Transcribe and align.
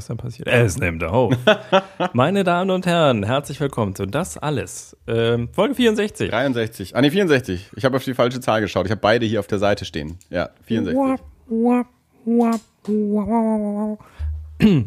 Was 0.00 0.06
dann 0.06 0.16
passiert. 0.16 0.48
Es 0.48 0.78
nimmt 0.78 1.04
auf. 1.04 1.34
Meine 2.14 2.42
Damen 2.42 2.70
und 2.70 2.86
Herren, 2.86 3.22
herzlich 3.22 3.60
willkommen 3.60 3.94
zu 3.94 4.06
Das 4.06 4.38
Alles. 4.38 4.96
Ähm, 5.06 5.50
Folge 5.52 5.74
64. 5.74 6.30
63. 6.30 6.96
Ah, 6.96 7.02
nee, 7.02 7.10
64. 7.10 7.68
Ich 7.76 7.84
habe 7.84 7.98
auf 7.98 8.04
die 8.04 8.14
falsche 8.14 8.40
Zahl 8.40 8.62
geschaut. 8.62 8.86
Ich 8.86 8.90
habe 8.92 9.02
beide 9.02 9.26
hier 9.26 9.40
auf 9.40 9.46
der 9.46 9.58
Seite 9.58 9.84
stehen. 9.84 10.16
Ja, 10.30 10.48
64. 10.62 10.98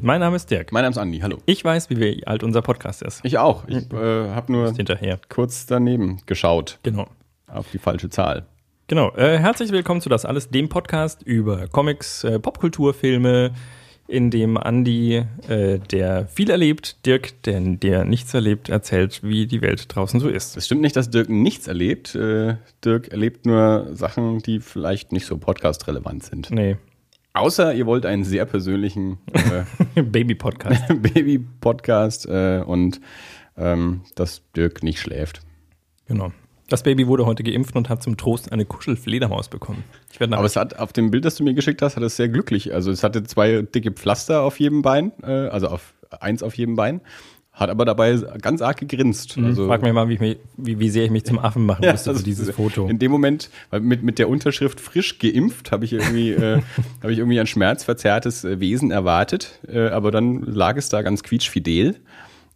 Mein 0.02 0.20
Name 0.20 0.36
ist 0.36 0.49
Dirk. 0.49 0.72
Mein 0.72 0.81
Name 0.81 0.94
ist 0.94 0.98
Andi. 0.98 1.20
Hallo. 1.20 1.38
Ich 1.45 1.64
weiß, 1.64 1.91
wie 1.91 2.25
alt 2.25 2.41
unser 2.44 2.64
Podcast 2.64 3.03
ist. 3.03 3.20
Ich 3.23 3.38
auch. 3.38 3.67
Ich 3.67 3.94
äh, 3.94 4.30
habe 4.31 4.52
nur 4.52 4.73
hinterher. 4.73 5.20
kurz 5.30 5.67
daneben 5.67 6.22
geschaut 6.25 6.80
Genau. 6.81 7.05
auf 7.45 7.67
die 7.72 7.77
falsche 7.77 8.09
Zahl. 8.09 8.48
Genau. 8.88 9.11
Äh, 9.16 9.38
herzlich 9.38 9.72
willkommen 9.72 10.02
zu 10.02 10.09
Das 10.09 10.25
Alles, 10.25 10.50
dem 10.50 10.70
Podcast 10.70 11.22
über 11.22 11.67
Comics, 11.67 12.23
äh, 12.23 12.39
Popkultur, 12.39 12.95
Filme, 12.95 13.52
in 14.14 14.30
dem 14.30 14.58
Andi, 14.58 15.25
äh, 15.50 15.80
der 15.80 16.28
viel 16.28 16.52
erlebt, 16.52 17.06
Dirk, 17.06 17.42
der, 17.44 17.59
der 17.59 18.06
nichts 18.06 18.33
erlebt, 18.33 18.70
erzählt, 18.70 19.22
wie 19.23 19.47
die 19.47 19.61
Welt 19.61 19.88
draußen 19.94 20.20
so 20.20 20.30
ist. 20.30 20.55
Es 20.55 20.67
stimmt 20.67 20.81
nicht, 20.81 20.95
dass 20.95 21.09
Dirk 21.09 21.30
nichts 21.30 21.67
erlebt. 21.67 22.14
Äh, 22.14 22.58
Dirk 22.86 23.08
erlebt 23.08 23.47
nur 23.47 23.89
Sachen, 23.94 24.39
die 24.39 24.59
vielleicht 24.59 25.11
nicht 25.11 25.25
so 25.25 25.38
podcast-relevant 25.38 26.23
sind. 26.23 26.52
Nee. 26.52 26.78
Außer 27.33 27.73
ihr 27.73 27.88
wollt 27.88 28.05
einen 28.05 28.23
sehr 28.23 28.45
persönlichen 28.45 29.17
äh, 29.33 30.02
Baby-Podcast. 30.03 30.83
Baby-Podcast 31.02 32.27
äh, 32.27 32.61
und 32.64 33.02
ähm, 33.58 34.02
dass 34.14 34.44
Dirk 34.55 34.83
nicht 34.83 35.00
schläft. 35.00 35.42
genau. 36.08 36.31
Das 36.69 36.83
Baby 36.83 37.08
wurde 37.08 37.25
heute 37.25 37.44
geimpft 37.44 37.75
und 37.75 37.89
hat 37.89 38.02
zum 38.02 38.17
Trost 38.17 38.52
eine 38.52 38.66
Kuschelfledermaus 38.66 39.50
bekommen. 39.50 39.83
Ich 40.11 40.19
werde 40.19 40.36
Aber 40.38 40.45
es 40.45 40.56
hat 40.56 40.80
auf 40.80 40.94
dem 40.94 41.11
Bild, 41.11 41.25
das 41.25 41.36
du 41.36 41.44
mir 41.44 41.53
geschickt 41.53 41.81
hast, 41.81 41.97
hat 41.97 42.03
es 42.03 42.16
sehr 42.16 42.30
glücklich. 42.30 42.73
Also 42.73 42.92
es 42.92 43.03
hatte 43.03 43.23
zwei 43.23 43.61
dicke 43.61 43.92
Pflaster 43.92 44.42
auf 44.42 44.59
jedem 44.59 44.81
Bein, 44.81 45.11
äh, 45.23 45.47
also 45.47 45.67
auf 45.67 45.94
eins 46.20 46.44
auf 46.44 46.55
jedem 46.55 46.75
Bein, 46.75 47.02
hat 47.52 47.70
aber 47.70 47.86
dabei 47.86 48.17
ganz 48.42 48.61
arg 48.61 48.78
gegrinst. 48.78 49.38
Also, 49.38 49.67
Frag 49.67 49.83
mich 49.83 49.94
mal, 49.94 50.09
wie, 50.09 50.16
ich 50.16 50.20
mich, 50.20 50.38
wie, 50.58 50.80
wie 50.80 50.89
sehr 50.89 51.05
ich 51.05 51.11
mich 51.11 51.23
zum 51.23 51.38
Affen 51.38 51.66
machen 51.66 51.83
Ja, 51.83 51.92
musste 51.92 52.09
also 52.09 52.20
für 52.20 52.25
dieses 52.25 52.50
Foto. 52.50 52.88
In 52.88 52.98
dem 52.98 53.11
Moment, 53.11 53.52
mit, 53.80 54.02
mit 54.02 54.17
der 54.17 54.27
Unterschrift 54.27 54.80
frisch 54.80 55.20
geimpft, 55.20 55.72
habe 55.72 55.86
ich 55.86 55.94
irgendwie, 55.94 56.31
äh, 56.31 56.61
habe 57.02 57.14
ich 57.14 57.20
irgendwie 57.20 57.39
ein 57.39 57.45
schmerzverzerrtes 57.45 58.44
äh, 58.44 58.59
Wesen 58.59 58.89
erwartet. 58.89 59.59
Äh, 59.67 59.89
aber 59.89 60.09
dann 60.09 60.42
lag 60.42 60.77
es 60.77 60.89
da 60.89 61.03
ganz 61.03 61.22
quietschfidel 61.22 61.98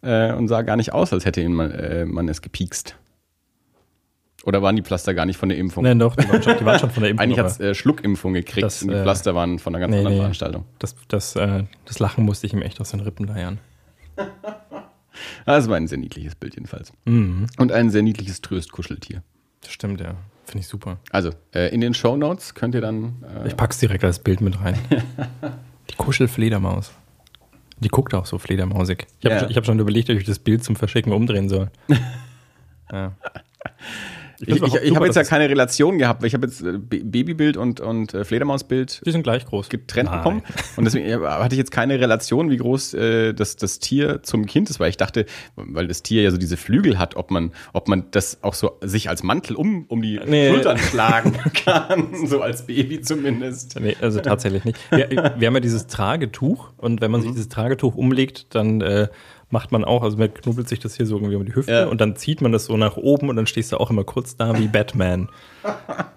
äh, 0.02 0.32
und 0.32 0.48
sah 0.48 0.62
gar 0.62 0.76
nicht 0.76 0.92
aus, 0.92 1.12
als 1.12 1.24
hätte 1.24 1.42
ihn 1.42 1.54
man, 1.54 1.70
äh, 1.70 2.04
man 2.04 2.28
es 2.28 2.42
gepiekst. 2.42 2.96
Oder 4.44 4.62
waren 4.62 4.76
die 4.76 4.82
Pflaster 4.82 5.14
gar 5.14 5.26
nicht 5.26 5.36
von 5.36 5.48
der 5.48 5.58
Impfung? 5.58 5.82
Nein, 5.84 5.98
doch, 5.98 6.14
die 6.16 6.28
waren 6.28 6.42
schon, 6.42 6.56
die 6.58 6.64
waren 6.64 6.78
schon 6.78 6.90
von 6.90 7.02
der 7.02 7.10
Impfung. 7.10 7.24
Eigentlich 7.24 7.38
hat 7.38 7.46
es 7.46 7.60
äh, 7.60 7.74
Schluckimpfung 7.74 8.32
gekriegt 8.34 8.64
Das, 8.64 8.82
und 8.82 8.88
die 8.90 8.94
äh, 8.94 9.02
Pflaster 9.02 9.34
waren 9.34 9.58
von 9.58 9.74
einer 9.74 9.80
ganz 9.80 9.90
nee, 9.92 9.98
anderen 9.98 10.14
nee. 10.14 10.20
Veranstaltung. 10.20 10.64
das, 10.78 10.94
das, 11.08 11.36
äh, 11.36 11.64
das 11.84 11.98
Lachen 11.98 12.24
musste 12.24 12.46
ich 12.46 12.52
ihm 12.52 12.62
echt 12.62 12.80
aus 12.80 12.90
den 12.90 13.00
Rippen 13.00 13.26
leiern. 13.26 13.58
Das 15.46 15.68
war 15.68 15.76
ein 15.76 15.88
sehr 15.88 15.98
niedliches 15.98 16.34
Bild 16.36 16.54
jedenfalls. 16.54 16.92
Mhm. 17.04 17.46
Und 17.58 17.72
ein 17.72 17.90
sehr 17.90 18.02
niedliches 18.02 18.40
Tröstkuscheltier. 18.40 19.22
Das 19.62 19.72
stimmt, 19.72 20.00
ja. 20.00 20.14
Finde 20.44 20.60
ich 20.60 20.68
super. 20.68 20.98
Also, 21.10 21.30
äh, 21.52 21.74
in 21.74 21.80
den 21.80 21.92
Shownotes 21.94 22.54
könnt 22.54 22.74
ihr 22.74 22.80
dann. 22.80 23.16
Äh, 23.44 23.48
Ich 23.48 23.56
pack's 23.56 23.78
direkt 23.78 24.04
als 24.04 24.20
Bild 24.20 24.40
mit 24.40 24.60
rein. 24.60 24.78
Die 25.90 25.94
Kuschelfledermaus. 25.96 26.92
Die 27.80 27.88
guckt 27.88 28.14
auch 28.14 28.26
so 28.26 28.38
fledermausig. 28.38 29.06
Ich 29.20 29.26
habe 29.30 29.46
Ja. 29.50 29.56
hab 29.56 29.66
schon 29.66 29.78
überlegt, 29.80 30.08
ob 30.10 30.16
ich 30.18 30.24
das 30.24 30.38
Bild 30.38 30.62
zum 30.62 30.76
Verschicken 30.76 31.12
umdrehen 31.12 31.48
soll. 31.48 31.70
ja. 32.92 33.12
Ich 34.40 34.62
ich, 34.62 34.74
ich 34.74 34.94
habe 34.94 35.06
jetzt 35.06 35.16
ja 35.16 35.24
keine 35.24 35.48
Relation 35.48 35.98
gehabt, 35.98 36.22
weil 36.22 36.28
ich 36.28 36.34
habe 36.34 36.46
jetzt 36.46 36.60
äh, 36.62 36.72
Ba- 36.78 36.96
Babybild 37.02 37.56
und, 37.56 37.80
und 37.80 38.14
äh, 38.14 38.24
Fledermausbild 38.24 39.02
Die 39.04 39.10
sind 39.10 39.22
gleich 39.22 39.44
groß. 39.46 39.68
getrennt 39.68 40.10
Nein. 40.10 40.18
bekommen. 40.18 40.42
Und 40.76 40.84
deswegen 40.84 41.20
hatte 41.24 41.54
ich 41.54 41.58
jetzt 41.58 41.70
keine 41.72 41.98
Relation, 41.98 42.50
wie 42.50 42.56
groß 42.58 42.94
äh, 42.94 43.32
das, 43.34 43.56
das 43.56 43.78
Tier 43.80 44.22
zum 44.22 44.46
Kind 44.46 44.70
ist, 44.70 44.78
weil 44.80 44.90
ich 44.90 44.96
dachte, 44.96 45.26
weil 45.56 45.88
das 45.88 46.02
Tier 46.02 46.22
ja 46.22 46.30
so 46.30 46.36
diese 46.38 46.56
Flügel 46.56 46.98
hat, 46.98 47.16
ob 47.16 47.30
man, 47.30 47.52
ob 47.72 47.88
man 47.88 48.04
das 48.12 48.42
auch 48.42 48.54
so 48.54 48.78
sich 48.80 49.08
als 49.08 49.22
Mantel 49.22 49.56
um, 49.56 49.86
um 49.88 50.02
die 50.02 50.20
Nee. 50.24 50.50
Schultern 50.50 50.78
schlagen 50.90 51.32
kann, 51.64 52.08
so 52.26 52.40
als 52.40 52.66
Baby 52.66 53.00
zumindest. 53.00 53.78
Nee, 53.80 53.96
also 54.00 54.20
tatsächlich 54.20 54.64
nicht. 54.64 54.78
Wir, 54.90 55.08
wir 55.36 55.46
haben 55.46 55.54
ja 55.54 55.60
dieses 55.60 55.86
Tragetuch 55.88 56.70
und 56.76 57.00
wenn 57.00 57.10
man 57.10 57.20
Mhm. 57.20 57.24
sich 57.24 57.32
dieses 57.32 57.48
Tragetuch 57.48 57.96
umlegt, 57.96 58.54
dann 58.54 58.80
äh, 58.82 59.08
macht 59.50 59.72
man 59.72 59.84
auch, 59.84 60.02
also 60.02 60.16
man 60.18 60.32
knubbelt 60.32 60.68
sich 60.68 60.78
das 60.78 60.96
hier 60.96 61.06
so 61.06 61.16
irgendwie 61.16 61.36
um 61.36 61.44
die 61.44 61.54
Hüfte 61.54 61.72
Ja. 61.72 61.86
und 61.86 62.00
dann 62.00 62.16
zieht 62.16 62.40
man 62.42 62.52
das 62.52 62.66
so 62.66 62.76
nach 62.76 62.96
oben 62.96 63.28
und 63.28 63.36
dann 63.36 63.46
stehst 63.46 63.72
du 63.72 63.78
auch 63.78 63.90
immer 63.90 64.04
kurz 64.04 64.36
da 64.36 64.58
wie 64.58 64.68
Batman. 64.68 65.28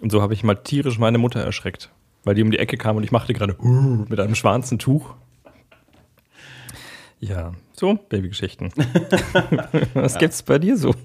Und 0.00 0.12
so 0.12 0.22
habe 0.22 0.32
ich 0.32 0.44
mal 0.44 0.54
tierisch 0.54 1.00
meine 1.00 1.18
Mutter 1.18 1.40
erschreckt, 1.40 1.90
weil 2.22 2.36
die 2.36 2.42
um 2.44 2.52
die 2.52 2.58
Ecke 2.60 2.76
kam 2.76 2.94
und 2.96 3.02
ich 3.02 3.10
machte 3.10 3.32
gerade 3.32 3.56
"Uh", 3.60 4.04
mit 4.08 4.20
einem 4.20 4.36
schwarzen 4.36 4.78
Tuch. 4.78 5.14
Ja, 7.18 7.50
so, 7.72 7.94
Babygeschichten. 8.08 8.72
Was 9.94 10.18
gibt's 10.18 10.44
bei 10.44 10.60
dir 10.60 10.76
so? 10.76 10.94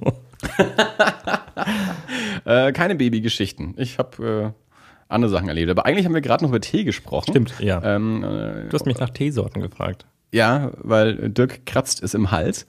Äh, 2.46 2.72
keine 2.74 2.96
Babygeschichten. 2.96 3.74
Ich 3.78 3.98
habe 4.00 4.54
äh, 4.54 4.74
andere 5.08 5.32
Sachen 5.32 5.48
erlebt. 5.48 5.70
Aber 5.72 5.86
eigentlich 5.86 6.06
haben 6.06 6.14
wir 6.14 6.22
gerade 6.22 6.44
noch 6.44 6.50
über 6.52 6.60
Tee 6.60 6.84
gesprochen. 6.84 7.32
Stimmt, 7.32 7.54
ja. 7.60 7.82
Ähm, 7.84 8.24
äh, 8.24 8.68
Du 8.68 8.74
hast 8.74 8.86
mich 8.86 9.00
nach 9.00 9.10
Teesorten 9.12 9.62
gefragt. 9.62 10.06
Ja, 10.34 10.72
weil 10.78 11.30
Dirk 11.30 11.66
kratzt 11.66 12.04
es 12.04 12.14
im 12.14 12.32
Hals. 12.32 12.66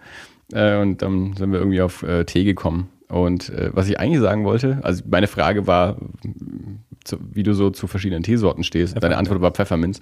Äh, 0.52 0.76
und 0.76 1.02
dann 1.02 1.34
sind 1.36 1.50
wir 1.50 1.58
irgendwie 1.58 1.80
auf 1.80 2.02
äh, 2.02 2.24
Tee 2.24 2.44
gekommen. 2.44 2.88
Und 3.08 3.48
äh, 3.50 3.70
was 3.72 3.88
ich 3.88 3.98
eigentlich 3.98 4.20
sagen 4.20 4.44
wollte, 4.44 4.78
also 4.82 5.02
meine 5.08 5.26
Frage 5.26 5.66
war, 5.66 5.96
m, 6.24 6.80
zu, 7.04 7.18
wie 7.32 7.42
du 7.42 7.54
so 7.54 7.70
zu 7.70 7.86
verschiedenen 7.86 8.22
Teesorten 8.22 8.64
stehst. 8.64 9.02
Deine 9.02 9.16
Antwort 9.16 9.40
war 9.40 9.50
Pfefferminz. 9.50 10.00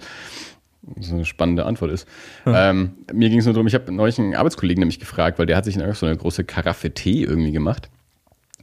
Was 0.81 1.11
eine 1.11 1.23
spannende 1.23 1.65
Antwort 1.65 1.91
ist. 1.91 2.07
Ähm, 2.45 2.91
mir 3.13 3.29
ging 3.29 3.39
es 3.39 3.45
nur 3.45 3.53
darum, 3.53 3.67
ich 3.67 3.73
habe 3.73 3.89
neulich 3.93 4.19
einen 4.19 4.35
Arbeitskollegen 4.35 4.81
nämlich 4.81 4.99
gefragt, 4.99 5.39
weil 5.39 5.45
der 5.45 5.55
hat 5.55 5.63
sich 5.63 5.77
nämlich 5.77 5.97
so 5.97 6.05
eine 6.05 6.17
große 6.17 6.43
Karaffe 6.43 6.91
Tee 6.91 7.23
irgendwie 7.23 7.53
gemacht. 7.53 7.89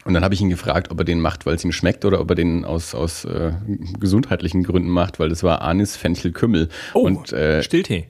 Und 0.05 0.13
dann 0.15 0.23
habe 0.23 0.35
ich 0.35 0.41
ihn 0.41 0.51
gefragt, 0.51 0.91
ob 0.91 0.99
er 0.99 1.05
den 1.05 1.21
macht, 1.21 1.47
weil 1.47 1.55
es 1.55 1.65
ihm 1.65 1.73
schmeckt 1.73 2.05
oder 2.05 2.21
ob 2.21 2.31
er 2.31 2.35
den 2.35 2.65
aus, 2.65 2.95
aus 2.95 3.25
äh, 3.25 3.53
gesundheitlichen 3.99 4.65
Gründen 4.65 4.91
macht, 4.91 5.19
weil 5.19 5.31
das 5.31 5.43
war 5.43 5.63
Anis, 5.63 5.97
Fenchel, 5.97 6.33
Kümmel. 6.33 6.69
und 6.93 7.33
äh, 7.33 7.63
Stilltee. 7.63 8.09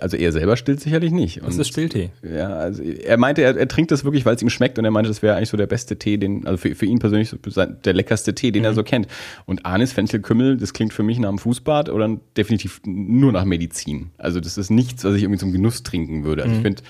Also 0.00 0.16
er 0.16 0.32
selber 0.32 0.56
stillt 0.56 0.80
sicherlich 0.80 1.10
nicht. 1.10 1.38
Das 1.38 1.54
Und, 1.54 1.60
ist 1.60 1.68
Stilltee. 1.68 2.10
ja, 2.22 2.48
also 2.48 2.82
er 2.82 3.16
meinte, 3.16 3.42
er, 3.42 3.56
er 3.56 3.68
trinkt 3.68 3.90
das 3.90 4.04
wirklich, 4.04 4.26
weil 4.26 4.34
es 4.36 4.42
ihm 4.42 4.50
schmeckt 4.50 4.78
und 4.78 4.84
er 4.84 4.90
meinte, 4.90 5.08
das 5.08 5.22
wäre 5.22 5.36
eigentlich 5.36 5.48
so 5.48 5.56
der 5.56 5.66
beste 5.66 5.98
Tee, 5.98 6.18
den, 6.18 6.46
also 6.46 6.58
für, 6.58 6.74
für 6.74 6.86
ihn 6.86 6.98
persönlich 6.98 7.30
so 7.30 7.36
der 7.38 7.94
leckerste 7.94 8.34
Tee, 8.34 8.50
den 8.50 8.64
er 8.64 8.74
so 8.74 8.82
kennt. 8.82 9.08
Und 9.46 9.64
Anis, 9.64 9.92
Fenchel, 9.92 10.20
Kümmel, 10.20 10.58
das 10.58 10.72
klingt 10.74 10.92
für 10.92 11.02
mich 11.02 11.18
nach 11.18 11.30
einem 11.30 11.38
Fußbad 11.38 11.88
oder 11.88 12.18
definitiv 12.36 12.80
nur 12.84 13.32
nach 13.32 13.44
Medizin. 13.44 14.10
Also 14.18 14.40
das 14.40 14.58
ist 14.58 14.70
nichts, 14.70 15.04
was 15.04 15.14
ich 15.14 15.22
irgendwie 15.22 15.40
zum 15.40 15.52
Genuss 15.52 15.82
trinken 15.82 16.24
würde. 16.24 16.42
Also 16.42 16.54
ich 16.54 16.62
finde, 16.62 16.82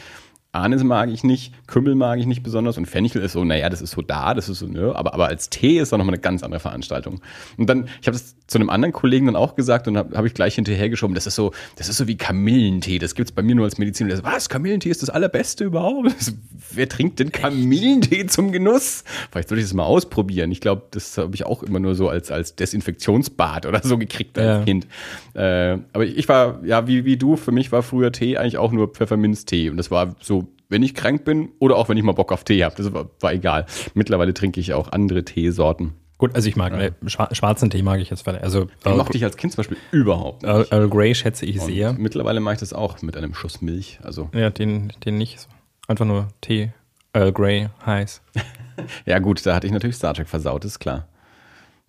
Anis 0.52 0.82
mag 0.82 1.10
ich 1.10 1.24
nicht, 1.24 1.52
Kümmel 1.66 1.94
mag 1.94 2.18
ich 2.18 2.26
nicht 2.26 2.42
besonders 2.42 2.78
und 2.78 2.86
Fenchel 2.86 3.22
ist 3.22 3.32
so, 3.32 3.44
naja, 3.44 3.68
das 3.68 3.82
ist 3.82 3.90
so 3.90 4.00
da, 4.00 4.32
das 4.32 4.48
ist 4.48 4.60
so, 4.60 4.66
ne, 4.66 4.94
aber, 4.94 5.12
aber 5.12 5.28
als 5.28 5.50
Tee 5.50 5.78
ist 5.78 5.92
da 5.92 5.98
nochmal 5.98 6.14
eine 6.14 6.22
ganz 6.22 6.42
andere 6.42 6.60
Veranstaltung. 6.60 7.20
Und 7.58 7.68
dann, 7.68 7.88
ich 8.00 8.06
habe 8.06 8.16
das 8.16 8.34
zu 8.46 8.56
einem 8.56 8.70
anderen 8.70 8.92
Kollegen 8.92 9.26
dann 9.26 9.36
auch 9.36 9.56
gesagt 9.56 9.88
und 9.88 9.98
habe 9.98 10.16
hab 10.16 10.24
ich 10.24 10.32
gleich 10.32 10.54
hinterhergeschoben, 10.54 11.14
das 11.14 11.26
ist 11.26 11.34
so, 11.34 11.52
das 11.76 11.90
ist 11.90 11.98
so 11.98 12.08
wie 12.08 12.16
Kamillentee, 12.16 12.98
das 12.98 13.14
gibt's 13.14 13.30
bei 13.30 13.42
mir 13.42 13.54
nur 13.54 13.66
als 13.66 13.76
Medizin. 13.76 14.10
Und 14.10 14.16
so, 14.16 14.24
was, 14.24 14.48
Kamillentee 14.48 14.88
ist 14.88 15.02
das 15.02 15.10
allerbeste 15.10 15.64
überhaupt? 15.64 16.08
So, 16.20 16.32
Wer 16.70 16.88
trinkt 16.88 17.18
denn 17.18 17.32
Kamillentee 17.32 18.26
zum 18.26 18.52
Genuss? 18.52 19.04
Vielleicht 19.30 19.48
sollte 19.48 19.60
ich 19.60 19.66
das 19.66 19.74
mal 19.74 19.84
ausprobieren. 19.84 20.50
Ich 20.50 20.60
glaube, 20.60 20.82
das 20.90 21.16
habe 21.18 21.34
ich 21.34 21.46
auch 21.46 21.62
immer 21.62 21.78
nur 21.78 21.94
so 21.94 22.08
als, 22.08 22.30
als 22.30 22.56
Desinfektionsbad 22.56 23.66
oder 23.66 23.80
so 23.82 23.96
gekriegt 23.98 24.38
als 24.38 24.46
Ja. 24.46 24.64
Kind. 24.64 24.86
Äh, 25.34 25.78
aber 25.92 26.04
ich 26.04 26.28
war, 26.28 26.60
ja, 26.64 26.86
wie, 26.86 27.04
wie 27.04 27.16
du, 27.16 27.36
für 27.36 27.52
mich 27.52 27.70
war 27.72 27.82
früher 27.82 28.12
Tee 28.12 28.36
eigentlich 28.36 28.58
auch 28.58 28.72
nur 28.72 28.88
Pfefferminztee. 28.88 29.70
Und 29.70 29.76
das 29.76 29.90
war 29.90 30.16
so, 30.20 30.47
wenn 30.68 30.82
ich 30.82 30.94
krank 30.94 31.24
bin 31.24 31.50
oder 31.58 31.76
auch 31.76 31.88
wenn 31.88 31.96
ich 31.96 32.02
mal 32.04 32.12
Bock 32.12 32.32
auf 32.32 32.44
Tee 32.44 32.62
habe. 32.64 32.74
Das 32.76 32.92
war, 32.92 33.06
war 33.20 33.32
egal. 33.32 33.66
Mittlerweile 33.94 34.34
trinke 34.34 34.60
ich 34.60 34.74
auch 34.74 34.92
andere 34.92 35.24
Teesorten. 35.24 35.94
Gut, 36.18 36.34
also 36.34 36.48
ich 36.48 36.56
mag, 36.56 36.72
äh, 36.72 36.90
schwa- 37.04 37.32
schwarzen 37.34 37.70
Tee 37.70 37.82
mag 37.82 38.00
ich 38.00 38.10
jetzt, 38.10 38.26
also 38.26 38.66
Den 38.84 38.96
mochte 38.96 39.16
ich 39.16 39.22
als 39.24 39.36
Kind 39.36 39.52
zum 39.52 39.58
Beispiel 39.58 39.76
überhaupt. 39.92 40.42
Earl, 40.42 40.66
Earl 40.70 40.88
Grey 40.88 41.14
schätze 41.14 41.46
ich 41.46 41.60
Und 41.60 41.66
sehr. 41.66 41.92
mittlerweile 41.92 42.40
mache 42.40 42.54
ich 42.54 42.60
das 42.60 42.72
auch 42.72 43.00
mit 43.02 43.16
einem 43.16 43.34
Schuss 43.34 43.60
Milch. 43.62 44.00
Also, 44.02 44.28
Ja, 44.34 44.50
den, 44.50 44.92
den 45.04 45.16
nicht. 45.16 45.46
Einfach 45.86 46.04
nur 46.04 46.26
Tee, 46.40 46.72
Earl 47.12 47.32
Grey, 47.32 47.68
heiß. 47.86 48.20
ja 49.06 49.20
gut, 49.20 49.46
da 49.46 49.54
hatte 49.54 49.68
ich 49.68 49.72
natürlich 49.72 49.94
Star 49.96 50.12
Trek 50.12 50.28
versaut, 50.28 50.64
ist 50.64 50.80
klar. 50.80 51.06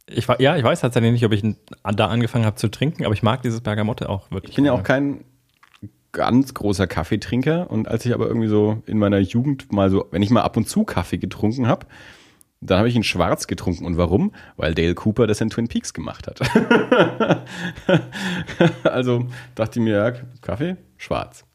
Ich, 0.06 0.28
war- 0.28 0.40
ja, 0.40 0.56
ich 0.58 0.64
weiß 0.64 0.80
tatsächlich 0.82 1.12
nicht, 1.12 1.26
ob 1.26 1.32
ich 1.34 1.44
da 1.84 2.08
angefangen 2.08 2.46
habe 2.46 2.56
zu 2.56 2.68
trinken, 2.70 3.06
aber 3.06 3.14
ich 3.16 3.24
mag 3.24 3.42
dieses 3.42 3.62
Bergamotte 3.62 4.10
auch 4.10 4.30
wirklich. 4.32 4.52
Ich 4.52 4.56
bin 4.56 4.66
ja 4.66 4.74
auch 4.74 4.84
kein 4.84 5.24
ganz 6.12 6.54
großer 6.54 6.88
Kaffeetrinker 6.88 7.70
und 7.70 7.88
als 7.88 8.06
ich 8.06 8.14
aber 8.14 8.28
irgendwie 8.28 8.48
so 8.48 8.82
in 8.86 8.98
meiner 8.98 9.20
Jugend 9.20 9.72
mal 9.72 9.90
so, 9.90 10.08
wenn 10.12 10.22
ich 10.22 10.30
mal 10.30 10.42
ab 10.42 10.58
und 10.58 10.68
zu 10.68 10.84
Kaffee 10.84 11.18
getrunken 11.18 11.68
habe, 11.68 11.86
dann 12.62 12.80
habe 12.80 12.90
ich 12.90 12.96
ihn 12.96 13.04
schwarz 13.04 13.48
getrunken. 13.48 13.86
Und 13.86 13.98
warum? 13.98 14.34
Weil 14.58 14.74
Dale 14.74 14.96
Cooper 14.96 15.28
das 15.28 15.40
in 15.40 15.50
Twin 15.50 15.68
Peaks 15.68 15.94
gemacht 15.94 16.28
hat. 16.28 16.42
also 18.84 19.28
dachte 19.56 19.80
ich 19.80 19.84
mir, 19.84 19.96
ja, 19.96 20.12
Kaffee, 20.42 20.76
schwarz. 20.98 21.46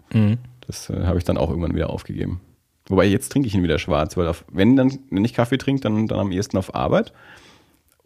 Das 0.66 0.88
äh, 0.88 1.04
habe 1.04 1.18
ich 1.18 1.24
dann 1.24 1.36
auch 1.36 1.50
irgendwann 1.50 1.74
wieder 1.74 1.90
aufgegeben. 1.90 2.40
Wobei 2.86 3.06
jetzt 3.06 3.30
trinke 3.30 3.48
ich 3.48 3.54
ihn 3.54 3.62
wieder 3.62 3.78
schwarz, 3.78 4.16
weil 4.16 4.28
auf, 4.28 4.44
wenn, 4.50 4.76
dann, 4.76 4.98
wenn 5.10 5.24
ich 5.24 5.34
Kaffee 5.34 5.58
trinke, 5.58 5.82
dann, 5.82 6.06
dann 6.06 6.18
am 6.18 6.32
ehesten 6.32 6.56
auf 6.56 6.74
Arbeit. 6.74 7.12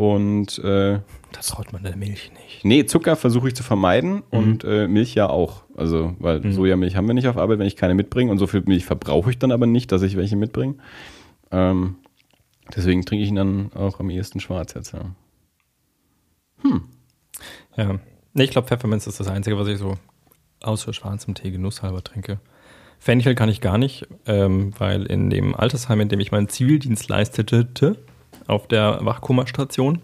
Und 0.01 0.59
äh, 0.61 1.01
Da 1.33 1.41
traut 1.43 1.73
man 1.73 1.83
der 1.83 1.97
Milch 1.97 2.31
nicht. 2.33 2.65
nee, 2.65 2.87
Zucker 2.87 3.17
versuche 3.17 3.49
ich 3.49 3.57
zu 3.57 3.65
vermeiden 3.65 4.23
und 4.31 4.63
äh, 4.63 4.87
Milch 4.87 5.15
ja 5.17 5.29
auch. 5.29 5.65
Also, 5.77 6.15
weil 6.21 6.39
Mhm. 6.41 6.53
Sojamilch 6.53 6.95
haben 6.95 7.09
wir 7.09 7.15
nicht 7.15 7.27
auf 7.27 7.37
Arbeit, 7.37 7.59
wenn 7.59 7.67
ich 7.67 7.75
keine 7.75 7.95
mitbringe. 7.95 8.31
Und 8.31 8.39
so 8.39 8.47
viel 8.47 8.63
Milch 8.65 8.85
verbrauche 8.85 9.31
ich 9.31 9.41
dann 9.41 9.51
aber 9.51 9.67
nicht, 9.67 9.91
dass 9.91 10.03
ich 10.03 10.17
welche 10.17 10.37
mitbringe. 10.37 10.77
Ähm, 11.51 11.97
deswegen 12.77 13.05
trinke 13.05 13.25
ich 13.25 13.29
ihn 13.31 13.35
dann 13.35 13.73
auch 13.73 13.99
am 13.99 14.09
ehesten 14.09 14.39
schwarz 14.39 14.75
jetzt. 14.75 14.93
Ja. 14.93 15.01
Ja. 17.77 17.99
Nee, 18.35 18.45
ich 18.45 18.51
glaube, 18.51 18.69
Pfefferminz 18.69 19.07
ist 19.07 19.21
das 19.21 19.29
Einzige, 19.29 19.59
was 19.59 19.69
ich 19.69 19.79
so 19.79 19.95
außer 20.63 20.93
schwarzem 20.93 21.35
Tee 21.35 21.51
genusshalber 21.51 22.03
trinke. 22.05 22.39
Fenchel 23.01 23.35
kann 23.35 23.49
ich 23.49 23.61
gar 23.61 23.79
nicht, 23.79 24.07
ähm, 24.27 24.73
weil 24.79 25.07
in 25.07 25.31
dem 25.31 25.55
Altersheim, 25.55 26.01
in 26.01 26.09
dem 26.09 26.21
ich 26.21 26.33
meinen 26.33 26.49
Zivildienst 26.49 27.09
leistete, 27.09 27.97
auf 28.49 28.67
der 28.67 28.99
Wachkummerstation, 29.03 30.01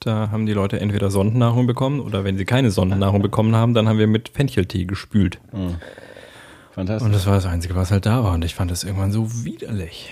da 0.00 0.30
haben 0.30 0.46
die 0.46 0.52
Leute 0.52 0.80
entweder 0.80 1.10
Sondennahrung 1.10 1.66
bekommen 1.66 2.00
oder 2.00 2.24
wenn 2.24 2.36
sie 2.36 2.44
keine 2.44 2.70
Sondennahrung 2.70 3.22
bekommen 3.22 3.56
haben, 3.56 3.74
dann 3.74 3.88
haben 3.88 3.98
wir 3.98 4.06
mit 4.06 4.28
Fencheltee 4.30 4.84
gespült. 4.84 5.38
Fantastisch. 6.72 7.06
Und 7.06 7.14
das 7.14 7.26
war 7.26 7.34
das 7.34 7.46
Einzige, 7.46 7.74
was 7.74 7.90
halt 7.90 8.06
da 8.06 8.22
war. 8.24 8.34
Und 8.34 8.44
ich 8.44 8.54
fand 8.54 8.70
das 8.70 8.84
irgendwann 8.84 9.12
so 9.12 9.44
widerlich. 9.44 10.10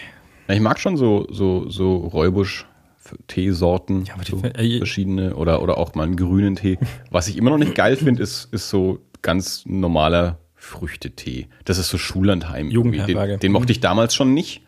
Ja, 0.48 0.54
ich 0.54 0.60
mag 0.60 0.78
schon 0.78 0.96
so, 0.96 1.26
so, 1.30 1.68
so 1.70 1.96
Räubusch-Teesorten, 1.96 4.04
Ja, 4.04 4.14
aber 4.14 4.24
die- 4.24 4.30
so 4.32 4.42
äh, 4.44 4.78
verschiedene 4.78 5.34
oder, 5.36 5.62
oder 5.62 5.78
auch 5.78 5.94
mal 5.94 6.04
einen 6.04 6.16
grünen 6.16 6.56
Tee. 6.56 6.78
Was 7.10 7.28
ich 7.28 7.36
immer 7.36 7.50
noch 7.50 7.58
nicht 7.58 7.74
geil 7.74 7.96
finde, 7.96 8.22
ist, 8.22 8.48
ist 8.52 8.68
so 8.68 8.98
ganz 9.22 9.64
normaler 9.66 10.38
Früchtetee. 10.54 11.48
Das 11.64 11.78
ist 11.78 11.88
so 11.88 11.98
Schullandheim. 11.98 12.70
Den, 12.70 13.38
den 13.40 13.52
mochte 13.52 13.72
ich 13.72 13.80
damals 13.80 14.14
schon 14.14 14.34
nicht. 14.34 14.62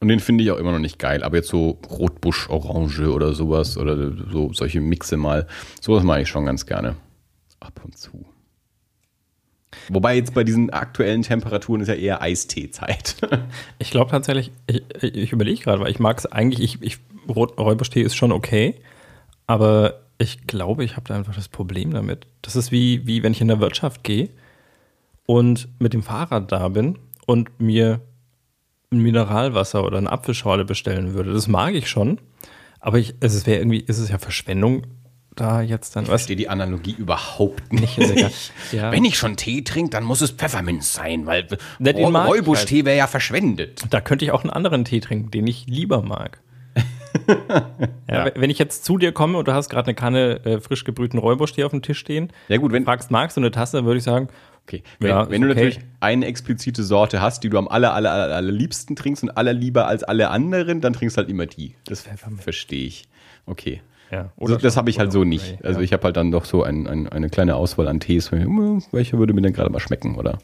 Und 0.00 0.08
den 0.08 0.20
finde 0.20 0.42
ich 0.42 0.50
auch 0.50 0.56
immer 0.56 0.72
noch 0.72 0.78
nicht 0.78 0.98
geil. 0.98 1.22
Aber 1.22 1.36
jetzt 1.36 1.48
so 1.48 1.78
Rotbusch, 1.90 2.48
Orange 2.48 3.12
oder 3.12 3.34
sowas 3.34 3.76
oder 3.76 4.12
so 4.30 4.52
solche 4.52 4.80
Mixe 4.80 5.18
mal. 5.18 5.46
Sowas 5.80 6.02
mache 6.02 6.22
ich 6.22 6.28
schon 6.28 6.46
ganz 6.46 6.64
gerne. 6.64 6.96
Ab 7.60 7.80
und 7.84 7.96
zu. 7.98 8.24
Wobei 9.88 10.16
jetzt 10.16 10.34
bei 10.34 10.42
diesen 10.42 10.70
aktuellen 10.70 11.22
Temperaturen 11.22 11.82
ist 11.82 11.88
ja 11.88 11.94
eher 11.94 12.22
Eisteezeit. 12.22 13.16
Ich 13.78 13.90
glaube 13.90 14.10
tatsächlich, 14.10 14.52
ich, 14.66 14.82
ich 15.02 15.32
überlege 15.32 15.60
gerade, 15.62 15.80
weil 15.80 15.90
ich 15.90 15.98
mag 15.98 16.18
es 16.18 16.26
eigentlich, 16.26 16.60
ich, 16.60 16.82
ich, 16.82 16.98
Räuberstee 17.28 18.02
ist 18.02 18.14
schon 18.14 18.30
okay, 18.30 18.74
aber 19.46 20.02
ich 20.18 20.46
glaube, 20.46 20.84
ich 20.84 20.96
habe 20.96 21.08
da 21.08 21.16
einfach 21.16 21.34
das 21.34 21.48
Problem 21.48 21.92
damit. 21.92 22.26
Das 22.42 22.56
ist 22.56 22.70
wie, 22.72 23.06
wie 23.06 23.22
wenn 23.22 23.32
ich 23.32 23.40
in 23.40 23.48
der 23.48 23.60
Wirtschaft 23.60 24.04
gehe 24.04 24.28
und 25.26 25.68
mit 25.78 25.92
dem 25.92 26.02
Fahrrad 26.02 26.52
da 26.52 26.68
bin 26.68 26.98
und 27.26 27.58
mir 27.58 28.00
ein 28.92 28.98
Mineralwasser 28.98 29.84
oder 29.84 29.98
eine 29.98 30.10
Apfelschorle 30.10 30.64
bestellen 30.64 31.14
würde. 31.14 31.32
Das 31.32 31.46
mag 31.46 31.74
ich 31.74 31.88
schon, 31.88 32.18
aber 32.80 32.98
ich, 32.98 33.14
es 33.20 33.46
wäre 33.46 33.58
irgendwie, 33.60 33.78
ist 33.80 33.98
es 33.98 34.08
ja 34.10 34.18
Verschwendung, 34.18 34.82
da 35.36 35.62
jetzt 35.62 35.94
dann, 35.94 36.04
was? 36.04 36.08
verstehe 36.08 36.34
die 36.36 36.48
Analogie 36.48 36.94
überhaupt 36.98 37.72
nicht. 37.72 37.96
Egal. 37.98 38.30
Ja. 38.72 38.90
Wenn 38.92 39.04
ich 39.04 39.16
schon 39.16 39.36
Tee 39.36 39.62
trinke, 39.62 39.90
dann 39.90 40.04
muss 40.04 40.20
es 40.20 40.32
Pfefferminz 40.32 40.92
sein, 40.92 41.26
weil 41.26 41.46
ich 41.80 41.96
Räubusch-Tee 41.96 42.84
wäre 42.84 42.96
ja 42.98 43.06
verschwendet. 43.06 43.82
Da 43.90 44.00
könnte 44.00 44.24
ich 44.24 44.32
auch 44.32 44.42
einen 44.42 44.50
anderen 44.50 44.84
Tee 44.84 45.00
trinken, 45.00 45.30
den 45.30 45.46
ich 45.46 45.66
lieber 45.66 46.02
mag. 46.02 46.40
ja, 48.08 48.26
w- 48.26 48.32
Wenn 48.36 48.50
ich 48.50 48.58
jetzt 48.58 48.84
zu 48.84 48.98
dir 48.98 49.12
komme 49.12 49.38
und 49.38 49.48
du 49.48 49.54
hast 49.54 49.68
gerade 49.68 49.86
eine 49.86 49.94
Kanne 49.94 50.44
äh, 50.44 50.60
frisch 50.60 50.84
gebrühten 50.84 51.18
Räuberstee 51.18 51.64
auf 51.64 51.70
dem 51.72 51.82
Tisch 51.82 51.98
stehen, 51.98 52.32
Ja 52.48 52.56
gut, 52.58 52.72
wenn, 52.72 52.84
fragst, 52.84 53.10
magst 53.10 53.36
du 53.36 53.40
eine 53.40 53.50
Tasse, 53.50 53.76
dann 53.78 53.86
würde 53.86 53.98
ich 53.98 54.04
sagen, 54.04 54.28
okay. 54.70 54.82
wenn, 54.98 55.10
Ja, 55.10 55.30
wenn 55.30 55.42
du 55.42 55.48
okay. 55.50 55.54
natürlich 55.56 55.80
eine 56.00 56.26
explizite 56.26 56.82
Sorte 56.82 57.20
hast, 57.20 57.42
die 57.44 57.48
du 57.50 57.58
am 57.58 57.68
aller, 57.68 57.92
aller, 57.94 58.10
aller, 58.12 58.34
aller 58.34 58.52
liebsten 58.52 58.96
trinkst 58.96 59.22
und 59.22 59.30
aller 59.30 59.52
lieber 59.52 59.86
als 59.86 60.02
alle 60.04 60.30
anderen, 60.30 60.80
dann 60.80 60.92
trinkst 60.92 61.16
halt 61.16 61.28
immer 61.28 61.46
die. 61.46 61.74
Das 61.84 62.06
verstehe 62.38 62.86
ich. 62.86 63.08
Okay. 63.46 63.82
ja, 64.10 64.32
Also 64.38 64.56
das 64.56 64.76
habe 64.76 64.90
ich 64.90 64.98
halt 64.98 65.12
so 65.12 65.24
nicht. 65.24 65.58
Grey, 65.58 65.66
Also 65.66 65.80
ja. 65.80 65.84
ich 65.84 65.92
habe 65.92 66.04
halt 66.04 66.16
dann 66.16 66.30
doch 66.30 66.44
so 66.44 66.62
ein, 66.62 66.86
ein, 66.86 67.08
eine 67.08 67.28
kleine 67.30 67.56
Auswahl 67.56 67.88
an 67.88 68.00
Tees. 68.00 68.30
Hm, 68.30 68.82
Welcher 68.92 69.18
würde 69.18 69.34
mir 69.34 69.42
denn 69.42 69.52
gerade 69.52 69.70
mal 69.70 69.80
schmecken? 69.80 70.16
Oder 70.16 70.38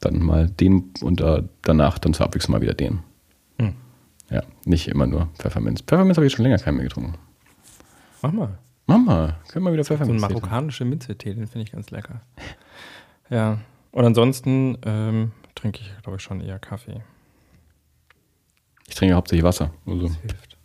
dann 0.00 0.18
mal 0.20 0.48
den 0.48 0.92
und 1.00 1.20
äh, 1.20 1.42
danach 1.62 1.98
dann 1.98 2.14
zur 2.14 2.26
Abwechslung 2.26 2.52
mal 2.52 2.60
wieder 2.60 2.74
den. 2.74 3.00
Hm. 3.58 3.74
Ja, 4.30 4.42
nicht 4.64 4.88
immer 4.88 5.06
nur 5.06 5.28
Pfefferminz. 5.38 5.82
Pfefferminz 5.82 6.16
habe 6.16 6.26
ich 6.26 6.32
schon 6.32 6.44
länger 6.44 6.58
keinen 6.58 6.76
mehr 6.76 6.84
getrunken. 6.84 7.14
Mach 8.22 8.32
mal. 8.32 8.58
Mama, 8.86 9.36
können 9.48 9.64
wir 9.64 9.72
wieder 9.72 9.84
So 9.84 9.94
ein 9.94 9.98
Pfefferminz 9.98 10.22
trinken? 10.22 10.40
marokkanischer 10.40 10.84
Minztee, 10.84 11.14
den 11.34 11.46
finde 11.46 11.62
ich 11.62 11.72
ganz 11.72 11.90
lecker. 11.90 12.20
Ja. 13.34 13.58
Und 13.90 14.04
ansonsten 14.04 14.78
ähm, 14.86 15.32
trinke 15.56 15.80
ich, 15.80 16.02
glaube 16.02 16.18
ich, 16.18 16.22
schon 16.22 16.40
eher 16.40 16.60
Kaffee. 16.60 17.02
Ich 18.86 18.94
trinke 18.94 19.16
hauptsächlich 19.16 19.42
Wasser. 19.44 19.72
Also, 19.86 20.06
Das 20.06 20.16
hilft. 20.20 20.56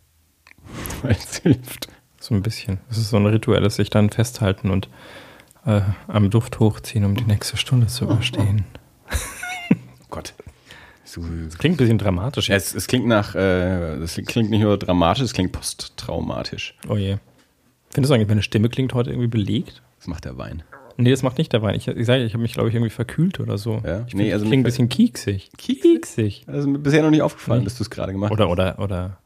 es 1.02 1.36
hilft. 1.38 1.88
So 2.20 2.34
ein 2.34 2.42
bisschen. 2.42 2.78
Es 2.88 2.96
ist 2.98 3.10
so 3.10 3.16
ein 3.16 3.26
rituelles 3.26 3.74
sich 3.74 3.90
dann 3.90 4.10
festhalten 4.10 4.70
und 4.70 4.88
äh, 5.66 5.80
am 6.06 6.30
Duft 6.30 6.60
hochziehen, 6.60 7.04
um 7.04 7.16
die 7.16 7.24
nächste 7.24 7.56
Stunde 7.56 7.88
zu 7.88 8.04
überstehen. 8.04 8.64
Oh 9.72 10.06
Gott. 10.10 10.34
So, 11.04 11.22
Klingt 11.58 11.74
ein 11.74 11.76
bisschen 11.76 11.98
dramatisch. 11.98 12.48
ja, 12.50 12.54
es, 12.56 12.72
es 12.72 12.86
klingt 12.86 13.06
nach, 13.06 13.34
äh, 13.34 13.94
es 13.94 14.14
klingt 14.26 14.50
nicht 14.50 14.60
nur 14.60 14.78
dramatisch, 14.78 15.24
es 15.24 15.32
klingt 15.32 15.50
posttraumatisch. 15.50 16.76
Oh 16.88 16.96
je. 16.96 17.16
Findest 17.90 18.10
du 18.10 18.14
eigentlich, 18.14 18.28
meine 18.28 18.42
Stimme 18.42 18.68
klingt 18.68 18.94
heute 18.94 19.10
irgendwie 19.10 19.26
belegt? 19.28 19.82
Das 19.98 20.06
macht 20.06 20.24
der 20.24 20.38
Wein. 20.38 20.62
Nee, 21.00 21.10
das 21.10 21.22
macht 21.22 21.38
nicht 21.38 21.52
der 21.52 21.62
Wein. 21.62 21.74
Ich, 21.76 21.88
ich 21.88 22.06
sage, 22.06 22.24
ich 22.24 22.32
habe 22.34 22.42
mich, 22.42 22.52
glaube 22.52 22.68
ich, 22.68 22.74
irgendwie 22.74 22.90
verkühlt 22.90 23.40
oder 23.40 23.58
so. 23.58 23.80
Ja? 23.84 24.04
Ich 24.06 24.14
Nee, 24.14 24.22
find, 24.24 24.32
also 24.34 24.44
ich 24.44 24.50
klinge 24.50 24.62
ein 24.62 24.64
bisschen 24.64 24.88
kieksig. 24.88 25.50
Kieksig? 25.56 26.46
Ist 26.46 26.66
mir 26.66 26.78
bisher 26.78 27.02
noch 27.02 27.10
nicht 27.10 27.22
aufgefallen, 27.22 27.60
Nee. 27.60 27.64
dass 27.64 27.76
du 27.76 27.82
es 27.84 27.90
gerade 27.90 28.12
gemacht 28.12 28.30
hast. 28.30 28.38
Oder, 28.40 28.50
oder, 28.50 28.78
oder 28.78 29.18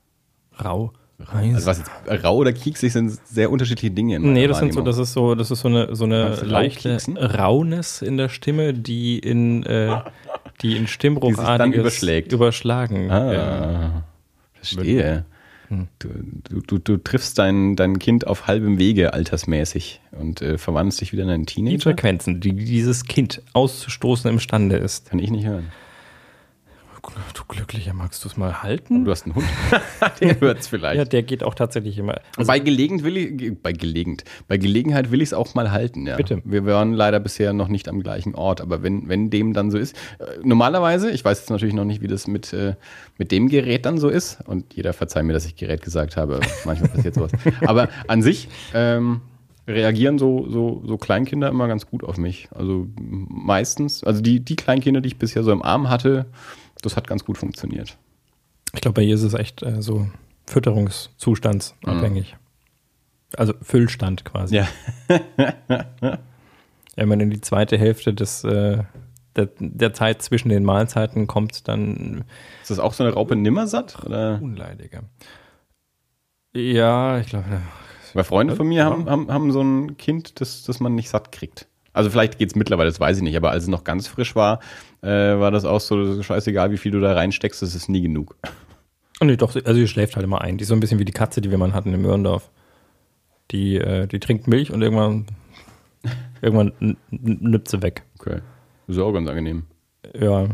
rau. 0.65 0.93
Also 1.33 1.67
was 1.67 1.79
jetzt, 1.79 1.91
rau 2.25 2.37
oder 2.37 2.53
kieksig 2.53 2.93
sind 2.93 3.11
sehr 3.25 3.51
unterschiedliche 3.51 3.93
Dinge. 3.95 4.19
Nee, 4.19 4.47
das 4.49 4.59
sind 4.59 4.73
so, 4.75 4.81
das 4.83 4.99
ist 4.99 5.13
so, 5.13 5.35
das 5.37 5.51
ist 5.51 5.61
so 5.61 5.69
eine, 5.69 5.95
so 5.95 6.05
eine 6.05 6.35
leichte? 6.43 6.99
Rauness 7.17 8.03
in 8.03 8.17
der 8.17 8.29
Stimme, 8.29 8.75
die 8.75 9.21
in, 9.21 9.63
äh, 9.65 9.97
die 10.61 10.77
in 10.77 10.87
Stimmbruchartiges 10.89 11.73
Die 11.75 11.81
überschlägt. 11.81 12.33
überschlagen. 12.33 13.11
Ah, 13.11 13.33
äh, 13.33 13.91
verstehe. 14.55 15.25
Hm. 15.69 15.89
Du, 15.99 16.09
du, 16.61 16.79
du, 16.79 16.97
triffst 16.99 17.39
dein, 17.39 17.77
dein 17.77 17.99
Kind 17.99 18.27
auf 18.27 18.47
halbem 18.47 18.79
Wege 18.79 19.13
altersmäßig 19.15 20.01
und 20.13 20.43
äh, 20.43 20.59
verwandelst 20.59 21.01
dich 21.01 21.13
wieder 21.13 21.23
in 21.23 21.31
einen 21.31 21.47
die 21.47 21.55
Teenager. 21.55 21.91
Frequenzen, 21.91 22.41
die 22.41 22.53
dieses 22.53 23.05
Kind 23.05 23.43
auszustoßen 23.53 24.31
imstande 24.31 24.77
ist. 24.77 25.11
Kann 25.11 25.19
ich 25.19 25.31
nicht 25.31 25.47
hören. 25.47 25.73
Du 27.47 27.55
Glücklicher, 27.55 27.93
magst 27.93 28.25
du 28.25 28.29
es 28.29 28.37
mal 28.37 28.51
Aber 28.51 28.63
halten? 28.63 29.05
du 29.05 29.11
hast 29.11 29.27
einen 29.27 29.35
Hund. 29.35 29.47
Der 30.21 30.41
hört's 30.41 30.69
vielleicht. 30.69 30.97
Ja, 30.97 31.05
der 31.05 31.23
geht 31.23 31.43
auch 31.43 31.55
tatsächlich 31.55 31.99
immer. 31.99 32.21
Also, 32.37 32.49
bei 32.49 32.59
Gelegent 32.59 33.05
will 33.05 33.17
ich, 33.17 33.63
bei 33.63 33.73
Gelegent, 33.73 34.25
bei 34.49 34.57
Gelegenheit 34.57 35.11
will 35.11 35.21
ich 35.21 35.29
es 35.29 35.35
auch 35.35 35.55
mal 35.55 35.71
halten, 35.71 36.07
ja. 36.07 36.17
Bitte. 36.17 36.41
Wir 36.45 36.65
waren 36.65 36.93
leider 36.93 37.21
bisher 37.21 37.53
noch 37.53 37.69
nicht 37.69 37.89
am 37.89 38.03
gleichen 38.03 38.35
Ort, 38.35 38.61
aber 38.61 38.83
wenn, 38.83 39.09
wenn 39.09 39.31
dem 39.31 39.53
dann 39.53 39.71
so 39.71 39.79
ist, 39.79 39.95
äh, 40.19 40.25
normalerweise, 40.43 41.11
ich 41.11 41.25
weiß 41.25 41.41
jetzt 41.41 41.51
natürlich 41.51 41.75
noch 41.75 41.85
nicht, 41.85 42.01
wie 42.01 42.07
das 42.07 42.27
mit, 42.27 42.53
äh, 42.53 42.75
mit 43.19 43.31
dem 43.31 43.49
Gerät 43.49 43.85
dann 43.85 43.99
so 43.99 44.09
ist 44.09 44.41
und 44.47 44.75
jeder 44.75 44.93
verzeiht 44.93 45.25
mir, 45.25 45.33
dass 45.33 45.47
ich 45.47 45.57
Gerät 45.57 45.83
gesagt 45.83 46.17
habe, 46.17 46.41
manchmal 46.65 46.91
passiert 46.91 47.15
sowas. 47.15 47.33
Aber 47.67 47.89
an 48.09 48.23
sich, 48.23 48.49
ähm, 48.73 49.21
reagieren 49.67 50.19
so, 50.19 50.47
so, 50.49 50.83
so 50.87 50.99
Kleinkinder 50.99 51.49
immer 51.49 51.69
ganz 51.69 51.87
gut 51.87 52.05
auf 52.05 52.19
mich. 52.19 52.49
Also 52.55 52.87
meistens, 52.99 54.05
also 54.05 54.21
die, 54.21 54.41
die 54.41 54.57
Kleinkinder, 54.57 55.01
die 55.01 55.09
ich 55.09 55.19
bisher 55.19 55.43
so 55.43 55.53
im 55.53 55.63
Arm 55.63 55.89
hatte, 55.89 56.27
das 56.83 56.97
hat 56.97 57.07
ganz 57.07 57.25
gut 57.25 57.39
funktioniert. 57.39 57.97
ich 58.73 58.81
glaube, 58.81 58.97
bei 58.97 59.03
ihr 59.03 59.15
ist 59.15 59.23
es 59.23 59.35
echt 59.35 59.63
äh, 59.63 59.81
so 59.83 60.09
Fütterungszustandsabhängig. 60.47 62.37
Also 63.37 63.55
Füllstand 63.63 64.25
quasi. 64.25 64.57
Ja. 64.57 64.69
Wenn 66.97 67.09
man 67.09 67.21
in 67.21 67.31
die 67.31 67.41
zweite 67.41 67.77
Hälfte 67.77 68.15
des, 68.15 68.45
äh, 68.45 68.85
der, 69.35 69.49
der 69.59 69.93
Zeit 69.93 70.23
zwischen 70.23 70.49
den 70.49 70.65
Mahlzeiten 70.65 71.27
kommt, 71.27 71.67
dann 71.67 72.25
Ist 72.63 72.71
das 72.71 72.79
auch 72.79 72.93
so 72.93 73.03
eine 73.03 73.13
Raupe 73.15 73.35
nimmersatt? 73.35 74.05
Oder? 74.05 74.41
unleidiger. 74.41 75.03
Ja, 76.55 77.19
ich 77.19 77.27
glaube, 77.29 77.63
Weil 78.13 78.25
Freunde 78.25 78.55
von 78.55 78.69
mir 78.69 78.85
haben, 78.85 79.11
haben, 79.11 79.33
haben 79.33 79.51
so 79.51 79.61
ein 79.61 79.97
Kind, 79.97 80.41
das, 80.41 80.63
das 80.63 80.79
man 80.79 80.95
nicht 80.95 81.09
satt 81.09 81.33
kriegt. 81.33 81.67
Also 81.95 82.11
vielleicht 82.11 82.37
geht's 82.39 82.55
mittlerweile, 82.55 82.91
das 82.91 83.01
weiß 83.01 83.17
ich 83.17 83.23
nicht, 83.23 83.37
aber 83.37 83.51
als 83.53 83.63
es 83.65 83.69
noch 83.69 83.85
ganz 83.85 84.07
frisch 84.09 84.35
war, 84.37 84.61
äh, 85.01 85.09
war 85.09 85.51
das 85.51 85.65
auch 85.65 85.81
so, 85.81 86.23
scheißegal, 86.23 86.71
wie 86.71 86.77
viel 86.77 86.93
du 86.93 87.01
da 87.01 87.15
reinsteckst, 87.15 87.63
das 87.63 87.75
ist 87.75 87.89
nie 87.89 88.03
genug. 88.03 88.37
Oh, 89.21 89.25
nee, 89.25 89.37
doch, 89.37 89.55
also 89.55 89.75
sie 89.75 89.89
schläft 89.89 90.17
halt 90.17 90.25
immer 90.25 90.41
ein. 90.43 90.59
Die 90.59 90.63
ist 90.63 90.69
so 90.69 90.75
ein 90.75 90.81
bisschen 90.81 90.99
wie 90.99 91.05
die 91.05 91.13
Katze, 91.13 91.41
die 91.41 91.51
wir 91.51 91.57
mal 91.59 91.73
hatten 91.73 91.95
in 91.95 92.03
Möhrendorf. 92.03 92.51
Die, 93.53 93.77
äh, 93.77 94.07
die 94.09 94.19
trinkt 94.19 94.49
Milch 94.49 94.73
und 94.73 94.83
irgendwann, 94.83 95.27
irgendwann 96.43 96.97
nippt 97.11 97.69
sie 97.69 97.81
weg. 97.81 98.03
Okay. 98.19 98.41
Das 98.87 98.97
ist 98.97 99.03
auch 99.03 99.13
ganz 99.13 99.29
angenehm. 99.29 99.65
Ja. 100.19 100.49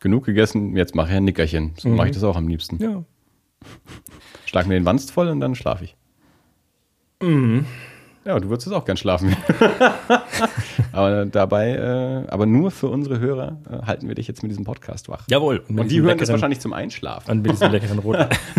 Genug 0.00 0.24
gegessen, 0.24 0.76
jetzt 0.76 0.94
mache 0.94 1.10
ich 1.10 1.16
ein 1.16 1.24
Nickerchen. 1.24 1.72
So 1.78 1.88
Mhm. 1.88 1.96
mache 1.96 2.08
ich 2.08 2.14
das 2.14 2.24
auch 2.24 2.36
am 2.36 2.48
liebsten. 2.48 2.82
Ja. 2.82 3.04
Schlag 4.44 4.66
mir 4.66 4.74
den 4.74 4.84
Wanst 4.84 5.10
voll 5.12 5.28
und 5.28 5.40
dann 5.40 5.54
schlafe 5.54 5.84
ich. 5.84 5.96
Mhm. 7.22 7.64
Ja, 8.26 8.40
du 8.40 8.48
würdest 8.48 8.66
jetzt 8.66 8.74
auch 8.74 8.84
gern 8.84 8.96
schlafen. 8.96 9.36
aber 10.92 11.26
dabei, 11.26 11.76
äh, 11.76 12.28
aber 12.28 12.44
nur 12.44 12.72
für 12.72 12.88
unsere 12.88 13.20
Hörer 13.20 13.58
äh, 13.70 13.86
halten 13.86 14.08
wir 14.08 14.16
dich 14.16 14.26
jetzt 14.26 14.42
mit 14.42 14.50
diesem 14.50 14.64
Podcast 14.64 15.08
wach. 15.08 15.22
Jawohl. 15.30 15.62
Und, 15.68 15.78
und 15.78 15.90
die 15.92 16.02
hören 16.02 16.18
das 16.18 16.28
wahrscheinlich 16.28 16.58
zum 16.58 16.72
Einschlafen. 16.72 17.30
Und 17.30 17.42
mit 17.42 17.52
diesem 17.52 17.70
leckeren 17.70 18.00
Rot. 18.00 18.16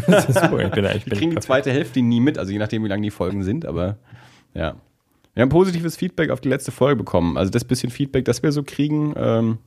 das 0.07 0.29
ist 0.29 0.39
super. 0.39 0.59
Ich 0.59 0.71
bin, 0.71 0.85
ich 0.85 1.03
bin 1.03 1.13
die 1.13 1.19
kriegen 1.19 1.31
die 1.31 1.39
zweite 1.39 1.69
Hälfte 1.69 2.01
nie 2.01 2.21
mit, 2.21 2.37
also 2.37 2.53
je 2.53 2.59
nachdem, 2.59 2.85
wie 2.85 2.87
lang 2.87 3.01
die 3.01 3.11
Folgen 3.11 3.43
sind, 3.43 3.65
aber 3.65 3.97
ja. 4.53 4.75
Wir 5.33 5.41
haben 5.41 5.49
positives 5.49 5.97
Feedback 5.97 6.29
auf 6.29 6.39
die 6.39 6.49
letzte 6.49 6.71
Folge 6.71 6.95
bekommen. 6.95 7.37
Also 7.37 7.51
das 7.51 7.65
bisschen 7.65 7.91
Feedback, 7.91 8.23
das 8.23 8.41
wir 8.41 8.53
so 8.53 8.63
kriegen. 8.63 9.13
Ähm, 9.17 9.57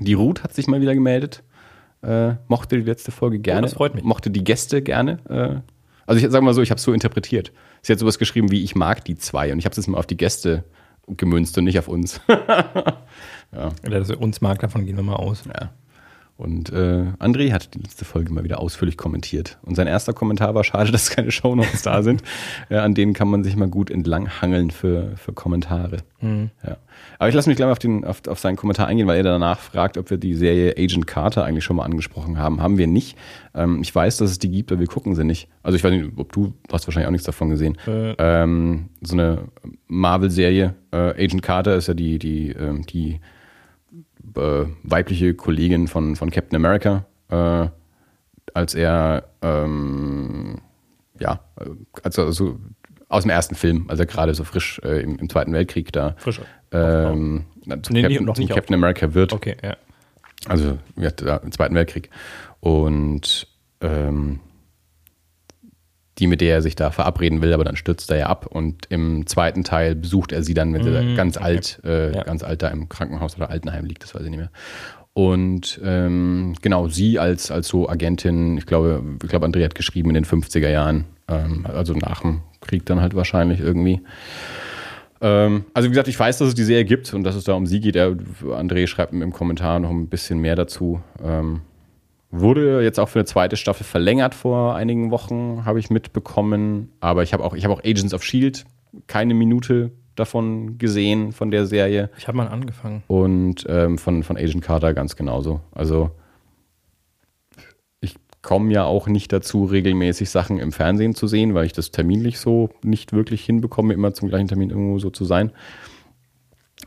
die 0.00 0.14
Ruth 0.14 0.42
hat 0.42 0.54
sich 0.54 0.66
mal 0.66 0.80
wieder 0.80 0.92
gemeldet. 0.92 1.44
Äh, 2.02 2.34
mochte 2.48 2.76
die 2.76 2.84
letzte 2.84 3.12
Folge 3.12 3.38
gerne. 3.38 3.60
Oh, 3.60 3.62
das 3.62 3.74
freut 3.74 3.94
mich. 3.94 4.02
Mochte 4.02 4.30
die 4.30 4.42
Gäste 4.42 4.82
gerne. 4.82 5.20
Äh, 5.28 5.70
also 6.04 6.22
ich 6.22 6.30
sage 6.30 6.44
mal 6.44 6.52
so, 6.52 6.62
ich 6.62 6.70
habe 6.70 6.78
es 6.78 6.84
so 6.84 6.92
interpretiert. 6.92 7.52
Sie 7.84 7.92
hat 7.92 7.98
sowas 7.98 8.18
geschrieben 8.18 8.50
wie, 8.50 8.64
ich 8.64 8.74
mag 8.74 9.04
die 9.04 9.16
zwei. 9.16 9.52
Und 9.52 9.58
ich 9.58 9.66
habe 9.66 9.72
es 9.72 9.76
jetzt 9.76 9.88
mal 9.88 9.98
auf 9.98 10.06
die 10.06 10.16
Gäste 10.16 10.64
gemünzt 11.06 11.58
und 11.58 11.64
nicht 11.64 11.78
auf 11.78 11.86
uns. 11.86 12.18
ja. 12.28 13.72
Dass 13.82 14.08
er 14.08 14.20
uns 14.22 14.40
mag, 14.40 14.58
davon 14.60 14.86
gehen 14.86 14.96
wir 14.96 15.02
mal 15.02 15.16
aus. 15.16 15.44
Ja. 15.46 15.70
Und 16.36 16.72
äh, 16.72 17.04
André 17.20 17.52
hat 17.52 17.74
die 17.74 17.78
letzte 17.78 18.04
Folge 18.04 18.32
mal 18.32 18.42
wieder 18.42 18.58
ausführlich 18.58 18.96
kommentiert. 18.96 19.58
Und 19.62 19.76
sein 19.76 19.86
erster 19.86 20.12
Kommentar 20.12 20.54
war, 20.56 20.64
schade, 20.64 20.90
dass 20.90 21.10
keine 21.10 21.30
Shownotes 21.30 21.82
da 21.82 22.02
sind. 22.02 22.22
Äh, 22.70 22.76
an 22.76 22.94
denen 22.94 23.12
kann 23.12 23.28
man 23.28 23.44
sich 23.44 23.56
mal 23.56 23.68
gut 23.68 23.90
entlanghangeln 23.90 24.70
für, 24.70 25.16
für 25.16 25.32
Kommentare. 25.32 25.98
Mhm. 26.20 26.50
Ja. 26.64 26.78
Aber 27.18 27.28
ich 27.28 27.34
lasse 27.34 27.48
mich 27.48 27.56
gleich 27.56 27.66
mal 27.66 27.72
auf, 27.72 27.78
den, 27.78 28.04
auf, 28.04 28.26
auf 28.26 28.38
seinen 28.38 28.56
Kommentar 28.56 28.86
eingehen, 28.86 29.06
weil 29.06 29.18
er 29.18 29.22
danach 29.22 29.58
fragt, 29.58 29.98
ob 29.98 30.08
wir 30.10 30.16
die 30.16 30.34
Serie 30.34 30.74
Agent 30.78 31.06
Carter 31.06 31.44
eigentlich 31.44 31.64
schon 31.64 31.76
mal 31.76 31.84
angesprochen 31.84 32.38
haben. 32.38 32.62
Haben 32.62 32.78
wir 32.78 32.86
nicht. 32.86 33.16
Ähm, 33.54 33.82
ich 33.82 33.94
weiß, 33.94 34.16
dass 34.16 34.30
es 34.30 34.38
die 34.38 34.50
gibt, 34.50 34.72
aber 34.72 34.80
wir 34.80 34.86
gucken 34.86 35.14
sie 35.14 35.24
nicht. 35.24 35.48
Also 35.62 35.76
ich 35.76 35.84
weiß 35.84 35.92
nicht, 35.92 36.12
ob 36.16 36.32
du 36.32 36.54
hast 36.72 36.86
wahrscheinlich 36.86 37.08
auch 37.08 37.12
nichts 37.12 37.26
davon 37.26 37.50
gesehen. 37.50 37.76
Äh. 37.86 38.14
Ähm, 38.18 38.88
so 39.02 39.14
eine 39.14 39.48
Marvel-Serie, 39.88 40.74
äh, 40.92 40.96
Agent 40.96 41.42
Carter 41.42 41.76
ist 41.76 41.88
ja 41.88 41.94
die, 41.94 42.18
die, 42.18 42.50
ähm, 42.50 42.86
die 42.86 43.20
äh, 44.36 44.66
weibliche 44.82 45.34
Kollegin 45.34 45.88
von, 45.88 46.16
von 46.16 46.30
Captain 46.30 46.56
America, 46.56 47.06
äh, 47.28 47.68
als 48.52 48.74
er, 48.74 49.24
ähm, 49.42 50.60
ja, 51.18 51.40
also, 52.02 52.24
also 52.24 52.60
aus 53.08 53.22
dem 53.22 53.30
ersten 53.30 53.54
Film, 53.54 53.86
als 53.88 54.00
er 54.00 54.06
gerade 54.06 54.34
so 54.34 54.44
frisch 54.44 54.80
äh, 54.84 55.02
im, 55.02 55.18
im, 55.18 55.28
Zweiten 55.28 55.52
Weltkrieg 55.52 55.92
da 55.92 56.14
frisch. 56.18 56.40
Ähm, 56.72 57.44
nee, 57.64 58.02
Captain, 58.02 58.24
noch 58.24 58.34
zum 58.34 58.48
Captain 58.48 58.74
America 58.74 59.14
wird. 59.14 59.32
Okay, 59.32 59.56
ja. 59.62 59.76
Also 60.46 60.78
ja, 60.96 61.36
im 61.36 61.52
Zweiten 61.52 61.74
Weltkrieg. 61.74 62.10
Und 62.60 63.46
ähm, 63.80 64.40
die, 66.18 66.26
mit 66.26 66.40
der 66.40 66.54
er 66.54 66.62
sich 66.62 66.76
da 66.76 66.90
verabreden 66.90 67.42
will, 67.42 67.52
aber 67.52 67.64
dann 67.64 67.76
stürzt 67.76 68.10
er 68.10 68.16
ja 68.18 68.26
ab. 68.26 68.46
Und 68.46 68.86
im 68.88 69.26
zweiten 69.26 69.64
Teil 69.64 69.94
besucht 69.94 70.32
er 70.32 70.42
sie 70.42 70.54
dann, 70.54 70.72
wenn 70.72 70.82
sie 70.82 71.14
ganz 71.16 71.36
okay. 71.36 71.44
alt, 71.44 71.80
äh, 71.84 72.14
ja. 72.14 72.22
ganz 72.22 72.42
alt 72.42 72.62
da 72.62 72.68
im 72.68 72.88
Krankenhaus 72.88 73.36
oder 73.36 73.50
Altenheim 73.50 73.84
liegt, 73.84 74.04
das 74.04 74.14
weiß 74.14 74.22
ich 74.22 74.30
nicht 74.30 74.38
mehr. 74.38 74.50
Und 75.12 75.80
ähm, 75.84 76.54
genau, 76.60 76.88
sie 76.88 77.18
als, 77.18 77.50
als 77.50 77.68
so 77.68 77.88
Agentin, 77.88 78.58
ich 78.58 78.66
glaube, 78.66 79.02
ich 79.22 79.28
glaube, 79.28 79.46
André 79.46 79.64
hat 79.64 79.76
geschrieben 79.76 80.10
in 80.10 80.14
den 80.14 80.24
50er 80.24 80.68
Jahren, 80.68 81.04
ähm, 81.28 81.66
also 81.72 81.94
nach 81.94 82.22
dem 82.22 82.42
Krieg 82.60 82.84
dann 82.86 83.00
halt 83.00 83.14
wahrscheinlich 83.14 83.60
irgendwie. 83.60 84.00
Ähm, 85.20 85.64
also 85.72 85.86
wie 85.86 85.90
gesagt, 85.90 86.08
ich 86.08 86.18
weiß, 86.18 86.38
dass 86.38 86.48
es 86.48 86.54
die 86.54 86.64
Serie 86.64 86.84
gibt 86.84 87.14
und 87.14 87.22
dass 87.22 87.36
es 87.36 87.44
da 87.44 87.54
um 87.54 87.66
sie 87.66 87.80
geht. 87.80 87.94
Er, 87.94 88.16
André 88.42 88.88
schreibt 88.88 89.12
im 89.12 89.32
Kommentar 89.32 89.78
noch 89.78 89.90
ein 89.90 90.08
bisschen 90.08 90.40
mehr 90.40 90.56
dazu. 90.56 91.00
Ähm, 91.22 91.60
Wurde 92.36 92.82
jetzt 92.82 92.98
auch 92.98 93.08
für 93.08 93.20
eine 93.20 93.26
zweite 93.26 93.56
Staffel 93.56 93.84
verlängert 93.84 94.34
vor 94.34 94.74
einigen 94.74 95.12
Wochen, 95.12 95.64
habe 95.64 95.78
ich 95.78 95.88
mitbekommen. 95.88 96.90
Aber 96.98 97.22
ich 97.22 97.32
habe 97.32 97.44
auch, 97.44 97.54
ich 97.54 97.64
habe 97.64 97.74
auch 97.74 97.84
Agents 97.84 98.12
of 98.12 98.24
Shield 98.24 98.64
keine 99.06 99.34
Minute 99.34 99.92
davon 100.16 100.76
gesehen, 100.78 101.30
von 101.30 101.52
der 101.52 101.66
Serie. 101.66 102.10
Ich 102.18 102.26
habe 102.26 102.36
mal 102.36 102.48
angefangen. 102.48 103.04
Und 103.06 103.64
ähm, 103.68 103.98
von, 103.98 104.24
von 104.24 104.36
Agent 104.36 104.62
Carter 104.62 104.94
ganz 104.94 105.14
genauso. 105.14 105.60
Also 105.72 106.10
ich 108.00 108.16
komme 108.42 108.72
ja 108.72 108.84
auch 108.84 109.06
nicht 109.06 109.32
dazu, 109.32 109.64
regelmäßig 109.64 110.28
Sachen 110.28 110.58
im 110.58 110.72
Fernsehen 110.72 111.14
zu 111.14 111.28
sehen, 111.28 111.54
weil 111.54 111.66
ich 111.66 111.72
das 111.72 111.92
terminlich 111.92 112.40
so 112.40 112.70
nicht 112.82 113.12
wirklich 113.12 113.44
hinbekomme, 113.44 113.94
immer 113.94 114.12
zum 114.12 114.28
gleichen 114.28 114.48
Termin 114.48 114.70
irgendwo 114.70 114.98
so 114.98 115.10
zu 115.10 115.24
sein. 115.24 115.52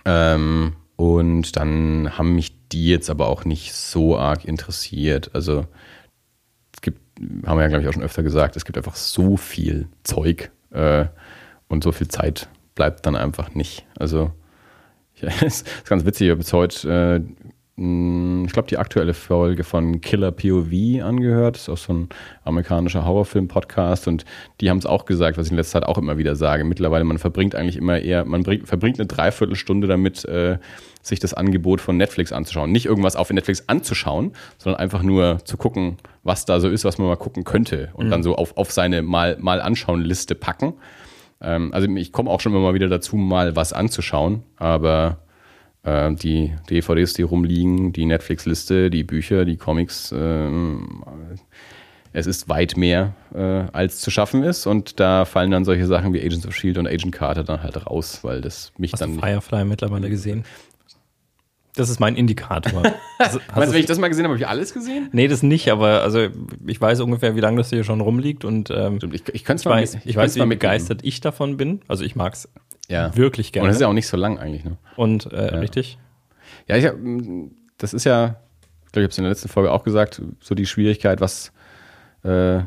Ähm, 0.04 0.74
und 0.98 1.56
dann 1.56 2.18
haben 2.18 2.36
mich 2.36 2.57
die 2.72 2.88
jetzt 2.88 3.10
aber 3.10 3.28
auch 3.28 3.46
nicht 3.46 3.74
so 3.74 4.18
arg 4.18 4.46
interessiert. 4.46 5.32
Also 5.34 5.66
es 6.74 6.82
gibt, 6.82 7.00
haben 7.46 7.58
wir 7.58 7.64
ja 7.64 7.68
glaube 7.68 7.84
ich 7.84 7.90
auch 7.90 7.94
schon 7.94 8.04
öfter 8.04 8.24
gesagt, 8.24 8.56
es 8.56 8.66
gibt 8.66 8.78
einfach 8.78 8.96
so 8.96 9.38
viel 9.38 9.88
Zeug 10.04 10.52
äh, 10.72 11.06
und 11.68 11.84
so 11.84 11.92
viel 11.92 12.08
Zeit 12.08 12.50
bleibt 12.76 13.06
dann 13.06 13.16
einfach 13.16 13.54
nicht. 13.56 13.86
Also 13.98 14.32
es 15.22 15.62
ist 15.62 15.86
ganz 15.86 16.06
witzig, 16.06 16.28
ich 16.28 16.32
habe 16.32 16.42
jetzt 16.42 16.54
heute 16.54 17.24
äh, 17.26 17.48
ich 17.80 18.54
glaube, 18.54 18.68
die 18.68 18.80
aktuelle 18.80 19.14
Folge 19.14 19.64
von 19.64 20.02
Killer 20.02 20.32
POV 20.32 21.04
angehört. 21.04 21.56
Das 21.58 21.64
ist 21.64 21.70
auch 21.70 21.78
so 21.78 21.94
ein 21.94 22.10
amerikanischer 22.44 23.06
Horrorfilm-Podcast 23.06 24.08
und 24.08 24.26
die 24.62 24.72
haben 24.72 24.80
es 24.80 24.88
auch 24.88 25.06
gesagt, 25.06 25.38
was 25.38 25.46
ich 25.46 25.52
in 25.52 25.58
letzter 25.58 25.82
Zeit 25.82 25.88
auch 25.88 26.00
immer 26.00 26.18
wieder 26.18 26.36
sage. 26.36 26.64
Mittlerweile, 26.64 27.04
man 27.04 27.20
verbringt 27.20 27.54
eigentlich 27.54 27.78
immer 27.78 28.00
eher, 28.00 28.26
man 28.26 28.42
bringt, 28.42 28.68
verbringt 28.68 29.00
eine 29.00 29.06
Dreiviertelstunde 29.06 29.86
damit, 29.88 30.26
äh, 30.26 30.58
sich 31.04 31.20
das 31.20 31.36
Angebot 31.36 31.80
von 31.80 31.98
Netflix 31.98 32.32
anzuschauen. 32.32 32.72
Nicht 32.72 32.88
irgendwas 32.88 33.16
auf 33.16 33.30
Netflix 33.30 33.64
anzuschauen, 33.68 34.32
sondern 34.58 34.82
einfach 34.82 35.04
nur 35.04 35.46
zu 35.46 35.56
gucken, 35.58 35.98
was 36.24 36.46
da 36.46 36.60
so 36.60 36.70
ist, 36.70 36.84
was 36.84 36.98
man 36.98 37.08
mal 37.08 37.16
gucken 37.16 37.44
könnte 37.44 37.92
und 37.94 38.08
mhm. 38.08 38.10
dann 38.10 38.24
so 38.24 38.36
auf, 38.36 38.58
auf 38.58 38.72
seine 38.72 39.04
mal, 39.04 39.38
mal 39.40 39.62
anschauen 39.62 40.02
Liste 40.02 40.34
packen. 40.34 40.74
Ähm, 41.42 41.72
also 41.76 41.88
ich 41.96 42.12
komme 42.12 42.32
auch 42.32 42.42
schon 42.42 42.54
immer 42.54 42.62
mal 42.62 42.74
wieder 42.74 42.90
dazu, 42.90 43.18
mal 43.18 43.56
was 43.56 43.72
anzuschauen, 43.72 44.42
aber 44.56 45.20
äh, 45.88 46.14
die 46.14 46.54
DVDs, 46.70 47.14
die 47.14 47.22
rumliegen, 47.22 47.94
die 47.94 48.06
Netflix-Liste, 48.06 48.90
die 48.90 49.04
Bücher, 49.04 49.46
die 49.46 49.58
Comics. 49.58 50.12
Äh, 50.12 50.50
es 52.14 52.26
ist 52.26 52.50
weit 52.50 52.78
mehr, 52.78 53.14
äh, 53.34 53.66
als 53.74 54.02
zu 54.02 54.10
schaffen 54.10 54.44
ist. 54.44 54.66
Und 54.66 55.00
da 55.00 55.26
fallen 55.26 55.52
dann 55.52 55.66
solche 55.66 55.86
Sachen 55.86 56.14
wie 56.14 56.20
Agents 56.20 56.48
of 56.48 56.56
Shield 56.56 56.78
und 56.78 56.88
Agent 56.88 57.14
Carter 57.14 57.44
dann 57.44 57.62
halt 57.62 57.86
raus, 57.86 58.20
weil 58.24 58.42
das 58.42 58.72
mich 58.78 58.94
Hast 58.94 59.02
dann. 59.02 59.16
Du 59.16 59.22
Firefly 59.22 59.66
mittlerweile 59.66 60.10
gesehen? 60.10 60.44
Das 61.76 61.90
ist 61.90 62.00
mein 62.00 62.16
Indikator. 62.16 62.84
Also, 63.20 63.40
Meinst 63.56 63.70
du, 63.70 63.74
wenn 63.74 63.80
ich 63.80 63.88
das 63.88 63.98
mal 63.98 64.10
gesehen 64.10 64.26
habe, 64.26 64.36
habe 64.36 64.44
ich 64.44 64.48
alles 64.48 64.76
gesehen? 64.76 65.10
Nee, 65.12 65.28
das 65.28 65.42
nicht, 65.42 65.72
aber 65.72 66.04
also 66.04 66.28
ich 66.68 66.80
weiß 66.80 67.00
ungefähr, 67.00 67.36
wie 67.36 67.40
lange 67.40 67.58
das 67.58 67.72
hier 67.72 67.84
schon 67.84 68.00
rumliegt 68.00 68.46
und 68.46 68.70
ähm, 68.70 69.00
ich, 69.02 69.04
ich, 69.12 69.30
ich, 69.34 69.50
ich 69.50 69.66
weiß, 69.66 69.98
ich 70.06 70.16
weiß, 70.16 70.36
wie 70.36 70.46
begeistert 70.46 71.00
ich 71.04 71.20
davon 71.20 71.58
bin. 71.58 71.82
Also 71.88 72.04
ich 72.04 72.16
mag 72.16 72.34
es 72.34 72.48
ja. 72.88 73.16
Wirklich 73.16 73.52
gerne. 73.52 73.66
Und 73.66 73.70
das 73.70 73.78
ist 73.78 73.82
ja 73.82 73.88
auch 73.88 73.94
nicht 73.94 74.08
so 74.08 74.18
lang 74.18 74.40
eigentlich. 74.40 74.64
Ne? 74.64 74.78
Und 74.96 75.32
äh, 75.32 75.54
ja. 75.54 75.60
richtig? 75.60 75.98
Ja, 76.68 76.78
ich 76.78 76.86
hab, 76.86 76.96
das 77.78 77.94
ist 77.94 78.06
ja, 78.06 78.38
ich 78.86 78.92
glaube, 78.92 79.02
ich 79.02 79.06
habe 79.06 79.12
es 79.12 79.18
in 79.18 79.24
der 79.24 79.32
letzten 79.32 79.50
Folge 79.50 79.72
auch 79.72 79.84
gesagt, 79.84 80.22
so 80.40 80.56
die 80.56 80.66
Schwierigkeit, 80.66 81.22
was, 81.22 81.52
äh, 82.24 82.62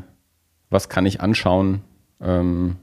was 0.69 0.89
kann 0.89 1.05
ich 1.05 1.21
anschauen? 1.21 1.81
Ähm, 2.21 2.77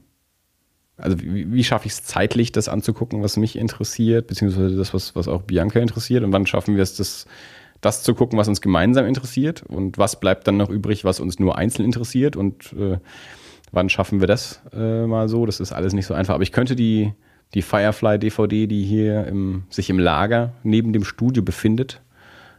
also 0.97 1.19
wie, 1.21 1.51
wie 1.51 1.63
schaffe 1.63 1.87
ich 1.87 1.93
es 1.93 2.03
zeitlich, 2.03 2.51
das 2.51 2.67
anzugucken, 2.67 3.23
was 3.23 3.37
mich 3.37 3.57
interessiert, 3.57 4.27
beziehungsweise 4.27 4.75
das, 4.75 4.93
was, 4.93 5.15
was 5.15 5.27
auch 5.27 5.43
Bianca 5.43 5.79
interessiert? 5.79 6.23
Und 6.23 6.33
wann 6.33 6.45
schaffen 6.45 6.75
wir 6.75 6.83
es, 6.83 6.95
das, 6.95 7.25
das 7.79 8.03
zu 8.03 8.13
gucken, 8.13 8.37
was 8.37 8.49
uns 8.49 8.59
gemeinsam 8.59 9.05
interessiert? 9.05 9.63
Und 9.63 9.97
was 9.97 10.19
bleibt 10.19 10.47
dann 10.47 10.57
noch 10.57 10.69
übrig, 10.69 11.05
was 11.05 11.21
uns 11.21 11.39
nur 11.39 11.57
einzeln 11.57 11.85
interessiert? 11.85 12.35
Und 12.35 12.73
äh, 12.73 12.97
wann 13.71 13.89
schaffen 13.89 14.19
wir 14.19 14.27
das 14.27 14.61
äh, 14.73 15.05
mal 15.05 15.29
so? 15.29 15.45
Das 15.45 15.61
ist 15.61 15.71
alles 15.71 15.93
nicht 15.93 16.05
so 16.05 16.13
einfach. 16.13 16.35
Aber 16.35 16.43
ich 16.43 16.51
könnte 16.51 16.75
die, 16.75 17.13
die 17.53 17.61
Firefly-DVD, 17.61 18.67
die 18.67 18.83
hier 18.83 19.25
im, 19.25 19.63
sich 19.69 19.89
im 19.89 19.99
Lager 19.99 20.53
neben 20.63 20.93
dem 20.93 21.03
Studio 21.03 21.43
befindet, 21.43 22.01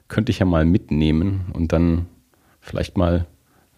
könnte 0.09 0.31
ich 0.31 0.41
ja 0.41 0.47
mal 0.47 0.65
mitnehmen 0.65 1.47
und 1.53 1.73
dann 1.73 2.07
vielleicht 2.61 2.97
mal, 2.97 3.27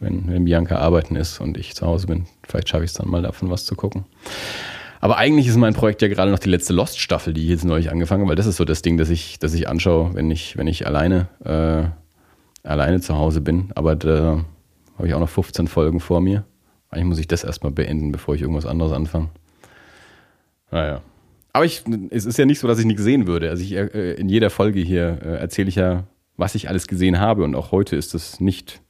wenn, 0.00 0.26
wenn 0.28 0.45
Bianca 0.45 0.76
arbeiten 0.76 1.16
ist 1.16 1.40
und 1.40 1.59
ich 1.59 1.75
zu 1.75 1.87
Hause 1.87 2.07
bin, 2.07 2.26
vielleicht 2.42 2.69
schaffe 2.69 2.85
ich 2.85 2.90
es 2.90 2.97
dann 2.97 3.09
mal 3.09 3.23
davon 3.23 3.50
was 3.50 3.66
zu 3.66 3.75
gucken. 3.75 4.04
Aber 5.00 5.19
eigentlich 5.19 5.49
ist 5.49 5.57
mein 5.57 5.75
Projekt 5.75 6.00
ja 6.00 6.09
gerade 6.09 6.31
noch 6.31 6.38
die 6.38 6.49
letzte 6.49 6.73
Lost-Staffel, 6.73 7.35
die 7.35 7.42
ich 7.42 7.49
jetzt 7.49 7.64
neulich 7.64 7.90
angefangen 7.90 8.23
habe, 8.23 8.31
weil 8.31 8.37
das 8.37 8.47
ist 8.47 8.57
so 8.57 8.64
das 8.64 8.83
Ding, 8.83 8.97
das 8.97 9.11
ich, 9.11 9.38
das 9.38 9.52
ich 9.52 9.69
anschaue, 9.69 10.14
wenn 10.14 10.31
ich, 10.31 10.57
wenn 10.57 10.69
ich 10.69 10.87
alleine, 10.87 11.28
äh, 11.45 11.88
alleine 12.66 13.00
zu 13.00 13.16
Hause 13.19 13.40
bin. 13.40 13.73
Aber 13.75 13.97
da 13.97 14.45
habe 14.97 15.09
ich 15.09 15.14
auch 15.14 15.21
noch 15.21 15.28
15 15.28 15.66
Folgen 15.66 15.99
vor 15.99 16.21
mir. 16.21 16.45
Eigentlich 16.88 17.07
muss 17.07 17.19
ich 17.19 17.26
das 17.26 17.42
erstmal 17.42 17.73
beenden, 17.73 18.12
bevor 18.12 18.37
ich 18.37 18.42
irgendwas 18.42 18.64
anderes 18.64 18.92
anfange. 18.92 19.31
Naja. 20.73 21.02
Aber 21.52 21.67
ich, 21.67 21.85
es 22.11 22.25
ist 22.25 22.38
ja 22.38 22.47
nicht 22.47 22.59
so, 22.59 22.67
dass 22.67 22.79
ich 22.79 22.87
nichts 22.87 23.02
sehen 23.02 23.26
würde. 23.26 23.50
Also 23.50 23.62
ich, 23.62 23.73
äh, 23.75 24.14
in 24.14 24.29
jeder 24.29 24.50
Folge 24.50 24.81
hier 24.81 25.19
äh, 25.23 25.37
erzähle 25.37 25.69
ich 25.69 25.76
ja, 25.76 26.05
was 26.37 26.55
ich 26.55 26.69
alles 26.69 26.88
gesehen 26.88 27.21
habe. 27.21 27.45
Und 27.45 27.55
auch 27.55 27.71
heute 27.73 27.95
ist 27.95 28.14
es 28.14 28.41
nicht, 28.41 28.81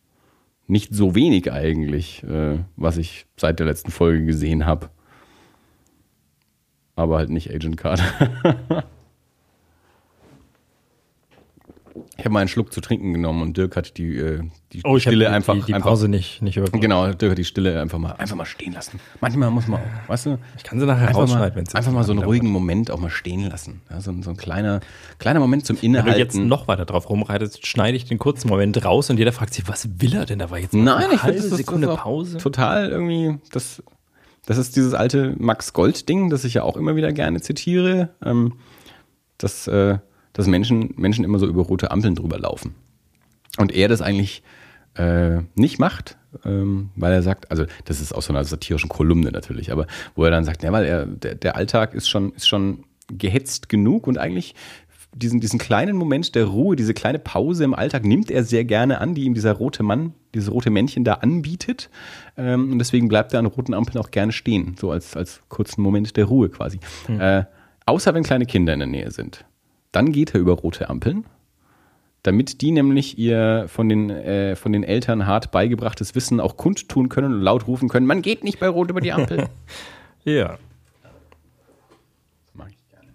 nicht 0.69 0.95
so 0.95 1.15
wenig 1.15 1.53
eigentlich, 1.53 2.23
äh, 2.23 2.59
was 2.77 2.97
ich 2.97 3.27
seit 3.37 3.59
der 3.59 3.67
letzten 3.67 3.91
Folge 3.91 4.25
gesehen 4.25 4.65
habe. 4.65 4.91
Aber 6.95 7.19
halt 7.19 7.31
nicht 7.31 7.53
Agent 7.53 7.77
Carter. 7.77 8.05
Ich 12.19 12.25
habe 12.27 12.31
mal 12.35 12.41
einen 12.41 12.49
Schluck 12.49 12.73
zu 12.75 12.81
trinken 12.83 13.15
genommen 13.15 13.41
und 13.41 13.57
Dirk 13.57 13.75
hat 13.75 13.97
die, 13.97 14.17
äh, 14.19 14.43
die 14.73 14.83
Oh, 14.85 14.97
ich 14.99 15.07
habe 15.07 15.15
Stille 15.15 15.25
die, 15.25 15.31
einfach, 15.31 15.55
die, 15.55 15.63
die 15.63 15.75
einfach 15.75 15.89
Pause 15.91 16.09
nicht, 16.09 16.43
nicht 16.43 16.59
überbrückt. 16.59 16.83
Genau, 16.83 17.11
Dirk 17.11 17.31
hat 17.33 17.39
die 17.39 17.45
Stille 17.45 17.81
einfach 17.81 17.99
mal, 17.99 18.13
einfach 18.13 18.37
mal 18.37 18.45
stehen 18.45 18.75
lassen. 18.75 19.01
Manchmal 19.21 19.51
muss 19.51 19.67
man 19.67 19.81
auch, 19.81 20.09
weißt 20.09 20.27
du, 20.27 20.39
Ich 20.59 20.63
kann 20.63 20.79
sie 20.79 20.85
nachher 20.87 21.09
einfach 21.09 21.27
mal, 21.27 21.55
wenn 21.55 21.65
es 21.67 21.75
einfach 21.75 21.91
mal 21.91 22.05
so 22.05 22.13
einen 22.13 22.23
ruhigen 22.23 22.49
Moment 22.49 22.91
auch 22.91 22.99
mal 23.01 23.09
stehen 23.11 23.49
lassen. 23.49 23.81
Ja, 23.91 24.01
so, 24.03 24.11
ein- 24.11 24.23
so 24.23 24.29
ein 24.31 24.37
kleiner, 24.37 24.81
kleiner 25.19 25.41
Moment 25.41 25.65
zum 25.65 25.77
Wenn 25.77 25.93
du 25.95 25.99
Innehalten. 26.01 26.19
jetzt 26.19 26.37
noch 26.37 26.69
weiter 26.69 26.85
drauf 26.85 27.09
rumreitest, 27.09 27.67
schneide 27.67 27.97
ich 27.97 28.05
den 28.05 28.19
kurzen 28.19 28.49
Moment 28.49 28.85
raus 28.85 29.09
und 29.09 29.19
jeder 29.19 29.33
fragt 29.33 29.55
sich, 29.55 29.67
was 29.67 29.89
will 30.01 30.15
er 30.15 30.27
denn? 30.27 30.39
Da 30.39 30.51
war 30.51 30.59
jetzt 30.59 30.75
Nein, 30.75 31.05
eine 31.05 31.15
ich 31.15 31.23
halbe 31.23 31.39
das 31.39 31.49
Sekunde 31.51 31.87
das 31.87 31.97
Pause. 32.01 32.37
Total 32.39 32.91
irgendwie, 32.91 33.39
das, 33.53 33.83
das 34.45 34.59
ist 34.59 34.77
dieses 34.77 34.93
alte 34.93 35.35
Max 35.39 35.73
Gold-Ding, 35.73 36.29
das 36.29 36.45
ich 36.45 36.55
ja 36.55 36.63
auch 36.63 36.77
immer 36.77 36.95
wieder 36.95 37.11
gerne 37.13 37.41
zitiere, 37.41 38.11
ähm, 38.23 38.55
dass, 39.39 39.67
äh, 39.67 39.99
dass 40.33 40.47
Menschen, 40.47 40.95
Menschen 40.97 41.25
immer 41.25 41.39
so 41.39 41.47
über 41.47 41.63
rote 41.63 41.91
Ampeln 41.91 42.15
drüber 42.15 42.39
laufen. 42.39 42.75
Und 43.59 43.73
er 43.75 43.89
das 43.89 44.01
eigentlich 44.01 44.43
äh, 44.95 45.41
nicht 45.55 45.79
macht, 45.79 46.17
ähm, 46.45 46.91
weil 46.97 47.13
er 47.13 47.23
sagt, 47.23 47.51
also 47.51 47.65
das 47.85 48.01
ist 48.01 48.13
aus 48.13 48.27
so 48.27 48.33
einer 48.33 48.45
satirischen 48.45 48.89
Kolumne 48.89 49.31
natürlich, 49.31 49.73
aber 49.73 49.87
wo 50.15 50.25
er 50.25 50.31
dann 50.31 50.45
sagt, 50.45 50.63
ja, 50.63 50.73
weil 50.73 50.85
er, 50.85 51.07
der, 51.07 51.35
der 51.35 51.57
Alltag 51.57 51.95
ist 51.95 52.09
schon, 52.09 52.33
ist 52.33 52.49
schon 52.49 52.85
gehetzt 53.09 53.69
genug 53.69 54.07
und 54.07 54.19
eigentlich 54.19 54.55
diesen, 55.15 55.41
diesen 55.41 55.59
kleinen 55.59 55.97
Moment 55.97 56.35
der 56.35 56.47
Ruhe, 56.47 56.75
diese 56.75 56.95
kleine 56.95 57.19
Pause 57.19 57.65
im 57.65 57.75
Alltag 57.75 58.05
nimmt 58.05 58.31
er 58.31 58.45
sehr 58.45 58.65
gerne 58.65 59.01
an, 59.01 59.15
die 59.15 59.25
ihm 59.25 59.35
dieser 59.35 59.53
rote 59.53 59.83
Mann, 59.83 60.15
dieses 60.35 60.51
rote 60.51 60.71
Männchen 60.71 61.05
da 61.05 61.15
anbietet. 61.15 61.91
Ähm, 62.37 62.73
und 62.73 62.79
deswegen 62.79 63.09
bleibt 63.09 63.35
er 63.35 63.39
an 63.39 63.47
roten 63.47 63.75
Ampeln 63.75 63.99
auch 63.99 64.11
gerne 64.11 64.33
stehen, 64.33 64.77
so 64.81 64.91
als, 64.91 65.17
als 65.17 65.43
kurzen 65.49 65.83
Moment 65.83 66.17
der 66.17 66.25
Ruhe 66.25 66.49
quasi. 66.49 66.81
Äh, 67.19 67.45
außer 67.85 68.15
wenn 68.15 68.23
kleine 68.23 68.47
Kinder 68.47 68.73
in 68.73 68.79
der 68.79 68.89
Nähe 68.89 69.11
sind. 69.11 69.45
Dann 69.93 70.13
geht 70.13 70.35
er 70.35 70.41
über 70.41 70.55
rote 70.55 70.89
Ampeln, 70.89 71.25
damit 72.23 72.61
die 72.63 72.71
nämlich 72.71 73.19
ihr 73.19 73.67
von 73.69 73.89
den, 73.89 74.11
äh, 74.11 74.57
von 74.57 74.73
den 74.73 74.85
Eltern 74.85 75.27
hart 75.27 75.51
beigebrachtes 75.51 76.15
Wissen 76.15 76.41
auch 76.41 76.57
kundtun 76.57 77.09
können 77.09 77.35
und 77.35 77.41
laut 77.43 77.67
rufen 77.67 77.89
können, 77.89 78.07
man 78.07 78.23
geht 78.23 78.43
nicht 78.45 78.59
bei 78.59 78.69
Rot 78.69 78.91
über 78.91 79.01
die 79.01 79.13
Ampel. 79.13 79.49
Ja. 80.25 80.57
Mag 82.55 82.69
ich 82.71 82.89
gerne. 82.89 83.09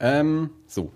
Ähm, 0.00 0.50
so. 0.66 0.92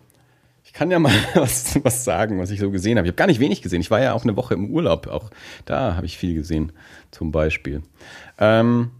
Ich 0.64 0.75
kann 0.75 0.90
ja 0.90 0.99
mal 0.99 1.14
was, 1.35 1.83
was 1.83 2.04
sagen, 2.04 2.38
was 2.38 2.50
ich 2.50 2.61
so 2.61 2.71
gesehen 2.71 2.99
habe. 2.99 3.06
Ich 3.06 3.12
habe 3.12 3.16
gar 3.16 3.26
nicht 3.26 3.40
wenig 3.40 3.62
gesehen. 3.62 3.80
Ich 3.80 3.90
war 3.90 4.02
ja 4.02 4.12
auch 4.12 4.25
eine 4.25 4.37
Woche 4.37 4.52
im 4.52 4.68
Urlaub. 4.68 5.06
Auch 5.06 5.30
da 5.64 5.97
habe 5.97 6.04
ich 6.04 6.18
viel 6.18 6.35
gesehen, 6.35 6.73
zum 7.11 7.33
Beispiel. 7.33 7.80
Ähm, 8.38 8.90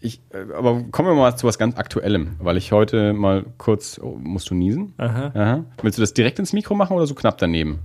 ich, 0.00 0.20
äh, 0.30 0.52
aber 0.54 0.84
kommen 0.90 1.08
wir 1.08 1.14
mal 1.14 1.36
zu 1.36 1.46
was 1.46 1.58
ganz 1.58 1.76
Aktuellem, 1.76 2.36
weil 2.38 2.56
ich 2.56 2.72
heute 2.72 3.12
mal 3.12 3.44
kurz. 3.58 3.98
Oh, 4.02 4.16
musst 4.20 4.50
du 4.50 4.54
niesen? 4.54 4.94
Aha. 4.98 5.32
Aha. 5.34 5.64
Willst 5.82 5.98
du 5.98 6.02
das 6.02 6.14
direkt 6.14 6.38
ins 6.38 6.52
Mikro 6.52 6.74
machen 6.74 6.96
oder 6.96 7.06
so 7.06 7.14
knapp 7.14 7.38
daneben? 7.38 7.80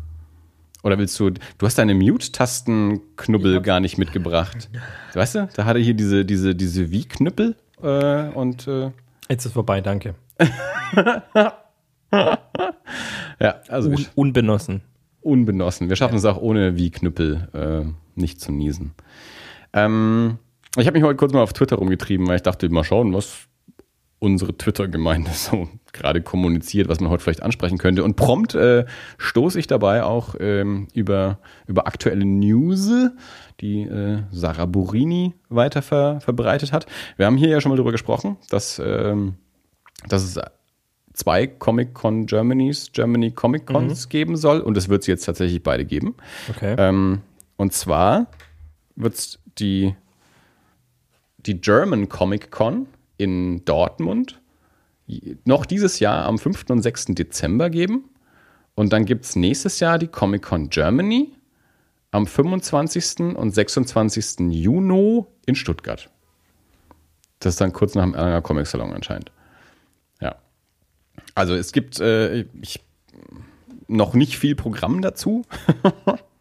Oder 0.84 0.98
willst 0.98 1.20
du. 1.20 1.30
Du 1.30 1.66
hast 1.66 1.78
deine 1.78 1.94
Mute-Tastenknubbel 1.96 3.62
gar 3.62 3.80
nicht 3.80 3.98
mitgebracht. 3.98 4.70
Weißt 5.14 5.36
du, 5.36 5.48
da 5.56 5.66
hat 5.66 5.76
er 5.78 5.82
hier 5.82 5.94
diese, 5.94 6.26
diese, 6.26 6.56
diese 6.56 6.92
Wie-Knüppel 6.92 7.56
äh, 7.82 8.30
und. 8.30 8.68
Äh, 8.68 8.92
Jetzt 9.30 9.46
ist 9.46 9.54
vorbei, 9.54 9.80
danke. 9.82 10.16
ja, 12.12 13.56
also 13.70 13.90
Un 13.90 14.06
unbenossen. 14.16 14.82
unbenossen. 15.22 15.90
Wir 15.90 15.96
schaffen 15.96 16.18
es 16.18 16.26
auch 16.26 16.38
ohne 16.38 16.76
Wie-Knüppel 16.76 17.48
äh, 17.54 18.20
nicht 18.20 18.42
zu 18.42 18.52
niesen. 18.52 18.94
Ähm, 19.72 20.38
ich 20.78 20.88
habe 20.88 20.98
mich 20.98 21.04
heute 21.04 21.18
kurz 21.18 21.34
mal 21.34 21.42
auf 21.42 21.54
Twitter 21.54 21.76
rumgetrieben, 21.76 22.28
weil 22.28 22.38
ich 22.38 22.42
dachte, 22.42 22.70
mal 22.70 22.84
schauen, 22.84 23.14
was 23.14 23.48
unsere 24.20 24.58
Twitter-Gemeinde 24.58 25.32
so 25.34 25.68
gerade 25.92 26.22
kommuniziert, 26.22 26.88
was 26.88 27.00
man 27.00 27.10
heute 27.12 27.24
vielleicht 27.24 27.44
ansprechen 27.44 27.78
könnte. 27.78 28.04
Und 28.04 28.16
prompt 28.16 28.56
äh, 28.56 28.86
stoße 29.18 29.60
ich 29.60 29.68
dabei 29.68 30.04
auch 30.04 30.36
ähm, 30.40 30.88
über, 30.94 31.40
über 31.68 31.86
aktuelle 31.88 32.26
News, 32.26 32.90
die 33.60 33.82
äh, 33.82 34.24
Sarah 34.32 34.66
Burini 34.66 35.34
weiter 35.50 35.82
ver 35.82 36.20
verbreitet 36.22 36.72
hat. 36.72 36.88
Wir 37.18 37.28
haben 37.28 37.38
hier 37.38 37.50
ja 37.50 37.62
schon 37.62 37.70
mal 37.70 37.76
drüber 37.76 37.92
gesprochen, 37.92 38.38
dass, 38.50 38.82
ähm, 38.84 39.36
dass 40.08 40.24
es 40.24 40.40
zwei 41.14 41.46
Comic-Con 41.46 42.26
Germanys, 42.26 42.92
Germany 42.92 43.32
Comic-Cons 43.32 44.10
geben 44.10 44.36
soll. 44.36 44.62
Und 44.62 44.78
es 44.78 44.90
wird 44.90 45.04
sie 45.04 45.12
jetzt 45.12 45.26
tatsächlich 45.26 45.62
beide 45.62 45.86
geben. 45.86 46.16
Okay. 46.50 46.76
Ähm, 46.78 47.22
und 47.58 47.74
zwar 47.74 48.28
wird 48.96 49.14
es 49.14 49.40
die, 49.60 49.96
die 51.46 51.60
German 51.60 52.10
Comic 52.10 52.52
Con 52.52 52.88
in 53.18 53.64
Dortmund 53.66 54.40
noch 55.46 55.66
dieses 55.66 56.00
Jahr 56.00 56.26
am 56.26 56.40
5. 56.40 56.66
und 56.70 56.82
6. 56.82 57.06
Dezember 57.08 57.70
geben. 57.70 58.10
Und 58.76 58.94
dann 58.94 59.06
gibt 59.06 59.26
es 59.26 59.36
nächstes 59.36 59.80
Jahr 59.80 60.00
die 60.00 60.08
Comic 60.08 60.44
Con 60.44 60.70
Germany 60.70 61.34
am 62.12 62.26
25. 62.26 63.36
und 63.36 63.54
26. 63.54 64.52
Juni 64.52 65.26
in 65.46 65.56
Stuttgart. 65.56 66.10
Das 67.40 67.54
ist 67.54 67.62
dann 67.62 67.74
kurz 67.74 67.96
nach 67.96 68.04
dem 68.04 68.14
Erlanger 68.14 68.42
Comic 68.42 68.68
Salon 68.68 68.94
anscheinend. 68.94 69.32
Ja. 70.22 70.38
Also 71.36 71.54
es 71.56 71.72
gibt 71.72 72.00
äh, 72.00 72.46
ich, 72.62 72.84
noch 73.88 74.14
nicht 74.14 74.38
viel 74.38 74.56
Programm 74.56 75.02
dazu. 75.02 75.44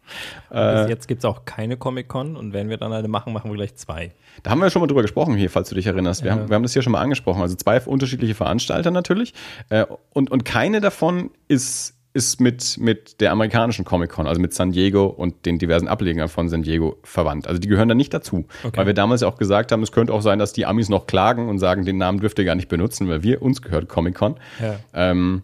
Bis 0.49 0.89
jetzt 0.89 1.07
gibt 1.07 1.19
es 1.19 1.25
auch 1.25 1.45
keine 1.45 1.77
Comic-Con 1.77 2.35
und 2.35 2.53
wenn 2.53 2.69
wir 2.69 2.77
dann 2.77 2.91
eine 2.93 3.07
machen, 3.07 3.33
machen 3.33 3.49
wir 3.51 3.55
gleich 3.55 3.75
zwei. 3.75 4.11
Da 4.43 4.51
haben 4.51 4.59
wir 4.59 4.69
schon 4.69 4.81
mal 4.81 4.87
drüber 4.87 5.01
gesprochen 5.01 5.35
hier, 5.35 5.49
falls 5.49 5.69
du 5.69 5.75
dich 5.75 5.87
erinnerst. 5.87 6.23
Wir, 6.23 6.31
Ja. 6.31 6.37
haben, 6.37 6.49
wir 6.49 6.55
haben 6.55 6.63
das 6.63 6.73
hier 6.73 6.81
schon 6.81 6.91
mal 6.91 7.01
angesprochen. 7.01 7.41
Also 7.41 7.55
zwei 7.55 7.79
unterschiedliche 7.81 8.35
Veranstalter 8.35 8.91
natürlich. 8.91 9.33
Äh, 9.69 9.85
und, 10.11 10.31
und 10.31 10.43
keine 10.45 10.81
davon 10.81 11.31
ist, 11.47 11.95
ist 12.15 12.39
mit, 12.39 12.77
mit 12.79 13.21
der 13.21 13.31
amerikanischen 13.31 13.85
Comic-Con, 13.85 14.27
also 14.27 14.39
mit 14.39 14.53
San 14.53 14.71
Diego 14.71 15.05
und 15.07 15.45
den 15.47 15.57
diversen 15.57 15.87
Ablegern 15.87 16.27
von 16.29 16.47
San 16.49 16.61
Diego 16.61 16.97
verwandt. 17.03 17.47
Also 17.47 17.59
die 17.59 17.67
gehören 17.67 17.89
da 17.89 17.95
nicht 17.95 18.13
dazu. 18.13 18.45
Okay. 18.63 18.77
Weil 18.77 18.85
wir 18.87 18.93
damals 18.93 19.21
ja 19.21 19.27
auch 19.27 19.37
gesagt 19.37 19.71
haben, 19.71 19.81
es 19.81 19.91
könnte 19.91 20.13
auch 20.13 20.21
sein, 20.21 20.37
dass 20.37 20.53
die 20.53 20.65
Amis 20.67 20.89
noch 20.89 21.07
klagen 21.07 21.49
und 21.49 21.57
sagen, 21.57 21.85
den 21.85 21.97
Namen 21.97 22.19
dürft 22.19 22.37
ihr 22.37 22.45
gar 22.45 22.55
nicht 22.55 22.67
benutzen, 22.69 23.07
weil 23.09 23.23
wir 23.23 23.41
uns 23.41 23.61
gehört 23.63 23.89
Comic-Con. 23.89 24.35
Ja. 24.61 24.75
Ähm, 24.93 25.43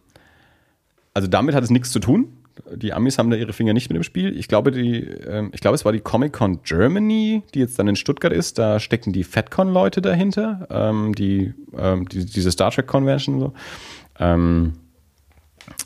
also 1.15 1.27
damit 1.27 1.55
hat 1.55 1.63
es 1.63 1.69
nichts 1.71 1.91
zu 1.91 1.99
tun. 1.99 2.33
Die 2.73 2.93
Amis 2.93 3.17
haben 3.17 3.29
da 3.29 3.37
ihre 3.37 3.53
Finger 3.53 3.73
nicht 3.73 3.89
mit 3.89 3.97
im 3.97 4.03
Spiel. 4.03 4.37
Ich 4.37 4.47
glaube, 4.47 4.71
die, 4.71 5.03
ähm, 5.03 5.49
ich 5.53 5.61
glaube, 5.61 5.75
es 5.75 5.85
war 5.85 5.91
die 5.91 5.99
Comic 5.99 6.33
Con 6.33 6.61
Germany, 6.63 7.43
die 7.53 7.59
jetzt 7.59 7.79
dann 7.79 7.87
in 7.87 7.95
Stuttgart 7.95 8.33
ist. 8.33 8.57
Da 8.57 8.79
stecken 8.79 9.13
die 9.13 9.23
FatCon-Leute 9.23 10.01
dahinter, 10.01 10.67
ähm, 10.69 11.13
die, 11.15 11.53
ähm, 11.77 12.07
die, 12.07 12.25
diese 12.25 12.51
Star 12.51 12.71
Trek 12.71 12.87
Convention 12.87 13.39
so. 13.39 13.53
Ähm, 14.19 14.73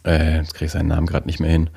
äh, 0.06 0.38
jetzt 0.38 0.54
kriege 0.54 0.66
ich 0.66 0.72
seinen 0.72 0.88
Namen 0.88 1.08
gerade 1.08 1.28
nicht 1.28 1.40
mehr 1.40 1.52
hin. 1.52 1.70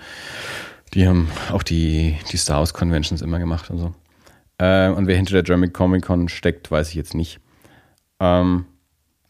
Die 0.94 1.06
haben 1.06 1.28
auch 1.52 1.62
die, 1.62 2.16
die 2.30 2.36
Star 2.36 2.58
Wars 2.58 2.74
Conventions 2.74 3.22
immer 3.22 3.38
gemacht 3.38 3.70
und 3.70 3.78
so. 3.78 3.94
Äh, 4.58 4.88
und 4.90 5.06
wer 5.06 5.16
hinter 5.16 5.34
der 5.34 5.42
German 5.42 5.72
Comic 5.72 6.04
Con 6.04 6.28
steckt, 6.28 6.70
weiß 6.70 6.88
ich 6.90 6.94
jetzt 6.94 7.14
nicht. 7.14 7.40
Ähm, 8.20 8.64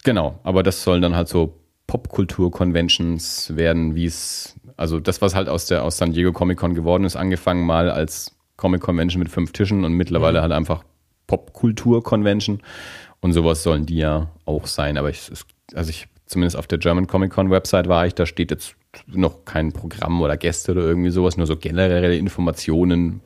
genau, 0.03 0.39
aber 0.43 0.63
das 0.63 0.83
sollen 0.83 1.01
dann 1.01 1.15
halt 1.15 1.27
so 1.27 1.59
Popkultur-Conventions 1.87 3.55
werden, 3.55 3.95
wie 3.95 4.05
es, 4.05 4.55
also 4.77 4.99
das, 4.99 5.21
was 5.21 5.35
halt 5.35 5.49
aus 5.49 5.65
der 5.65 5.83
aus 5.83 5.97
San 5.97 6.13
Diego 6.13 6.31
Comic 6.31 6.59
Con 6.59 6.75
geworden 6.75 7.03
ist, 7.03 7.15
angefangen 7.15 7.65
mal 7.65 7.89
als 7.89 8.35
Comic 8.55 8.81
Convention 8.81 9.19
mit 9.19 9.29
fünf 9.29 9.51
Tischen 9.51 9.83
und 9.83 9.93
mittlerweile 9.93 10.41
halt 10.41 10.51
einfach 10.51 10.83
Popkultur-Convention. 11.25 12.61
Und 13.19 13.33
sowas 13.33 13.63
sollen 13.63 13.85
die 13.85 13.97
ja 13.97 14.29
auch 14.45 14.67
sein. 14.67 14.97
Aber 14.97 15.09
ich, 15.09 15.31
also 15.73 15.89
ich, 15.89 16.07
zumindest 16.27 16.55
auf 16.55 16.67
der 16.67 16.77
German 16.77 17.07
Comic 17.07 17.31
Con 17.31 17.49
Website 17.49 17.87
war 17.87 18.05
ich, 18.05 18.13
da 18.13 18.25
steht 18.25 18.51
jetzt 18.51 18.75
noch 19.07 19.45
kein 19.45 19.73
Programm 19.73 20.21
oder 20.21 20.37
Gäste 20.37 20.71
oder 20.71 20.81
irgendwie 20.81 21.09
sowas, 21.09 21.37
nur 21.37 21.47
so 21.47 21.57
generelle 21.57 22.15
Informationen, 22.15 23.21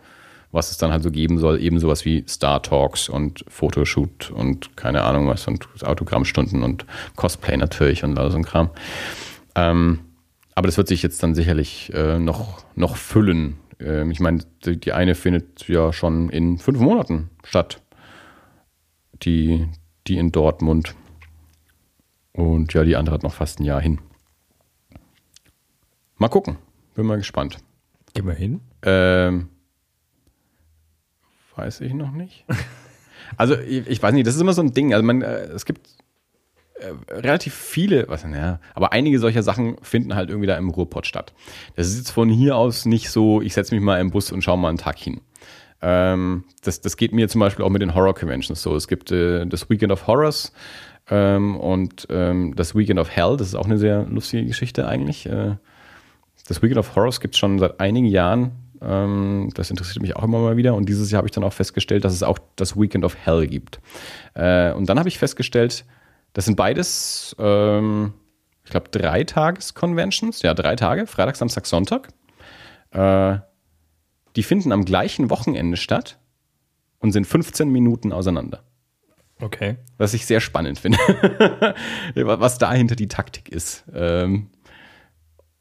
was 0.51 0.71
es 0.71 0.77
dann 0.77 0.91
halt 0.91 1.03
so 1.03 1.11
geben 1.11 1.37
soll. 1.37 1.61
Eben 1.61 1.79
sowas 1.79 2.05
wie 2.05 2.23
Star 2.27 2.61
Talks 2.61 3.09
und 3.09 3.43
Fotoshoot 3.49 4.31
und 4.31 4.75
keine 4.77 5.03
Ahnung 5.03 5.27
was 5.27 5.47
und 5.47 5.67
Autogrammstunden 5.83 6.63
und 6.63 6.85
Cosplay 7.15 7.57
natürlich 7.57 8.03
und 8.03 8.17
all 8.17 8.31
so 8.31 8.37
ein 8.37 8.45
Kram. 8.45 8.69
Ähm, 9.55 9.99
aber 10.55 10.67
das 10.67 10.77
wird 10.77 10.87
sich 10.87 11.01
jetzt 11.01 11.21
dann 11.23 11.35
sicherlich 11.35 11.91
äh, 11.93 12.19
noch, 12.19 12.63
noch 12.75 12.97
füllen. 12.97 13.57
Ähm, 13.79 14.11
ich 14.11 14.19
meine, 14.19 14.43
die, 14.65 14.79
die 14.79 14.93
eine 14.93 15.15
findet 15.15 15.67
ja 15.67 15.93
schon 15.93 16.29
in 16.29 16.57
fünf 16.57 16.79
Monaten 16.79 17.29
statt. 17.43 17.81
Die, 19.23 19.67
die 20.07 20.17
in 20.17 20.31
Dortmund. 20.31 20.95
Und 22.33 22.73
ja, 22.73 22.83
die 22.83 22.95
andere 22.95 23.15
hat 23.15 23.23
noch 23.23 23.33
fast 23.33 23.59
ein 23.59 23.65
Jahr 23.65 23.81
hin. 23.81 23.99
Mal 26.17 26.29
gucken. 26.29 26.57
Bin 26.95 27.05
mal 27.05 27.17
gespannt. 27.17 27.57
Gehen 28.13 28.27
wir 28.27 28.33
hin. 28.33 28.61
Ähm, 28.83 29.49
weiß 31.55 31.81
ich 31.81 31.93
noch 31.93 32.11
nicht. 32.11 32.45
Also 33.37 33.57
ich, 33.57 33.87
ich 33.87 34.03
weiß 34.03 34.13
nicht, 34.13 34.27
das 34.27 34.35
ist 34.35 34.41
immer 34.41 34.51
so 34.51 34.61
ein 34.61 34.73
Ding. 34.73 34.93
Also 34.93 35.05
man, 35.05 35.21
äh, 35.21 35.43
es 35.43 35.63
gibt 35.63 35.87
äh, 35.87 36.00
relativ 37.09 37.53
viele, 37.53 38.07
was 38.07 38.23
ja, 38.23 38.59
aber 38.73 38.91
einige 38.91 39.19
solcher 39.19 39.43
Sachen 39.43 39.77
finden 39.81 40.15
halt 40.15 40.29
irgendwie 40.29 40.47
da 40.47 40.57
im 40.57 40.69
Ruhrpott 40.69 41.05
statt. 41.05 41.33
Das 41.75 41.87
ist 41.87 41.97
jetzt 41.97 42.11
von 42.11 42.29
hier 42.29 42.55
aus 42.55 42.85
nicht 42.85 43.09
so, 43.09 43.41
ich 43.41 43.53
setze 43.53 43.73
mich 43.75 43.83
mal 43.83 43.99
im 43.99 44.11
Bus 44.11 44.31
und 44.31 44.43
schaue 44.43 44.57
mal 44.57 44.69
einen 44.69 44.77
Tag 44.77 44.97
hin. 44.97 45.21
Ähm, 45.81 46.43
das, 46.63 46.81
das 46.81 46.97
geht 46.97 47.13
mir 47.13 47.27
zum 47.27 47.39
Beispiel 47.39 47.65
auch 47.65 47.69
mit 47.69 47.81
den 47.81 47.95
Horror 47.95 48.13
Conventions 48.13 48.61
so. 48.61 48.75
Es 48.75 48.87
gibt 48.87 49.11
äh, 49.11 49.45
das 49.45 49.69
Weekend 49.69 49.91
of 49.91 50.05
Horrors 50.07 50.53
ähm, 51.09 51.57
und 51.57 52.07
ähm, 52.09 52.55
das 52.55 52.75
Weekend 52.75 52.99
of 52.99 53.09
Hell, 53.09 53.35
das 53.37 53.47
ist 53.47 53.55
auch 53.55 53.65
eine 53.65 53.77
sehr 53.77 54.03
lustige 54.03 54.45
Geschichte 54.45 54.87
eigentlich. 54.87 55.25
Äh, 55.25 55.55
das 56.47 56.61
Weekend 56.61 56.77
of 56.77 56.95
Horrors 56.95 57.19
gibt 57.19 57.35
es 57.35 57.39
schon 57.39 57.59
seit 57.59 57.79
einigen 57.79 58.07
Jahren. 58.07 58.51
Ähm, 58.81 59.49
das 59.53 59.69
interessiert 59.69 60.01
mich 60.01 60.15
auch 60.15 60.23
immer 60.23 60.39
mal 60.39 60.57
wieder. 60.57 60.75
Und 60.75 60.87
dieses 60.87 61.11
Jahr 61.11 61.19
habe 61.19 61.27
ich 61.27 61.31
dann 61.31 61.43
auch 61.43 61.53
festgestellt, 61.53 62.03
dass 62.03 62.13
es 62.13 62.23
auch 62.23 62.39
das 62.55 62.79
Weekend 62.79 63.05
of 63.05 63.15
Hell 63.15 63.47
gibt. 63.47 63.79
Äh, 64.33 64.73
und 64.73 64.89
dann 64.89 64.99
habe 64.99 65.09
ich 65.09 65.17
festgestellt, 65.17 65.85
das 66.33 66.45
sind 66.45 66.55
beides, 66.55 67.35
ähm, 67.39 68.13
ich 68.63 68.71
glaube, 68.71 68.89
drei 68.89 69.23
Tages-Conventions. 69.23 70.41
Ja, 70.41 70.53
drei 70.53 70.75
Tage, 70.75 71.07
Freitag, 71.07 71.35
Samstag, 71.35 71.65
Sonntag. 71.65 72.09
Äh, 72.91 73.39
die 74.35 74.43
finden 74.43 74.71
am 74.71 74.85
gleichen 74.85 75.29
Wochenende 75.29 75.77
statt 75.77 76.19
und 76.99 77.11
sind 77.11 77.25
15 77.27 77.69
Minuten 77.69 78.13
auseinander. 78.13 78.63
Okay. 79.41 79.77
Was 79.97 80.13
ich 80.13 80.25
sehr 80.25 80.39
spannend 80.39 80.79
finde, 80.79 80.97
was 82.15 82.59
dahinter 82.59 82.95
die 82.95 83.07
Taktik 83.07 83.49
ist. 83.49 83.83
Ähm, 83.93 84.49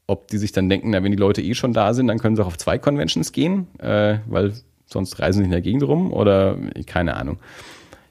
ob 0.07 0.27
die 0.27 0.37
sich 0.37 0.51
dann 0.51 0.69
denken, 0.69 0.91
na, 0.91 1.03
wenn 1.03 1.11
die 1.11 1.17
Leute 1.17 1.41
eh 1.41 1.55
schon 1.55 1.73
da 1.73 1.93
sind, 1.93 2.07
dann 2.07 2.19
können 2.19 2.35
sie 2.35 2.43
auch 2.43 2.47
auf 2.47 2.57
zwei 2.57 2.77
Conventions 2.77 3.31
gehen, 3.31 3.67
äh, 3.79 4.19
weil 4.27 4.53
sonst 4.85 5.19
reisen 5.19 5.39
sie 5.39 5.45
in 5.45 5.51
der 5.51 5.61
Gegend 5.61 5.83
rum 5.83 6.13
oder 6.13 6.57
keine 6.85 7.15
Ahnung. 7.15 7.39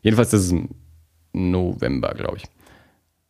Jedenfalls, 0.03 0.31
das 0.31 0.44
ist 0.44 0.53
im 0.53 0.70
November, 1.33 2.14
glaube 2.14 2.38
ich. 2.38 2.45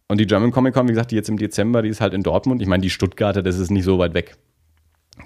Und 0.08 0.18
die 0.18 0.26
German 0.26 0.50
Comic 0.50 0.74
Con, 0.74 0.88
wie 0.88 0.92
gesagt, 0.92 1.12
die 1.12 1.16
jetzt 1.16 1.28
im 1.28 1.38
Dezember, 1.38 1.82
die 1.82 1.88
ist 1.88 2.00
halt 2.00 2.14
in 2.14 2.22
Dortmund. 2.22 2.60
Ich 2.62 2.68
meine, 2.68 2.80
die 2.80 2.90
Stuttgarter, 2.90 3.42
das 3.42 3.58
ist 3.58 3.70
nicht 3.70 3.84
so 3.84 3.98
weit 3.98 4.12
weg. 4.12 4.36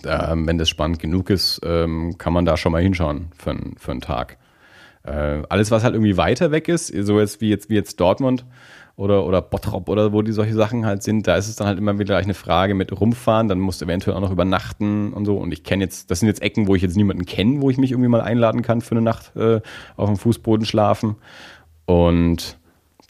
Ähm, 0.04 0.46
wenn 0.46 0.58
das 0.58 0.68
spannend 0.68 0.98
genug 0.98 1.30
ist, 1.30 1.60
ähm, 1.64 2.18
kann 2.18 2.32
man 2.32 2.44
da 2.44 2.56
schon 2.56 2.72
mal 2.72 2.82
hinschauen 2.82 3.30
für, 3.38 3.56
für 3.78 3.92
einen 3.92 4.00
Tag. 4.00 4.36
Äh, 5.04 5.42
alles, 5.48 5.70
was 5.70 5.84
halt 5.84 5.94
irgendwie 5.94 6.16
weiter 6.16 6.50
weg 6.50 6.68
ist, 6.68 6.88
so 6.88 7.20
jetzt 7.20 7.40
wie 7.40 7.48
jetzt, 7.48 7.70
wie 7.70 7.74
jetzt 7.74 8.00
Dortmund 8.00 8.44
oder, 8.96 9.24
oder 9.24 9.42
Bottrop 9.42 9.88
oder 9.88 10.12
wo 10.12 10.22
die 10.22 10.32
solche 10.32 10.54
Sachen 10.54 10.86
halt 10.86 11.02
sind, 11.02 11.26
da 11.26 11.36
ist 11.36 11.48
es 11.48 11.56
dann 11.56 11.66
halt 11.66 11.78
immer 11.78 11.98
wieder 11.98 12.16
eine 12.16 12.34
Frage 12.34 12.74
mit 12.74 12.98
rumfahren, 12.98 13.48
dann 13.48 13.58
musst 13.58 13.80
du 13.80 13.86
eventuell 13.86 14.16
auch 14.16 14.20
noch 14.20 14.30
übernachten 14.30 15.12
und 15.12 15.24
so. 15.24 15.36
Und 15.36 15.52
ich 15.52 15.64
kenne 15.64 15.84
jetzt, 15.84 16.10
das 16.10 16.20
sind 16.20 16.28
jetzt 16.28 16.42
Ecken, 16.42 16.68
wo 16.68 16.74
ich 16.74 16.82
jetzt 16.82 16.96
niemanden 16.96 17.26
kenne, 17.26 17.60
wo 17.60 17.70
ich 17.70 17.78
mich 17.78 17.90
irgendwie 17.90 18.08
mal 18.08 18.20
einladen 18.20 18.62
kann 18.62 18.80
für 18.80 18.92
eine 18.92 19.02
Nacht 19.02 19.34
äh, 19.36 19.60
auf 19.96 20.08
dem 20.08 20.16
Fußboden 20.16 20.66
schlafen. 20.66 21.16
Und 21.86 22.58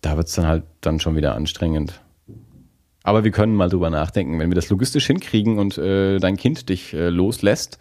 da 0.05 0.17
wird 0.17 0.29
es 0.29 0.35
dann 0.35 0.47
halt 0.47 0.65
dann 0.81 1.01
schon 1.01 1.17
wieder 1.17 1.35
anstrengend. 1.35 2.01
Aber 3.03 3.25
wir 3.25 3.31
können 3.31 3.55
mal 3.55 3.69
drüber 3.69 3.91
nachdenken, 3.91 4.39
wenn 4.39 4.51
wir 4.51 4.55
das 4.55 4.71
logistisch 4.71 5.07
hinkriegen 5.07 5.59
und 5.59 5.77
äh, 5.79 6.19
dein 6.19 6.37
Kind 6.37 6.69
dich 6.69 6.95
äh, 6.95 7.09
loslässt. 7.11 7.79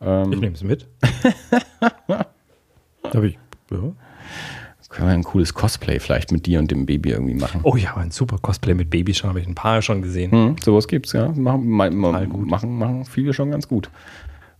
Ähm, 0.00 0.32
ich 0.32 0.40
nehme 0.40 0.54
es 0.54 0.62
mit. 0.62 0.86
Hab 3.02 3.22
ich 3.22 3.38
ja. 3.70 3.92
Können 4.88 5.08
wir 5.08 5.14
ein 5.14 5.24
cooles 5.24 5.52
Cosplay 5.52 5.98
vielleicht 5.98 6.32
mit 6.32 6.46
dir 6.46 6.58
und 6.58 6.70
dem 6.70 6.86
Baby 6.86 7.10
irgendwie 7.10 7.34
machen? 7.34 7.60
Oh 7.64 7.76
ja, 7.76 7.96
ein 7.96 8.10
super 8.10 8.38
Cosplay 8.40 8.72
mit 8.72 8.88
Baby 8.88 9.12
schon, 9.12 9.28
habe 9.28 9.40
ich 9.40 9.46
ein 9.46 9.54
paar 9.54 9.82
schon 9.82 10.00
gesehen. 10.00 10.30
Hm, 10.30 10.56
sowas 10.62 10.88
gibt's, 10.88 11.12
ja. 11.12 11.28
Machen, 11.28 11.68
machen, 11.68 12.78
machen 12.78 13.04
viele 13.04 13.34
schon 13.34 13.50
ganz 13.50 13.68
gut. 13.68 13.90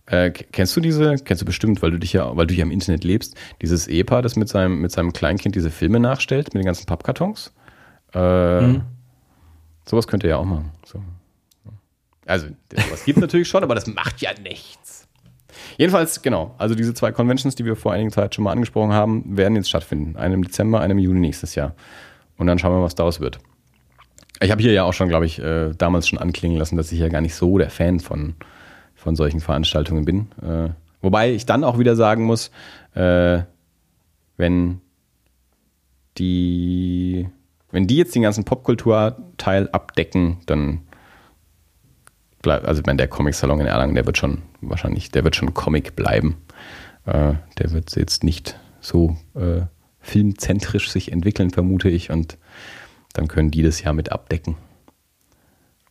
Äh, 0.07 0.31
kennst 0.31 0.75
du 0.75 0.79
diese, 0.79 1.15
kennst 1.15 1.41
du 1.41 1.45
bestimmt, 1.45 1.81
weil 1.81 1.91
du 1.91 1.99
dich 1.99 2.13
ja, 2.13 2.35
weil 2.35 2.47
du 2.47 2.53
ja 2.53 2.63
im 2.63 2.71
Internet 2.71 3.03
lebst, 3.03 3.35
dieses 3.61 3.87
Ehepaar, 3.87 4.21
das 4.21 4.35
mit 4.37 4.47
seinem, 4.47 4.79
mit 4.79 4.91
seinem 4.91 5.11
Kleinkind 5.11 5.53
diese 5.55 5.69
Filme 5.69 5.99
nachstellt, 5.99 6.53
mit 6.53 6.63
den 6.63 6.65
ganzen 6.65 6.85
Pappkartons? 6.85 7.53
Äh, 8.13 8.19
hm. 8.19 8.81
Sowas 9.85 10.07
könnt 10.07 10.23
ihr 10.23 10.31
ja 10.31 10.37
auch 10.37 10.45
machen. 10.45 10.71
So. 10.85 11.01
Also, 12.25 12.47
sowas 12.73 13.05
gibt 13.05 13.19
natürlich 13.19 13.47
schon, 13.47 13.63
aber 13.63 13.75
das 13.75 13.87
macht 13.87 14.21
ja 14.21 14.31
nichts. 14.41 15.07
Jedenfalls, 15.77 16.21
genau. 16.21 16.55
Also 16.57 16.75
diese 16.75 16.93
zwei 16.93 17.11
Conventions, 17.11 17.55
die 17.55 17.65
wir 17.65 17.75
vor 17.75 17.93
einiger 17.93 18.11
Zeit 18.11 18.35
schon 18.35 18.43
mal 18.43 18.51
angesprochen 18.51 18.93
haben, 18.93 19.37
werden 19.37 19.55
jetzt 19.55 19.69
stattfinden. 19.69 20.15
Eine 20.15 20.35
im 20.35 20.43
Dezember, 20.43 20.81
eine 20.81 20.93
im 20.93 20.99
Juni 20.99 21.19
nächstes 21.19 21.55
Jahr. 21.55 21.73
Und 22.37 22.47
dann 22.47 22.59
schauen 22.59 22.73
wir, 22.73 22.83
was 22.83 22.95
daraus 22.95 23.19
wird. 23.19 23.39
Ich 24.39 24.51
habe 24.51 24.61
hier 24.61 24.71
ja 24.71 24.83
auch 24.83 24.93
schon, 24.93 25.09
glaube 25.09 25.25
ich, 25.25 25.39
äh, 25.39 25.71
damals 25.77 26.07
schon 26.07 26.19
anklingen 26.19 26.57
lassen, 26.57 26.77
dass 26.77 26.91
ich 26.91 26.99
ja 26.99 27.09
gar 27.09 27.21
nicht 27.21 27.33
so 27.33 27.57
der 27.57 27.69
Fan 27.69 27.99
von, 27.99 28.35
von 29.07 29.15
solchen 29.15 29.39
Veranstaltungen 29.39 30.03
bin. 30.03 30.27
Äh, 30.41 30.71
wobei 31.01 31.31
ich 31.31 31.45
dann 31.45 31.63
auch 31.63 31.79
wieder 31.79 31.95
sagen 31.95 32.25
muss, 32.25 32.51
äh, 32.93 33.39
wenn 34.35 34.81
die, 36.17 37.29
wenn 37.71 37.87
die 37.87 37.95
jetzt 37.95 38.15
den 38.15 38.23
ganzen 38.23 38.43
Popkulturteil 38.43 39.69
abdecken, 39.69 40.39
dann 40.45 40.81
bleibt, 42.41 42.65
also 42.65 42.81
ich 42.85 42.97
der 42.97 43.07
Comic-Salon 43.07 43.61
in 43.61 43.67
Erlangen, 43.67 43.95
der 43.95 44.05
wird 44.05 44.17
schon 44.17 44.41
wahrscheinlich, 44.59 45.09
der 45.09 45.23
wird 45.23 45.37
schon 45.37 45.53
Comic 45.53 45.95
bleiben. 45.95 46.35
Äh, 47.05 47.35
der 47.59 47.71
wird 47.71 47.95
jetzt 47.95 48.25
nicht 48.25 48.59
so 48.81 49.15
äh, 49.35 49.61
filmzentrisch 50.01 50.91
sich 50.91 51.13
entwickeln, 51.13 51.51
vermute 51.51 51.87
ich. 51.87 52.11
Und 52.11 52.37
dann 53.13 53.29
können 53.29 53.51
die 53.51 53.63
das 53.63 53.81
ja 53.81 53.93
mit 53.93 54.11
abdecken. 54.11 54.57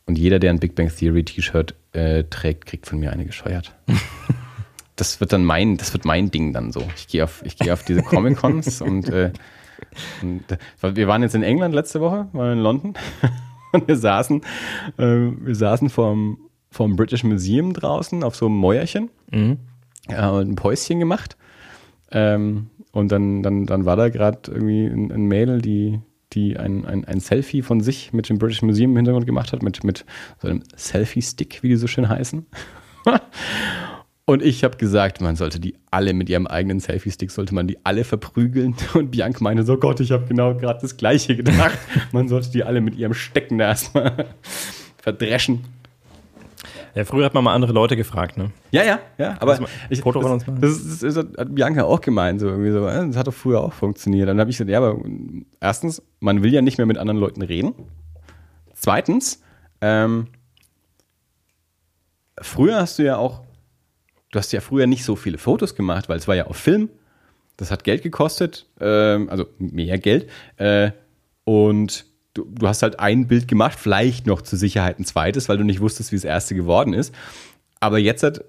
Und 0.07 0.17
jeder, 0.17 0.39
der 0.39 0.51
ein 0.51 0.59
Big 0.59 0.73
Bang 0.75 0.89
Theory 0.89 1.23
T-Shirt 1.23 1.75
äh, 1.91 2.23
trägt, 2.23 2.65
kriegt 2.65 2.87
von 2.87 2.99
mir 2.99 3.11
eine 3.11 3.25
gescheuert. 3.25 3.75
das 4.95 5.19
wird 5.19 5.31
dann 5.33 5.45
mein, 5.45 5.77
das 5.77 5.93
wird 5.93 6.05
mein 6.05 6.31
Ding 6.31 6.53
dann 6.53 6.71
so. 6.71 6.81
Ich 6.95 7.07
gehe 7.07 7.23
auf, 7.23 7.41
ich 7.45 7.57
gehe 7.57 7.71
auf 7.71 7.83
diese 7.83 8.01
Comic 8.01 8.37
Cons 8.37 8.81
und, 8.81 9.09
äh, 9.09 9.31
und 10.21 10.43
äh, 10.51 10.95
wir 10.95 11.07
waren 11.07 11.21
jetzt 11.21 11.35
in 11.35 11.43
England 11.43 11.75
letzte 11.75 12.01
Woche, 12.01 12.27
waren 12.33 12.57
in 12.57 12.63
London 12.63 12.93
und 13.73 13.87
wir 13.87 13.97
saßen, 13.97 14.41
äh, 14.97 15.03
wir 15.05 15.55
saßen 15.55 15.89
vorm, 15.89 16.39
vom 16.71 16.95
British 16.95 17.23
Museum 17.23 17.73
draußen 17.73 18.23
auf 18.23 18.35
so 18.35 18.47
einem 18.47 18.55
Mäuerchen 18.55 19.09
mhm. 19.31 19.57
ja, 20.09 20.29
und 20.31 20.49
ein 20.49 20.55
Päuschen 20.55 20.99
gemacht. 20.99 21.37
Ähm, 22.11 22.69
und 22.91 23.11
dann, 23.11 23.43
dann, 23.43 23.65
dann 23.65 23.85
war 23.85 23.95
da 23.95 24.09
gerade 24.09 24.51
irgendwie 24.51 24.85
ein, 24.85 25.11
ein, 25.11 25.25
Mädel, 25.25 25.61
die, 25.61 25.99
die 26.37 26.57
ein, 26.57 26.85
ein, 26.85 27.05
ein 27.05 27.19
Selfie 27.19 27.61
von 27.61 27.81
sich 27.81 28.13
mit 28.13 28.29
dem 28.29 28.37
British 28.37 28.61
Museum 28.61 28.91
im 28.91 28.97
Hintergrund 28.97 29.25
gemacht 29.25 29.51
hat, 29.53 29.63
mit, 29.63 29.83
mit 29.83 30.05
so 30.41 30.47
einem 30.47 30.63
Selfie-Stick, 30.75 31.63
wie 31.63 31.69
die 31.69 31.75
so 31.75 31.87
schön 31.87 32.07
heißen. 32.07 32.45
Und 34.29 34.43
ich 34.43 34.65
habe 34.65 34.75
gesagt, 34.75 35.21
man 35.21 35.37
sollte 35.37 35.57
die 35.57 35.75
alle 35.89 36.13
mit 36.13 36.27
ihrem 36.29 36.47
eigenen 36.47 36.81
Selfie-Stick, 36.81 37.31
sollte 37.31 37.55
man 37.55 37.65
die 37.65 37.77
alle 37.85 38.03
verprügeln. 38.03 38.75
Und 38.93 39.11
Bianca 39.11 39.41
meinte 39.41 39.63
so, 39.63 39.77
Gott, 39.77 40.01
ich 40.01 40.11
habe 40.11 40.25
genau 40.25 40.53
gerade 40.53 40.79
das 40.81 40.97
Gleiche 40.97 41.35
gedacht. 41.35 41.79
Man 42.11 42.27
sollte 42.27 42.51
die 42.51 42.63
alle 42.63 42.81
mit 42.81 42.95
ihrem 42.95 43.13
Stecken 43.13 43.59
erstmal 43.59 44.25
verdreschen. 44.97 45.63
Ja, 46.97 47.05
früher 47.05 47.25
hat 47.25 47.35
man 47.35 47.43
mal 47.43 47.53
andere 47.53 47.73
Leute 47.73 47.95
gefragt, 47.95 48.37
ne? 48.37 48.49
Ja, 48.71 48.83
ja, 48.83 48.99
ja. 49.19 49.37
Aber 49.39 49.59
ich, 49.91 50.01
Foto 50.01 50.19
von 50.19 50.31
uns 50.31 50.47
machen. 50.47 50.61
Das, 50.61 50.99
das, 50.99 51.13
das, 51.13 51.15
hat 51.15 51.53
Bianca 51.53 51.83
auch 51.83 52.01
gemeint, 52.01 52.39
so 52.39 52.47
irgendwie 52.47 52.71
so. 52.71 52.87
Das 52.87 53.15
hat 53.15 53.27
doch 53.27 53.35
früher 53.35 53.61
auch 53.61 53.73
funktioniert. 53.73 54.27
Dann 54.27 54.39
habe 54.39 54.49
ich 54.49 54.57
gesagt, 54.57 54.71
ja, 54.71 54.79
aber 54.79 54.99
erstens, 55.61 56.01
man 56.21 56.41
will 56.41 56.51
ja 56.51 56.63
nicht 56.63 56.79
mehr 56.79 56.87
mit 56.87 56.97
anderen 56.97 57.19
Leuten 57.19 57.43
reden. 57.43 57.75
Zweitens, 58.73 59.43
ähm, 59.79 60.29
früher 62.41 62.77
hast 62.77 62.97
du 62.97 63.03
ja 63.03 63.17
auch, 63.17 63.41
du 64.31 64.39
hast 64.39 64.51
ja 64.51 64.59
früher 64.59 64.87
nicht 64.87 65.03
so 65.03 65.15
viele 65.15 65.37
Fotos 65.37 65.75
gemacht, 65.75 66.09
weil 66.09 66.17
es 66.17 66.27
war 66.27 66.33
ja 66.33 66.47
auf 66.47 66.57
Film. 66.57 66.89
Das 67.57 67.69
hat 67.69 67.83
Geld 67.83 68.01
gekostet, 68.01 68.65
ähm, 68.81 69.29
also 69.29 69.45
mehr 69.59 69.99
Geld. 69.99 70.31
Äh, 70.55 70.93
und 71.43 72.06
du, 72.37 72.45
du 72.45 72.67
hast 72.67 72.83
halt 72.83 72.99
ein 72.99 73.27
Bild 73.27 73.47
gemacht, 73.47 73.79
vielleicht 73.79 74.27
noch 74.27 74.41
zur 74.41 74.59
Sicherheit 74.59 74.99
ein 74.99 75.05
zweites, 75.05 75.49
weil 75.49 75.57
du 75.57 75.63
nicht 75.63 75.81
wusstest, 75.81 76.11
wie 76.11 76.15
das 76.15 76.23
erste 76.23 76.55
geworden 76.55 76.93
ist. 76.93 77.13
Aber 77.79 77.97
jetzt 77.97 78.23
hat 78.23 78.43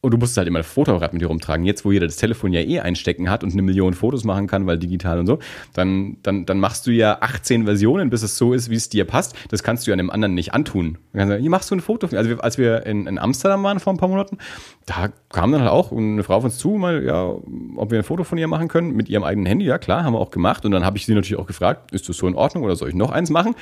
und 0.00 0.12
du 0.12 0.16
musst 0.16 0.36
halt 0.36 0.46
immer 0.46 0.60
ein 0.60 0.64
Fotorad 0.64 1.12
mit 1.12 1.22
dir 1.22 1.26
rumtragen. 1.26 1.66
Jetzt, 1.66 1.84
wo 1.84 1.90
jeder 1.90 2.06
das 2.06 2.16
Telefon 2.16 2.52
ja 2.52 2.60
eh 2.60 2.78
einstecken 2.78 3.28
hat 3.28 3.42
und 3.42 3.52
eine 3.52 3.62
Million 3.62 3.94
Fotos 3.94 4.22
machen 4.22 4.46
kann, 4.46 4.64
weil 4.66 4.78
digital 4.78 5.18
und 5.18 5.26
so, 5.26 5.40
dann, 5.74 6.18
dann, 6.22 6.46
dann 6.46 6.60
machst 6.60 6.86
du 6.86 6.92
ja 6.92 7.18
18 7.20 7.64
Versionen, 7.64 8.08
bis 8.08 8.22
es 8.22 8.36
so 8.36 8.52
ist, 8.52 8.70
wie 8.70 8.76
es 8.76 8.88
dir 8.88 9.04
passt. 9.04 9.34
Das 9.48 9.64
kannst 9.64 9.86
du 9.86 9.90
ja 9.90 9.94
einem 9.94 10.10
anderen 10.10 10.34
nicht 10.34 10.54
antun. 10.54 10.98
Hier 11.12 11.50
machst 11.50 11.70
du 11.72 11.74
ein 11.74 11.80
Foto. 11.80 12.06
Also, 12.16 12.38
als 12.38 12.58
wir 12.58 12.86
in, 12.86 13.08
in, 13.08 13.18
Amsterdam 13.18 13.64
waren 13.64 13.80
vor 13.80 13.92
ein 13.92 13.96
paar 13.96 14.08
Monaten, 14.08 14.38
da 14.86 15.08
kam 15.30 15.50
dann 15.50 15.62
halt 15.62 15.72
auch 15.72 15.90
eine 15.90 16.22
Frau 16.22 16.36
auf 16.36 16.44
uns 16.44 16.58
zu, 16.58 16.70
mal, 16.70 17.04
ja, 17.04 17.34
ob 17.76 17.90
wir 17.90 17.98
ein 17.98 18.04
Foto 18.04 18.22
von 18.22 18.38
ihr 18.38 18.46
machen 18.46 18.68
können 18.68 18.94
mit 18.94 19.08
ihrem 19.08 19.24
eigenen 19.24 19.46
Handy. 19.46 19.64
Ja, 19.64 19.78
klar, 19.78 20.04
haben 20.04 20.12
wir 20.12 20.20
auch 20.20 20.30
gemacht. 20.30 20.64
Und 20.64 20.70
dann 20.70 20.84
habe 20.84 20.96
ich 20.96 21.06
sie 21.06 21.14
natürlich 21.14 21.40
auch 21.40 21.48
gefragt, 21.48 21.90
ist 21.92 22.08
das 22.08 22.16
so 22.16 22.28
in 22.28 22.36
Ordnung 22.36 22.62
oder 22.62 22.76
soll 22.76 22.88
ich 22.88 22.94
noch 22.94 23.10
eins 23.10 23.30
machen? 23.30 23.56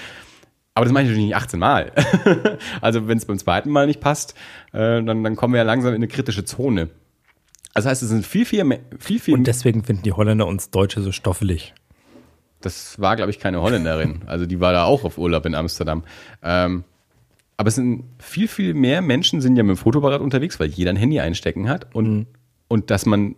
Aber 0.77 0.85
das 0.85 0.93
mache 0.93 1.05
ich 1.05 1.09
natürlich 1.09 1.29
nicht 1.29 1.37
18 1.37 1.59
Mal. 1.59 1.91
also 2.83 3.09
wenn 3.09 3.17
es 3.17 3.25
beim 3.25 3.39
zweiten 3.39 3.71
Mal 3.71 3.87
nicht 3.87 3.99
passt, 3.99 4.35
äh, 4.75 5.03
dann, 5.03 5.25
dann 5.25 5.35
kommen 5.35 5.55
wir 5.55 5.59
ja 5.59 5.65
langsam 5.65 5.93
in 5.93 5.97
eine 5.97 6.07
kritische 6.07 6.45
Zone. 6.45 6.91
Also 7.73 7.89
heißt, 7.89 8.03
es 8.03 8.11
sind 8.11 8.27
viel, 8.27 8.45
viel 8.45 8.63
mehr, 8.63 8.81
viel, 8.99 9.19
viel. 9.19 9.33
Und 9.33 9.47
deswegen 9.47 9.85
finden 9.85 10.03
die 10.03 10.13
Holländer 10.13 10.47
uns 10.47 10.69
Deutsche 10.69 11.01
so 11.01 11.13
stoffelig. 11.13 11.73
Das 12.61 13.01
war, 13.01 13.17
glaube 13.17 13.31
ich, 13.31 13.39
keine 13.39 13.63
Holländerin. 13.63 14.21
Also 14.27 14.45
die 14.45 14.61
war 14.61 14.75
da 14.75 14.85
auch 14.85 15.05
auf 15.05 15.17
Urlaub 15.17 15.47
in 15.47 15.55
Amsterdam. 15.55 16.05
Ähm, 16.43 16.85
aber 17.57 17.69
es 17.69 17.77
sind 17.77 18.05
viel, 18.19 18.47
viel 18.47 18.75
mehr 18.75 19.01
Menschen 19.01 19.41
sind 19.41 19.57
ja 19.57 19.63
mit 19.63 19.77
dem 19.77 19.79
Fotoapparat 19.79 20.21
unterwegs, 20.21 20.61
weil 20.61 20.69
jeder 20.69 20.91
ein 20.91 20.97
Handy 20.97 21.21
einstecken 21.21 21.71
hat. 21.71 21.95
Und, 21.95 22.11
mhm. 22.11 22.27
und 22.69 22.91
dass 22.91 23.07
man 23.07 23.35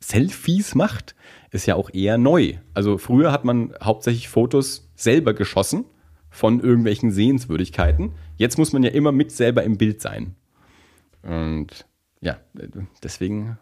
Selfies 0.00 0.74
macht, 0.74 1.14
ist 1.50 1.66
ja 1.66 1.74
auch 1.74 1.90
eher 1.92 2.18
neu. 2.18 2.54
Also 2.74 2.98
früher 2.98 3.32
hat 3.32 3.44
man 3.44 3.74
hauptsächlich 3.82 4.28
Fotos 4.28 4.90
selber 4.94 5.34
geschossen 5.34 5.84
von 6.30 6.60
irgendwelchen 6.60 7.10
Sehenswürdigkeiten. 7.10 8.12
Jetzt 8.36 8.56
muss 8.56 8.72
man 8.72 8.82
ja 8.82 8.90
immer 8.90 9.12
mit 9.12 9.32
selber 9.32 9.64
im 9.64 9.76
Bild 9.76 10.00
sein. 10.00 10.36
Und 11.22 11.86
ja, 12.20 12.38
deswegen 13.02 13.58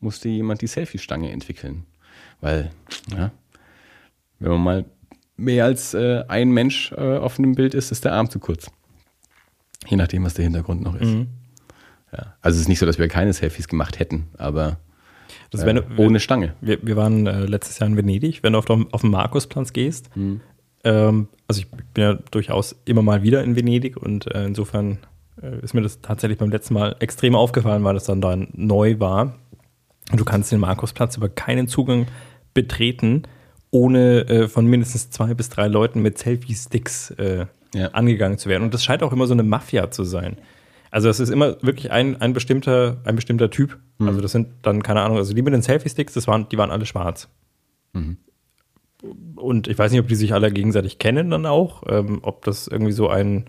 musste 0.00 0.28
jemand 0.28 0.62
die 0.62 0.66
Selfie-Stange 0.66 1.30
entwickeln. 1.30 1.86
Weil, 2.40 2.70
ja, 3.10 3.32
wenn 4.38 4.52
man 4.52 4.62
mal 4.62 4.84
mehr 5.36 5.64
als 5.64 5.94
äh, 5.94 6.24
ein 6.28 6.50
Mensch 6.50 6.92
äh, 6.92 7.16
auf 7.16 7.38
einem 7.38 7.54
Bild 7.54 7.74
ist, 7.74 7.90
ist 7.90 8.04
der 8.04 8.12
Arm 8.12 8.30
zu 8.30 8.38
kurz. 8.38 8.70
Je 9.86 9.96
nachdem, 9.96 10.24
was 10.24 10.34
der 10.34 10.44
Hintergrund 10.44 10.82
noch 10.82 10.94
ist. 10.94 11.08
Mhm. 11.08 11.28
Ja. 12.12 12.36
Also 12.40 12.56
es 12.56 12.62
ist 12.62 12.68
nicht 12.68 12.78
so, 12.78 12.86
dass 12.86 12.98
wir 12.98 13.08
keine 13.08 13.32
Selfies 13.32 13.68
gemacht 13.68 13.98
hätten, 13.98 14.28
aber 14.36 14.78
das, 15.50 15.64
wenn, 15.64 15.76
äh, 15.76 15.82
ohne 15.96 16.20
Stange. 16.20 16.54
Wir, 16.60 16.78
wir 16.82 16.96
waren 16.96 17.26
äh, 17.26 17.44
letztes 17.44 17.78
Jahr 17.78 17.88
in 17.88 17.96
Venedig. 17.96 18.42
Wenn 18.42 18.52
du 18.52 18.58
auf, 18.58 18.68
auf 18.68 19.00
den 19.00 19.10
Markusplatz 19.10 19.72
gehst, 19.72 20.14
mhm. 20.16 20.40
ähm, 20.84 21.28
also 21.48 21.60
ich 21.60 21.70
bin 21.70 22.04
ja 22.04 22.14
durchaus 22.30 22.76
immer 22.84 23.02
mal 23.02 23.22
wieder 23.22 23.42
in 23.44 23.56
Venedig 23.56 23.96
und 23.96 24.32
äh, 24.34 24.44
insofern 24.44 24.98
äh, 25.40 25.60
ist 25.62 25.74
mir 25.74 25.82
das 25.82 26.00
tatsächlich 26.00 26.38
beim 26.38 26.50
letzten 26.50 26.74
Mal 26.74 26.96
extrem 27.00 27.34
aufgefallen, 27.34 27.84
weil 27.84 27.94
das 27.94 28.04
dann 28.04 28.20
da 28.20 28.36
neu 28.52 28.98
war. 28.98 29.38
Du 30.12 30.24
kannst 30.24 30.52
den 30.52 30.60
Markusplatz 30.60 31.16
über 31.16 31.28
keinen 31.28 31.68
Zugang 31.68 32.06
betreten, 32.54 33.22
ohne 33.70 34.28
äh, 34.28 34.48
von 34.48 34.66
mindestens 34.66 35.10
zwei 35.10 35.34
bis 35.34 35.48
drei 35.48 35.68
Leuten 35.68 36.02
mit 36.02 36.18
Selfie-Sticks 36.18 37.12
äh, 37.12 37.46
ja. 37.74 37.88
angegangen 37.88 38.38
zu 38.38 38.48
werden. 38.48 38.62
Und 38.62 38.74
das 38.74 38.84
scheint 38.84 39.02
auch 39.02 39.12
immer 39.12 39.26
so 39.26 39.32
eine 39.32 39.42
Mafia 39.42 39.90
zu 39.90 40.04
sein. 40.04 40.36
Also 40.90 41.08
es 41.08 41.20
ist 41.20 41.30
immer 41.30 41.56
wirklich 41.62 41.90
ein, 41.90 42.20
ein, 42.20 42.34
bestimmter, 42.34 42.98
ein 43.04 43.16
bestimmter 43.16 43.50
Typ. 43.50 43.78
Mhm. 44.02 44.08
Also 44.08 44.20
das 44.20 44.32
sind 44.32 44.48
dann, 44.62 44.82
keine 44.82 45.02
Ahnung, 45.02 45.16
also 45.16 45.34
die 45.34 45.42
mit 45.42 45.52
den 45.52 45.62
Selfie-Sticks, 45.62 46.14
das 46.14 46.26
waren, 46.26 46.48
die 46.48 46.58
waren 46.58 46.70
alle 46.70 46.86
schwarz. 46.86 47.28
Mhm. 47.92 48.18
Und 49.34 49.66
ich 49.66 49.78
weiß 49.78 49.90
nicht, 49.90 50.00
ob 50.00 50.08
die 50.08 50.14
sich 50.14 50.32
alle 50.32 50.52
gegenseitig 50.52 50.98
kennen 50.98 51.30
dann 51.30 51.46
auch, 51.46 51.82
ähm, 51.88 52.20
ob 52.22 52.44
das 52.44 52.68
irgendwie 52.68 52.92
so 52.92 53.08
ein 53.08 53.46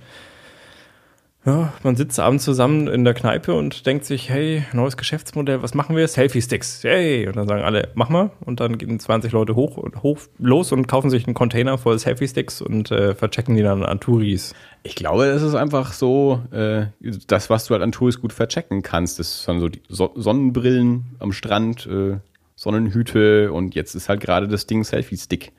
ja, 1.45 1.73
man 1.83 1.97
sitzt 1.97 2.19
abends 2.21 2.45
zusammen 2.45 2.87
in 2.87 3.03
der 3.03 3.13
Kneipe 3.13 3.53
und 3.53 3.85
denkt 3.85 4.05
sich, 4.05 4.29
hey, 4.29 4.63
neues 4.71 4.95
Geschäftsmodell, 4.95 5.61
was 5.61 5.73
machen 5.73 5.93
wir? 5.95 6.07
Selfie-Sticks, 6.07 6.83
hey. 6.83 7.27
Und 7.27 7.35
dann 7.35 7.49
sagen 7.49 7.63
alle, 7.63 7.89
mach 7.95 8.07
mal. 8.07 8.31
Und 8.39 8.61
dann 8.61 8.77
gehen 8.77 8.97
20 8.97 9.33
Leute 9.33 9.53
hoch 9.53 9.75
und 9.75 10.03
hoch 10.03 10.19
los 10.37 10.71
und 10.71 10.87
kaufen 10.87 11.09
sich 11.09 11.27
einen 11.27 11.33
Container 11.33 11.77
voll 11.77 11.99
Selfie-Sticks 11.99 12.61
und 12.61 12.91
äh, 12.91 13.13
verchecken 13.13 13.57
die 13.57 13.61
dann 13.61 13.83
an 13.83 13.99
Touris. 13.99 14.55
Ich 14.83 14.95
glaube, 14.95 15.25
es 15.25 15.41
ist 15.41 15.55
einfach 15.55 15.91
so, 15.91 16.41
äh, 16.51 16.85
das, 17.27 17.49
was 17.49 17.65
du 17.65 17.73
halt 17.73 17.83
an 17.83 17.91
Touris 17.91 18.21
gut 18.21 18.31
verchecken 18.31 18.81
kannst, 18.81 19.19
das 19.19 19.43
sind 19.43 19.59
so 19.59 19.67
die 19.67 19.81
so 19.89 20.11
Sonnenbrillen 20.15 21.17
am 21.19 21.33
Strand, 21.33 21.85
äh, 21.87 22.19
Sonnenhüte 22.55 23.51
und 23.51 23.75
jetzt 23.75 23.95
ist 23.95 24.07
halt 24.07 24.21
gerade 24.21 24.47
das 24.47 24.65
Ding 24.65 24.85
Selfie-Stick. 24.85 25.51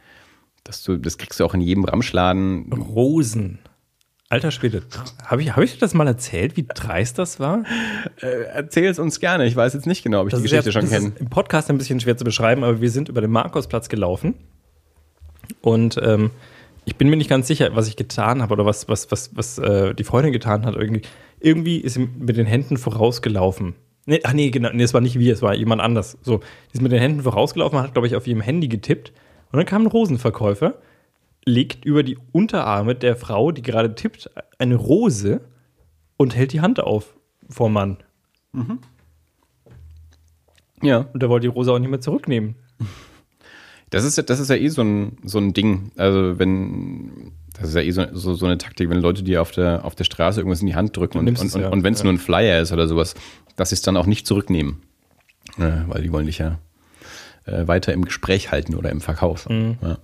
Das, 0.63 0.83
du, 0.83 0.97
das 0.97 1.19
kriegst 1.19 1.41
du 1.41 1.45
auch 1.45 1.53
in 1.53 1.61
jedem 1.61 1.85
Ramschladen. 1.85 2.73
Rosen. 2.73 3.59
Alter 4.35 4.51
Schwede, 4.51 4.83
habe 5.25 5.43
ich, 5.43 5.55
hab 5.55 5.63
ich 5.63 5.75
dir 5.75 5.79
das 5.79 5.95
mal 5.95 6.09
erzählt, 6.09 6.57
wie 6.57 6.67
dreist 6.67 7.21
das 7.21 7.39
war? 7.39 7.63
Äh, 8.21 8.27
Erzähl 8.53 8.87
es 8.87 8.99
uns 8.99 9.21
gerne. 9.21 9.47
Ich 9.47 9.55
weiß 9.55 9.75
jetzt 9.75 9.87
nicht 9.87 10.03
genau, 10.03 10.23
ob 10.23 10.27
ich 10.27 10.33
das 10.33 10.41
die 10.41 10.49
Geschichte 10.49 10.71
ja, 10.71 10.73
schon 10.73 10.91
kenne. 10.91 11.13
Im 11.21 11.31
Podcast 11.31 11.71
ein 11.71 11.79
bisschen 11.79 12.01
schwer 12.01 12.17
zu 12.17 12.25
beschreiben, 12.25 12.65
aber 12.65 12.81
wir 12.81 12.91
sind 12.91 13.09
über 13.09 13.21
den 13.21 13.31
Markusplatz 13.31 13.89
gelaufen 13.89 14.35
und 15.61 16.01
ähm, 16.03 16.33
ich 16.85 16.97
bin 16.97 17.11
mir 17.11 17.17
nicht 17.17 17.31
ganz 17.31 17.47
sicher, 17.47 17.77
was 17.77 17.87
ich 17.87 17.95
getan 17.95 18.43
habe 18.43 18.53
oder 18.55 18.67
was, 18.67 18.89
was, 18.89 19.13
was, 19.13 19.37
was 19.37 19.59
äh, 19.59 19.95
die 19.95 20.03
Freundin 20.03 20.33
getan 20.33 20.67
hat. 20.67 20.75
Irgendwie, 20.75 21.03
irgendwie 21.39 21.77
ist 21.77 21.95
sie 21.95 22.09
mit 22.19 22.37
den 22.37 22.47
Händen 22.47 22.77
vorausgelaufen. 22.77 23.77
Nee, 24.05 24.19
ach 24.25 24.33
nee, 24.33 24.51
genau, 24.51 24.71
nee, 24.73 24.83
es 24.83 24.95
war 24.95 25.01
nicht 25.01 25.17
wir, 25.17 25.33
es 25.33 25.43
war 25.43 25.55
jemand 25.55 25.81
anders. 25.81 26.19
So, 26.23 26.39
die 26.39 26.79
ist 26.79 26.83
mit 26.83 26.91
den 26.91 26.99
Händen 26.99 27.23
vorausgelaufen, 27.23 27.79
hat, 27.79 27.93
glaube 27.93 28.09
ich, 28.09 28.17
auf 28.17 28.27
ihrem 28.27 28.41
Handy 28.41 28.67
getippt 28.67 29.13
und 29.53 29.59
dann 29.59 29.67
kam 29.67 29.83
ein 29.83 29.87
Rosenverkäufer 29.87 30.75
legt 31.45 31.85
über 31.85 32.03
die 32.03 32.19
Unterarme 32.33 32.95
der 32.95 33.17
Frau, 33.17 33.53
die 33.53 33.63
gerade 33.63 33.95
tippt, 33.95 34.31
eine 34.59 34.77
Rose 34.77 35.41
und 36.17 36.35
hält 36.35 36.53
die 36.53 36.61
Hand 36.61 36.81
auf 36.81 37.15
vor 37.49 37.69
Mann. 37.69 37.99
Mhm. 38.53 38.79
Ja. 40.83 41.09
Und 41.13 41.23
er 41.23 41.29
wollte 41.29 41.49
die 41.49 41.55
Rose 41.55 41.73
auch 41.73 41.79
nicht 41.79 41.91
mehr 41.91 42.01
zurücknehmen. 42.01 42.57
Das 43.91 44.05
ist, 44.05 44.29
das 44.29 44.41
ist 44.41 44.51
ja 44.51 44.57
eh 44.57 44.69
so 44.69 44.83
ein, 44.83 45.19
so 45.23 45.39
ein 45.39 45.53
Ding. 45.53 45.93
Also, 45.97 46.39
wenn. 46.39 47.33
Das 47.57 47.69
ist 47.69 47.77
ja 47.77 47.83
eh 47.83 47.91
so, 47.93 48.05
so, 48.13 48.35
so 48.35 48.47
eine 48.47 48.59
Taktik, 48.59 48.91
wenn 48.91 49.01
Leute 49.01 49.23
dir 49.23 49.41
auf 49.41 49.53
der, 49.53 49.85
auf 49.85 49.95
der 49.95 50.03
Straße 50.03 50.41
irgendwas 50.41 50.61
in 50.61 50.67
die 50.67 50.75
Hand 50.75 50.97
drücken 50.97 51.19
und, 51.19 51.29
und, 51.29 51.55
ja. 51.55 51.69
und 51.69 51.85
wenn 51.85 51.93
es 51.93 52.01
ja. 52.01 52.05
nur 52.05 52.15
ein 52.15 52.19
Flyer 52.19 52.61
ist 52.61 52.73
oder 52.73 52.89
sowas, 52.89 53.15
dass 53.55 53.69
sie 53.69 53.77
es 53.77 53.83
dann 53.83 53.97
auch 53.97 54.07
nicht 54.07 54.27
zurücknehmen. 54.27 54.83
Ja, 55.57 55.85
weil 55.87 56.03
die 56.03 56.11
wollen 56.11 56.27
dich 56.27 56.39
ja 56.39 56.59
äh, 57.45 57.69
weiter 57.69 57.93
im 57.93 58.05
Gespräch 58.05 58.51
halten 58.51 58.75
oder 58.75 58.91
im 58.91 59.01
Verkauf. 59.01 59.49
Mhm. 59.49 59.77
Ja. 59.81 59.99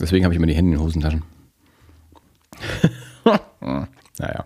Deswegen 0.00 0.24
habe 0.24 0.34
ich 0.34 0.38
immer 0.38 0.46
die 0.46 0.54
Hände 0.54 0.72
in 0.72 0.78
den 0.78 0.84
Hosentaschen. 0.84 1.22
naja. 4.18 4.44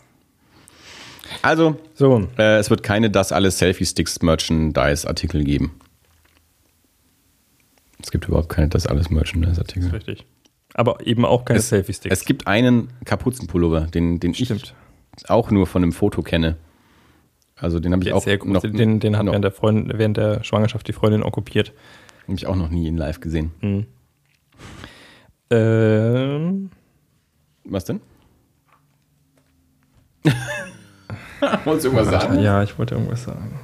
Also, 1.42 1.76
so. 1.94 2.28
Äh, 2.38 2.58
es 2.58 2.70
wird 2.70 2.82
keine 2.82 3.10
das 3.10 3.32
alles 3.32 3.58
Selfie-Sticks 3.58 4.22
Merchandise-Artikel 4.22 5.44
geben. 5.44 5.78
Es 8.02 8.10
gibt 8.10 8.26
überhaupt 8.26 8.48
keine 8.48 8.68
das 8.68 8.86
alles 8.86 9.10
Merchandise-Artikel. 9.10 9.90
Richtig. 9.90 10.24
Aber 10.74 11.06
eben 11.06 11.24
auch 11.24 11.44
keine 11.44 11.60
Selfie-Sticks. 11.60 12.12
Es 12.12 12.24
gibt 12.24 12.46
einen 12.46 12.88
Kapuzenpullover, 13.04 13.82
den, 13.82 14.20
den 14.20 14.32
ich 14.32 14.52
auch 15.26 15.50
nur 15.50 15.66
von 15.66 15.82
einem 15.82 15.92
Foto 15.92 16.22
kenne. 16.22 16.56
Also 17.56 17.80
den 17.80 17.92
habe 17.92 18.04
ich 18.04 18.12
auch 18.12 18.22
sehr 18.22 18.38
gut. 18.38 18.50
noch. 18.50 18.62
Den, 18.62 19.00
den 19.00 19.16
hat 19.16 19.24
noch, 19.24 19.32
während, 19.32 19.44
der 19.44 19.52
Freund, 19.52 19.90
während 19.92 20.16
der 20.16 20.44
Schwangerschaft 20.44 20.86
die 20.86 20.92
Freundin 20.92 21.22
okkupiert. 21.22 21.72
Habe 22.24 22.36
ich 22.36 22.46
auch 22.46 22.54
noch 22.54 22.68
nie 22.68 22.86
in 22.86 22.96
live 22.96 23.20
gesehen. 23.20 23.50
Mhm. 23.60 23.86
Ähm. 25.50 26.70
Was 27.64 27.84
denn? 27.84 28.00
Wolltest 31.64 31.84
du 31.84 31.90
irgendwas 31.90 32.22
sagen? 32.22 32.40
Ja, 32.40 32.62
ich 32.62 32.78
wollte 32.78 32.94
irgendwas 32.94 33.24
sagen. 33.24 33.58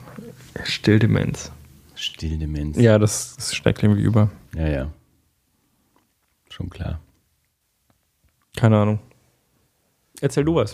Stilldemenz. 0.65 1.51
Stilldemenz. 1.95 2.77
Ja, 2.79 2.99
das, 2.99 3.37
das 3.37 3.55
steckt 3.55 3.83
irgendwie 3.83 4.03
über. 4.03 4.31
Ja, 4.55 4.69
ja. 4.69 4.91
Schon 6.51 6.71
klar. 6.71 7.01
Keine 8.57 8.79
Ahnung. 8.79 9.01
Erzähl 10.21 10.45
du 10.45 10.55
was. 10.55 10.73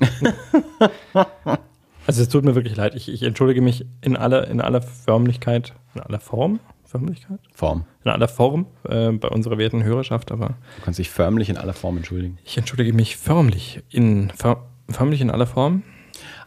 also 2.07 2.23
es 2.23 2.29
tut 2.29 2.45
mir 2.45 2.55
wirklich 2.55 2.77
leid. 2.77 2.95
Ich, 2.95 3.09
ich 3.09 3.23
entschuldige 3.23 3.63
mich 3.63 3.87
in 4.03 4.17
aller, 4.17 4.49
in 4.49 4.61
aller 4.61 4.83
Förmlichkeit, 4.83 5.73
in 5.95 6.03
aller 6.03 6.21
Form. 6.21 6.61
Förmlichkeit? 6.91 7.39
Form. 7.53 7.85
In 8.05 8.11
aller 8.11 8.27
Form 8.27 8.67
äh, 8.89 9.13
bei 9.13 9.29
unserer 9.29 9.59
werten 9.59 9.85
Hörerschaft, 9.85 10.33
aber. 10.33 10.57
Du 10.79 10.85
kannst 10.85 10.99
dich 10.99 11.09
förmlich 11.09 11.49
in 11.49 11.57
aller 11.57 11.73
Form 11.73 11.97
entschuldigen. 11.97 12.39
Ich 12.45 12.59
entschuldige 12.59 12.93
mich 12.93 13.17
förmlich 13.17 13.83
in, 13.91 14.33
för, 14.37 14.67
förmlich 14.89 15.21
in 15.21 15.31
aller 15.31 15.47
Form. 15.47 15.85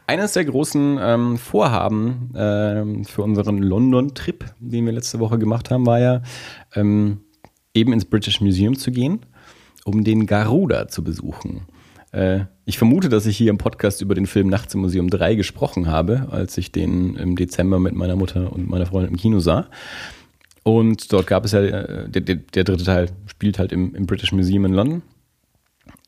Eines 0.05 0.33
der 0.33 0.43
großen 0.43 0.99
ähm, 1.01 1.37
Vorhaben 1.37 2.31
ähm, 2.35 3.05
für 3.05 3.21
unseren 3.21 3.59
London-Trip, 3.59 4.43
den 4.59 4.85
wir 4.85 4.91
letzte 4.91 5.21
Woche 5.21 5.39
gemacht 5.39 5.71
haben, 5.71 5.85
war 5.85 5.99
ja, 5.99 6.21
ähm, 6.75 7.21
eben 7.73 7.93
ins 7.93 8.03
British 8.03 8.41
Museum 8.41 8.77
zu 8.77 8.91
gehen, 8.91 9.21
um 9.85 10.03
den 10.03 10.25
Garuda 10.25 10.89
zu 10.89 11.05
besuchen. 11.05 11.67
Äh, 12.11 12.41
ich 12.65 12.77
vermute, 12.77 13.07
dass 13.07 13.25
ich 13.25 13.37
hier 13.37 13.49
im 13.49 13.57
Podcast 13.57 14.01
über 14.01 14.13
den 14.13 14.27
Film 14.27 14.47
Nachts 14.47 14.73
im 14.73 14.81
Museum 14.81 15.09
3 15.09 15.35
gesprochen 15.35 15.87
habe, 15.87 16.27
als 16.31 16.57
ich 16.57 16.73
den 16.73 17.15
im 17.15 17.37
Dezember 17.37 17.79
mit 17.79 17.95
meiner 17.95 18.17
Mutter 18.17 18.51
und 18.51 18.69
meiner 18.69 18.85
Freundin 18.85 19.11
im 19.11 19.17
Kino 19.17 19.39
sah. 19.39 19.67
Und 20.63 21.11
dort 21.11 21.27
gab 21.27 21.45
es 21.45 21.51
ja, 21.51 21.61
äh, 21.61 22.09
der, 22.09 22.21
der, 22.21 22.35
der 22.35 22.63
dritte 22.63 22.85
Teil 22.85 23.09
spielt 23.27 23.59
halt 23.59 23.71
im, 23.71 23.93
im, 23.95 24.05
British 24.05 24.31
Museum 24.31 24.65
in 24.65 24.73
London. 24.73 25.01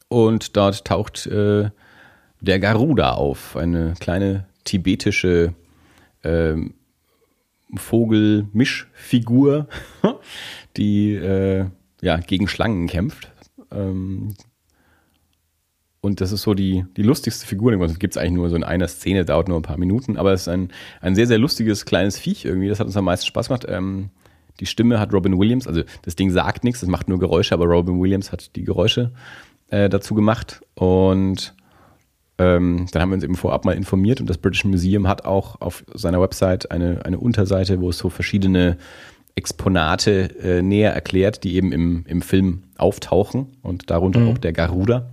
Und 0.07 0.55
dort 0.55 0.85
taucht 0.85 1.27
äh, 1.27 1.69
der 2.39 2.59
Garuda 2.59 3.11
auf, 3.11 3.57
eine 3.57 3.93
kleine 3.99 4.47
tibetische 4.63 5.53
äh, 6.23 6.55
Vogelmischfigur, 7.75 9.67
die 10.77 11.13
äh, 11.13 11.65
ja, 12.01 12.17
gegen 12.17 12.47
Schlangen 12.47 12.87
kämpft. 12.87 13.31
Ähm, 13.71 14.35
und 15.99 16.21
das 16.21 16.31
ist 16.31 16.43
so 16.43 16.53
die, 16.53 16.85
die 16.95 17.01
lustigste 17.01 17.47
Figur. 17.47 17.75
Das 17.75 17.97
gibt 17.97 18.13
es 18.15 18.17
eigentlich 18.17 18.33
nur 18.33 18.49
so 18.49 18.55
in 18.55 18.63
einer 18.63 18.87
Szene, 18.87 19.25
dauert 19.25 19.47
nur 19.47 19.57
ein 19.57 19.63
paar 19.63 19.79
Minuten, 19.79 20.17
aber 20.17 20.33
es 20.33 20.41
ist 20.41 20.49
ein, 20.49 20.69
ein 21.01 21.15
sehr, 21.15 21.25
sehr 21.25 21.39
lustiges 21.39 21.85
kleines 21.85 22.19
Viech 22.19 22.45
irgendwie. 22.45 22.67
Das 22.69 22.79
hat 22.79 22.85
uns 22.85 22.95
am 22.95 23.05
meisten 23.05 23.25
Spaß 23.25 23.47
gemacht. 23.47 23.65
Ähm, 23.67 24.11
die 24.59 24.65
Stimme 24.65 24.99
hat 24.99 25.13
Robin 25.13 25.37
Williams, 25.37 25.67
also 25.67 25.83
das 26.03 26.15
Ding 26.15 26.31
sagt 26.31 26.63
nichts, 26.63 26.81
es 26.81 26.89
macht 26.89 27.09
nur 27.09 27.19
Geräusche, 27.19 27.53
aber 27.53 27.65
Robin 27.65 27.99
Williams 27.99 28.31
hat 28.31 28.55
die 28.55 28.63
Geräusche 28.63 29.11
äh, 29.69 29.89
dazu 29.89 30.15
gemacht. 30.15 30.61
Und 30.75 31.53
ähm, 32.37 32.87
dann 32.91 33.01
haben 33.01 33.09
wir 33.09 33.15
uns 33.15 33.23
eben 33.23 33.35
vorab 33.35 33.65
mal 33.65 33.73
informiert 33.73 34.19
und 34.19 34.29
das 34.29 34.37
British 34.37 34.65
Museum 34.65 35.07
hat 35.07 35.25
auch 35.25 35.61
auf 35.61 35.85
seiner 35.93 36.21
Website 36.21 36.71
eine, 36.71 37.05
eine 37.05 37.19
Unterseite, 37.19 37.79
wo 37.79 37.89
es 37.89 37.97
so 37.97 38.09
verschiedene 38.09 38.77
Exponate 39.35 40.35
äh, 40.41 40.61
näher 40.61 40.93
erklärt, 40.93 41.43
die 41.43 41.55
eben 41.55 41.71
im, 41.71 42.05
im 42.07 42.21
Film 42.21 42.63
auftauchen 42.77 43.47
und 43.61 43.89
darunter 43.89 44.21
mhm. 44.21 44.29
auch 44.29 44.37
der 44.37 44.53
Garuda. 44.53 45.11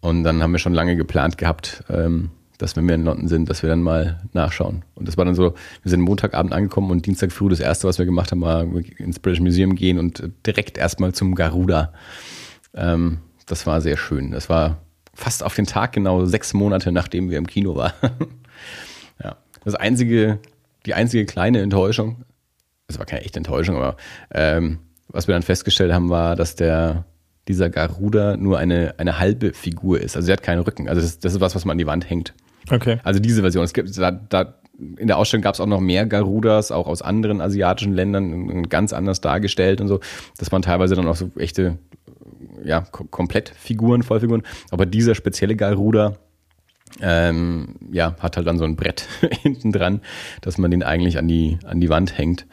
Und 0.00 0.24
dann 0.24 0.42
haben 0.42 0.52
wir 0.52 0.58
schon 0.58 0.72
lange 0.72 0.96
geplant 0.96 1.36
gehabt, 1.36 1.84
ähm, 1.90 2.30
dass 2.62 2.76
wenn 2.76 2.86
wir 2.86 2.94
in 2.94 3.04
London 3.04 3.28
sind, 3.28 3.48
dass 3.48 3.62
wir 3.62 3.70
dann 3.70 3.82
mal 3.82 4.20
nachschauen. 4.32 4.84
Und 4.94 5.08
das 5.08 5.16
war 5.16 5.24
dann 5.24 5.34
so, 5.34 5.54
wir 5.82 5.90
sind 5.90 6.00
Montagabend 6.00 6.52
angekommen 6.52 6.90
und 6.90 7.06
Dienstag 7.06 7.32
früh 7.32 7.48
das 7.48 7.60
erste, 7.60 7.88
was 7.88 7.98
wir 7.98 8.06
gemacht 8.06 8.30
haben, 8.30 8.42
war 8.42 8.62
ins 8.98 9.18
British 9.18 9.40
Museum 9.40 9.74
gehen 9.74 9.98
und 9.98 10.30
direkt 10.46 10.78
erstmal 10.78 11.12
zum 11.12 11.34
Garuda. 11.34 11.92
Ähm, 12.74 13.18
das 13.46 13.66
war 13.66 13.80
sehr 13.80 13.96
schön. 13.96 14.30
Das 14.30 14.48
war 14.48 14.78
fast 15.14 15.42
auf 15.42 15.54
den 15.54 15.66
Tag 15.66 15.92
genau 15.92 16.24
sechs 16.24 16.54
Monate, 16.54 16.92
nachdem 16.92 17.30
wir 17.30 17.38
im 17.38 17.46
Kino 17.46 17.76
waren. 17.76 17.92
ja. 19.22 19.36
Das 19.64 19.74
einzige, 19.74 20.38
die 20.86 20.94
einzige 20.94 21.26
kleine 21.26 21.60
Enttäuschung, 21.60 22.24
es 22.88 22.98
war 22.98 23.06
keine 23.06 23.22
echte 23.22 23.38
Enttäuschung, 23.38 23.76
aber 23.76 23.96
ähm, 24.32 24.78
was 25.08 25.28
wir 25.28 25.34
dann 25.34 25.42
festgestellt 25.42 25.92
haben, 25.92 26.10
war, 26.10 26.36
dass 26.36 26.54
der 26.56 27.04
dieser 27.48 27.70
Garuda 27.70 28.36
nur 28.36 28.58
eine, 28.58 28.94
eine 28.98 29.18
halbe 29.18 29.52
Figur 29.52 30.00
ist. 30.00 30.14
Also 30.14 30.26
sie 30.26 30.32
hat 30.32 30.42
keinen 30.42 30.60
Rücken. 30.60 30.88
Also 30.88 31.00
das, 31.00 31.18
das 31.18 31.34
ist 31.34 31.40
was, 31.40 31.54
was 31.54 31.64
man 31.64 31.72
an 31.72 31.78
die 31.78 31.86
Wand 31.86 32.08
hängt. 32.08 32.32
Okay. 32.70 32.98
Also 33.02 33.20
diese 33.20 33.42
Version. 33.42 33.64
Es 33.64 33.72
gibt, 33.72 33.96
da, 33.98 34.10
da, 34.10 34.54
in 34.96 35.06
der 35.06 35.18
Ausstellung 35.18 35.42
gab 35.42 35.54
es 35.54 35.60
auch 35.60 35.66
noch 35.66 35.80
mehr 35.80 36.06
Garudas, 36.06 36.72
auch 36.72 36.86
aus 36.86 37.02
anderen 37.02 37.40
asiatischen 37.40 37.92
Ländern, 37.92 38.68
ganz 38.68 38.92
anders 38.92 39.20
dargestellt 39.20 39.80
und 39.80 39.88
so. 39.88 40.00
Das 40.38 40.50
waren 40.52 40.62
teilweise 40.62 40.94
dann 40.94 41.06
auch 41.06 41.16
so 41.16 41.30
echte, 41.36 41.78
ja, 42.64 42.82
komplett 42.82 43.50
Figuren, 43.50 44.02
Vollfiguren. 44.02 44.42
Aber 44.70 44.86
dieser 44.86 45.14
spezielle 45.14 45.56
Garuda, 45.56 46.16
ähm, 47.00 47.76
ja, 47.92 48.16
hat 48.18 48.36
halt 48.36 48.46
dann 48.46 48.58
so 48.58 48.64
ein 48.64 48.76
Brett 48.76 49.06
hinten 49.42 49.72
dran, 49.72 50.00
dass 50.40 50.58
man 50.58 50.70
den 50.70 50.82
eigentlich 50.82 51.18
an 51.18 51.28
die, 51.28 51.58
an 51.64 51.80
die 51.80 51.88
Wand 51.88 52.16
hängt. 52.16 52.46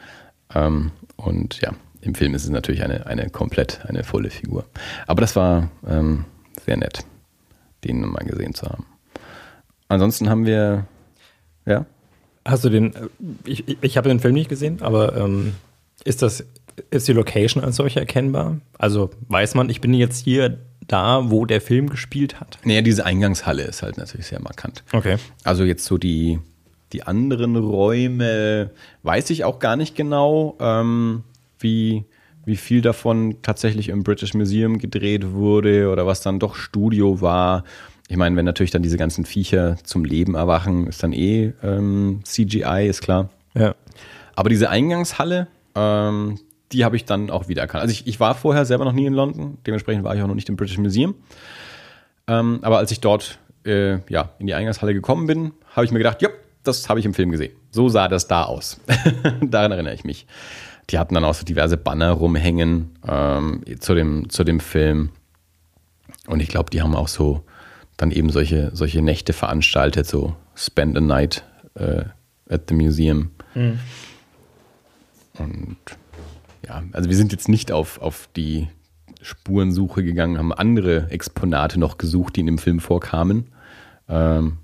Ähm, 0.54 0.92
und 1.16 1.60
ja, 1.60 1.72
im 2.00 2.14
Film 2.14 2.34
ist 2.34 2.44
es 2.44 2.50
natürlich 2.50 2.82
eine, 2.82 3.06
eine 3.06 3.30
komplett, 3.30 3.84
eine 3.86 4.04
volle 4.04 4.30
Figur. 4.30 4.64
Aber 5.06 5.20
das 5.20 5.34
war 5.36 5.70
ähm, 5.86 6.24
sehr 6.64 6.76
nett, 6.76 7.04
den 7.84 8.00
mal 8.00 8.24
gesehen 8.24 8.54
zu 8.54 8.66
haben. 8.66 8.86
Ansonsten 9.88 10.28
haben 10.28 10.46
wir, 10.46 10.86
ja. 11.66 11.86
Hast 12.44 12.64
du 12.64 12.70
den, 12.70 12.94
ich, 13.44 13.64
ich 13.82 13.96
habe 13.96 14.08
den 14.08 14.20
Film 14.20 14.34
nicht 14.34 14.48
gesehen, 14.48 14.80
aber 14.80 15.16
ähm, 15.16 15.54
ist 16.04 16.22
das, 16.22 16.44
ist 16.90 17.08
die 17.08 17.12
Location 17.12 17.62
als 17.62 17.76
solche 17.76 18.00
erkennbar? 18.00 18.58
Also 18.78 19.10
weiß 19.28 19.54
man, 19.54 19.68
ich 19.68 19.80
bin 19.80 19.92
jetzt 19.92 20.24
hier 20.24 20.58
da, 20.88 21.30
wo 21.30 21.44
der 21.44 21.60
Film 21.60 21.90
gespielt 21.90 22.40
hat? 22.40 22.58
Naja, 22.64 22.80
diese 22.80 23.04
Eingangshalle 23.04 23.62
ist 23.62 23.82
halt 23.82 23.98
natürlich 23.98 24.26
sehr 24.26 24.40
markant. 24.40 24.82
Okay. 24.92 25.16
Also 25.44 25.64
jetzt 25.64 25.84
so 25.84 25.98
die, 25.98 26.38
die 26.92 27.02
anderen 27.02 27.56
Räume 27.56 28.70
weiß 29.02 29.30
ich 29.30 29.44
auch 29.44 29.58
gar 29.58 29.76
nicht 29.76 29.94
genau, 29.94 30.56
ähm, 30.60 31.22
wie, 31.60 32.04
wie 32.46 32.56
viel 32.56 32.80
davon 32.80 33.36
tatsächlich 33.42 33.90
im 33.90 34.02
British 34.02 34.32
Museum 34.34 34.78
gedreht 34.78 35.32
wurde 35.32 35.90
oder 35.90 36.06
was 36.06 36.22
dann 36.22 36.38
doch 36.38 36.54
Studio 36.56 37.20
war. 37.20 37.64
Ich 38.08 38.16
meine, 38.16 38.34
wenn 38.36 38.46
natürlich 38.46 38.70
dann 38.70 38.82
diese 38.82 38.96
ganzen 38.96 39.26
Viecher 39.26 39.76
zum 39.84 40.04
Leben 40.04 40.34
erwachen, 40.34 40.86
ist 40.86 41.02
dann 41.02 41.12
eh 41.12 41.52
ähm, 41.62 42.20
CGI, 42.24 42.86
ist 42.88 43.02
klar. 43.02 43.28
Ja. 43.54 43.74
Aber 44.34 44.48
diese 44.48 44.70
Eingangshalle, 44.70 45.46
ähm, 45.74 46.38
die 46.72 46.84
habe 46.84 46.96
ich 46.96 47.04
dann 47.04 47.30
auch 47.30 47.48
wieder 47.48 47.62
erkannt. 47.62 47.82
Also 47.82 47.92
ich, 47.92 48.06
ich 48.06 48.18
war 48.18 48.34
vorher 48.34 48.64
selber 48.64 48.86
noch 48.86 48.92
nie 48.92 49.04
in 49.04 49.12
London, 49.12 49.58
dementsprechend 49.66 50.04
war 50.04 50.16
ich 50.16 50.22
auch 50.22 50.26
noch 50.26 50.34
nicht 50.34 50.48
im 50.48 50.56
British 50.56 50.78
Museum. 50.78 51.14
Ähm, 52.26 52.60
aber 52.62 52.78
als 52.78 52.90
ich 52.90 53.00
dort 53.00 53.38
äh, 53.66 53.98
ja, 54.10 54.30
in 54.38 54.46
die 54.46 54.54
Eingangshalle 54.54 54.94
gekommen 54.94 55.26
bin, 55.26 55.52
habe 55.74 55.84
ich 55.84 55.92
mir 55.92 55.98
gedacht, 55.98 56.22
ja, 56.22 56.30
das 56.62 56.88
habe 56.88 57.00
ich 57.00 57.06
im 57.06 57.14
Film 57.14 57.30
gesehen. 57.30 57.52
So 57.70 57.90
sah 57.90 58.08
das 58.08 58.26
da 58.26 58.44
aus. 58.44 58.80
Daran 59.42 59.72
erinnere 59.72 59.94
ich 59.94 60.04
mich. 60.04 60.26
Die 60.90 60.98
hatten 60.98 61.14
dann 61.14 61.24
auch 61.24 61.34
so 61.34 61.44
diverse 61.44 61.76
Banner 61.76 62.12
rumhängen 62.12 62.92
ähm, 63.06 63.62
zu, 63.80 63.94
dem, 63.94 64.30
zu 64.30 64.44
dem 64.44 64.60
Film. 64.60 65.10
Und 66.26 66.40
ich 66.40 66.48
glaube, 66.48 66.70
die 66.70 66.80
haben 66.80 66.94
auch 66.94 67.08
so 67.08 67.44
dann 67.98 68.10
eben 68.12 68.30
solche, 68.30 68.70
solche 68.72 69.02
Nächte 69.02 69.34
veranstaltet, 69.34 70.06
so 70.06 70.34
Spend 70.54 70.96
a 70.96 71.00
Night 71.00 71.44
äh, 71.74 72.04
at 72.48 72.62
the 72.68 72.74
Museum. 72.74 73.32
Mhm. 73.54 73.78
Und 75.38 75.76
ja, 76.66 76.82
also 76.92 77.10
wir 77.10 77.16
sind 77.16 77.32
jetzt 77.32 77.48
nicht 77.48 77.70
auf, 77.70 78.00
auf 78.00 78.28
die 78.34 78.68
Spurensuche 79.20 80.02
gegangen, 80.02 80.38
haben 80.38 80.52
andere 80.52 81.10
Exponate 81.10 81.78
noch 81.78 81.98
gesucht, 81.98 82.36
die 82.36 82.40
in 82.40 82.46
dem 82.46 82.58
Film 82.58 82.80
vorkamen. 82.80 83.48
Ähm, 84.08 84.58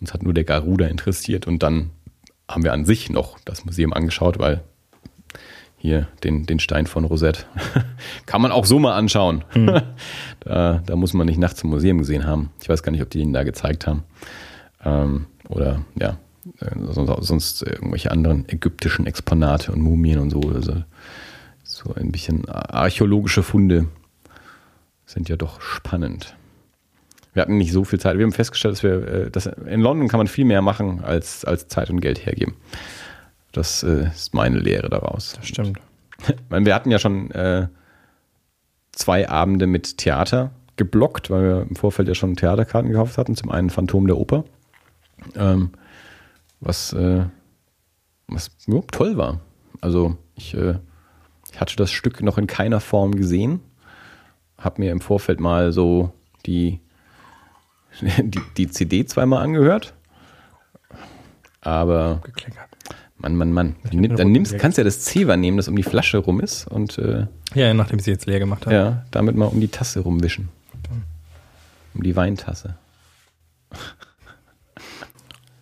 uns 0.00 0.14
hat 0.14 0.22
nur 0.22 0.32
der 0.32 0.44
Garuda 0.44 0.86
interessiert 0.86 1.46
und 1.46 1.62
dann 1.62 1.90
haben 2.48 2.62
wir 2.62 2.72
an 2.72 2.84
sich 2.84 3.10
noch 3.10 3.38
das 3.44 3.64
Museum 3.64 3.92
angeschaut, 3.92 4.38
weil 4.38 4.62
hier 5.76 6.08
den, 6.24 6.46
den 6.46 6.58
Stein 6.58 6.86
von 6.86 7.04
Rosette 7.04 7.44
kann 8.26 8.42
man 8.42 8.52
auch 8.52 8.64
so 8.64 8.78
mal 8.78 8.94
anschauen. 8.94 9.44
Mhm. 9.54 9.82
da, 10.40 10.82
da 10.84 10.96
muss 10.96 11.14
man 11.14 11.26
nicht 11.26 11.38
nachts 11.38 11.62
im 11.62 11.70
Museum 11.70 11.98
gesehen 11.98 12.26
haben. 12.26 12.50
Ich 12.60 12.68
weiß 12.68 12.82
gar 12.82 12.92
nicht, 12.92 13.02
ob 13.02 13.10
die 13.10 13.20
ihn 13.20 13.32
da 13.32 13.44
gezeigt 13.44 13.86
haben. 13.86 14.04
Ähm, 14.84 15.26
oder 15.48 15.82
ja, 16.00 16.18
äh, 16.60 17.20
sonst 17.20 17.62
irgendwelche 17.62 18.10
anderen 18.10 18.48
ägyptischen 18.48 19.06
Exponate 19.06 19.72
und 19.72 19.80
Mumien 19.80 20.18
und 20.18 20.30
so. 20.30 20.40
Also 20.40 20.82
so 21.62 21.94
ein 21.94 22.12
bisschen 22.12 22.48
archäologische 22.48 23.42
Funde 23.42 23.86
sind 25.04 25.28
ja 25.28 25.36
doch 25.36 25.60
spannend. 25.60 26.36
Wir 27.32 27.42
hatten 27.42 27.58
nicht 27.58 27.72
so 27.72 27.84
viel 27.84 28.00
Zeit. 28.00 28.16
Wir 28.16 28.24
haben 28.24 28.32
festgestellt, 28.32 28.76
dass 28.76 28.82
wir, 28.82 29.08
äh, 29.08 29.30
dass 29.30 29.46
in 29.46 29.80
London 29.80 30.08
kann 30.08 30.18
man 30.18 30.26
viel 30.26 30.46
mehr 30.46 30.62
machen, 30.62 31.04
als, 31.04 31.44
als 31.44 31.68
Zeit 31.68 31.90
und 31.90 32.00
Geld 32.00 32.24
hergeben. 32.24 32.54
Das 33.56 33.82
äh, 33.82 34.08
ist 34.08 34.34
meine 34.34 34.58
Lehre 34.58 34.90
daraus. 34.90 35.32
Das 35.32 35.48
stimmt. 35.48 35.80
wir 36.50 36.74
hatten 36.74 36.90
ja 36.90 36.98
schon 36.98 37.30
äh, 37.30 37.68
zwei 38.92 39.30
Abende 39.30 39.66
mit 39.66 39.96
Theater 39.96 40.50
geblockt, 40.76 41.30
weil 41.30 41.42
wir 41.42 41.62
im 41.62 41.74
Vorfeld 41.74 42.06
ja 42.06 42.14
schon 42.14 42.36
Theaterkarten 42.36 42.90
gekauft 42.90 43.16
hatten. 43.16 43.34
Zum 43.34 43.50
einen 43.50 43.70
Phantom 43.70 44.06
der 44.06 44.18
Oper. 44.18 44.44
Ähm, 45.36 45.70
was, 46.60 46.92
äh, 46.92 47.24
was 48.28 48.50
ja, 48.66 48.80
toll 48.92 49.16
war. 49.16 49.40
Also 49.80 50.18
ich, 50.34 50.52
äh, 50.52 50.74
ich 51.50 51.58
hatte 51.58 51.76
das 51.76 51.90
Stück 51.90 52.22
noch 52.22 52.36
in 52.36 52.46
keiner 52.46 52.80
Form 52.80 53.14
gesehen, 53.14 53.60
habe 54.58 54.82
mir 54.82 54.92
im 54.92 55.00
Vorfeld 55.00 55.40
mal 55.40 55.72
so 55.72 56.12
die, 56.44 56.80
die, 58.02 58.42
die 58.58 58.68
CD 58.68 59.06
zweimal 59.06 59.42
angehört, 59.42 59.94
aber 61.62 62.20
Mann, 63.26 63.52
Mann, 63.52 63.52
Mann. 63.52 63.76
Dann, 63.90 64.16
dann 64.16 64.32
nimmst, 64.32 64.56
kannst 64.58 64.78
du 64.78 64.82
ja 64.82 64.84
das 64.84 65.00
Zewa 65.00 65.36
nehmen, 65.36 65.56
das 65.56 65.68
um 65.68 65.76
die 65.76 65.82
Flasche 65.82 66.18
rum 66.18 66.40
ist 66.40 66.66
und 66.68 66.98
äh, 66.98 67.26
ja, 67.54 67.74
nachdem 67.74 67.98
sie 67.98 68.10
jetzt 68.10 68.26
leer 68.26 68.38
gemacht 68.38 68.66
hat. 68.66 68.72
Ja, 68.72 69.04
damit 69.10 69.36
mal 69.36 69.46
um 69.46 69.60
die 69.60 69.68
Tasse 69.68 70.00
rumwischen. 70.00 70.48
Um 71.94 72.02
die 72.02 72.14
Weintasse. 72.14 72.76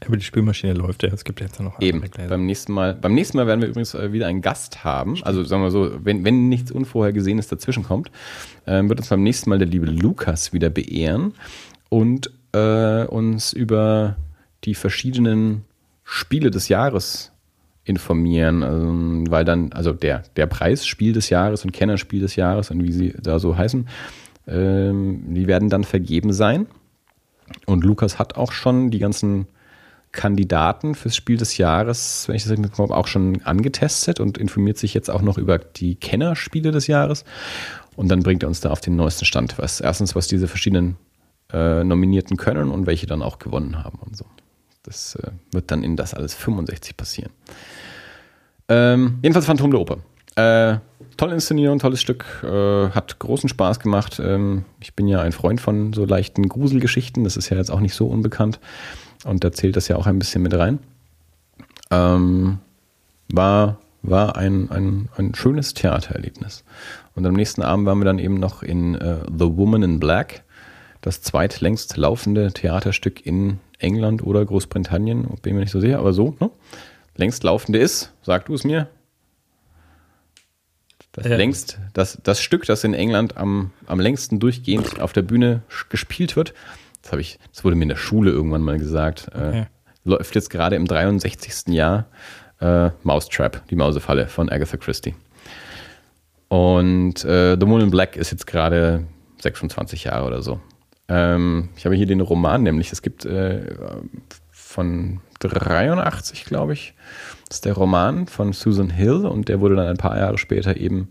Aber 0.07 0.17
die 0.17 0.25
Spülmaschine 0.25 0.75
läuft 0.75 1.03
ja, 1.03 1.11
es 1.11 1.25
gibt 1.25 1.41
jetzt 1.41 1.61
noch 1.61 1.81
Eben. 1.81 2.05
Beim 2.29 2.47
nächsten 2.47 2.73
Mal, 2.73 2.95
beim 2.95 3.15
nächsten 3.15 3.37
Mal 3.39 3.47
werden 3.47 3.61
wir 3.61 3.69
übrigens 3.69 3.95
äh, 3.95 4.13
wieder 4.13 4.27
einen 4.27 4.43
Gast 4.43 4.85
haben. 4.85 5.23
Also 5.23 5.45
sagen 5.45 5.63
wir 5.63 5.71
so, 5.71 5.93
wenn, 6.05 6.25
wenn 6.25 6.49
nichts 6.49 6.71
Unvorhergesehenes 6.71 7.49
dazwischen 7.49 7.85
kommt, 7.85 8.11
äh, 8.67 8.83
wird 8.83 8.99
uns 8.99 9.09
beim 9.09 9.23
nächsten 9.23 9.51
Mal 9.51 9.59
der 9.59 9.69
liebe 9.69 9.87
Lukas 9.87 10.53
wieder 10.53 10.69
beehren 10.69 11.35
und 11.89 12.31
äh, 12.53 13.05
uns 13.05 13.53
über 13.53 14.17
die 14.65 14.75
verschiedenen 14.75 15.65
Spiele 16.05 16.51
des 16.51 16.69
Jahres 16.69 17.33
informieren, 17.85 18.63
also, 18.63 18.87
weil 19.31 19.45
dann, 19.45 19.73
also 19.73 19.93
der, 19.93 20.23
der 20.37 20.47
Preis 20.47 20.87
Spiel 20.87 21.13
des 21.13 21.31
Jahres 21.31 21.65
und 21.65 21.73
Kennerspiel 21.73 22.21
des 22.21 22.37
Jahres 22.37 22.71
und 22.71 22.83
wie 22.83 22.93
sie 22.93 23.15
da 23.21 23.39
so 23.39 23.57
heißen, 23.57 23.89
ähm, 24.47 25.35
die 25.35 25.47
werden 25.47 25.69
dann 25.69 25.85
vergeben 25.85 26.33
sein. 26.33 26.67
Und 27.67 27.85
Lukas 27.85 28.19
hat 28.19 28.37
auch 28.37 28.53
schon 28.53 28.91
die 28.91 28.99
ganzen 28.99 29.47
Kandidaten 30.13 30.95
fürs 30.95 31.17
Spiel 31.17 31.37
des 31.37 31.59
Jahres, 31.59 32.27
wenn 32.29 32.37
ich 32.37 32.45
das 32.45 32.53
richtig 32.53 32.79
habe, 32.79 32.97
auch 32.97 33.07
schon 33.07 33.43
angetestet 33.43 34.21
und 34.21 34.39
informiert 34.39 34.79
sich 34.79 34.95
jetzt 34.95 35.11
auch 35.11 35.23
noch 35.23 35.37
über 35.37 35.59
die 35.59 35.97
Kennerspiele 35.97 36.71
des 36.71 36.87
Jahres. 36.87 37.25
Und 37.97 38.09
dann 38.09 38.23
bringt 38.23 38.43
er 38.43 38.49
uns 38.49 38.61
da 38.61 38.71
auf 38.71 38.81
den 38.81 38.97
neuesten 38.97 39.25
Stand. 39.25 39.59
Was, 39.59 39.81
erstens, 39.81 40.15
was 40.15 40.27
diese 40.27 40.49
verschiedenen 40.49 40.97
äh, 41.53 41.85
Nominierten 41.85 42.37
können 42.37 42.71
und 42.71 42.87
welche 42.87 43.07
dann 43.07 43.23
auch 43.23 43.39
gewonnen 43.39 43.83
haben 43.85 43.99
und 43.99 44.17
so. 44.17 44.25
Das 44.85 45.17
äh, 45.17 45.31
wird 45.53 45.71
dann 45.71 45.83
in 45.83 45.97
das 45.97 46.15
alles 46.15 46.35
65 46.35 46.97
passieren. 46.97 47.31
Ähm, 48.69 49.19
jedenfalls 49.23 49.47
Phantom 49.47 49.71
der 49.71 49.81
Oper. 49.81 49.99
Äh, 50.37 50.79
tolle 51.17 51.35
Inszenierung, 51.35 51.79
tolles 51.79 52.01
Stück, 52.01 52.25
äh, 52.43 52.91
hat 52.91 53.19
großen 53.19 53.49
Spaß 53.49 53.81
gemacht. 53.81 54.21
Ähm, 54.23 54.65
ich 54.81 54.95
bin 54.95 55.07
ja 55.07 55.21
ein 55.21 55.33
Freund 55.33 55.61
von 55.61 55.93
so 55.93 56.05
leichten 56.05 56.49
Gruselgeschichten, 56.49 57.25
das 57.25 57.37
ist 57.37 57.51
ja 57.51 57.57
jetzt 57.57 57.71
auch 57.71 57.81
nicht 57.81 57.95
so 57.95 58.07
unbekannt. 58.07 58.59
Und 59.25 59.45
da 59.45 59.53
zählt 59.53 59.77
das 59.77 59.89
ja 59.89 59.97
auch 59.97 60.07
ein 60.07 60.19
bisschen 60.19 60.43
mit 60.43 60.55
rein. 60.55 60.79
Ähm, 61.91 62.59
war 63.33 63.79
war 64.05 64.37
ein, 64.37 64.71
ein, 64.71 65.09
ein 65.17 65.35
schönes 65.35 65.75
Theatererlebnis. 65.75 66.63
Und 67.15 67.27
am 67.27 67.35
nächsten 67.35 67.63
Abend 67.63 67.87
waren 67.87 67.99
wir 67.99 68.05
dann 68.05 68.19
eben 68.19 68.39
noch 68.39 68.63
in 68.63 68.95
uh, 68.97 69.23
The 69.27 69.57
Woman 69.57 69.83
in 69.83 69.99
Black, 69.99 70.45
das 71.01 71.23
zweitlängst 71.23 71.97
laufende 71.97 72.53
Theaterstück 72.53 73.25
in 73.25 73.61
England 73.79 74.23
oder 74.23 74.45
Großbritannien, 74.45 75.27
bin 75.43 75.55
mir 75.55 75.61
nicht 75.61 75.73
so 75.73 75.81
sicher, 75.81 75.99
aber 75.99 76.13
so, 76.13 76.37
ne? 76.39 76.51
Längst 77.17 77.45
laufende 77.45 77.79
ist, 77.79 78.13
sag 78.23 78.47
du 78.47 78.55
es 78.55 78.65
mir. 78.65 78.89
Das, 81.13 81.27
ja. 81.27 81.37
längst, 81.37 81.79
das, 81.93 82.19
das 82.25 82.41
Stück, 82.41 82.67
das 82.67 82.83
in 82.83 82.93
England 82.93 83.37
am, 83.37 83.71
am 83.87 84.01
längsten 84.01 84.41
durchgehend 84.41 85.01
auf 85.01 85.13
der 85.13 85.23
Bühne 85.23 85.63
gespielt 85.89 86.35
wird, 86.35 86.55
das 87.03 87.13
habe 87.13 87.21
ich, 87.21 87.39
das 87.53 87.65
wurde 87.65 87.77
mir 87.77 87.85
in 87.85 87.91
der 87.91 87.97
Schule 87.97 88.31
irgendwann 88.31 88.63
mal 88.63 88.79
gesagt, 88.79 89.29
äh, 89.33 89.39
okay. 89.39 89.61
äh, 89.61 89.67
läuft 90.05 90.35
jetzt 90.35 90.51
gerade 90.51 90.75
im 90.75 90.87
63. 90.87 91.73
Jahr 91.73 92.07
äh, 92.61 92.91
Mousetrap, 93.05 93.69
die 93.69 93.77
Mausefalle 93.77 94.27
von 94.27 94.49
Agatha 94.49 94.77
Christie. 94.77 95.15
Und 96.49 97.25
äh, 97.25 97.57
The 97.59 97.67
Moon 97.67 97.81
in 97.81 97.91
Black 97.91 98.17
ist 98.17 98.31
jetzt 98.31 98.47
gerade 98.47 99.05
26 99.41 100.05
Jahre 100.05 100.27
oder 100.27 100.43
so. 100.43 100.61
Ähm, 101.09 101.69
ich 101.77 101.85
habe 101.85 101.95
hier 101.95 102.07
den 102.07 102.21
Roman, 102.21 102.63
nämlich 102.63 102.91
es 102.91 103.03
gibt 103.03 103.25
äh, 103.25 103.75
von 104.51 105.21
83, 105.39 106.45
glaube 106.45 106.73
ich, 106.73 106.95
das 107.49 107.59
ist 107.59 107.65
der 107.65 107.75
Roman 107.75 108.27
von 108.27 108.53
Susan 108.53 108.91
Hill 108.91 109.27
und 109.27 109.49
der 109.49 109.61
wurde 109.61 109.77
dann 109.77 109.87
ein 109.87 109.97
paar 109.97 110.19
Jahre 110.19 110.39
später 110.39 110.77
eben 110.77 111.09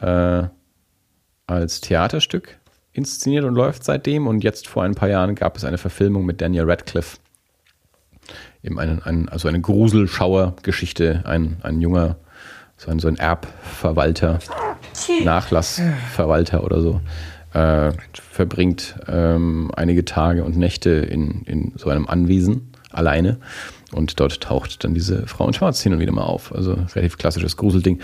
äh, 0.00 0.44
als 1.46 1.80
Theaterstück 1.80 2.58
inszeniert 2.92 3.44
und 3.44 3.54
läuft 3.54 3.84
seitdem. 3.84 4.26
Und 4.26 4.44
jetzt 4.44 4.68
vor 4.68 4.82
ein 4.82 4.94
paar 4.94 5.08
Jahren 5.08 5.34
gab 5.34 5.56
es 5.56 5.64
eine 5.64 5.78
Verfilmung 5.78 6.24
mit 6.24 6.40
Daniel 6.40 6.64
Radcliffe. 6.70 7.18
Eben 8.62 8.78
einen, 8.78 9.02
einen, 9.02 9.28
also 9.28 9.48
eine 9.48 9.60
Gruselschauer-Geschichte. 9.60 11.22
Ein, 11.24 11.56
ein 11.62 11.80
junger, 11.80 12.16
so 12.76 12.90
ein, 12.90 12.98
so 12.98 13.08
ein 13.08 13.16
Erbverwalter, 13.16 14.38
Nachlassverwalter 15.24 16.64
oder 16.64 16.80
so, 16.80 17.00
äh, 17.54 17.92
verbringt 18.12 18.96
ähm, 19.08 19.70
einige 19.74 20.04
Tage 20.04 20.44
und 20.44 20.56
Nächte 20.56 20.90
in, 20.90 21.42
in 21.42 21.72
so 21.76 21.90
einem 21.90 22.06
Anwesen 22.06 22.71
alleine. 22.92 23.38
Und 23.92 24.20
dort 24.20 24.40
taucht 24.40 24.84
dann 24.84 24.94
diese 24.94 25.26
Frau 25.26 25.46
in 25.46 25.52
Schwarz 25.52 25.82
hin 25.82 25.92
und 25.92 26.00
wieder 26.00 26.12
mal 26.12 26.22
auf. 26.22 26.54
Also 26.54 26.72
relativ 26.94 27.18
klassisches 27.18 27.56
Gruselding. 27.56 28.00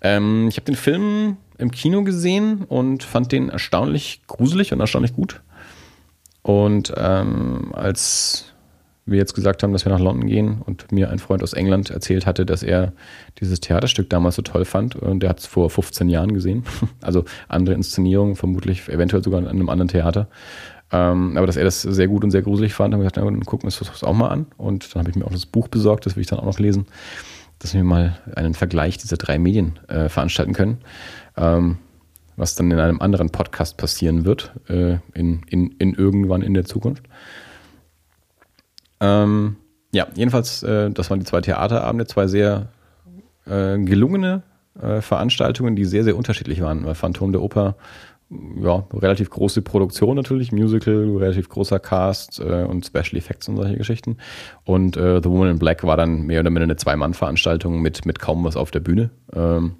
Ähm, 0.00 0.46
ich 0.48 0.56
habe 0.56 0.64
den 0.64 0.76
Film 0.76 1.36
im 1.58 1.70
Kino 1.70 2.04
gesehen 2.04 2.64
und 2.64 3.02
fand 3.02 3.32
den 3.32 3.48
erstaunlich 3.48 4.22
gruselig 4.26 4.72
und 4.72 4.80
erstaunlich 4.80 5.14
gut. 5.14 5.40
Und 6.42 6.92
ähm, 6.96 7.72
als 7.74 8.52
wir 9.04 9.18
jetzt 9.18 9.34
gesagt 9.34 9.62
haben, 9.62 9.72
dass 9.72 9.84
wir 9.84 9.92
nach 9.92 10.00
London 10.00 10.28
gehen 10.28 10.62
und 10.64 10.92
mir 10.92 11.10
ein 11.10 11.18
Freund 11.18 11.42
aus 11.42 11.54
England 11.54 11.90
erzählt 11.90 12.24
hatte, 12.24 12.46
dass 12.46 12.62
er 12.62 12.92
dieses 13.40 13.60
Theaterstück 13.60 14.08
damals 14.08 14.36
so 14.36 14.42
toll 14.42 14.64
fand 14.64 14.94
und 14.94 15.20
der 15.20 15.30
hat 15.30 15.40
es 15.40 15.46
vor 15.46 15.70
15 15.70 16.08
Jahren 16.08 16.32
gesehen. 16.34 16.64
Also 17.00 17.24
andere 17.48 17.74
Inszenierungen, 17.74 18.36
vermutlich 18.36 18.88
eventuell 18.88 19.24
sogar 19.24 19.40
in 19.40 19.48
einem 19.48 19.68
anderen 19.68 19.88
Theater. 19.88 20.28
Ähm, 20.92 21.36
aber 21.36 21.46
dass 21.46 21.56
er 21.56 21.64
das 21.64 21.82
sehr 21.82 22.06
gut 22.06 22.22
und 22.22 22.30
sehr 22.30 22.42
gruselig 22.42 22.74
fand, 22.74 22.92
haben 22.92 23.00
wir 23.00 23.04
gesagt, 23.04 23.16
na, 23.16 23.24
dann 23.24 23.44
gucken 23.44 23.62
wir 23.62 23.66
uns 23.66 23.78
das 23.78 24.04
auch 24.04 24.12
mal 24.12 24.28
an. 24.28 24.46
Und 24.58 24.94
dann 24.94 25.00
habe 25.00 25.10
ich 25.10 25.16
mir 25.16 25.24
auch 25.24 25.32
das 25.32 25.46
Buch 25.46 25.68
besorgt, 25.68 26.06
das 26.06 26.16
will 26.16 26.20
ich 26.20 26.26
dann 26.26 26.38
auch 26.38 26.44
noch 26.44 26.58
lesen, 26.58 26.86
dass 27.58 27.74
wir 27.74 27.82
mal 27.82 28.18
einen 28.34 28.54
Vergleich 28.54 28.98
dieser 28.98 29.16
drei 29.16 29.38
Medien 29.38 29.78
äh, 29.88 30.08
veranstalten 30.08 30.52
können. 30.52 30.78
Ähm, 31.36 31.78
was 32.36 32.54
dann 32.54 32.70
in 32.70 32.78
einem 32.78 33.00
anderen 33.00 33.30
Podcast 33.30 33.76
passieren 33.76 34.24
wird, 34.24 34.52
äh, 34.68 34.98
in, 35.14 35.42
in, 35.48 35.72
in 35.78 35.94
irgendwann 35.94 36.42
in 36.42 36.54
der 36.54 36.64
Zukunft. 36.64 37.04
Ähm, 39.00 39.56
ja, 39.92 40.06
jedenfalls, 40.14 40.62
äh, 40.62 40.90
das 40.90 41.10
waren 41.10 41.20
die 41.20 41.26
zwei 41.26 41.40
Theaterabende, 41.40 42.06
zwei 42.06 42.26
sehr 42.26 42.68
äh, 43.46 43.78
gelungene 43.78 44.42
äh, 44.80 45.00
Veranstaltungen, 45.02 45.76
die 45.76 45.84
sehr, 45.84 46.04
sehr 46.04 46.16
unterschiedlich 46.16 46.62
waren. 46.62 46.94
Phantom 46.94 47.32
der 47.32 47.42
Oper 47.42 47.76
ja, 48.60 48.86
relativ 48.92 49.30
große 49.30 49.62
Produktion 49.62 50.16
natürlich, 50.16 50.52
Musical, 50.52 51.16
relativ 51.16 51.48
großer 51.48 51.78
Cast 51.78 52.40
äh, 52.40 52.64
und 52.64 52.86
Special 52.86 53.16
Effects 53.16 53.48
und 53.48 53.56
solche 53.56 53.76
Geschichten. 53.76 54.16
Und 54.64 54.96
äh, 54.96 55.20
The 55.22 55.28
Woman 55.28 55.50
in 55.50 55.58
Black 55.58 55.84
war 55.84 55.96
dann 55.96 56.22
mehr 56.22 56.40
oder 56.40 56.50
minder 56.50 56.64
eine 56.64 56.76
Zwei-Mann-Veranstaltung 56.76 57.80
mit, 57.80 58.06
mit 58.06 58.18
kaum 58.18 58.44
was 58.44 58.56
auf 58.56 58.70
der 58.70 58.80
Bühne. 58.80 59.10
Ähm, 59.34 59.76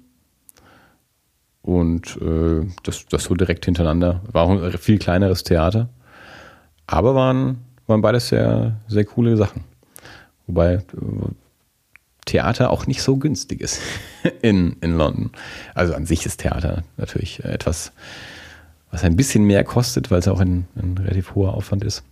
und 1.61 2.17
äh, 2.21 2.67
das, 2.83 3.05
das 3.07 3.23
so 3.23 3.35
direkt 3.35 3.65
hintereinander. 3.65 4.21
War 4.31 4.49
ein 4.49 4.77
viel 4.77 4.99
kleineres 4.99 5.43
Theater. 5.43 5.89
Aber 6.85 7.15
waren, 7.15 7.59
waren 7.87 8.01
beides 8.01 8.27
sehr, 8.27 8.81
sehr 8.87 9.05
coole 9.05 9.37
Sachen. 9.37 9.63
Wobei 10.45 10.73
äh, 10.73 10.81
Theater 12.25 12.69
auch 12.69 12.87
nicht 12.87 13.01
so 13.01 13.17
günstig 13.17 13.61
ist 13.61 13.81
in, 14.41 14.75
in 14.81 14.97
London. 14.97 15.31
Also 15.73 15.93
an 15.93 16.05
sich 16.05 16.25
ist 16.25 16.41
Theater 16.41 16.83
natürlich 16.97 17.43
etwas 17.43 17.93
was 18.93 19.03
ein 19.03 19.15
bisschen 19.15 19.43
mehr 19.45 19.63
kostet, 19.63 20.11
weil 20.11 20.19
es 20.19 20.27
auch 20.27 20.39
ein, 20.39 20.67
ein 20.75 20.95
relativ 20.99 21.33
hoher 21.33 21.55
Aufwand 21.55 21.83
ist. 21.83 22.03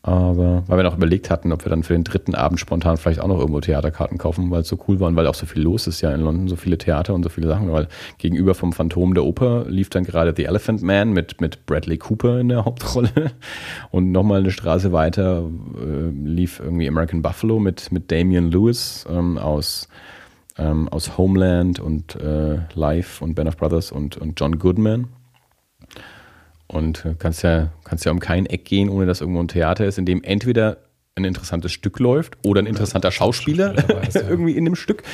Aber 0.00 0.64
weil 0.66 0.78
wir 0.78 0.82
noch 0.82 0.96
überlegt 0.96 1.30
hatten, 1.30 1.52
ob 1.52 1.64
wir 1.64 1.70
dann 1.70 1.82
für 1.82 1.92
den 1.92 2.04
dritten 2.04 2.34
Abend 2.34 2.58
spontan 2.58 2.96
vielleicht 2.96 3.20
auch 3.20 3.28
noch 3.28 3.38
irgendwo 3.38 3.60
Theaterkarten 3.60 4.16
kaufen, 4.16 4.50
weil 4.50 4.62
es 4.62 4.68
so 4.68 4.78
cool 4.88 4.98
war 5.00 5.08
und 5.08 5.16
weil 5.16 5.26
auch 5.26 5.34
so 5.34 5.46
viel 5.46 5.62
los 5.62 5.86
ist 5.86 6.00
ja 6.00 6.14
in 6.14 6.22
London, 6.22 6.48
so 6.48 6.56
viele 6.56 6.78
Theater 6.78 7.14
und 7.14 7.22
so 7.22 7.28
viele 7.28 7.48
Sachen. 7.48 7.70
Weil 7.70 7.88
gegenüber 8.16 8.54
vom 8.54 8.72
Phantom 8.72 9.12
der 9.12 9.24
Oper 9.24 9.66
lief 9.68 9.90
dann 9.90 10.04
gerade 10.04 10.32
The 10.34 10.44
Elephant 10.44 10.82
Man 10.82 11.12
mit, 11.12 11.40
mit 11.42 11.66
Bradley 11.66 11.98
Cooper 11.98 12.40
in 12.40 12.48
der 12.48 12.64
Hauptrolle. 12.64 13.32
Und 13.90 14.10
nochmal 14.10 14.40
eine 14.40 14.50
Straße 14.50 14.92
weiter 14.92 15.48
äh, 15.78 16.10
lief 16.10 16.60
irgendwie 16.60 16.88
American 16.88 17.20
Buffalo 17.20 17.58
mit, 17.58 17.92
mit 17.92 18.10
Damian 18.10 18.50
Lewis 18.50 19.06
ähm, 19.10 19.36
aus, 19.36 19.88
ähm, 20.58 20.88
aus 20.88 21.18
Homeland 21.18 21.78
und 21.78 22.14
äh, 22.16 22.58
Life 22.74 23.22
und 23.22 23.34
Band 23.34 23.48
of 23.48 23.56
Brothers 23.58 23.92
und, 23.92 24.16
und 24.16 24.38
John 24.40 24.58
Goodman. 24.58 25.08
Und 26.74 27.06
kannst 27.20 27.44
ja, 27.44 27.70
kannst 27.84 28.04
ja 28.04 28.10
um 28.10 28.18
kein 28.18 28.46
Eck 28.46 28.64
gehen, 28.64 28.88
ohne 28.88 29.06
dass 29.06 29.20
irgendwo 29.20 29.40
ein 29.40 29.46
Theater 29.46 29.86
ist, 29.86 29.96
in 29.96 30.06
dem 30.06 30.24
entweder 30.24 30.78
ein 31.14 31.24
interessantes 31.24 31.70
Stück 31.70 32.00
läuft 32.00 32.36
oder 32.44 32.60
ein 32.60 32.66
interessanter 32.66 33.12
Schauspieler, 33.12 33.74
Schauspieler 33.74 34.02
ist, 34.02 34.14
ja. 34.16 34.28
irgendwie 34.28 34.56
in 34.56 34.64
dem 34.64 34.74
Stück. 34.74 35.04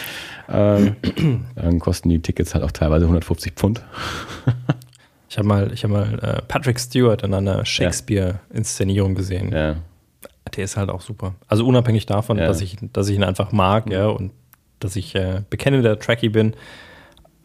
Ähm, 0.48 0.96
dann 1.54 1.78
kosten 1.78 2.08
die 2.08 2.22
Tickets 2.22 2.54
halt 2.54 2.64
auch 2.64 2.70
teilweise 2.70 3.04
150 3.04 3.52
Pfund. 3.52 3.84
ich 5.28 5.36
habe 5.36 5.46
mal, 5.46 5.70
ich 5.72 5.84
hab 5.84 5.90
mal 5.90 6.18
äh, 6.20 6.42
Patrick 6.48 6.80
Stewart 6.80 7.22
in 7.22 7.34
einer 7.34 7.66
Shakespeare-Inszenierung 7.66 9.14
gesehen. 9.14 9.52
Ja. 9.52 9.76
Der 10.56 10.64
ist 10.64 10.78
halt 10.78 10.88
auch 10.88 11.02
super. 11.02 11.34
Also 11.46 11.66
unabhängig 11.66 12.06
davon, 12.06 12.38
ja. 12.38 12.46
dass, 12.46 12.62
ich, 12.62 12.78
dass 12.94 13.06
ich 13.10 13.16
ihn 13.16 13.24
einfach 13.24 13.52
mag, 13.52 13.84
mhm. 13.84 13.92
ja, 13.92 14.06
und 14.06 14.32
dass 14.78 14.96
ich 14.96 15.14
äh, 15.14 15.42
bekennender 15.50 15.98
Tracky 15.98 16.30
bin. 16.30 16.54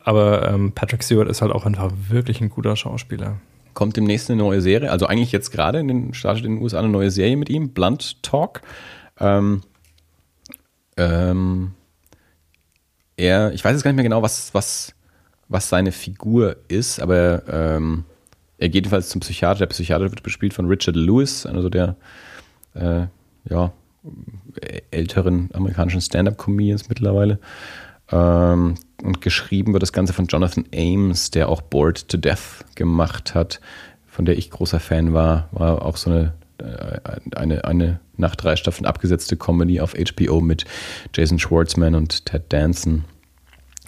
Aber 0.06 0.50
ähm, 0.50 0.72
Patrick 0.72 1.04
Stewart 1.04 1.28
ist 1.28 1.42
halt 1.42 1.52
auch 1.52 1.66
einfach 1.66 1.92
wirklich 2.08 2.40
ein 2.40 2.50
guter 2.50 2.78
Schauspieler 2.78 3.42
kommt 3.76 3.96
demnächst 3.98 4.32
eine 4.32 4.42
neue 4.42 4.62
Serie. 4.62 4.92
Also 4.92 5.06
eigentlich 5.06 5.32
jetzt 5.32 5.52
gerade 5.52 5.80
in 5.80 5.88
den, 5.88 6.14
startet 6.16 6.46
in 6.46 6.56
den 6.56 6.64
USA 6.64 6.80
eine 6.80 6.90
neue 6.90 7.12
Serie 7.12 7.38
mit 7.38 7.50
ihm, 7.50 7.70
Blunt 7.70 8.24
Talk. 8.24 8.62
Ähm, 9.20 9.62
ähm, 10.98 11.74
er, 13.18 13.54
ich 13.54 13.64
weiß 13.64 13.74
jetzt 13.74 13.84
gar 13.84 13.92
nicht 13.92 13.98
mehr 13.98 14.04
genau, 14.04 14.22
was, 14.22 14.54
was, 14.54 14.94
was 15.48 15.70
seine 15.70 15.92
Figur 15.92 16.56
ist, 16.68 17.00
aber 17.00 17.44
ähm, 17.48 18.06
er 18.58 18.70
geht 18.70 18.76
jedenfalls 18.86 19.10
zum 19.10 19.22
Psychiater. 19.22 19.60
Der 19.60 19.66
Psychiater 19.68 20.10
wird 20.10 20.24
bespielt 20.24 20.54
von 20.54 20.66
Richard 20.68 20.96
Lewis, 20.96 21.46
also 21.46 21.70
der 21.70 21.96
äh, 22.74 23.08
ja, 23.50 23.72
älteren 24.92 25.50
amerikanischen 25.54 26.02
Stand-up-Comedians 26.02 26.90
mittlerweile. 26.90 27.40
Ähm, 28.12 28.76
und 29.04 29.22
geschrieben 29.22 29.74
wird 29.74 29.84
das 29.84 29.94
Ganze 29.94 30.14
von 30.14 30.28
Jonathan 30.28 30.66
Ames, 30.74 31.32
der 31.32 31.50
auch 31.50 31.62
Bored 31.62 32.08
to 32.08 32.18
Death 32.18 32.66
gemacht 32.76 33.36
hat, 33.36 33.60
von 34.06 34.26
der 34.26 34.38
ich 34.38 34.50
großer 34.50 34.80
Fan 34.80 35.14
war. 35.14 35.50
War 35.52 35.84
auch 35.84 35.98
so 35.98 36.10
eine, 36.10 36.34
äh, 36.60 37.00
eine, 37.36 37.66
eine 37.66 38.00
nach 38.18 38.36
drei 38.36 38.56
Staffeln 38.56 38.86
abgesetzte 38.86 39.36
Comedy 39.38 39.82
auf 39.82 39.94
HBO 39.94 40.42
mit 40.42 40.66
Jason 41.14 41.40
Schwartzman 41.40 41.96
und 41.96 42.26
Ted 42.26 42.44
Danson 42.50 43.04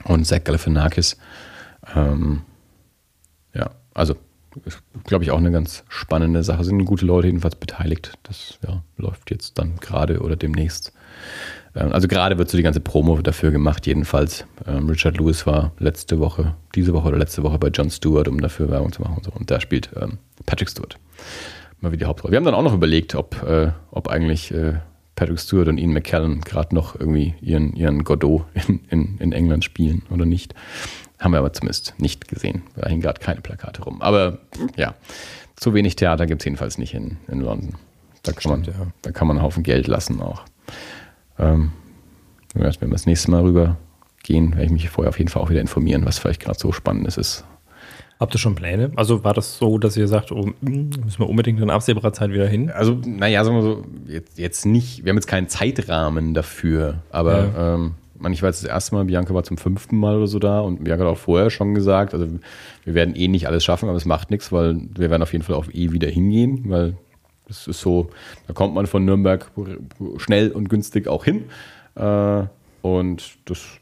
und 0.04 0.26
Zach 0.26 0.44
Galifianakis. 0.44 1.18
Ähm, 1.96 2.42
ja, 3.54 3.72
also 3.94 4.16
glaube 5.06 5.24
ich 5.24 5.32
auch 5.32 5.38
eine 5.38 5.52
ganz 5.52 5.84
spannende 5.88 6.44
Sache. 6.44 6.64
Sind 6.64 6.86
gute 6.86 7.06
Leute 7.06 7.28
jedenfalls 7.28 7.56
beteiligt. 7.56 8.14
Das 8.24 8.60
ja, 8.68 8.84
läuft 8.98 9.32
jetzt 9.32 9.58
dann 9.58 9.78
gerade 9.78 10.20
oder 10.22 10.36
demnächst. 10.36 10.94
Ähm, 11.78 11.92
also 11.92 12.08
gerade 12.08 12.38
wird 12.38 12.50
so 12.50 12.58
die 12.58 12.64
ganze 12.64 12.80
Promo 12.80 13.18
dafür 13.22 13.52
gemacht, 13.52 13.88
jedenfalls. 13.88 14.46
Ähm, 14.66 14.90
Richard 14.90 15.18
Lewis 15.18 15.46
war 15.46 15.72
letzte 15.80 16.20
Woche, 16.20 16.56
diese 16.76 16.94
Woche 16.94 17.08
oder 17.08 17.18
letzte 17.18 17.44
Woche 17.44 17.60
bei 17.60 17.70
John 17.70 17.90
Stewart, 17.90 18.28
um 18.28 18.42
dafür 18.42 18.70
Werbung 18.70 18.92
zu 18.92 19.02
machen 19.02 19.18
und 19.18 19.26
so. 19.26 19.32
Und 19.32 19.52
da 19.52 19.62
spielt 19.62 19.90
ähm, 19.96 20.18
Patrick 20.46 20.70
Stewart 20.70 20.98
mal 21.82 21.92
wieder 21.92 22.06
die 22.06 22.06
Hauptrolle. 22.06 22.32
Wir 22.32 22.38
haben 22.38 22.46
dann 22.46 22.56
auch 22.56 22.64
noch 22.64 22.74
überlegt, 22.74 23.16
ob, 23.16 23.44
äh, 23.44 23.72
ob 23.92 24.08
eigentlich 24.08 24.52
äh, 24.52 24.76
Patrick 25.16 25.40
Stewart 25.40 25.68
und 25.68 25.78
Ian 25.78 25.94
McKellen 25.94 26.42
gerade 26.42 26.74
noch 26.74 27.00
irgendwie 27.00 27.36
ihren, 27.42 27.76
ihren 27.76 28.04
Godot 28.04 28.46
in, 28.68 28.80
in, 28.90 29.18
in 29.20 29.32
England 29.32 29.64
spielen 29.64 30.04
oder 30.10 30.26
nicht. 30.26 30.54
Haben 31.20 31.32
wir 31.34 31.40
aber 31.40 31.54
zumindest 31.54 31.96
nicht 31.98 32.28
gesehen. 32.28 32.64
Da 32.76 32.88
hingen 32.88 33.02
gerade 33.02 33.20
keine 33.20 33.42
Plakate 33.42 33.84
rum. 33.84 34.02
Aber 34.02 34.40
ja, 34.76 34.94
zu 35.56 35.74
wenig 35.74 35.96
Theater 35.96 36.28
gibt 36.28 36.42
es 36.42 36.46
jedenfalls 36.46 36.78
nicht 36.78 36.94
in, 36.94 37.18
in 37.28 37.42
London. 37.42 37.76
Da 38.22 38.32
kann, 38.34 38.42
Stimmt, 38.42 38.68
man, 38.68 38.88
ja. 38.88 38.92
da 39.02 39.12
kann 39.12 39.28
man 39.28 39.38
einen 39.38 39.46
Haufen 39.46 39.64
Geld 39.64 39.88
lassen 39.88 40.22
auch. 40.22 40.44
Ähm, 41.40 41.72
wenn 42.54 42.64
wir 42.64 42.90
das 42.90 43.06
nächste 43.06 43.32
Mal 43.32 43.42
rüber 43.42 43.78
gehen, 44.24 44.52
werde 44.52 44.66
ich 44.66 44.72
mich 44.72 44.90
vorher 44.90 45.10
auf 45.10 45.20
jeden 45.20 45.30
Fall 45.30 45.42
auch 45.42 45.50
wieder 45.50 45.62
informieren, 45.62 46.06
was 46.06 46.20
vielleicht 46.20 46.42
gerade 46.42 46.60
so 46.60 46.72
Spannendes 46.72 47.18
ist. 47.18 47.46
Habt 48.20 48.34
ihr 48.34 48.40
schon 48.40 48.56
Pläne? 48.56 48.92
Also 48.96 49.24
war 49.24 49.34
das 49.34 49.60
so, 49.60 49.78
dass 49.78 49.96
ihr 49.96 50.08
sagt, 50.08 50.32
oh, 50.32 50.50
müssen 50.62 51.20
wir 51.20 51.30
unbedingt 51.30 51.62
in 51.62 51.70
absehbarer 51.70 52.14
Zeit 52.14 52.32
wieder 52.32 52.48
hin? 52.48 52.72
Also, 52.72 53.00
naja, 53.06 53.44
sagen 53.44 53.58
wir 53.58 53.62
so, 53.62 53.84
jetzt, 54.08 54.40
jetzt 54.40 54.66
nicht, 54.66 55.06
wir 55.06 55.12
haben 55.12 55.18
jetzt 55.18 55.28
keinen 55.28 55.50
Zeitrahmen 55.50 56.34
dafür, 56.34 57.04
aber 57.12 57.46
ja. 57.46 57.76
ähm, 57.76 57.96
ich 58.32 58.42
war 58.42 58.50
jetzt 58.50 58.64
das 58.64 58.70
erste 58.70 58.96
Mal, 58.96 59.06
Bianca 59.06 59.36
war 59.36 59.44
zum 59.44 59.58
fünften 59.58 59.98
Mal 59.98 60.18
oder 60.18 60.26
so 60.26 60.40
da 60.40 60.62
und 60.62 60.84
Bianca 60.84 61.06
hat 61.06 61.12
auch 61.12 61.18
vorher 61.18 61.52
schon 61.52 61.76
gesagt, 61.76 62.16
also 62.16 62.28
wir 62.84 62.94
werden 62.96 63.16
eh 63.16 63.28
nicht 63.28 63.48
alles 63.48 63.64
schaffen, 63.64 63.88
aber 63.88 63.98
es 63.98 64.06
macht 64.06 64.32
nichts, 64.32 64.52
weil 64.52 64.82
wir 64.96 65.12
werden 65.12 65.22
auf 65.22 65.34
jeden 65.34 65.44
Fall 65.44 65.56
auch 65.56 65.68
eh 65.72 65.92
wieder 65.92 66.10
hingehen, 66.10 66.64
weil 66.66 66.96
das 67.48 67.68
ist 67.68 67.82
so, 67.82 68.10
da 68.48 68.54
kommt 68.54 68.74
man 68.74 68.88
von 68.88 69.06
Nürnberg 69.06 69.50
schnell 70.18 70.52
und 70.52 70.70
günstig 70.70 71.08
auch 71.08 71.24
hin. 71.24 71.46
Äh, 71.96 72.44
und 72.82 73.38
das 73.46 73.80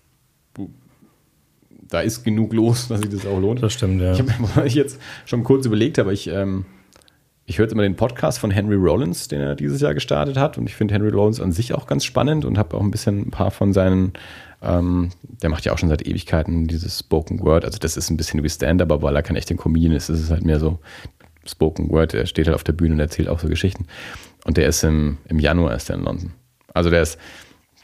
da 1.88 2.02
ist 2.02 2.24
genug 2.24 2.54
los, 2.54 2.88
dass 2.88 3.02
sich 3.02 3.10
das 3.10 3.26
auch 3.26 3.40
lohnt. 3.40 3.62
Das 3.62 3.74
stimmt, 3.74 4.02
ja. 4.02 4.14
Ich 4.14 4.20
habe 4.20 4.32
mir 4.56 4.68
jetzt 4.68 5.00
schon 5.26 5.44
kurz 5.44 5.66
überlegt, 5.66 6.00
aber 6.00 6.14
ich, 6.14 6.28
ähm, 6.28 6.66
ich 7.46 7.58
höre 7.58 7.66
jetzt 7.66 7.74
immer 7.74 7.84
den 7.84 7.96
Podcast 7.96 8.40
von 8.40 8.52
Henry 8.52 8.76
Rollins, 8.76 9.28
den 9.28 9.40
er 9.40 9.56
dieses 9.56 9.82
Jahr 9.82 9.94
gestartet 9.94 10.38
hat. 10.38 10.58
Und 10.58 10.68
ich 10.68 10.76
finde 10.76 10.94
Henry 10.96 11.10
Rollins 11.10 11.40
an 11.40 11.52
sich 11.52 11.74
auch 11.74 11.86
ganz 11.86 12.04
spannend 12.04 12.44
und 12.44 12.58
habe 12.58 12.76
auch 12.76 12.82
ein 12.82 12.92
bisschen 12.92 13.28
ein 13.28 13.32
paar 13.32 13.52
von 13.52 13.72
seinen, 13.72 14.14
ähm, 14.64 15.12
der 15.22 15.50
macht 15.50 15.64
ja 15.66 15.74
auch 15.74 15.78
schon 15.78 15.90
seit 15.90 16.08
Ewigkeiten 16.08 16.68
dieses 16.68 17.00
Spoken 17.00 17.40
Word. 17.42 17.66
Also 17.66 17.78
das 17.78 17.98
ist 17.98 18.10
ein 18.10 18.18
bisschen 18.18 18.44
wie 18.44 18.50
Stand-up, 18.50 18.92
aber 18.92 19.04
weil 19.04 19.16
er 19.16 19.24
kein 19.24 19.36
echter 19.36 19.56
Comedian 19.56 19.94
ist, 19.94 20.10
ist 20.10 20.22
es 20.22 20.32
halt 20.32 20.44
mehr 20.44 20.60
so 20.60 20.80
Spoken 21.48 21.90
Word. 21.90 22.14
Er 22.14 22.26
steht 22.26 22.48
halt 22.48 22.56
auf 22.56 22.64
der 22.64 22.74
Bühne 22.74 22.94
und 22.94 23.00
erzählt 23.00 23.30
auch 23.30 23.40
so 23.40 23.48
Geschichten. 23.48 23.88
Und 24.46 24.58
der 24.58 24.68
ist 24.68 24.84
im, 24.84 25.18
im 25.28 25.40
Januar 25.40 25.76
ist 25.76 25.90
der 25.90 25.98
in 25.98 26.04
London. 26.04 26.34
Also 26.74 26.90
der 26.90 27.02
ist, 27.02 27.18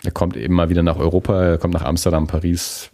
der 0.03 0.11
kommt 0.11 0.35
eben 0.37 0.53
mal 0.53 0.69
wieder 0.69 0.83
nach 0.83 0.97
Europa, 0.97 1.43
er 1.43 1.57
kommt 1.57 1.73
nach 1.73 1.83
Amsterdam, 1.83 2.27
Paris, 2.27 2.89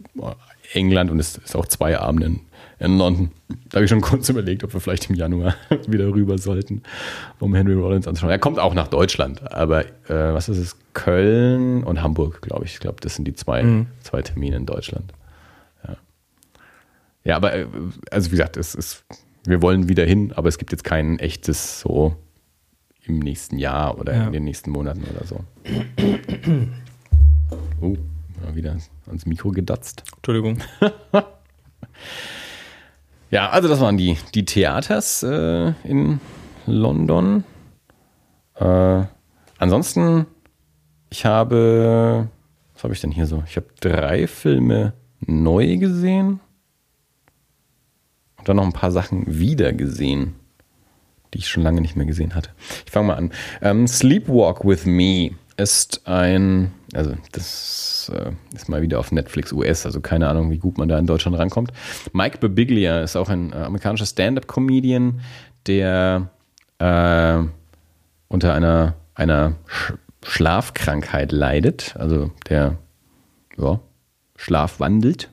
England 0.72 1.10
und 1.10 1.18
ist, 1.18 1.38
ist 1.38 1.56
auch 1.56 1.66
zwei 1.66 1.98
Abende 1.98 2.26
in 2.26 2.40
in 2.78 2.98
London. 2.98 3.30
Da 3.68 3.76
habe 3.76 3.84
ich 3.84 3.90
schon 3.90 4.00
kurz 4.00 4.28
überlegt, 4.28 4.64
ob 4.64 4.72
wir 4.72 4.80
vielleicht 4.80 5.10
im 5.10 5.16
Januar 5.16 5.54
wieder 5.86 6.06
rüber 6.06 6.38
sollten, 6.38 6.82
um 7.40 7.54
Henry 7.54 7.74
Rollins 7.74 8.06
anzuschauen. 8.06 8.30
Er 8.30 8.38
kommt 8.38 8.58
auch 8.58 8.74
nach 8.74 8.88
Deutschland, 8.88 9.52
aber 9.52 9.86
äh, 9.86 10.34
was 10.34 10.48
ist 10.48 10.58
es? 10.58 10.76
Köln 10.92 11.84
und 11.84 12.02
Hamburg, 12.02 12.42
glaube 12.42 12.64
ich. 12.64 12.74
Ich 12.74 12.80
glaube, 12.80 12.98
das 13.00 13.14
sind 13.14 13.24
die 13.26 13.34
zwei, 13.34 13.62
mhm. 13.62 13.86
zwei 14.00 14.22
Termine 14.22 14.56
in 14.56 14.66
Deutschland. 14.66 15.12
Ja, 15.86 15.96
ja 17.24 17.36
aber 17.36 17.54
äh, 17.54 17.66
also 18.10 18.28
wie 18.28 18.36
gesagt, 18.36 18.56
es 18.56 18.74
ist, 18.74 19.04
wir 19.48 19.62
wollen 19.62 19.88
wieder 19.88 20.04
hin, 20.04 20.32
aber 20.34 20.48
es 20.48 20.58
gibt 20.58 20.72
jetzt 20.72 20.84
kein 20.84 21.18
echtes 21.18 21.80
so 21.80 22.14
im 23.04 23.18
nächsten 23.18 23.58
Jahr 23.58 23.98
oder 23.98 24.14
ja. 24.14 24.26
in 24.26 24.32
den 24.32 24.44
nächsten 24.44 24.70
Monaten 24.70 25.04
oder 25.04 25.26
so. 25.26 25.40
oh, 27.80 27.96
wieder 28.54 28.76
ans 29.06 29.26
Mikro 29.26 29.50
gedatzt. 29.50 30.04
Entschuldigung. 30.16 30.58
Ja, 33.30 33.50
also 33.50 33.68
das 33.68 33.80
waren 33.80 33.98
die, 33.98 34.16
die 34.34 34.46
Theaters 34.46 35.22
äh, 35.22 35.74
in 35.84 36.18
London. 36.66 37.44
Äh, 38.54 39.02
ansonsten, 39.58 40.24
ich 41.10 41.26
habe, 41.26 42.28
was 42.72 42.84
habe 42.84 42.94
ich 42.94 43.02
denn 43.02 43.10
hier 43.10 43.26
so? 43.26 43.42
Ich 43.46 43.56
habe 43.56 43.66
drei 43.80 44.26
Filme 44.26 44.94
neu 45.20 45.76
gesehen 45.76 46.40
und 48.38 48.48
dann 48.48 48.56
noch 48.56 48.64
ein 48.64 48.72
paar 48.72 48.92
Sachen 48.92 49.24
wieder 49.26 49.72
gesehen, 49.72 50.34
die 51.34 51.38
ich 51.38 51.48
schon 51.48 51.62
lange 51.62 51.80
nicht 51.80 51.96
mehr 51.96 52.06
gesehen 52.06 52.34
hatte. 52.34 52.50
Ich 52.86 52.92
fange 52.92 53.08
mal 53.08 53.14
an. 53.14 53.32
Ähm, 53.60 53.86
Sleepwalk 53.86 54.64
with 54.64 54.86
Me 54.86 55.32
ist 55.56 56.06
ein, 56.06 56.72
also 56.94 57.14
das 57.32 58.10
äh, 58.14 58.30
ist 58.54 58.68
mal 58.68 58.80
wieder 58.80 58.98
auf 58.98 59.12
Netflix 59.12 59.52
US, 59.52 59.84
also 59.84 60.00
keine 60.00 60.28
Ahnung, 60.28 60.50
wie 60.50 60.58
gut 60.58 60.78
man 60.78 60.88
da 60.88 60.98
in 60.98 61.06
Deutschland 61.06 61.36
rankommt. 61.36 61.72
Mike 62.12 62.38
Birbiglia 62.38 63.02
ist 63.02 63.16
auch 63.16 63.28
ein 63.28 63.52
äh, 63.52 63.56
amerikanischer 63.56 64.06
Stand-up-Comedian, 64.06 65.20
der 65.66 66.30
äh, 66.78 67.38
unter 68.28 68.54
einer, 68.54 68.94
einer 69.14 69.54
Sch 69.66 69.94
Schlafkrankheit 70.24 71.30
leidet, 71.30 71.94
also 71.96 72.32
der 72.48 72.76
ja, 73.56 73.80
Schlaf 74.36 74.80
wandelt. 74.80 75.30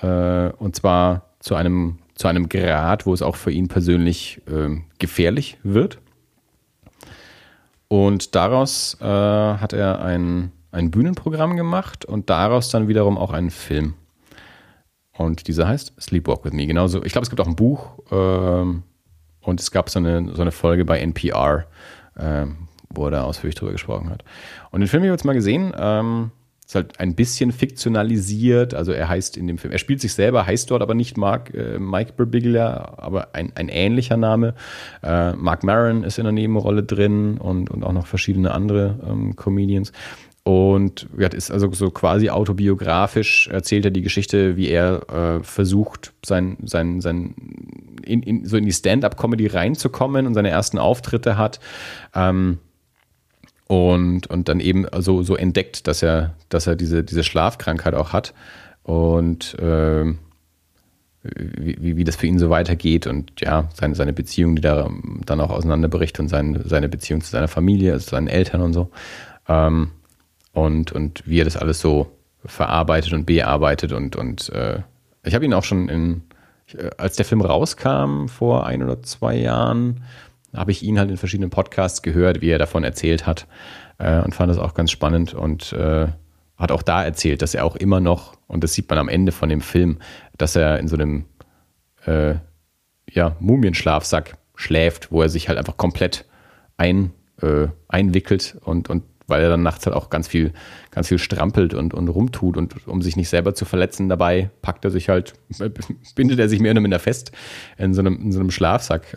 Äh, 0.00 0.50
und 0.50 0.76
zwar 0.76 1.30
zu 1.40 1.56
einem, 1.56 1.98
zu 2.18 2.26
einem 2.26 2.48
Grad, 2.48 3.06
wo 3.06 3.14
es 3.14 3.22
auch 3.22 3.36
für 3.36 3.52
ihn 3.52 3.68
persönlich 3.68 4.42
ähm, 4.50 4.84
gefährlich 4.98 5.56
wird. 5.62 5.98
Und 7.86 8.34
daraus 8.34 8.98
äh, 9.00 9.04
hat 9.04 9.72
er 9.72 10.02
ein, 10.02 10.50
ein 10.72 10.90
Bühnenprogramm 10.90 11.56
gemacht 11.56 12.04
und 12.04 12.28
daraus 12.28 12.70
dann 12.70 12.88
wiederum 12.88 13.16
auch 13.16 13.32
einen 13.32 13.50
Film. 13.50 13.94
Und 15.12 15.46
dieser 15.46 15.68
heißt 15.68 15.94
Sleepwalk 16.00 16.44
with 16.44 16.52
Me. 16.52 16.66
Genauso, 16.66 17.04
ich 17.04 17.12
glaube, 17.12 17.22
es 17.22 17.30
gibt 17.30 17.40
auch 17.40 17.46
ein 17.46 17.56
Buch 17.56 17.98
ähm, 18.10 18.82
und 19.40 19.60
es 19.60 19.70
gab 19.70 19.88
so 19.88 20.00
eine, 20.00 20.34
so 20.34 20.42
eine 20.42 20.52
Folge 20.52 20.84
bei 20.84 20.98
NPR, 20.98 21.66
ähm, 22.18 22.68
wo 22.90 23.04
er 23.04 23.12
da 23.12 23.22
ausführlich 23.22 23.54
drüber 23.54 23.72
gesprochen 23.72 24.10
hat. 24.10 24.24
Und 24.72 24.80
den 24.80 24.88
Film 24.88 25.02
habe 25.02 25.08
ich 25.08 25.12
jetzt 25.12 25.24
mal 25.24 25.34
gesehen. 25.34 25.72
Ähm, 25.78 26.32
ist 26.68 26.74
halt 26.74 27.00
ein 27.00 27.14
bisschen 27.14 27.50
fiktionalisiert. 27.50 28.74
Also 28.74 28.92
er 28.92 29.08
heißt 29.08 29.38
in 29.38 29.46
dem 29.46 29.56
Film, 29.56 29.72
er 29.72 29.78
spielt 29.78 30.02
sich 30.02 30.12
selber, 30.12 30.44
heißt 30.44 30.70
dort 30.70 30.82
aber 30.82 30.94
nicht 30.94 31.16
Mark, 31.16 31.54
äh, 31.54 31.78
Mike 31.78 32.12
Birbiglia, 32.14 32.92
aber 32.98 33.34
ein, 33.34 33.52
ein 33.54 33.70
ähnlicher 33.70 34.18
Name. 34.18 34.54
Äh, 35.02 35.32
Mark 35.32 35.64
Maron 35.64 36.04
ist 36.04 36.18
in 36.18 36.24
der 36.24 36.32
Nebenrolle 36.32 36.82
drin 36.82 37.38
und, 37.38 37.70
und 37.70 37.84
auch 37.84 37.92
noch 37.92 38.06
verschiedene 38.06 38.50
andere 38.50 38.98
ähm, 39.08 39.34
Comedians. 39.34 39.92
Und 40.42 41.08
ja, 41.18 41.28
ist 41.28 41.50
also 41.50 41.72
so 41.72 41.90
quasi 41.90 42.28
autobiografisch, 42.28 43.48
erzählt 43.48 43.86
er 43.86 43.90
die 43.90 44.02
Geschichte, 44.02 44.58
wie 44.58 44.68
er 44.68 45.08
äh, 45.10 45.42
versucht, 45.42 46.12
sein, 46.24 46.58
sein, 46.64 47.00
sein 47.00 47.34
in, 48.04 48.22
in, 48.22 48.44
so 48.44 48.58
in 48.58 48.66
die 48.66 48.72
Stand-up-Comedy 48.72 49.46
reinzukommen 49.46 50.26
und 50.26 50.34
seine 50.34 50.50
ersten 50.50 50.78
Auftritte 50.78 51.38
hat. 51.38 51.60
Ähm, 52.14 52.58
und, 53.68 54.26
und 54.26 54.48
dann 54.48 54.60
eben 54.60 54.86
so, 54.98 55.22
so 55.22 55.36
entdeckt, 55.36 55.86
dass 55.86 56.02
er, 56.02 56.34
dass 56.48 56.66
er 56.66 56.74
diese, 56.74 57.04
diese 57.04 57.22
Schlafkrankheit 57.22 57.94
auch 57.94 58.12
hat 58.12 58.34
und 58.82 59.56
äh, 59.58 60.14
wie, 61.22 61.96
wie 61.96 62.04
das 62.04 62.16
für 62.16 62.26
ihn 62.26 62.38
so 62.38 62.48
weitergeht 62.48 63.06
und 63.06 63.40
ja, 63.40 63.68
seine, 63.74 63.94
seine 63.94 64.14
Beziehung, 64.14 64.56
die 64.56 64.62
da 64.62 64.88
dann 65.26 65.40
auch 65.40 65.50
auseinanderbricht 65.50 66.18
und 66.18 66.28
seine, 66.28 66.66
seine 66.66 66.88
Beziehung 66.88 67.20
zu 67.20 67.30
seiner 67.30 67.48
Familie, 67.48 67.92
also 67.92 68.08
seinen 68.10 68.28
Eltern 68.28 68.62
und 68.62 68.72
so. 68.72 68.90
Ähm, 69.46 69.90
und, 70.52 70.92
und 70.92 71.22
wie 71.26 71.40
er 71.40 71.44
das 71.44 71.58
alles 71.58 71.80
so 71.80 72.10
verarbeitet 72.44 73.12
und 73.12 73.26
bearbeitet 73.26 73.92
und, 73.92 74.16
und 74.16 74.48
äh, 74.50 74.80
ich 75.24 75.34
habe 75.34 75.44
ihn 75.44 75.52
auch 75.52 75.64
schon 75.64 75.90
in, 75.90 76.22
als 76.96 77.16
der 77.16 77.26
Film 77.26 77.42
rauskam 77.42 78.28
vor 78.28 78.66
ein 78.66 78.82
oder 78.82 79.02
zwei 79.02 79.36
Jahren, 79.36 80.02
habe 80.54 80.70
ich 80.70 80.82
ihn 80.82 80.98
halt 80.98 81.10
in 81.10 81.16
verschiedenen 81.16 81.50
Podcasts 81.50 82.02
gehört, 82.02 82.40
wie 82.40 82.50
er 82.50 82.58
davon 82.58 82.84
erzählt 82.84 83.26
hat 83.26 83.46
äh, 83.98 84.20
und 84.20 84.34
fand 84.34 84.50
das 84.50 84.58
auch 84.58 84.74
ganz 84.74 84.90
spannend 84.90 85.34
und 85.34 85.72
äh, 85.72 86.08
hat 86.56 86.72
auch 86.72 86.82
da 86.82 87.04
erzählt, 87.04 87.42
dass 87.42 87.54
er 87.54 87.64
auch 87.64 87.76
immer 87.76 88.00
noch, 88.00 88.36
und 88.46 88.64
das 88.64 88.74
sieht 88.74 88.88
man 88.90 88.98
am 88.98 89.08
Ende 89.08 89.32
von 89.32 89.48
dem 89.48 89.60
Film, 89.60 89.98
dass 90.36 90.56
er 90.56 90.78
in 90.80 90.88
so 90.88 90.96
einem 90.96 91.26
äh, 92.06 92.34
ja, 93.10 93.36
Mumienschlafsack 93.38 94.36
schläft, 94.56 95.12
wo 95.12 95.22
er 95.22 95.28
sich 95.28 95.48
halt 95.48 95.58
einfach 95.58 95.76
komplett 95.76 96.24
ein, 96.76 97.12
äh, 97.40 97.68
einwickelt 97.88 98.56
und, 98.64 98.90
und 98.90 99.04
weil 99.28 99.42
er 99.42 99.50
dann 99.50 99.62
nachts 99.62 99.86
halt 99.86 99.94
auch 99.94 100.10
ganz 100.10 100.26
viel, 100.26 100.52
ganz 100.90 101.08
viel 101.08 101.18
strampelt 101.18 101.74
und, 101.74 101.94
und 101.94 102.08
rumtut 102.08 102.56
und 102.56 102.88
um 102.88 103.02
sich 103.02 103.14
nicht 103.14 103.28
selber 103.28 103.54
zu 103.54 103.66
verletzen 103.66 104.08
dabei, 104.08 104.50
packt 104.62 104.84
er 104.84 104.90
sich 104.90 105.10
halt, 105.10 105.34
bindet 106.16 106.40
er 106.40 106.48
sich 106.48 106.60
mehr 106.60 106.72
oder 106.72 106.80
minder 106.80 106.98
fest 106.98 107.30
in 107.76 107.94
so 107.94 108.00
einem, 108.00 108.20
in 108.20 108.32
so 108.32 108.40
einem 108.40 108.50
Schlafsack. 108.50 109.16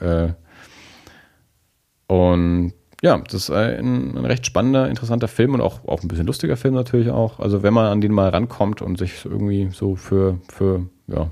Und 2.12 2.74
ja, 3.02 3.18
das 3.20 3.36
ist 3.36 3.52
ein, 3.52 4.18
ein, 4.18 4.26
recht 4.26 4.46
spannender, 4.46 4.90
interessanter 4.90 5.30
Film 5.30 5.54
und 5.54 5.62
auch, 5.62 5.88
auch 5.88 6.02
ein 6.02 6.10
bisschen 6.10 6.28
lustiger 6.28 6.58
Film 6.58 6.74
natürlich 6.74 7.10
auch. 7.10 7.40
Also 7.40 7.64
wenn 7.64 7.74
man 7.74 7.86
an 7.86 8.02
den 8.02 8.12
mal 8.12 8.28
rankommt 8.28 8.82
und 8.82 8.98
sich 8.98 9.24
irgendwie 9.24 9.70
so 9.72 9.96
für, 9.96 10.38
für 10.50 10.90
ja, 11.08 11.30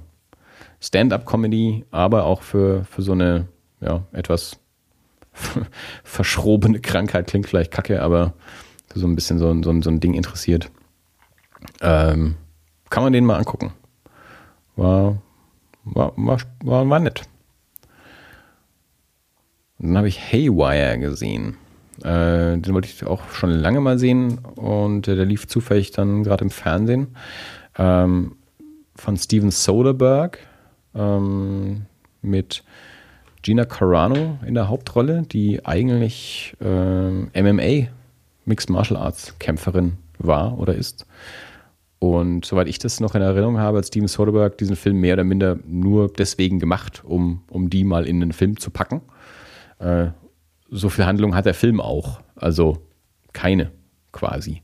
Stand-up-Comedy, 0.80 1.84
aber 1.92 2.24
auch 2.24 2.44
für, 2.44 2.86
für 2.86 3.02
so 3.02 3.12
eine 3.12 3.50
ja, 3.82 4.06
etwas 4.14 4.58
verschrobene 6.06 6.80
Krankheit, 6.80 7.28
klingt 7.28 7.48
vielleicht 7.48 7.72
kacke, 7.72 8.02
aber 8.02 8.34
so 8.96 9.06
ein 9.06 9.16
bisschen 9.16 9.38
so, 9.38 9.54
so, 9.62 9.82
so 9.82 9.90
ein 9.90 10.00
Ding 10.00 10.14
interessiert, 10.14 10.72
ähm, 11.82 12.36
kann 12.90 13.04
man 13.04 13.12
den 13.12 13.26
mal 13.26 13.36
angucken. 13.36 13.74
War, 14.78 15.18
war, 15.84 16.14
war, 16.16 16.40
war 16.90 17.00
nett. 17.00 17.24
Dann 19.80 19.98
habe 19.98 20.08
ich 20.08 20.20
Haywire 20.32 21.00
gesehen. 21.00 21.56
Äh, 22.04 22.58
den 22.58 22.74
wollte 22.74 22.88
ich 22.88 23.06
auch 23.06 23.30
schon 23.32 23.50
lange 23.50 23.82
mal 23.82 24.00
sehen 24.00 24.40
und 24.56 25.08
äh, 25.08 25.16
der 25.16 25.26
lief 25.26 25.48
zufällig 25.48 25.92
dann 25.92 26.24
gerade 26.24 26.44
im 26.44 26.50
Fernsehen. 26.50 27.16
Ähm, 27.78 28.34
von 28.96 29.18
Steven 29.18 29.52
Soderbergh 29.52 30.38
ähm, 30.96 31.86
mit 32.22 32.64
Gina 33.42 33.66
Carano 33.66 34.38
in 34.46 34.54
der 34.54 34.68
Hauptrolle, 34.68 35.24
die 35.24 35.66
eigentlich 35.66 36.56
äh, 36.62 37.42
MMA, 37.42 37.88
Mixed 38.46 38.70
Martial 38.70 39.00
Arts 39.00 39.38
Kämpferin 39.40 39.98
war 40.18 40.58
oder 40.58 40.76
ist. 40.76 41.06
Und 42.00 42.46
soweit 42.46 42.68
ich 42.68 42.80
das 42.80 43.02
noch 43.02 43.16
in 43.16 43.22
Erinnerung 43.22 43.60
habe, 43.60 43.78
hat 43.78 43.88
Steven 43.88 44.08
Soderbergh 44.08 44.56
diesen 44.58 44.78
Film 44.78 45.02
mehr 45.02 45.16
oder 45.16 45.26
minder 45.26 45.58
nur 45.66 46.12
deswegen 46.12 46.60
gemacht, 46.60 47.04
um, 47.06 47.42
um 47.50 47.70
die 47.70 47.84
mal 47.84 48.08
in 48.08 48.22
den 48.22 48.32
Film 48.32 48.58
zu 48.58 48.72
packen. 48.72 49.02
Äh, 49.80 50.08
so 50.70 50.90
viel 50.90 51.06
Handlung 51.06 51.36
hat 51.36 51.46
der 51.46 51.54
Film 51.54 51.82
auch. 51.82 52.22
Also 52.36 52.78
keine 53.34 53.72
quasi. 54.12 54.62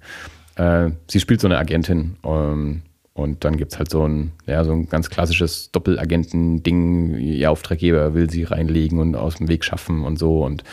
Äh, 0.55 0.91
sie 1.09 1.20
spielt 1.20 1.41
so 1.41 1.47
eine 1.47 1.57
Agentin 1.57 2.18
ähm, 2.24 2.84
und 3.13 3.43
dann 3.43 3.57
gibt 3.57 3.74
es 3.74 3.78
halt 3.78 3.89
so 3.89 4.07
ein, 4.07 4.32
ja, 4.45 4.63
so 4.63 4.72
ein 4.72 4.89
ganz 4.89 5.09
klassisches 5.09 5.72
Doppelagenten-Ding. 5.72 7.18
Ihr 7.18 7.51
Auftraggeber 7.51 8.13
will 8.13 8.30
sie 8.30 8.43
reinlegen 8.43 8.99
und 8.99 9.16
aus 9.16 9.36
dem 9.36 9.47
Weg 9.47 9.63
schaffen 9.63 10.03
und 10.03 10.20
so. 10.20 10.43
Und 10.43 10.63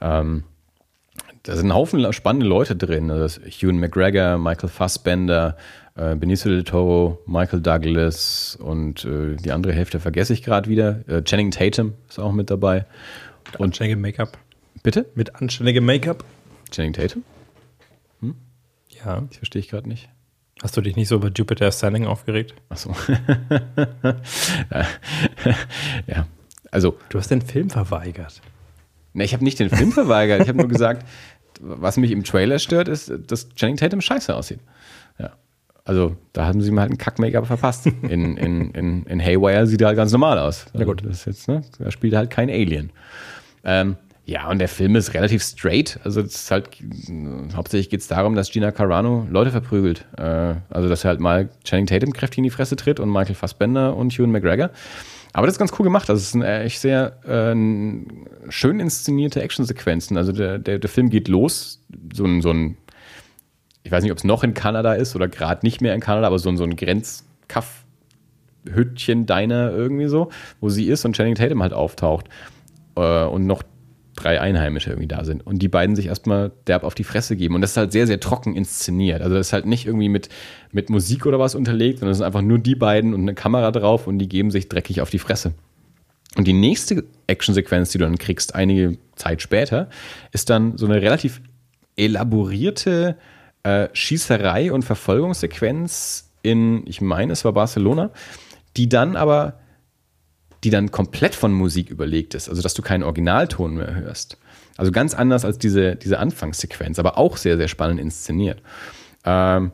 ähm, 0.00 0.44
da 1.44 1.54
sind 1.54 1.68
ein 1.68 1.74
Haufen 1.74 2.12
spannende 2.12 2.46
Leute 2.46 2.74
drin. 2.74 3.10
Also 3.10 3.40
Ewan 3.42 3.78
McGregor, 3.78 4.36
Michael 4.36 4.68
Fassbender, 4.68 5.56
äh, 5.94 6.16
Benicio 6.16 6.50
del 6.50 6.64
Toro, 6.64 7.18
Michael 7.26 7.60
Douglas 7.60 8.58
und 8.60 9.04
äh, 9.04 9.36
die 9.36 9.52
andere 9.52 9.72
Hälfte 9.72 10.00
vergesse 10.00 10.32
ich 10.32 10.42
gerade 10.42 10.68
wieder. 10.68 11.08
Äh, 11.08 11.22
Channing 11.22 11.52
Tatum 11.52 11.94
ist 12.08 12.18
auch 12.18 12.32
mit 12.32 12.50
dabei. 12.50 12.84
Mit 13.52 13.60
anständigem 13.60 14.00
Make-up. 14.00 14.38
Bitte? 14.82 15.06
Mit 15.14 15.34
anständigem 15.36 15.84
Make-up? 15.84 16.24
Channing 16.70 16.92
Tatum? 16.92 17.24
Ja. 19.04 19.20
Das 19.20 19.36
verstehe 19.36 19.60
ich 19.60 19.68
gerade 19.68 19.88
nicht. 19.88 20.08
Hast 20.62 20.76
du 20.76 20.80
dich 20.80 20.96
nicht 20.96 21.08
so 21.08 21.16
über 21.16 21.30
Jupiter 21.30 21.66
Ascending 21.66 22.06
aufgeregt? 22.06 22.54
Achso. 22.70 22.94
ja, 26.06 26.26
also, 26.70 26.96
Du 27.08 27.18
hast 27.18 27.30
den 27.30 27.42
Film 27.42 27.70
verweigert. 27.70 28.40
ne, 29.12 29.24
ich 29.24 29.32
habe 29.34 29.44
nicht 29.44 29.58
den 29.58 29.70
Film 29.70 29.92
verweigert. 29.92 30.42
Ich 30.42 30.48
habe 30.48 30.58
nur 30.58 30.68
gesagt, 30.68 31.06
was 31.60 31.96
mich 31.96 32.10
im 32.10 32.24
Trailer 32.24 32.58
stört, 32.58 32.88
ist, 32.88 33.12
dass 33.26 33.48
Channing 33.54 33.76
Tatum 33.76 34.00
scheiße 34.00 34.34
aussieht. 34.34 34.60
Ja. 35.18 35.32
Also, 35.84 36.16
da 36.32 36.46
haben 36.46 36.60
sie 36.60 36.70
ihm 36.70 36.80
halt 36.80 36.90
ein 36.90 36.98
Kack-Make-up 36.98 37.46
verpasst. 37.46 37.86
In, 37.86 38.36
in, 38.36 38.70
in, 38.72 39.04
in 39.04 39.20
Haywire 39.20 39.66
sieht 39.66 39.80
er 39.82 39.88
halt 39.88 39.96
ganz 39.96 40.12
normal 40.12 40.38
aus. 40.38 40.66
Also, 40.66 40.78
Ja, 40.78 40.84
gut. 40.84 41.02
Das 41.04 41.18
ist 41.18 41.24
jetzt, 41.26 41.48
ne? 41.48 41.62
Da 41.78 41.90
spielt 41.90 42.14
halt 42.14 42.30
kein 42.30 42.50
Alien. 42.50 42.90
Ähm, 43.66 43.96
ja, 44.24 44.48
und 44.48 44.58
der 44.58 44.68
Film 44.68 44.96
ist 44.96 45.12
relativ 45.14 45.42
straight. 45.42 46.00
Also, 46.02 46.20
es 46.20 46.34
ist 46.34 46.50
halt, 46.50 46.70
hauptsächlich 47.54 47.90
geht 47.90 48.00
es 48.00 48.08
darum, 48.08 48.34
dass 48.34 48.50
Gina 48.50 48.72
Carano 48.72 49.26
Leute 49.30 49.50
verprügelt. 49.50 50.04
Äh, 50.16 50.54
also, 50.70 50.88
dass 50.88 51.04
er 51.04 51.10
halt 51.10 51.20
mal 51.20 51.48
Channing 51.64 51.86
Tatum 51.86 52.12
kräftig 52.12 52.38
in 52.38 52.44
die 52.44 52.50
Fresse 52.50 52.74
tritt 52.76 52.98
und 52.98 53.10
Michael 53.10 53.34
Fassbender 53.34 53.94
und 53.94 54.18
Ewan 54.18 54.30
McGregor. 54.30 54.70
Aber 55.32 55.46
das 55.46 55.56
ist 55.56 55.58
ganz 55.58 55.72
cool 55.78 55.84
gemacht. 55.84 56.08
Also, 56.10 56.20
es 56.20 56.32
sind 56.32 56.42
echt 56.42 56.80
sehr 56.80 57.22
äh, 57.24 57.54
schön 58.50 58.80
inszenierte 58.80 59.42
Actionsequenzen. 59.42 60.16
Also, 60.16 60.32
der, 60.32 60.58
der, 60.58 60.78
der 60.78 60.90
Film 60.90 61.10
geht 61.10 61.28
los. 61.28 61.84
So 62.14 62.24
ein, 62.24 62.40
so 62.42 62.50
ein 62.50 62.76
ich 63.84 63.92
weiß 63.92 64.02
nicht, 64.02 64.10
ob 64.10 64.18
es 64.18 64.24
noch 64.24 64.42
in 64.42 64.54
Kanada 64.54 64.94
ist 64.94 65.14
oder 65.14 65.28
gerade 65.28 65.64
nicht 65.64 65.80
mehr 65.80 65.94
in 65.94 66.00
Kanada, 66.00 66.26
aber 66.26 66.40
so, 66.40 66.48
ein- 66.48 66.56
so 66.56 66.64
ein 66.64 66.74
Grenzkaff. 66.74 67.84
Hüttchen 68.68 69.26
Diner 69.26 69.70
irgendwie 69.70 70.08
so, 70.08 70.30
wo 70.60 70.68
sie 70.70 70.88
ist 70.88 71.04
und 71.04 71.14
Channing 71.14 71.36
Tatum 71.36 71.62
halt 71.62 71.72
auftaucht 71.72 72.28
äh, 72.96 73.24
und 73.24 73.46
noch 73.46 73.62
drei 74.16 74.40
Einheimische 74.40 74.90
irgendwie 74.90 75.08
da 75.08 75.24
sind 75.24 75.46
und 75.46 75.60
die 75.60 75.68
beiden 75.68 75.94
sich 75.94 76.06
erstmal 76.06 76.50
derb 76.66 76.84
auf 76.84 76.94
die 76.94 77.04
Fresse 77.04 77.36
geben 77.36 77.54
und 77.54 77.60
das 77.60 77.72
ist 77.72 77.76
halt 77.76 77.92
sehr, 77.92 78.06
sehr 78.06 78.18
trocken 78.18 78.56
inszeniert. 78.56 79.20
Also 79.20 79.36
das 79.36 79.48
ist 79.48 79.52
halt 79.52 79.66
nicht 79.66 79.86
irgendwie 79.86 80.08
mit, 80.08 80.30
mit 80.72 80.88
Musik 80.88 81.26
oder 81.26 81.38
was 81.38 81.54
unterlegt, 81.54 81.98
sondern 81.98 82.12
es 82.12 82.18
sind 82.18 82.26
einfach 82.26 82.40
nur 82.40 82.58
die 82.58 82.74
beiden 82.74 83.12
und 83.12 83.20
eine 83.20 83.34
Kamera 83.34 83.70
drauf 83.70 84.06
und 84.06 84.18
die 84.18 84.28
geben 84.28 84.50
sich 84.50 84.68
dreckig 84.68 85.02
auf 85.02 85.10
die 85.10 85.18
Fresse. 85.18 85.52
Und 86.36 86.46
die 86.46 86.54
nächste 86.54 87.04
Actionsequenz, 87.26 87.90
die 87.90 87.98
du 87.98 88.04
dann 88.04 88.18
kriegst, 88.18 88.54
einige 88.54 88.98
Zeit 89.16 89.42
später, 89.42 89.88
ist 90.32 90.50
dann 90.50 90.76
so 90.76 90.86
eine 90.86 91.00
relativ 91.00 91.40
elaborierte 91.96 93.16
äh, 93.62 93.88
Schießerei 93.92 94.72
und 94.72 94.84
Verfolgungssequenz 94.84 96.30
in, 96.42 96.86
ich 96.86 97.00
meine, 97.00 97.32
es 97.32 97.44
war 97.44 97.52
Barcelona, 97.52 98.10
die 98.76 98.88
dann 98.88 99.16
aber, 99.16 99.58
die 100.66 100.70
dann 100.70 100.90
komplett 100.90 101.36
von 101.36 101.52
Musik 101.52 101.90
überlegt 101.90 102.34
ist, 102.34 102.48
also 102.48 102.60
dass 102.60 102.74
du 102.74 102.82
keinen 102.82 103.04
Originalton 103.04 103.76
mehr 103.76 103.94
hörst. 103.94 104.36
Also 104.76 104.90
ganz 104.90 105.14
anders 105.14 105.44
als 105.44 105.58
diese, 105.58 105.94
diese 105.94 106.18
Anfangssequenz, 106.18 106.98
aber 106.98 107.18
auch 107.18 107.36
sehr, 107.36 107.56
sehr 107.56 107.68
spannend 107.68 108.00
inszeniert. 108.00 108.60
Ähm, 109.24 109.70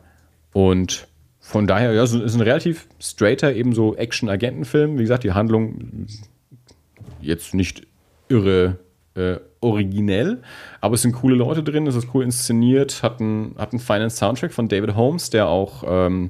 und 0.52 1.08
von 1.40 1.66
daher, 1.66 1.94
ja, 1.94 2.02
es 2.02 2.12
ist 2.12 2.34
ein 2.34 2.42
relativ 2.42 2.88
straighter, 3.00 3.54
eben 3.54 3.72
so 3.72 3.96
Action-Agentenfilm. 3.96 4.98
Wie 4.98 5.02
gesagt, 5.02 5.24
die 5.24 5.32
Handlung 5.32 6.08
jetzt 7.22 7.54
nicht 7.54 7.86
irre 8.28 8.76
äh, 9.14 9.36
originell, 9.62 10.42
aber 10.82 10.96
es 10.96 11.00
sind 11.00 11.12
coole 11.12 11.36
Leute 11.36 11.62
drin, 11.62 11.86
es 11.86 11.94
ist 11.94 12.08
cool 12.12 12.22
inszeniert, 12.22 13.02
hat 13.02 13.18
einen, 13.18 13.54
hat 13.56 13.72
einen 13.72 13.80
feinen 13.80 14.10
Soundtrack 14.10 14.52
von 14.52 14.68
David 14.68 14.94
Holmes, 14.94 15.30
der 15.30 15.48
auch 15.48 15.84
ähm, 15.86 16.28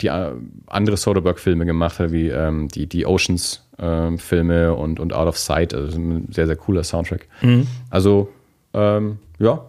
die 0.00 0.08
äh, 0.08 0.32
andere 0.66 0.96
Soderbergh-Filme 0.96 1.66
gemacht 1.66 1.98
hat, 1.98 2.12
wie 2.12 2.28
ähm, 2.28 2.68
die, 2.68 2.86
die 2.86 3.06
Oceans-Filme 3.06 4.74
und, 4.74 5.00
und 5.00 5.12
Out 5.12 5.28
of 5.28 5.38
Sight. 5.38 5.72
Also 5.74 5.98
ein 5.98 6.28
sehr, 6.32 6.46
sehr 6.46 6.56
cooler 6.56 6.82
Soundtrack. 6.82 7.28
Also, 7.90 8.28
ähm, 8.72 9.18
ja, 9.38 9.64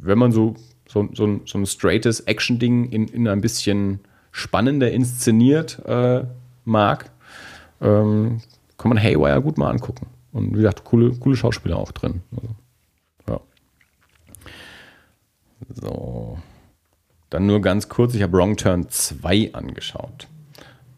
wenn 0.00 0.18
man 0.18 0.32
so, 0.32 0.54
so, 0.86 1.08
so, 1.14 1.26
ein, 1.26 1.40
so 1.46 1.58
ein 1.58 1.66
straightes 1.66 2.20
Action-Ding 2.20 2.90
in, 2.90 3.08
in 3.08 3.28
ein 3.28 3.40
bisschen 3.40 4.00
spannender 4.32 4.90
inszeniert 4.90 5.80
äh, 5.86 6.24
mag, 6.64 7.10
ähm, 7.80 8.40
kann 8.78 8.88
man 8.88 9.02
Haywire 9.02 9.40
gut 9.42 9.58
mal 9.58 9.70
angucken. 9.70 10.06
Und 10.32 10.52
wie 10.52 10.56
gesagt, 10.56 10.84
coole, 10.84 11.12
coole 11.12 11.36
Schauspieler 11.36 11.76
auch 11.76 11.92
drin. 11.92 12.22
Also, 12.34 12.48
ja. 13.28 13.40
So. 15.74 16.38
Dann 17.32 17.46
nur 17.46 17.62
ganz 17.62 17.88
kurz, 17.88 18.14
ich 18.14 18.22
habe 18.22 18.36
Wrong 18.36 18.58
Turn 18.58 18.90
2 18.90 19.54
angeschaut. 19.54 20.28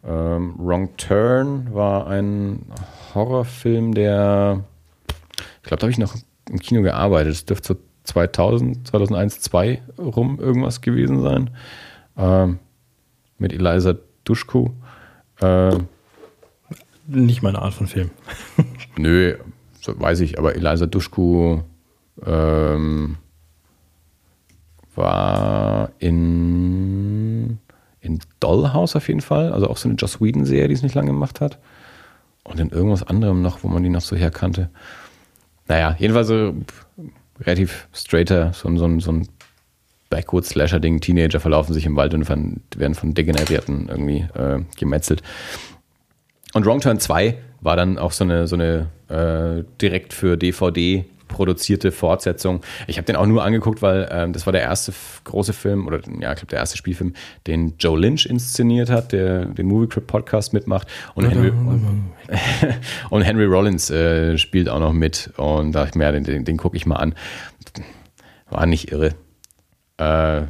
Ähm, 0.03 0.53
Wrong 0.57 0.89
Turn 0.97 1.73
war 1.73 2.07
ein 2.07 2.65
Horrorfilm, 3.13 3.93
der, 3.93 4.65
ich 5.07 5.69
glaube, 5.69 5.79
da 5.79 5.83
habe 5.83 5.91
ich 5.91 5.97
noch 5.97 6.13
im 6.49 6.59
Kino 6.59 6.81
gearbeitet. 6.81 7.31
Es 7.31 7.45
dürfte 7.45 7.75
so 7.75 7.79
2000, 8.03 8.85
2001, 8.85 9.39
2 9.43 9.81
rum 9.97 10.37
irgendwas 10.37 10.81
gewesen 10.81 11.21
sein. 11.21 11.51
Ähm, 12.17 12.59
mit 13.37 13.53
Eliza 13.53 13.95
Duschku. 14.25 14.71
Ähm, 15.41 15.87
Nicht 17.07 17.43
meine 17.43 17.61
Art 17.61 17.75
von 17.75 17.87
Film. 17.87 18.11
Nö, 18.97 19.37
so 19.79 19.97
weiß 19.97 20.19
ich, 20.19 20.37
aber 20.37 20.53
Eliza 20.53 20.85
Duschku 20.85 21.61
ähm, 22.25 23.19
war 24.97 25.91
in, 25.99 27.59
in 28.01 28.19
Dollhouse 28.39 28.95
auf 28.95 29.07
jeden 29.07 29.21
Fall, 29.21 29.51
also 29.51 29.67
auch 29.69 29.77
so 29.77 29.87
eine 29.89 29.95
Joss 29.97 30.21
Whedon-Serie, 30.21 30.67
die 30.67 30.73
es 30.73 30.83
nicht 30.83 30.95
lange 30.95 31.11
gemacht 31.11 31.41
hat. 31.41 31.57
Und 32.43 32.59
in 32.59 32.69
irgendwas 32.69 33.03
anderem 33.03 33.41
noch, 33.41 33.63
wo 33.63 33.67
man 33.67 33.81
die 33.83 33.89
noch 33.89 34.01
so 34.01 34.15
herkannte. 34.15 34.69
Naja, 35.67 35.95
jedenfalls 35.97 36.27
so 36.27 36.53
relativ 37.41 37.87
straighter, 37.93 38.53
so, 38.53 38.67
ein- 38.69 38.77
so, 38.77 38.99
so 38.99 39.11
ein 39.11 39.27
Backwoods-Slasher-Ding. 40.11 41.01
Teenager 41.01 41.39
verlaufen 41.39 41.73
sich 41.73 41.85
im 41.87 41.95
Wald 41.95 42.13
und 42.13 42.29
werden 42.29 42.93
von 42.95 43.13
Degenerierten 43.15 43.89
irgendwie 43.89 44.27
äh, 44.35 44.59
gemetzelt. 44.77 45.23
Und 46.53 46.65
Wrong 46.65 46.79
Turn 46.81 46.99
2 46.99 47.37
war 47.61 47.75
dann 47.75 47.97
auch 47.97 48.11
so 48.11 48.23
eine, 48.23 48.45
so 48.47 48.55
eine 48.55 48.87
äh, 49.09 49.63
direkt 49.81 50.13
für 50.13 50.37
DVD 50.37 51.05
produzierte 51.27 51.91
Fortsetzung. 51.91 52.61
Ich 52.87 52.97
habe 52.97 53.05
den 53.05 53.15
auch 53.15 53.25
nur 53.25 53.43
angeguckt, 53.43 53.81
weil 53.81 54.07
ähm, 54.11 54.33
das 54.33 54.45
war 54.45 54.53
der 54.53 54.61
erste 54.61 54.93
große 55.23 55.53
Film 55.53 55.87
oder 55.87 55.99
ja, 56.19 56.31
ich 56.31 56.37
glaube 56.37 56.47
der 56.47 56.59
erste 56.59 56.77
Spielfilm, 56.77 57.13
den 57.47 57.75
Joe 57.79 57.99
Lynch 57.99 58.25
inszeniert 58.25 58.89
hat, 58.89 59.11
der 59.11 59.45
den 59.45 59.67
Movie 59.67 59.87
Crypt 59.87 60.07
Podcast 60.07 60.53
mitmacht 60.53 60.87
und 61.15 61.29
Henry, 61.29 61.49
und, 61.49 62.11
und 63.09 63.21
Henry 63.21 63.45
Rollins 63.45 63.89
äh, 63.89 64.37
spielt 64.37 64.69
auch 64.69 64.79
noch 64.79 64.93
mit 64.93 65.31
und 65.37 65.73
da 65.73 65.81
dachte 65.81 65.91
ich 65.91 65.95
mir, 65.95 66.05
ja, 66.05 66.11
den, 66.11 66.23
den, 66.23 66.45
den 66.45 66.57
gucke 66.57 66.77
ich 66.77 66.85
mal 66.85 66.97
an. 66.97 67.15
War 68.49 68.65
nicht 68.65 68.91
irre. 68.91 69.15
Äh, 69.97 70.43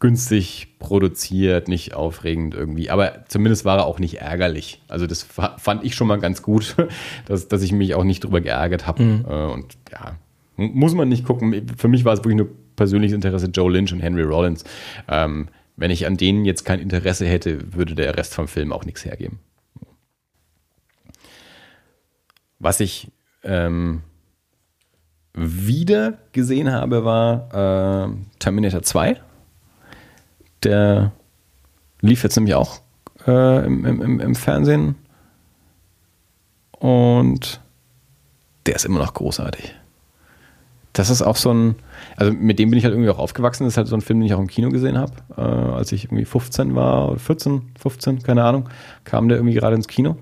günstig 0.00 0.78
produziert, 0.78 1.68
nicht 1.68 1.94
aufregend 1.94 2.54
irgendwie. 2.54 2.90
Aber 2.90 3.24
zumindest 3.28 3.64
war 3.64 3.78
er 3.78 3.84
auch 3.86 3.98
nicht 3.98 4.20
ärgerlich. 4.20 4.80
Also 4.88 5.06
das 5.06 5.22
fa- 5.22 5.56
fand 5.58 5.84
ich 5.84 5.94
schon 5.94 6.06
mal 6.08 6.18
ganz 6.18 6.42
gut, 6.42 6.74
dass, 7.26 7.48
dass 7.48 7.62
ich 7.62 7.72
mich 7.72 7.94
auch 7.94 8.04
nicht 8.04 8.24
drüber 8.24 8.40
geärgert 8.40 8.86
habe. 8.86 9.02
Äh, 9.02 9.52
Und 9.52 9.76
ja, 9.92 10.16
muss 10.56 10.94
man 10.94 11.08
nicht 11.08 11.24
gucken. 11.24 11.66
Für 11.76 11.88
mich 11.88 12.04
war 12.04 12.14
es 12.14 12.20
wirklich 12.20 12.36
nur 12.36 12.48
persönliches 12.76 13.14
Interesse 13.14 13.46
Joe 13.48 13.70
Lynch 13.70 13.92
und 13.92 14.00
Henry 14.00 14.22
Rollins. 14.22 14.64
Ähm, 15.08 15.48
wenn 15.76 15.90
ich 15.90 16.06
an 16.06 16.16
denen 16.16 16.44
jetzt 16.44 16.64
kein 16.64 16.80
Interesse 16.80 17.26
hätte, 17.26 17.74
würde 17.74 17.94
der 17.94 18.16
Rest 18.16 18.34
vom 18.34 18.48
Film 18.48 18.72
auch 18.72 18.84
nichts 18.84 19.04
hergeben. 19.04 19.38
Was 22.58 22.80
ich 22.80 23.08
ähm, 23.42 24.02
wieder 25.34 26.18
gesehen 26.32 26.70
habe, 26.72 27.04
war 27.04 28.08
äh, 28.08 28.38
Terminator 28.38 28.82
2. 28.82 29.16
Der 30.64 31.12
lief 32.00 32.22
jetzt 32.22 32.36
nämlich 32.36 32.54
auch 32.54 32.80
äh, 33.26 33.64
im, 33.66 33.84
im, 33.84 34.20
im- 34.20 34.34
Fernsehen. 34.34 34.94
Und 36.78 37.60
der 38.66 38.74
ist 38.76 38.84
immer 38.84 38.98
noch 38.98 39.14
großartig. 39.14 39.74
Das 40.92 41.08
ist 41.08 41.22
auch 41.22 41.36
so 41.36 41.52
ein, 41.52 41.76
also 42.16 42.32
mit 42.32 42.58
dem 42.58 42.70
bin 42.70 42.78
ich 42.78 42.84
halt 42.84 42.92
irgendwie 42.94 43.10
auch 43.10 43.18
aufgewachsen. 43.18 43.64
Das 43.64 43.74
ist 43.74 43.76
halt 43.76 43.86
so 43.88 43.96
ein 43.96 44.00
Film, 44.00 44.20
den 44.20 44.26
ich 44.26 44.34
auch 44.34 44.40
im 44.40 44.48
Kino 44.48 44.70
gesehen 44.70 44.98
habe, 44.98 45.12
äh, 45.36 45.40
als 45.40 45.92
ich 45.92 46.04
irgendwie 46.04 46.24
15 46.24 46.74
war 46.74 47.10
oder 47.10 47.18
14, 47.18 47.70
15, 47.78 48.22
keine 48.22 48.44
Ahnung, 48.44 48.68
kam 49.04 49.28
der 49.28 49.38
irgendwie 49.38 49.54
gerade 49.54 49.76
ins 49.76 49.88
Kino. 49.88 50.16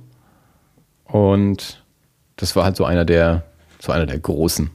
Und 1.04 1.82
das 2.36 2.54
war 2.54 2.64
halt 2.64 2.76
so 2.76 2.84
einer 2.84 3.04
der, 3.04 3.44
so 3.80 3.92
einer 3.92 4.04
der 4.06 4.18
großen, 4.18 4.70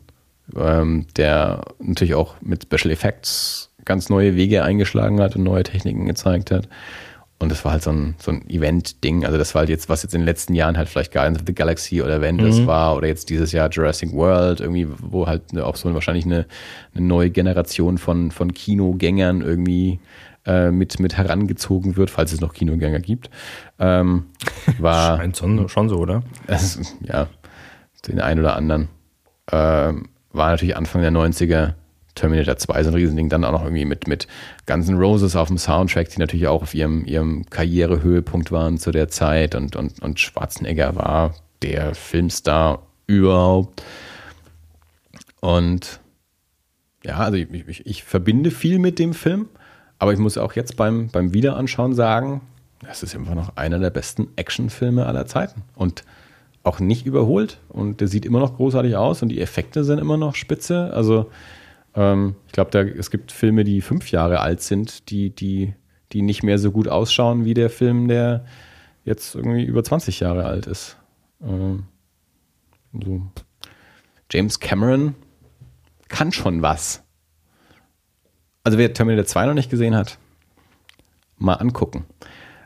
ähm, 0.56 1.06
der 1.16 1.64
natürlich 1.80 2.16
auch 2.16 2.36
mit 2.42 2.64
Special 2.64 2.92
Effects 2.92 3.70
ganz 3.86 4.10
neue 4.10 4.36
Wege 4.36 4.64
eingeschlagen 4.64 5.20
hat 5.22 5.36
und 5.36 5.44
neue 5.44 5.64
Techniken 5.64 6.06
gezeigt 6.06 6.52
hat. 6.52 6.68
Und 7.40 7.50
das 7.52 7.66
war 7.66 7.74
halt 7.74 7.84
so 7.84 7.92
ein, 7.92 8.16
so 8.20 8.32
ein 8.32 8.50
Event-Ding. 8.50 9.26
Also 9.26 9.38
das 9.38 9.54
war 9.54 9.62
halt 9.62 9.70
jetzt, 9.70 9.90
was 9.90 10.02
jetzt 10.02 10.14
in 10.14 10.22
den 10.22 10.26
letzten 10.26 10.54
Jahren 10.56 10.78
halt 10.78 10.88
vielleicht 10.88 11.12
Guardians 11.12 11.40
of 11.40 11.44
the 11.46 11.54
Galaxy 11.54 12.02
oder 12.02 12.16
Avengers 12.16 12.66
war 12.66 12.96
oder 12.96 13.08
jetzt 13.08 13.30
dieses 13.30 13.52
Jahr 13.52 13.70
Jurassic 13.70 14.14
World, 14.14 14.62
irgendwie, 14.62 14.88
wo 15.02 15.28
halt 15.28 15.58
auch 15.60 15.76
so 15.76 15.94
wahrscheinlich 15.94 16.26
eine, 16.26 16.46
eine 16.96 17.06
neue 17.06 17.32
Generation 17.32 17.98
von, 17.98 18.32
von 18.32 18.54
Kinogängern 18.54 19.42
irgendwie 19.42 20.00
äh, 20.46 20.72
mit, 20.72 21.00
mit 21.00 21.18
herangezogen 21.18 21.98
wird, 21.98 22.10
falls 22.10 22.32
es 22.32 22.40
noch 22.40 22.54
Kinogänger 22.54 23.00
gibt. 23.00 23.30
Ähm, 23.78 24.28
war 24.78 25.18
Scheint 25.18 25.38
schon, 25.38 25.68
schon 25.68 25.90
so, 25.90 25.98
oder? 25.98 26.24
ist, 26.48 26.96
ja, 27.02 27.28
den 28.08 28.22
einen 28.22 28.40
oder 28.40 28.56
anderen. 28.56 28.88
Ähm, 29.52 30.08
war 30.32 30.52
natürlich 30.52 30.78
Anfang 30.78 31.02
der 31.02 31.12
90er. 31.12 31.74
Terminator 32.16 32.58
2 32.58 32.84
so 32.84 32.90
ein 32.90 32.96
Riesending, 32.96 33.30
dann 33.30 33.44
auch 33.44 33.52
noch 33.52 33.64
irgendwie 33.64 33.86
mit, 33.86 34.08
mit 34.08 34.28
Guns 34.66 34.92
Roses 34.92 35.36
auf 35.36 35.48
dem 35.48 35.58
Soundtrack, 35.58 36.10
die 36.10 36.20
natürlich 36.20 36.48
auch 36.48 36.62
auf 36.62 36.74
ihrem, 36.74 37.06
ihrem 37.06 37.46
Karrierehöhepunkt 37.50 38.52
waren 38.52 38.78
zu 38.78 38.92
der 38.92 39.10
Zeit 39.10 39.56
und, 39.56 39.76
und, 39.76 40.02
und 40.02 40.20
Schwarzenegger 40.20 40.96
war 40.96 41.34
der 41.62 41.96
Filmstar 41.96 42.84
überhaupt. 43.08 43.84
Und 45.40 46.00
ja, 47.04 47.18
also 47.18 47.38
ich, 47.38 47.68
ich, 47.68 47.86
ich 47.86 48.04
verbinde 48.04 48.52
viel 48.52 48.80
mit 48.80 49.00
dem 49.00 49.14
Film, 49.14 49.50
aber 50.00 50.14
ich 50.14 50.20
muss 50.20 50.38
auch 50.38 50.54
jetzt 50.54 50.78
beim, 50.78 51.10
beim 51.10 51.34
Wiederanschauen 51.34 51.94
sagen, 51.94 52.42
es 52.90 53.04
ist 53.04 53.16
immer 53.16 53.36
noch 53.36 53.56
einer 53.56 53.80
der 53.80 53.90
besten 53.90 54.28
Actionfilme 54.36 55.06
aller 55.06 55.26
Zeiten. 55.26 55.64
Und 55.76 56.04
auch 56.64 56.80
nicht 56.80 57.06
überholt 57.06 57.60
und 57.70 58.00
der 58.00 58.08
sieht 58.08 58.26
immer 58.26 58.40
noch 58.40 58.56
großartig 58.56 58.96
aus 58.96 59.22
und 59.22 59.30
die 59.30 59.42
Effekte 59.42 59.84
sind 59.84 60.00
immer 60.00 60.18
noch 60.18 60.36
spitze. 60.36 60.92
Also 60.94 61.30
ähm, 61.96 62.36
ich 62.48 62.54
glaube, 62.54 62.78
es 62.98 63.12
gibt 63.12 63.32
Filme, 63.32 63.64
die 63.64 63.82
fünf 63.82 64.12
Jahre 64.12 64.40
alt 64.40 64.62
sind, 64.62 65.10
die, 65.10 65.30
die, 65.30 65.74
die 66.12 66.22
nicht 66.22 66.44
mehr 66.44 66.60
so 66.60 66.72
gut 66.72 66.88
ausschauen 66.88 67.46
wie 67.46 67.54
der 67.54 67.70
Film, 67.70 68.08
der 68.08 68.46
jetzt 69.06 69.36
irgendwie 69.36 69.64
über 69.64 69.84
20 69.84 70.20
Jahre 70.20 70.46
alt 70.46 70.68
ist. 70.68 70.98
Ähm, 71.42 71.84
so. 72.94 73.22
James 74.32 74.60
Cameron 74.60 75.16
kann 76.08 76.32
schon 76.32 76.62
was. 76.62 77.04
Also 78.64 78.78
wer 78.78 78.94
Terminator 78.94 79.26
2 79.26 79.48
noch 79.48 79.54
nicht 79.54 79.70
gesehen 79.70 79.96
hat, 79.96 80.18
mal 81.38 81.56
angucken. 81.56 82.06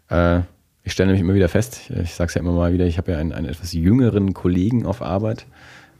Äh, 0.10 0.42
ich 0.84 0.94
stelle 0.94 1.08
nämlich 1.08 1.22
immer 1.22 1.34
wieder 1.34 1.50
fest, 1.50 1.90
ich 1.90 2.14
sage 2.14 2.30
es 2.30 2.36
ja 2.36 2.42
immer 2.42 2.54
mal 2.54 2.72
wieder, 2.72 2.86
ich 2.86 2.98
habe 2.98 3.12
ja 3.12 3.18
einen, 3.18 3.34
einen, 3.34 3.50
etwas 3.50 3.74
jüngeren 3.74 4.34
Kollegen 4.34 4.86
auf 4.86 5.02
Arbeit, 5.02 5.46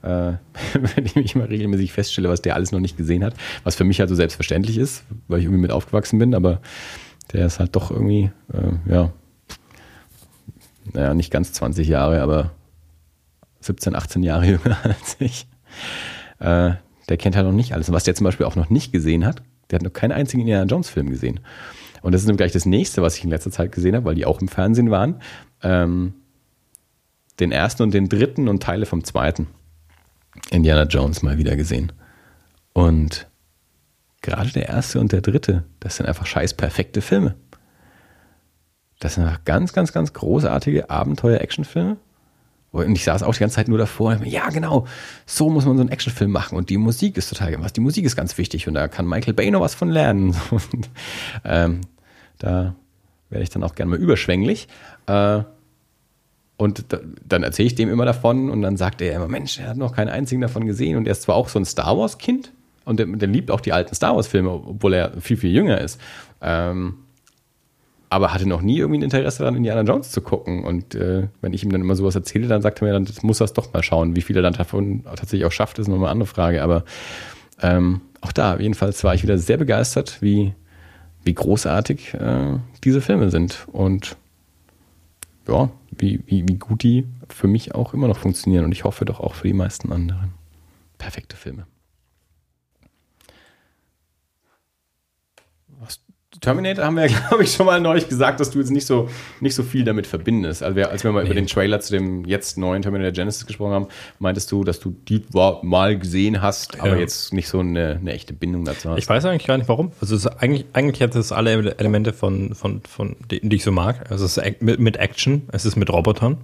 äh, 0.04 0.32
mit 0.96 1.16
dem 1.16 1.24
ich 1.24 1.36
immer 1.36 1.50
regelmäßig 1.50 1.92
feststelle, 1.92 2.30
was 2.30 2.42
der 2.42 2.56
alles 2.56 2.72
noch 2.72 2.80
nicht 2.80 2.98
gesehen 2.98 3.24
hat, 3.24 3.34
was 3.64 3.76
für 3.76 3.84
mich 3.84 4.00
halt 4.00 4.10
so 4.10 4.16
selbstverständlich 4.16 4.78
ist, 4.78 5.04
weil 5.28 5.40
ich 5.40 5.46
irgendwie 5.46 5.62
mit 5.62 5.72
aufgewachsen 5.72 6.20
bin, 6.20 6.36
aber 6.36 6.62
der 7.34 7.46
ist 7.46 7.60
halt 7.60 7.76
doch 7.76 7.92
irgendwie, 7.92 8.32
äh, 8.54 8.92
ja, 8.92 9.12
naja, 10.94 11.14
nicht 11.14 11.32
ganz 11.32 11.54
20 11.54 11.88
Jahre, 11.88 12.22
aber 12.22 12.52
17, 13.62 13.96
18 13.96 14.24
Jahre 14.24 14.46
jünger 14.48 14.78
als 14.84 15.18
ich. 15.20 15.48
Äh, 16.40 16.72
der 17.10 17.18
kennt 17.18 17.36
halt 17.36 17.46
noch 17.46 17.54
nicht 17.54 17.74
alles. 17.74 17.90
Und 17.90 17.96
was 17.96 18.04
der 18.04 18.16
zum 18.16 18.26
Beispiel 18.26 18.46
auch 18.46 18.56
noch 18.56 18.70
nicht 18.70 18.92
gesehen 18.92 19.26
hat, 19.26 19.42
der 19.70 19.80
hat 19.80 19.84
noch 19.84 19.94
keinen 19.94 20.12
einzigen 20.12 20.42
Indiana 20.42 20.66
Jones 20.66 20.90
Film 20.90 21.10
gesehen. 21.10 21.40
Und 22.02 22.14
das 22.14 22.22
ist 22.22 22.28
nämlich 22.28 22.38
gleich 22.38 22.52
das 22.52 22.66
nächste, 22.66 23.02
was 23.02 23.18
ich 23.18 23.24
in 23.24 23.30
letzter 23.30 23.52
Zeit 23.52 23.72
gesehen 23.72 23.96
habe, 23.96 24.06
weil 24.06 24.16
die 24.16 24.26
auch 24.26 24.40
im 24.40 24.48
Fernsehen 24.48 24.92
waren. 24.92 25.22
Ähm, 25.62 26.14
den 27.40 27.52
ersten 27.52 27.84
und 27.84 27.94
den 27.94 28.10
dritten 28.10 28.48
und 28.48 28.64
Teile 28.64 28.86
vom 28.86 29.04
zweiten 29.04 29.48
Indiana 30.50 30.84
Jones 30.84 31.24
mal 31.24 31.38
wieder 31.38 31.56
gesehen. 31.56 31.92
Und 32.74 33.28
gerade 34.22 34.52
der 34.52 34.68
erste 34.68 35.00
und 35.00 35.12
der 35.12 35.22
dritte, 35.22 35.64
das 35.80 35.98
sind 35.98 36.06
einfach 36.06 36.26
scheiß 36.26 36.54
perfekte 36.54 37.02
Filme. 37.02 37.36
Das 39.00 39.16
sind 39.16 39.26
einfach 39.26 39.44
ganz, 39.46 39.74
ganz, 39.74 39.94
ganz 39.94 40.14
großartige 40.14 40.90
Abenteuer-Actionfilme. 40.90 41.98
Und 42.72 42.96
ich 42.96 43.04
saß 43.04 43.24
auch 43.24 43.34
die 43.34 43.40
ganze 43.40 43.56
Zeit 43.56 43.68
nur 43.68 43.78
davor. 43.78 44.12
Und 44.12 44.28
ja, 44.28 44.50
genau, 44.50 44.86
so 45.26 45.50
muss 45.50 45.66
man 45.66 45.78
so 45.78 45.82
einen 45.82 45.90
Actionfilm 45.90 46.32
machen. 46.32 46.58
Und 46.58 46.70
die 46.70 46.78
Musik 46.78 47.18
ist 47.18 47.30
total 47.30 47.60
was. 47.62 47.74
Die 47.74 47.82
Musik 47.82 48.06
ist 48.06 48.16
ganz 48.16 48.38
wichtig. 48.38 48.68
Und 48.68 48.74
da 48.74 48.88
kann 48.88 49.08
Michael 49.08 49.34
Bay 49.34 49.50
noch 49.50 49.62
was 49.62 49.74
von 49.74 49.90
lernen. 49.90 50.36
Und, 50.52 50.90
ähm, 51.46 51.82
da 52.38 52.76
werde 53.30 53.44
ich 53.44 53.50
dann 53.50 53.64
auch 53.64 53.76
gerne 53.76 53.92
mal 53.92 54.00
überschwänglich. 54.00 54.68
Äh, 55.08 55.44
und 56.58 56.92
da, 56.92 57.00
dann 57.28 57.44
erzähle 57.44 57.68
ich 57.68 57.76
dem 57.76 57.90
immer 57.90 58.06
davon. 58.06 58.50
Und 58.50 58.62
dann 58.62 58.78
sagt 58.78 59.02
er 59.02 59.16
immer: 59.16 59.28
Mensch, 59.28 59.60
er 59.60 59.70
hat 59.70 59.78
noch 59.78 59.96
keinen 59.96 60.10
einzigen 60.10 60.42
davon 60.42 60.66
gesehen. 60.66 60.98
Und 60.98 61.06
er 61.06 61.12
ist 61.12 61.22
zwar 61.22 61.36
auch 61.36 61.50
so 61.50 61.60
ein 61.60 61.66
Star 61.66 61.98
Wars-Kind. 61.98 62.52
Und 62.84 63.00
der, 63.00 63.06
der, 63.06 63.28
liebt 63.28 63.52
auch 63.52 63.62
die 63.62 63.74
alten 63.74 63.94
Star 63.94 64.16
Wars-Filme, 64.16 64.50
obwohl 64.50 64.94
er 64.94 65.12
viel, 65.22 65.38
viel 65.38 65.52
jünger 65.52 65.80
ist. 65.80 66.00
Ähm, 66.42 66.96
aber 68.10 68.34
hatte 68.34 68.48
noch 68.48 68.62
nie 68.62 68.78
irgendwie 68.78 69.00
ein 69.00 69.04
Interesse 69.04 69.40
daran, 69.40 69.56
Indiana 69.56 69.82
Jones 69.82 70.12
zu 70.12 70.22
gucken. 70.22 70.64
Und 70.64 70.96
äh, 70.96 71.28
wenn 71.42 71.54
ich 71.54 71.64
ihm 71.64 71.72
dann 71.72 71.82
immer 71.82 71.96
sowas 71.96 72.16
erzähle, 72.16 72.48
dann 72.48 72.62
sagt 72.62 72.82
er 72.82 72.88
mir, 72.88 72.94
dann 72.94 73.08
muss 73.22 73.40
das 73.40 73.54
doch 73.54 73.74
mal 73.74 73.84
schauen. 73.84 74.16
Wie 74.16 74.22
viel 74.22 74.36
er 74.38 74.42
dann 74.42 74.54
davon 74.54 75.04
tatsächlich 75.04 75.46
auch 75.46 75.52
schafft, 75.52 75.78
ist 75.78 75.88
nochmal 75.88 76.06
eine 76.06 76.12
andere 76.12 76.28
Frage. 76.28 76.64
Aber 76.64 76.86
ähm, 77.62 78.02
auch 78.22 78.32
da, 78.32 78.58
jedenfalls 78.58 79.04
war 79.04 79.14
ich 79.14 79.24
wieder 79.24 79.38
sehr 79.38 79.58
begeistert, 79.58 80.22
wie, 80.22 80.54
wie 81.24 81.34
großartig 81.34 82.14
äh, 82.14 82.58
diese 82.84 83.02
Filme 83.02 83.30
sind. 83.30 83.68
Und 83.74 84.16
ja, 85.48 85.70
wie, 85.92 86.22
wie, 86.26 86.48
wie 86.48 86.56
gut 86.56 86.84
die 86.84 87.08
für 87.30 87.48
mich 87.48 87.76
auch 87.76 87.94
immer 87.94 88.08
noch 88.08 88.20
funktionieren. 88.20 88.66
Und 88.66 88.72
ich 88.72 88.84
hoffe 88.84 89.06
doch 89.06 89.20
auch 89.20 89.36
für 89.36 89.48
die 89.48 89.54
meisten 89.54 89.92
anderen. 89.92 90.34
Perfekte 90.98 91.36
Filme. 91.36 91.66
Terminator 96.42 96.86
haben 96.86 96.96
wir, 96.96 97.08
glaube 97.30 97.44
ich, 97.44 97.54
schon 97.54 97.66
mal 97.66 97.80
neulich 97.80 98.08
gesagt, 98.10 98.40
dass 98.40 98.52
du 98.52 98.60
jetzt 98.60 98.70
nicht 98.70 98.86
so, 98.86 99.10
nicht 99.40 99.56
so 99.56 99.64
viel 99.64 99.84
damit 99.84 100.08
verbindest. 100.08 100.62
Also 100.62 100.82
als 100.82 101.04
wir 101.04 101.12
mal 101.12 101.24
nee. 101.24 101.30
über 101.30 101.36
den 101.36 101.48
Trailer 101.48 101.80
zu 101.80 101.94
dem 101.94 102.26
jetzt 102.26 102.58
neuen 102.58 102.82
Terminator 102.82 103.12
Genesis 103.12 103.46
gesprochen 103.46 103.74
haben, 103.74 103.88
meintest 104.20 104.52
du, 104.52 104.64
dass 104.64 104.80
du 104.80 104.92
die 104.92 105.24
mal 105.62 105.98
gesehen 105.98 106.42
hast, 106.42 106.80
aber 106.80 106.96
ja. 106.96 106.98
jetzt 106.98 107.34
nicht 107.34 107.48
so 107.48 107.60
eine, 107.60 107.98
eine, 108.00 108.12
echte 108.12 108.34
Bindung 108.34 108.66
dazu 108.66 108.90
hast. 108.90 109.00
Ich 109.00 109.10
weiß 109.10 109.26
eigentlich 109.26 109.48
gar 109.48 109.58
nicht 109.58 109.70
warum. 109.70 109.92
Also 110.02 110.16
es 110.16 110.26
ist 110.26 110.28
eigentlich, 110.28 110.66
eigentlich 110.74 111.02
hat 111.02 111.16
es 111.16 111.32
alle 111.32 111.78
Elemente 111.78 112.14
von, 112.14 112.54
von, 112.54 112.82
von, 112.82 113.16
die, 113.32 113.40
die 113.42 113.56
ich 113.56 113.64
so 113.64 113.72
mag. 113.72 114.12
Also 114.12 114.26
es 114.26 114.38
ist 114.38 114.62
mit, 114.62 114.80
mit 114.80 114.98
Action, 114.98 115.44
es 115.52 115.66
ist 115.66 115.76
mit 115.76 115.90
Robotern. 115.90 116.38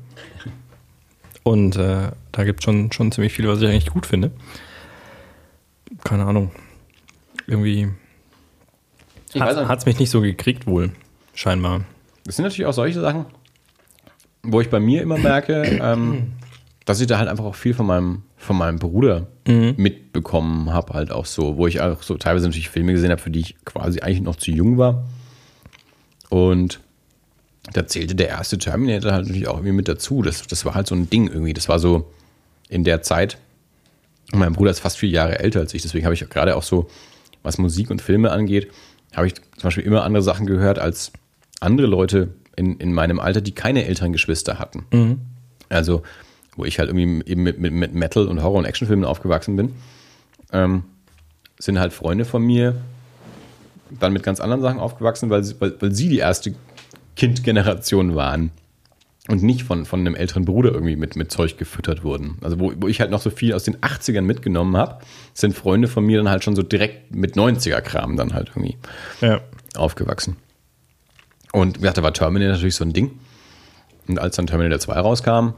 Und 1.44 1.76
äh, 1.76 2.12
da 2.32 2.44
gibt 2.46 2.62
es 2.62 2.64
schon, 2.64 2.92
schon 2.94 3.12
ziemlich 3.12 3.34
viel, 3.34 3.48
was 3.48 3.62
ich 3.62 3.68
eigentlich 3.68 3.92
gut 3.92 4.06
finde. 4.06 4.32
Keine 6.04 6.26
Ahnung. 6.26 6.52
Irgendwie 7.48 7.90
hat 9.40 9.80
es 9.80 9.86
mich 9.86 10.00
nicht 10.00 10.10
so 10.10 10.22
gekriegt 10.22 10.68
wohl, 10.68 10.92
scheinbar. 11.34 11.82
Das 12.26 12.36
sind 12.36 12.44
natürlich 12.44 12.66
auch 12.66 12.74
solche 12.74 13.02
Sachen, 13.02 13.26
wo 14.44 14.62
ich 14.62 14.70
bei 14.70 14.80
mir 14.80 15.02
immer 15.02 15.18
merke, 15.18 15.62
ähm, 15.82 16.34
dass 16.86 17.00
ich 17.00 17.08
da 17.08 17.18
halt 17.18 17.30
einfach 17.30 17.46
auch 17.46 17.56
viel 17.56 17.74
von 17.74 17.86
meinem, 17.86 18.24
von 18.38 18.58
meinem 18.58 18.80
Bruder 18.80 19.28
mhm. 19.48 19.76
mitbekommen 19.78 20.74
habe, 20.74 20.94
halt 20.94 21.12
auch 21.12 21.26
so, 21.26 21.58
wo 21.58 21.68
ich 21.68 21.82
auch 21.82 22.04
so 22.04 22.18
teilweise 22.18 22.46
natürlich 22.46 22.70
Filme 22.70 22.94
gesehen 22.94 23.12
habe, 23.12 23.22
für 23.22 23.32
die 23.32 23.40
ich 23.40 23.56
quasi 23.66 24.02
eigentlich 24.02 24.22
noch 24.22 24.36
zu 24.36 24.52
jung 24.52 24.78
war. 24.78 25.06
Und 26.30 26.80
da 27.72 27.88
zählte 27.88 28.16
der 28.16 28.30
erste 28.30 28.58
Terminator 28.58 29.14
halt 29.14 29.28
natürlich 29.28 29.48
auch 29.48 29.58
irgendwie 29.58 29.74
mit 29.74 29.88
dazu. 29.88 30.22
Das, 30.22 30.46
das 30.48 30.66
war 30.66 30.76
halt 30.76 30.88
so 30.88 30.96
ein 30.96 31.10
Ding 31.10 31.28
irgendwie. 31.28 31.54
Das 31.54 31.70
war 31.70 31.80
so 31.80 32.12
in 32.68 32.84
der 32.84 33.02
Zeit. 33.02 33.38
Mein 34.34 34.54
Bruder 34.54 34.72
ist 34.72 34.80
fast 34.80 34.98
vier 34.98 35.10
Jahre 35.10 35.40
älter 35.40 35.60
als 35.60 35.74
ich, 35.74 35.84
deswegen 35.84 36.06
habe 36.06 36.16
ich 36.16 36.28
gerade 36.30 36.56
auch 36.56 36.64
so, 36.64 36.90
was 37.44 37.58
Musik 37.58 37.92
und 37.92 38.02
Filme 38.02 38.32
angeht, 38.32 38.72
habe 39.16 39.28
ich 39.28 39.36
zum 39.36 39.64
Beispiel 39.64 39.84
immer 39.84 40.04
andere 40.04 40.24
Sachen 40.24 40.46
gehört 40.46 40.80
als 40.80 41.12
andere 41.60 41.88
Leute 41.88 42.30
in, 42.56 42.78
in 42.78 42.94
meinem 42.94 43.20
Alter, 43.20 43.42
die 43.42 43.52
keine 43.52 43.86
älteren 43.86 44.12
Geschwister 44.12 44.60
hatten. 44.60 44.86
Mhm. 44.92 45.22
Also, 45.70 46.04
wo 46.56 46.66
ich 46.66 46.80
halt 46.80 46.90
irgendwie 46.90 47.30
eben 47.30 47.44
mit, 47.44 47.60
mit, 47.60 47.74
mit 47.74 47.94
Metal- 47.94 48.28
und 48.28 48.44
Horror- 48.44 48.60
und 48.60 48.66
Actionfilmen 48.66 49.06
aufgewachsen 49.06 49.56
bin, 49.56 49.74
ähm, 50.52 50.84
sind 51.58 51.80
halt 51.80 51.94
Freunde 51.94 52.26
von 52.26 52.44
mir 52.44 52.76
dann 54.00 54.14
mit 54.14 54.24
ganz 54.24 54.40
anderen 54.40 54.62
Sachen 54.62 54.80
aufgewachsen, 54.80 55.30
weil, 55.30 55.44
weil, 55.60 55.76
weil 55.80 55.92
sie 55.94 56.10
die 56.10 56.18
erste 56.18 56.56
Kindgeneration 57.16 58.16
waren 58.16 58.52
und 59.30 59.42
nicht 59.42 59.64
von, 59.64 59.86
von 59.86 60.02
einem 60.02 60.16
älteren 60.16 60.44
Bruder 60.44 60.72
irgendwie 60.72 60.98
mit, 60.98 61.16
mit 61.16 61.32
Zeug 61.32 61.58
gefüttert 61.58 62.04
wurden. 62.04 62.38
Also 62.42 62.60
wo, 62.60 62.74
wo 62.76 62.88
ich 62.88 63.00
halt 63.00 63.10
noch 63.10 63.22
so 63.22 63.30
viel 63.30 63.54
aus 63.54 63.64
den 63.64 63.78
80ern 63.78 64.22
mitgenommen 64.22 64.76
habe, 64.76 65.00
sind 65.34 65.56
Freunde 65.56 65.88
von 65.88 66.06
mir 66.06 66.18
dann 66.18 66.30
halt 66.30 66.44
schon 66.44 66.56
so 66.56 66.62
direkt 66.62 67.16
mit 67.16 67.36
90er-Kram 67.36 68.18
dann 68.18 68.34
halt 68.34 68.50
irgendwie 68.50 68.78
ja. 69.22 69.40
aufgewachsen. 69.76 70.36
Und 71.54 71.78
wie 71.78 71.82
gesagt, 71.82 72.00
da 72.00 72.04
war 72.04 72.14
Terminator 72.14 72.54
natürlich 72.54 72.76
so 72.76 72.84
ein 72.84 72.94
Ding. 72.94 73.20
Und 74.08 74.20
als 74.20 74.36
dann 74.36 74.48
Terminator 74.48 74.80
2 74.80 74.94
rauskam, 75.00 75.54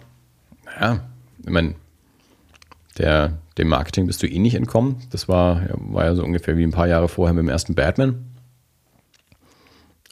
naja, 0.66 1.04
ich 1.44 1.50
meine, 1.50 1.74
der, 3.00 3.40
dem 3.58 3.68
Marketing 3.68 4.06
bist 4.06 4.22
du 4.22 4.28
eh 4.28 4.38
nicht 4.38 4.56
entkommen. 4.56 4.98
Das 5.10 5.28
war, 5.28 5.64
war 5.74 6.06
ja 6.06 6.16
so 6.16 6.24
ungefähr 6.24 6.56
wie 6.56 6.64
ein 6.64 6.72
paar 6.72 6.88
Jahre 6.88 7.08
vorher 7.08 7.34
mit 7.34 7.44
dem 7.44 7.50
ersten 7.50 7.74
Batman. 7.74 8.26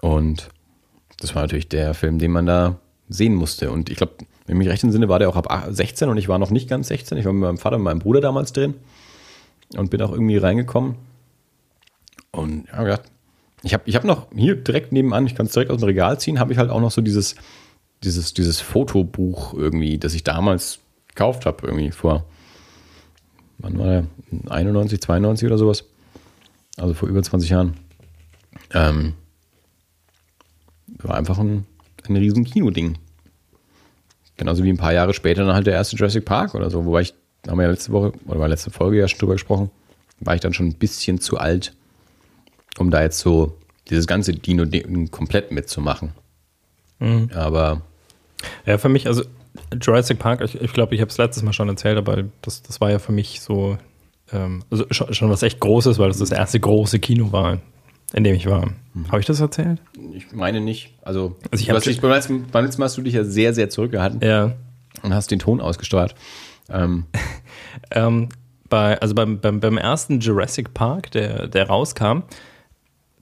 Und 0.01 0.49
das 1.19 1.35
war 1.35 1.43
natürlich 1.43 1.69
der 1.69 1.93
Film, 1.93 2.17
den 2.17 2.31
man 2.31 2.45
da 2.45 2.79
sehen 3.13 3.35
musste. 3.35 3.71
Und 3.71 3.89
ich 3.89 3.97
glaube, 3.97 4.13
wenn 4.45 4.55
ich 4.55 4.59
mich 4.59 4.69
recht 4.69 4.83
entsinne, 4.83 5.07
war 5.07 5.19
der 5.19 5.29
auch 5.29 5.35
ab 5.35 5.67
16 5.69 6.09
und 6.09 6.17
ich 6.17 6.27
war 6.27 6.39
noch 6.39 6.49
nicht 6.49 6.67
ganz 6.67 6.87
16. 6.87 7.17
Ich 7.17 7.25
war 7.25 7.33
mit 7.33 7.41
meinem 7.41 7.57
Vater 7.57 7.77
und 7.77 7.83
meinem 7.83 7.99
Bruder 7.99 8.21
damals 8.21 8.53
drin 8.53 8.75
und 9.75 9.89
bin 9.89 10.01
auch 10.01 10.11
irgendwie 10.11 10.37
reingekommen. 10.37 10.95
Und 12.31 12.65
ja, 12.67 12.99
ich 13.61 13.73
habe 13.73 13.83
ich 13.85 13.95
hab 13.95 14.03
noch 14.03 14.27
hier 14.35 14.55
direkt 14.55 14.91
nebenan, 14.91 15.27
ich 15.27 15.35
kann 15.35 15.45
es 15.45 15.53
direkt 15.53 15.71
aus 15.71 15.79
dem 15.79 15.85
Regal 15.85 16.19
ziehen, 16.19 16.39
habe 16.39 16.51
ich 16.51 16.57
halt 16.57 16.69
auch 16.69 16.81
noch 16.81 16.91
so 16.91 17.01
dieses, 17.01 17.35
dieses, 18.03 18.33
dieses 18.33 18.59
Fotobuch 18.59 19.53
irgendwie, 19.53 19.97
das 19.97 20.13
ich 20.13 20.23
damals 20.23 20.79
gekauft 21.07 21.45
habe, 21.45 21.65
irgendwie 21.65 21.91
vor, 21.91 22.25
wann 23.59 23.77
war 23.77 23.85
der? 23.85 24.05
91, 24.49 24.99
92 24.99 25.45
oder 25.45 25.57
sowas. 25.57 25.85
Also 26.77 26.95
vor 26.95 27.07
über 27.07 27.21
20 27.21 27.51
Jahren. 27.51 27.75
Ähm, 28.73 29.13
war 30.97 31.15
einfach 31.15 31.37
ein, 31.37 31.65
ein 32.07 32.15
riesen 32.15 32.45
Kinoding 32.45 32.97
Genauso 34.43 34.61
wie 34.65 34.69
ein 34.69 34.77
paar 34.77 34.91
Jahre 34.91 35.13
später 35.13 35.45
dann 35.45 35.55
halt 35.55 35.67
der 35.67 35.73
erste 35.73 35.95
Jurassic 35.95 36.25
Park 36.25 36.53
oder 36.53 36.69
so, 36.69 36.83
wobei 36.83 36.99
ich, 36.99 37.13
haben 37.47 37.57
wir 37.59 37.63
ja 37.63 37.71
letzte 37.71 37.93
Woche 37.93 38.11
oder 38.25 38.39
bei 38.39 38.47
letzte 38.47 38.71
Folge 38.71 38.97
ja 38.97 39.07
schon 39.07 39.19
drüber 39.19 39.35
gesprochen, 39.35 39.71
war 40.19 40.35
ich 40.35 40.41
dann 40.41 40.53
schon 40.53 40.67
ein 40.67 40.73
bisschen 40.73 41.21
zu 41.21 41.37
alt, 41.37 41.73
um 42.77 42.91
da 42.91 43.01
jetzt 43.01 43.19
so 43.19 43.55
dieses 43.89 44.05
ganze 44.05 44.33
Dino-Ding 44.33 45.11
komplett 45.11 45.53
mitzumachen. 45.53 46.11
Mhm. 46.99 47.29
Aber. 47.33 47.83
Ja, 48.65 48.77
für 48.77 48.89
mich, 48.89 49.07
also 49.07 49.23
Jurassic 49.81 50.19
Park, 50.19 50.41
ich 50.41 50.51
glaube, 50.51 50.65
ich, 50.65 50.73
glaub, 50.73 50.91
ich 50.91 50.99
habe 50.99 51.09
es 51.09 51.17
letztes 51.17 51.41
Mal 51.41 51.53
schon 51.53 51.69
erzählt, 51.69 51.97
aber 51.97 52.25
das, 52.41 52.63
das 52.63 52.81
war 52.81 52.91
ja 52.91 52.99
für 52.99 53.13
mich 53.13 53.39
so, 53.39 53.77
ähm, 54.33 54.65
also 54.69 54.83
schon, 54.91 55.13
schon, 55.13 55.29
was 55.29 55.41
echt 55.41 55.61
Großes, 55.61 55.99
weil 55.99 56.09
das 56.09 56.17
das 56.17 56.31
erste 56.31 56.59
große 56.59 56.99
Kino 56.99 57.31
war, 57.31 57.59
in 58.13 58.23
dem 58.23 58.35
ich 58.35 58.45
war. 58.45 58.67
Mhm. 58.93 59.07
Habe 59.09 59.19
ich 59.19 59.25
das 59.25 59.39
erzählt? 59.39 59.81
Ich 60.13 60.31
meine 60.31 60.61
nicht. 60.61 60.93
Also, 61.01 61.35
also 61.51 61.61
ich 61.61 61.67
du 61.67 61.89
dich, 61.89 62.01
beim, 62.01 62.11
letzten, 62.11 62.47
beim 62.51 62.65
letzten 62.65 62.79
Mal 62.79 62.85
hast 62.85 62.97
du 62.97 63.01
dich 63.01 63.15
ja 63.15 63.23
sehr, 63.23 63.53
sehr 63.53 63.69
zurückgehalten. 63.69 64.21
Ja. 64.21 64.53
Und 65.01 65.13
hast 65.13 65.31
den 65.31 65.39
Ton 65.39 65.59
ausgesteuert. 65.59 66.15
Ähm. 66.69 67.05
ähm, 67.91 68.29
bei, 68.69 68.99
also 69.01 69.13
beim, 69.13 69.39
beim, 69.39 69.59
beim 69.59 69.77
ersten 69.77 70.19
Jurassic 70.19 70.73
Park, 70.73 71.11
der, 71.11 71.47
der 71.47 71.67
rauskam, 71.67 72.23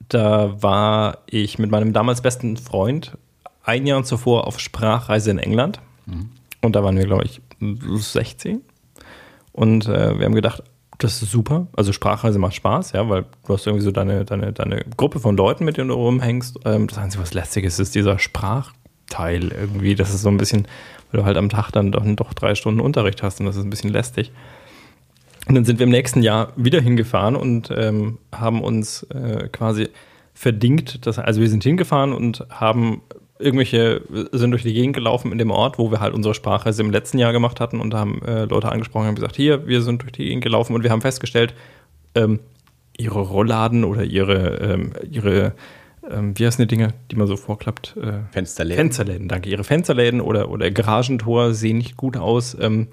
da 0.08 0.62
war 0.62 1.18
ich 1.26 1.58
mit 1.58 1.70
meinem 1.70 1.92
damals 1.92 2.20
besten 2.20 2.56
Freund 2.56 3.16
ein 3.64 3.86
Jahr 3.86 4.04
zuvor 4.04 4.46
auf 4.46 4.60
Sprachreise 4.60 5.30
in 5.30 5.38
England. 5.38 5.80
Mhm. 6.06 6.30
Und 6.60 6.76
da 6.76 6.84
waren 6.84 6.96
wir, 6.96 7.06
glaube 7.06 7.24
ich, 7.24 7.40
16. 7.60 8.62
Und 9.52 9.86
äh, 9.86 10.18
wir 10.18 10.24
haben 10.24 10.34
gedacht, 10.34 10.62
das 11.02 11.22
ist 11.22 11.30
super. 11.30 11.66
Also 11.76 11.92
Sprachreise 11.92 12.38
macht 12.38 12.54
Spaß, 12.54 12.92
ja, 12.92 13.08
weil 13.08 13.24
du 13.46 13.54
hast 13.54 13.66
irgendwie 13.66 13.84
so 13.84 13.90
deine, 13.90 14.24
deine, 14.24 14.52
deine 14.52 14.84
Gruppe 14.96 15.20
von 15.20 15.36
Leuten, 15.36 15.64
mit 15.64 15.76
denen 15.76 15.88
du 15.88 15.94
rumhängst. 15.94 16.60
Ähm, 16.64 16.86
das 16.86 16.98
Einzige, 16.98 17.22
was 17.22 17.34
lästig 17.34 17.64
ist, 17.64 17.78
ist 17.78 17.94
dieser 17.94 18.18
Sprachteil 18.18 19.52
irgendwie. 19.52 19.94
Das 19.94 20.14
ist 20.14 20.22
so 20.22 20.28
ein 20.28 20.36
bisschen, 20.36 20.66
weil 21.10 21.20
du 21.20 21.26
halt 21.26 21.36
am 21.36 21.48
Tag 21.48 21.70
dann 21.72 21.92
doch, 21.92 22.04
doch 22.16 22.32
drei 22.34 22.54
Stunden 22.54 22.80
Unterricht 22.80 23.22
hast 23.22 23.40
und 23.40 23.46
das 23.46 23.56
ist 23.56 23.64
ein 23.64 23.70
bisschen 23.70 23.90
lästig. 23.90 24.32
Und 25.48 25.56
dann 25.56 25.64
sind 25.64 25.78
wir 25.80 25.84
im 25.84 25.90
nächsten 25.90 26.22
Jahr 26.22 26.52
wieder 26.56 26.80
hingefahren 26.80 27.34
und 27.34 27.70
ähm, 27.76 28.18
haben 28.32 28.62
uns 28.62 29.02
äh, 29.04 29.48
quasi 29.48 29.88
verdingt. 30.34 31.04
Dass, 31.06 31.18
also 31.18 31.40
wir 31.40 31.48
sind 31.48 31.64
hingefahren 31.64 32.12
und 32.12 32.46
haben 32.48 33.02
irgendwelche, 33.42 34.02
sind 34.32 34.50
durch 34.52 34.62
die 34.62 34.72
Gegend 34.72 34.94
gelaufen 34.94 35.32
in 35.32 35.38
dem 35.38 35.50
Ort, 35.50 35.78
wo 35.78 35.90
wir 35.90 36.00
halt 36.00 36.14
unsere 36.14 36.34
Sprachreise 36.34 36.82
im 36.82 36.90
letzten 36.90 37.18
Jahr 37.18 37.32
gemacht 37.32 37.60
hatten 37.60 37.80
und 37.80 37.94
haben 37.94 38.22
äh, 38.22 38.44
Leute 38.44 38.70
angesprochen 38.70 39.08
und 39.08 39.14
gesagt, 39.16 39.36
hier, 39.36 39.66
wir 39.66 39.82
sind 39.82 40.02
durch 40.02 40.12
die 40.12 40.24
Gegend 40.24 40.42
gelaufen 40.42 40.74
und 40.74 40.82
wir 40.82 40.90
haben 40.90 41.00
festgestellt, 41.00 41.54
ähm, 42.14 42.40
ihre 42.96 43.20
Rollladen 43.20 43.84
oder 43.84 44.04
ihre, 44.04 44.56
ähm, 44.58 44.92
ihre 45.10 45.54
ähm, 46.10 46.36
wie 46.36 46.46
heißen 46.46 46.62
die 46.62 46.68
Dinge, 46.68 46.94
die 47.10 47.16
man 47.16 47.26
so 47.26 47.36
vorklappt? 47.36 47.96
Äh, 47.96 48.24
Fensterläden. 48.32 48.86
Fensterläden, 48.86 49.28
danke. 49.28 49.48
Ihre 49.48 49.64
Fensterläden 49.64 50.20
oder, 50.20 50.50
oder 50.50 50.70
Garagentor 50.70 51.54
sehen 51.54 51.78
nicht 51.78 51.96
gut 51.96 52.16
aus. 52.16 52.56
Ähm, 52.60 52.88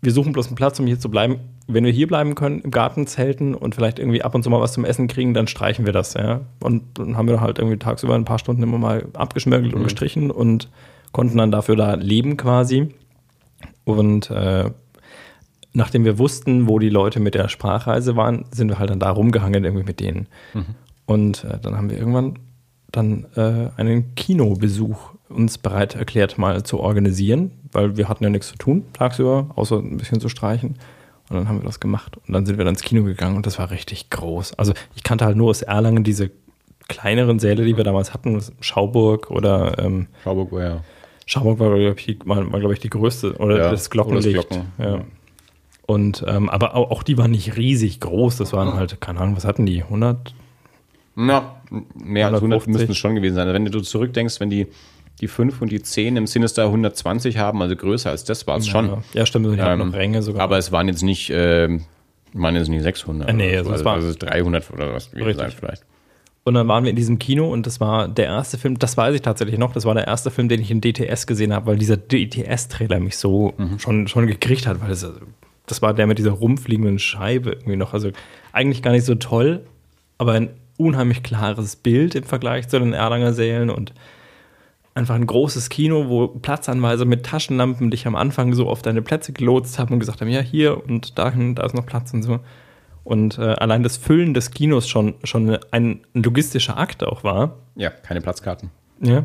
wir 0.00 0.12
suchen 0.12 0.32
bloß 0.32 0.46
einen 0.46 0.56
Platz, 0.56 0.78
um 0.78 0.86
hier 0.86 1.00
zu 1.00 1.10
bleiben 1.10 1.40
wenn 1.68 1.84
wir 1.84 1.92
hier 1.92 2.06
bleiben 2.06 2.34
können, 2.34 2.60
im 2.60 2.70
Garten 2.70 3.06
zelten 3.06 3.54
und 3.54 3.74
vielleicht 3.74 3.98
irgendwie 3.98 4.22
ab 4.22 4.34
und 4.34 4.42
zu 4.42 4.50
mal 4.50 4.60
was 4.60 4.72
zum 4.72 4.84
Essen 4.84 5.08
kriegen, 5.08 5.34
dann 5.34 5.48
streichen 5.48 5.84
wir 5.84 5.92
das, 5.92 6.14
ja. 6.14 6.42
Und 6.60 6.82
dann 6.94 7.16
haben 7.16 7.28
wir 7.28 7.40
halt 7.40 7.58
irgendwie 7.58 7.78
tagsüber 7.78 8.14
ein 8.14 8.24
paar 8.24 8.38
Stunden 8.38 8.62
immer 8.62 8.78
mal 8.78 9.08
abgeschmirgelt 9.14 9.72
mhm. 9.72 9.78
und 9.78 9.84
gestrichen 9.84 10.30
und 10.30 10.68
konnten 11.12 11.38
dann 11.38 11.50
dafür 11.50 11.76
da 11.76 11.94
leben 11.94 12.36
quasi. 12.36 12.94
Und 13.84 14.30
äh, 14.30 14.70
nachdem 15.72 16.04
wir 16.04 16.18
wussten, 16.18 16.68
wo 16.68 16.78
die 16.78 16.88
Leute 16.88 17.20
mit 17.20 17.34
der 17.34 17.48
Sprachreise 17.48 18.16
waren, 18.16 18.44
sind 18.50 18.68
wir 18.68 18.78
halt 18.78 18.90
dann 18.90 19.00
da 19.00 19.10
rumgehangen 19.10 19.64
irgendwie 19.64 19.84
mit 19.84 20.00
denen. 20.00 20.28
Mhm. 20.54 20.64
Und 21.06 21.44
äh, 21.44 21.58
dann 21.60 21.76
haben 21.76 21.90
wir 21.90 21.98
irgendwann 21.98 22.38
dann 22.92 23.26
äh, 23.36 23.70
einen 23.76 24.14
Kinobesuch 24.14 25.14
uns 25.28 25.58
bereit 25.58 25.96
erklärt, 25.96 26.38
mal 26.38 26.62
zu 26.62 26.78
organisieren, 26.78 27.50
weil 27.72 27.96
wir 27.96 28.08
hatten 28.08 28.24
ja 28.24 28.30
nichts 28.30 28.48
zu 28.48 28.56
tun 28.56 28.84
tagsüber, 28.92 29.50
außer 29.56 29.78
ein 29.78 29.96
bisschen 29.96 30.20
zu 30.20 30.28
streichen. 30.28 30.76
Und 31.28 31.36
dann 31.36 31.48
haben 31.48 31.60
wir 31.60 31.66
das 31.66 31.80
gemacht. 31.80 32.16
Und 32.26 32.32
dann 32.32 32.46
sind 32.46 32.58
wir 32.58 32.64
dann 32.64 32.74
ins 32.74 32.82
Kino 32.82 33.02
gegangen 33.02 33.36
und 33.36 33.46
das 33.46 33.58
war 33.58 33.70
richtig 33.70 34.10
groß. 34.10 34.54
Also 34.54 34.72
ich 34.94 35.02
kannte 35.02 35.24
halt 35.24 35.36
nur 35.36 35.50
aus 35.50 35.62
Erlangen 35.62 36.04
diese 36.04 36.30
kleineren 36.88 37.38
Säle, 37.38 37.64
die 37.64 37.76
wir 37.76 37.84
damals 37.84 38.14
hatten, 38.14 38.40
Schauburg 38.60 39.30
oder 39.30 39.78
ähm, 39.78 40.06
Schauburg 40.22 40.52
war 40.52 40.62
ja. 40.62 40.80
Schauburg 41.26 41.58
war, 41.58 41.76
glaube 41.76 41.98
ich, 41.98 42.18
war, 42.24 42.52
war, 42.52 42.60
glaub 42.60 42.72
ich, 42.72 42.78
die 42.78 42.90
größte 42.90 43.34
oder 43.38 43.58
ja, 43.58 43.70
das 43.70 43.90
Glockenlicht. 43.90 44.28
Oder 44.28 44.36
das 44.36 44.48
Glocken. 44.48 44.72
ja. 44.78 45.04
Und 45.86 46.24
ähm, 46.26 46.48
aber 46.48 46.74
auch, 46.74 46.90
auch, 46.90 47.02
die 47.04 47.16
waren 47.16 47.30
nicht 47.30 47.56
riesig 47.56 48.00
groß. 48.00 48.36
Das 48.36 48.52
waren 48.52 48.74
halt, 48.74 49.00
keine 49.00 49.20
Ahnung, 49.20 49.36
was 49.36 49.44
hatten 49.44 49.66
die? 49.66 49.82
100? 49.82 50.34
Na, 51.14 51.56
mehr 51.94 52.26
150? 52.26 52.32
als 52.32 52.42
100 52.42 52.66
müssten 52.66 52.92
es 52.92 52.98
schon 52.98 53.14
gewesen 53.14 53.36
sein. 53.36 53.46
Also 53.46 53.54
wenn 53.54 53.64
du 53.64 53.80
zurückdenkst, 53.80 54.40
wenn 54.40 54.50
die 54.50 54.66
die 55.20 55.28
5 55.28 55.62
und 55.62 55.72
die 55.72 55.82
10 55.82 56.16
im 56.16 56.26
Sinister 56.26 56.64
120 56.64 57.38
haben, 57.38 57.62
also 57.62 57.74
größer 57.76 58.10
als 58.10 58.24
das 58.24 58.46
war 58.46 58.58
es 58.58 58.66
ja, 58.66 58.72
schon. 58.72 59.04
Ja, 59.14 59.26
stimmt, 59.26 59.46
die 59.46 59.58
ähm, 59.58 59.78
noch 59.78 59.92
Ränge 59.92 60.22
sogar. 60.22 60.42
Aber 60.42 60.58
es 60.58 60.72
waren 60.72 60.88
jetzt 60.88 61.02
nicht, 61.02 61.30
äh, 61.30 61.78
waren 62.32 62.54
jetzt 62.54 62.68
nicht 62.68 62.82
600. 62.82 63.28
Äh, 63.28 63.32
nee, 63.32 63.56
also, 63.56 63.70
also, 63.70 63.84
war 63.84 63.94
also 63.94 64.12
300 64.16 64.70
oder 64.72 64.92
was 64.92 65.14
wie 65.14 65.24
gesagt 65.24 65.54
vielleicht. 65.54 65.84
Und 66.44 66.54
dann 66.54 66.68
waren 66.68 66.84
wir 66.84 66.90
in 66.90 66.96
diesem 66.96 67.18
Kino 67.18 67.52
und 67.52 67.66
das 67.66 67.80
war 67.80 68.06
der 68.06 68.26
erste 68.26 68.56
Film, 68.56 68.78
das 68.78 68.96
weiß 68.96 69.16
ich 69.16 69.22
tatsächlich 69.22 69.58
noch, 69.58 69.72
das 69.72 69.84
war 69.84 69.94
der 69.94 70.06
erste 70.06 70.30
Film, 70.30 70.48
den 70.48 70.60
ich 70.60 70.70
in 70.70 70.80
DTS 70.80 71.26
gesehen 71.26 71.52
habe, 71.52 71.66
weil 71.66 71.76
dieser 71.76 71.96
DTS-Trailer 71.96 73.00
mich 73.00 73.16
so 73.16 73.54
mhm. 73.56 73.80
schon, 73.80 74.06
schon 74.06 74.28
gekriegt 74.28 74.64
hat, 74.64 74.80
weil 74.80 74.90
das, 74.90 75.10
das 75.66 75.82
war 75.82 75.92
der 75.92 76.06
mit 76.06 76.18
dieser 76.18 76.30
rumfliegenden 76.30 77.00
Scheibe 77.00 77.50
irgendwie 77.50 77.74
noch. 77.74 77.94
Also 77.94 78.10
eigentlich 78.52 78.80
gar 78.80 78.92
nicht 78.92 79.04
so 79.04 79.16
toll, 79.16 79.66
aber 80.18 80.34
ein 80.34 80.50
unheimlich 80.76 81.24
klares 81.24 81.74
Bild 81.74 82.14
im 82.14 82.22
Vergleich 82.22 82.68
zu 82.68 82.78
den 82.78 82.92
Erlanger 82.92 83.32
Sälen 83.32 83.68
und 83.68 83.92
einfach 84.96 85.14
ein 85.14 85.26
großes 85.26 85.68
Kino, 85.68 86.08
wo 86.08 86.28
Platzanweise 86.28 87.04
mit 87.04 87.26
Taschenlampen 87.26 87.90
dich 87.90 88.06
am 88.06 88.16
Anfang 88.16 88.54
so 88.54 88.68
auf 88.68 88.80
deine 88.80 89.02
Plätze 89.02 89.32
gelotst 89.32 89.78
haben 89.78 89.92
und 89.92 90.00
gesagt 90.00 90.22
haben, 90.22 90.28
ja, 90.28 90.40
hier 90.40 90.84
und 90.86 91.18
dahin, 91.18 91.54
da 91.54 91.64
ist 91.64 91.74
noch 91.74 91.84
Platz 91.84 92.14
und 92.14 92.22
so. 92.22 92.40
Und 93.04 93.38
äh, 93.38 93.42
allein 93.42 93.82
das 93.82 93.98
Füllen 93.98 94.32
des 94.32 94.50
Kinos 94.50 94.88
schon, 94.88 95.14
schon 95.22 95.50
ein, 95.50 95.60
ein, 95.70 96.00
logistischer 96.24 96.78
Akt 96.78 97.04
auch 97.04 97.22
war. 97.22 97.58
Ja, 97.76 97.90
keine 97.90 98.20
Platzkarten. 98.20 98.70
Ja. 99.00 99.24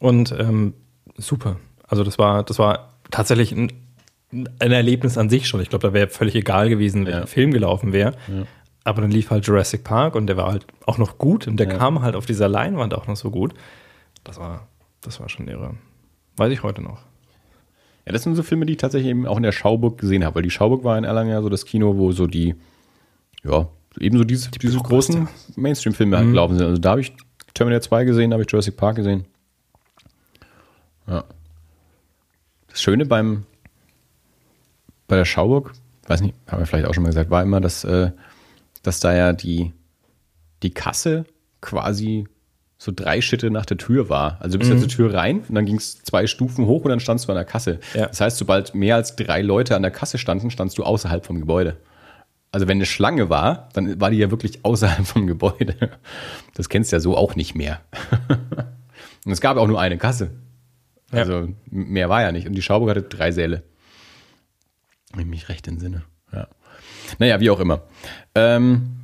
Und 0.00 0.34
ähm, 0.36 0.72
super. 1.16 1.56
Also 1.86 2.02
das 2.02 2.18
war, 2.18 2.42
das 2.42 2.58
war 2.58 2.94
tatsächlich 3.10 3.52
ein, 3.52 3.70
ein 4.32 4.72
Erlebnis 4.72 5.18
an 5.18 5.28
sich 5.28 5.46
schon. 5.46 5.60
Ich 5.60 5.68
glaube, 5.68 5.86
da 5.86 5.92
wäre 5.92 6.08
völlig 6.08 6.34
egal 6.34 6.70
gewesen, 6.70 7.04
welcher 7.04 7.20
ja. 7.20 7.26
Film 7.26 7.52
gelaufen 7.52 7.92
wäre. 7.92 8.14
Ja. 8.26 8.44
Aber 8.82 9.02
dann 9.02 9.10
lief 9.10 9.30
halt 9.30 9.46
Jurassic 9.46 9.84
Park 9.84 10.14
und 10.14 10.26
der 10.26 10.38
war 10.38 10.50
halt 10.50 10.66
auch 10.86 10.96
noch 10.96 11.18
gut 11.18 11.46
und 11.46 11.58
der 11.58 11.68
ja. 11.68 11.76
kam 11.76 12.00
halt 12.00 12.16
auf 12.16 12.24
dieser 12.24 12.48
Leinwand 12.48 12.94
auch 12.94 13.06
noch 13.06 13.16
so 13.16 13.30
gut. 13.30 13.54
Das 14.28 14.38
war, 14.38 14.68
das 15.00 15.18
war 15.20 15.28
schon 15.28 15.48
irre. 15.48 15.74
Weiß 16.36 16.52
ich 16.52 16.62
heute 16.62 16.82
noch. 16.82 17.00
Ja, 18.04 18.12
das 18.12 18.22
sind 18.22 18.36
so 18.36 18.42
Filme, 18.42 18.66
die 18.66 18.74
ich 18.74 18.78
tatsächlich 18.78 19.10
eben 19.10 19.26
auch 19.26 19.38
in 19.38 19.42
der 19.42 19.52
Schauburg 19.52 19.98
gesehen 19.98 20.24
habe, 20.24 20.36
weil 20.36 20.42
die 20.42 20.50
Schauburg 20.50 20.84
war 20.84 20.96
in 20.98 21.04
Erlangen 21.04 21.30
ja 21.30 21.40
so 21.40 21.48
das 21.48 21.64
Kino, 21.64 21.96
wo 21.96 22.12
so 22.12 22.26
die, 22.26 22.54
ja, 23.42 23.68
ebenso 23.98 24.24
diese, 24.24 24.50
die 24.50 24.58
diese 24.58 24.78
großen 24.78 25.28
Mainstream-Filme 25.56 26.16
halt 26.16 26.26
mhm. 26.26 26.32
gelaufen 26.32 26.58
sind. 26.58 26.66
Also 26.66 26.80
da 26.80 26.90
habe 26.90 27.00
ich 27.00 27.14
Terminator 27.54 27.82
2 27.82 28.04
gesehen, 28.04 28.30
da 28.30 28.34
habe 28.34 28.44
ich 28.44 28.50
Jurassic 28.50 28.76
Park 28.76 28.96
gesehen. 28.96 29.24
Ja. 31.06 31.24
Das 32.68 32.82
Schöne 32.82 33.06
beim, 33.06 33.46
bei 35.06 35.16
der 35.16 35.24
Schauburg, 35.24 35.72
weiß 36.06 36.20
nicht, 36.20 36.34
haben 36.46 36.60
wir 36.60 36.66
vielleicht 36.66 36.86
auch 36.86 36.94
schon 36.94 37.02
mal 37.02 37.08
gesagt, 37.08 37.30
war 37.30 37.42
immer, 37.42 37.62
dass, 37.62 37.82
äh, 37.84 38.12
dass 38.82 39.00
da 39.00 39.14
ja 39.14 39.32
die, 39.32 39.72
die 40.62 40.70
Kasse 40.70 41.24
quasi 41.60 42.28
so 42.78 42.92
drei 42.94 43.20
Schritte 43.20 43.50
nach 43.50 43.66
der 43.66 43.76
Tür 43.76 44.08
war. 44.08 44.38
Also 44.40 44.54
du 44.54 44.60
bist 44.60 44.70
mhm. 44.70 44.76
ja 44.76 44.80
zur 44.80 44.88
Tür 44.88 45.14
rein 45.14 45.40
und 45.48 45.54
dann 45.54 45.66
ging 45.66 45.76
es 45.76 46.00
zwei 46.02 46.28
Stufen 46.28 46.66
hoch 46.66 46.84
und 46.84 46.90
dann 46.90 47.00
standst 47.00 47.26
du 47.26 47.32
an 47.32 47.36
der 47.36 47.44
Kasse. 47.44 47.80
Ja. 47.92 48.06
Das 48.06 48.20
heißt, 48.20 48.38
sobald 48.38 48.74
mehr 48.74 48.94
als 48.94 49.16
drei 49.16 49.42
Leute 49.42 49.74
an 49.74 49.82
der 49.82 49.90
Kasse 49.90 50.16
standen, 50.16 50.50
standst 50.50 50.78
du 50.78 50.84
außerhalb 50.84 51.26
vom 51.26 51.40
Gebäude. 51.40 51.76
Also 52.52 52.68
wenn 52.68 52.78
eine 52.78 52.86
Schlange 52.86 53.28
war, 53.28 53.68
dann 53.74 54.00
war 54.00 54.10
die 54.10 54.18
ja 54.18 54.30
wirklich 54.30 54.64
außerhalb 54.64 55.06
vom 55.06 55.26
Gebäude. 55.26 55.74
Das 56.54 56.68
kennst 56.68 56.92
du 56.92 56.96
ja 56.96 57.00
so 57.00 57.16
auch 57.16 57.34
nicht 57.34 57.54
mehr. 57.54 57.80
Und 59.24 59.32
es 59.32 59.40
gab 59.40 59.56
auch 59.56 59.66
nur 59.66 59.80
eine 59.80 59.98
Kasse. 59.98 60.30
Also 61.10 61.40
ja. 61.40 61.48
mehr 61.70 62.08
war 62.08 62.22
ja 62.22 62.32
nicht. 62.32 62.46
Und 62.46 62.54
die 62.54 62.62
Schauburg 62.62 62.90
hatte 62.90 63.02
drei 63.02 63.32
Säle. 63.32 63.64
Wenn 65.12 65.22
ich 65.22 65.26
mich 65.26 65.48
recht 65.48 65.66
entsinne. 65.66 66.04
Ja. 66.32 66.48
Naja, 67.18 67.40
wie 67.40 67.50
auch 67.50 67.60
immer. 67.60 67.82
Ähm, 68.34 68.97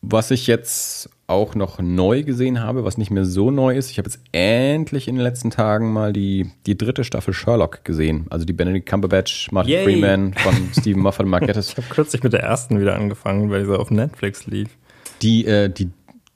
was 0.00 0.30
ich 0.30 0.46
jetzt 0.46 1.10
auch 1.26 1.54
noch 1.54 1.78
neu 1.78 2.22
gesehen 2.22 2.60
habe, 2.60 2.84
was 2.84 2.96
nicht 2.96 3.10
mehr 3.10 3.24
so 3.24 3.50
neu 3.50 3.76
ist. 3.76 3.90
Ich 3.90 3.98
habe 3.98 4.08
jetzt 4.08 4.20
endlich 4.32 5.08
in 5.08 5.16
den 5.16 5.22
letzten 5.22 5.50
Tagen 5.50 5.92
mal 5.92 6.12
die, 6.12 6.50
die 6.66 6.78
dritte 6.78 7.04
Staffel 7.04 7.34
Sherlock 7.34 7.84
gesehen. 7.84 8.26
Also 8.30 8.46
die 8.46 8.54
Benedict 8.54 8.88
Cumberbatch, 8.88 9.52
Martin 9.52 9.72
Yay. 9.72 9.84
Freeman 9.84 10.34
von 10.38 10.54
Stephen 10.72 11.02
Moffat 11.02 11.24
und 11.24 11.30
Mark 11.30 11.46
Gatiss. 11.46 11.70
Ich 11.70 11.76
habe 11.76 11.88
kürzlich 11.88 12.22
mit 12.22 12.32
der 12.32 12.40
ersten 12.40 12.80
wieder 12.80 12.94
angefangen, 12.94 13.50
weil 13.50 13.66
sie 13.66 13.78
auf 13.78 13.90
Netflix 13.90 14.46
lief. 14.46 14.68
Die, 15.20 15.44
äh, 15.44 15.68
die, 15.68 15.90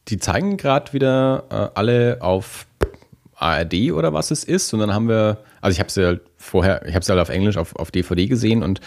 die 0.09 0.19
zeigen 0.19 0.59
gerade 0.59 0.93
wieder 0.93 1.45
äh, 1.49 1.79
alle 1.79 2.19
auf 2.21 2.67
ARD 3.37 3.93
oder 3.93 4.13
was 4.13 4.31
es 4.31 4.45
ist. 4.45 4.75
Und 4.75 4.81
dann 4.81 4.93
haben 4.93 5.09
wir, 5.09 5.39
also 5.61 5.75
ich 5.75 5.81
habe 5.81 5.91
sie 5.91 6.05
halt 6.05 6.21
vorher, 6.37 6.87
ich 6.87 6.95
habe 6.95 7.05
sie 7.05 7.13
halt 7.13 7.21
auf 7.21 7.31
Englisch 7.31 7.57
auf, 7.57 7.77
auf 7.77 7.91
DVD 7.91 8.27
gesehen 8.27 8.63
und 8.63 8.81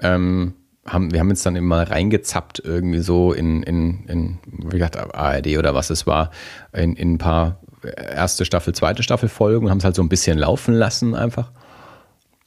ähm, 0.00 0.54
haben, 0.92 1.12
wir 1.12 1.20
haben 1.20 1.28
jetzt 1.28 1.44
dann 1.46 1.56
immer 1.56 1.90
reingezappt, 1.90 2.62
irgendwie 2.64 3.00
so 3.00 3.32
in, 3.32 3.62
in, 3.62 4.04
in 4.06 4.38
wie 4.48 4.78
gesagt, 4.78 4.96
ARD 4.96 5.58
oder 5.58 5.74
was 5.74 5.90
es 5.90 6.06
war, 6.06 6.30
in, 6.72 6.96
in 6.96 7.14
ein 7.14 7.18
paar 7.18 7.60
erste 7.96 8.44
Staffel, 8.44 8.74
zweite 8.74 9.02
Staffel 9.02 9.28
Folgen 9.28 9.66
und 9.66 9.70
haben 9.70 9.78
es 9.78 9.84
halt 9.84 9.94
so 9.94 10.02
ein 10.02 10.08
bisschen 10.08 10.38
laufen 10.38 10.74
lassen 10.74 11.14
einfach. 11.14 11.50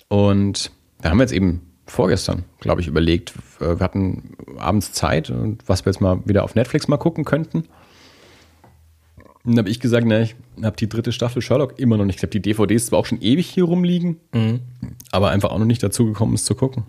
Und 0.08 0.72
da 1.02 1.10
haben 1.10 1.18
wir 1.18 1.24
jetzt 1.24 1.34
eben 1.34 1.62
vorgestern, 1.86 2.44
glaube 2.60 2.82
ich, 2.82 2.88
überlegt, 2.88 3.34
äh, 3.60 3.80
wir 3.80 3.80
hatten 3.80 4.36
abends 4.58 4.91
Zeit 4.91 5.30
und 5.30 5.68
was 5.68 5.86
wir 5.86 5.91
jetzt 5.91 6.02
mal 6.02 6.20
wieder 6.26 6.44
auf 6.44 6.56
Netflix 6.56 6.88
mal 6.88 6.98
gucken 6.98 7.26
könnten. 7.26 7.66
Und 9.44 9.52
dann 9.52 9.58
habe 9.58 9.70
ich 9.70 9.80
gesagt, 9.80 10.08
ne, 10.08 10.24
ich 10.24 10.36
habe 10.64 10.78
die 10.78 10.88
dritte 10.88 11.12
Staffel 11.12 11.41
Sherlock 11.41 11.78
immer 11.80 11.98
noch 11.98 12.06
nicht. 12.06 12.18
Ich 12.18 12.24
habe 12.24 12.32
die 12.32 12.41
DVDs 12.41 12.86
zwar 12.86 13.00
auch 13.00 13.06
schon 13.06 13.22
ewig 13.22 13.50
hier 13.50 13.66
rumliegen, 13.66 14.20
mhm. 14.34 14.62
aber 15.12 15.32
einfach 15.32 15.52
auch 15.52 15.60
noch 15.60 15.66
nicht 15.66 15.84
dazu 15.84 16.06
gekommen, 16.06 16.34
es 16.34 16.46
zu 16.46 16.56
gucken. 16.56 16.86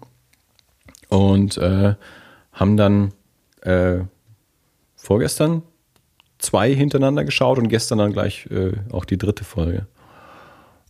Und 1.14 1.58
äh, 1.58 1.94
haben 2.52 2.76
dann 2.76 3.12
äh, 3.62 4.00
vorgestern 4.96 5.62
zwei 6.38 6.74
hintereinander 6.74 7.24
geschaut 7.24 7.58
und 7.58 7.68
gestern 7.68 7.98
dann 7.98 8.12
gleich 8.12 8.46
äh, 8.50 8.72
auch 8.90 9.04
die 9.04 9.18
dritte 9.18 9.44
Folge. 9.44 9.86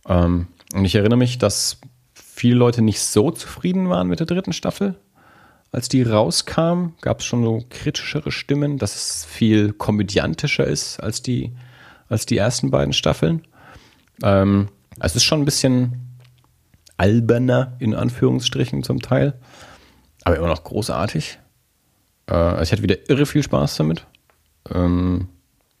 Ähm, 0.07 0.47
und 0.73 0.85
ich 0.85 0.95
erinnere 0.95 1.19
mich, 1.19 1.37
dass 1.37 1.77
viele 2.13 2.55
Leute 2.55 2.81
nicht 2.81 2.99
so 3.01 3.29
zufrieden 3.29 3.89
waren 3.89 4.07
mit 4.07 4.19
der 4.19 4.25
dritten 4.25 4.53
Staffel. 4.53 4.95
Als 5.71 5.89
die 5.89 6.03
rauskam, 6.03 6.93
gab 7.01 7.19
es 7.19 7.25
schon 7.25 7.43
so 7.43 7.63
kritischere 7.69 8.31
Stimmen, 8.31 8.77
dass 8.77 8.95
es 8.95 9.25
viel 9.25 9.73
komödiantischer 9.73 10.65
ist 10.65 10.99
als 10.99 11.21
die, 11.21 11.51
als 12.09 12.25
die 12.25 12.37
ersten 12.37 12.71
beiden 12.71 12.93
Staffeln. 12.93 13.43
Ähm, 14.23 14.69
es 14.99 15.15
ist 15.15 15.23
schon 15.23 15.41
ein 15.41 15.45
bisschen 15.45 16.17
alberner, 16.97 17.73
in 17.79 17.93
Anführungsstrichen 17.93 18.83
zum 18.83 19.01
Teil, 19.01 19.33
aber 20.25 20.35
immer 20.35 20.47
noch 20.47 20.63
großartig. 20.63 21.39
Äh, 22.29 22.63
ich 22.63 22.71
hatte 22.71 22.83
wieder 22.83 23.09
irre 23.09 23.25
viel 23.25 23.43
Spaß 23.43 23.77
damit. 23.77 24.05
Ähm, 24.73 25.29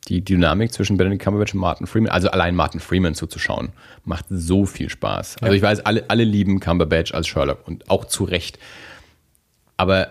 die 0.07 0.23
Dynamik 0.23 0.71
zwischen 0.71 0.97
Benedict 0.97 1.23
Cumberbatch 1.23 1.55
und 1.55 1.59
Martin 1.59 1.87
Freeman, 1.87 2.11
also 2.11 2.29
allein 2.29 2.55
Martin 2.55 2.79
Freeman 2.79 3.15
zuzuschauen, 3.15 3.69
macht 4.03 4.25
so 4.29 4.65
viel 4.65 4.89
Spaß. 4.89 5.37
Also 5.41 5.53
ich 5.53 5.63
weiß, 5.63 5.79
alle, 5.81 6.05
alle 6.09 6.23
lieben 6.23 6.59
Cumberbatch 6.59 7.13
als 7.13 7.27
Sherlock 7.27 7.67
und 7.67 7.89
auch 7.89 8.05
zu 8.05 8.23
Recht. 8.23 8.59
Aber 9.77 10.09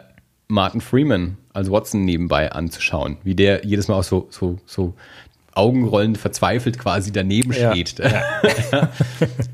Martin 0.48 0.80
Freeman 0.80 1.36
als 1.52 1.70
Watson 1.70 2.04
nebenbei 2.04 2.50
anzuschauen, 2.50 3.18
wie 3.22 3.36
der 3.36 3.64
jedes 3.64 3.86
Mal 3.86 3.94
auch 3.94 4.04
so, 4.04 4.26
so, 4.30 4.58
so 4.66 4.94
augenrollend 5.54 6.18
verzweifelt 6.18 6.80
quasi 6.80 7.12
daneben 7.12 7.52
steht. 7.52 8.00
Ja. 8.00 8.90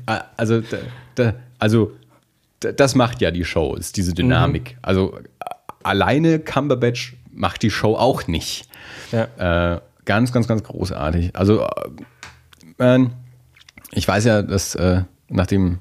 also, 0.37 0.61
da, 0.61 0.77
da, 1.13 1.33
also 1.59 1.91
das 2.61 2.95
macht 2.95 3.21
ja 3.21 3.31
die 3.31 3.45
Show, 3.45 3.75
ist 3.75 3.97
diese 3.97 4.13
Dynamik. 4.13 4.73
Mhm. 4.73 4.79
Also 4.81 5.19
alleine 5.83 6.39
Cumberbatch 6.39 7.15
macht 7.31 7.63
die 7.63 7.71
Show 7.71 7.95
auch 7.95 8.27
nicht. 8.27 8.67
Ja. 9.11 9.75
Äh, 9.75 9.81
ganz, 10.05 10.31
ganz, 10.31 10.47
ganz 10.47 10.63
großartig. 10.63 11.35
Also, 11.35 11.67
äh, 12.77 12.99
ich 13.91 14.07
weiß 14.07 14.25
ja, 14.25 14.41
dass 14.41 14.75
äh, 14.75 15.03
nach 15.29 15.47
dem 15.47 15.79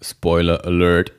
Spoiler 0.00 0.64
Alert 0.64 1.12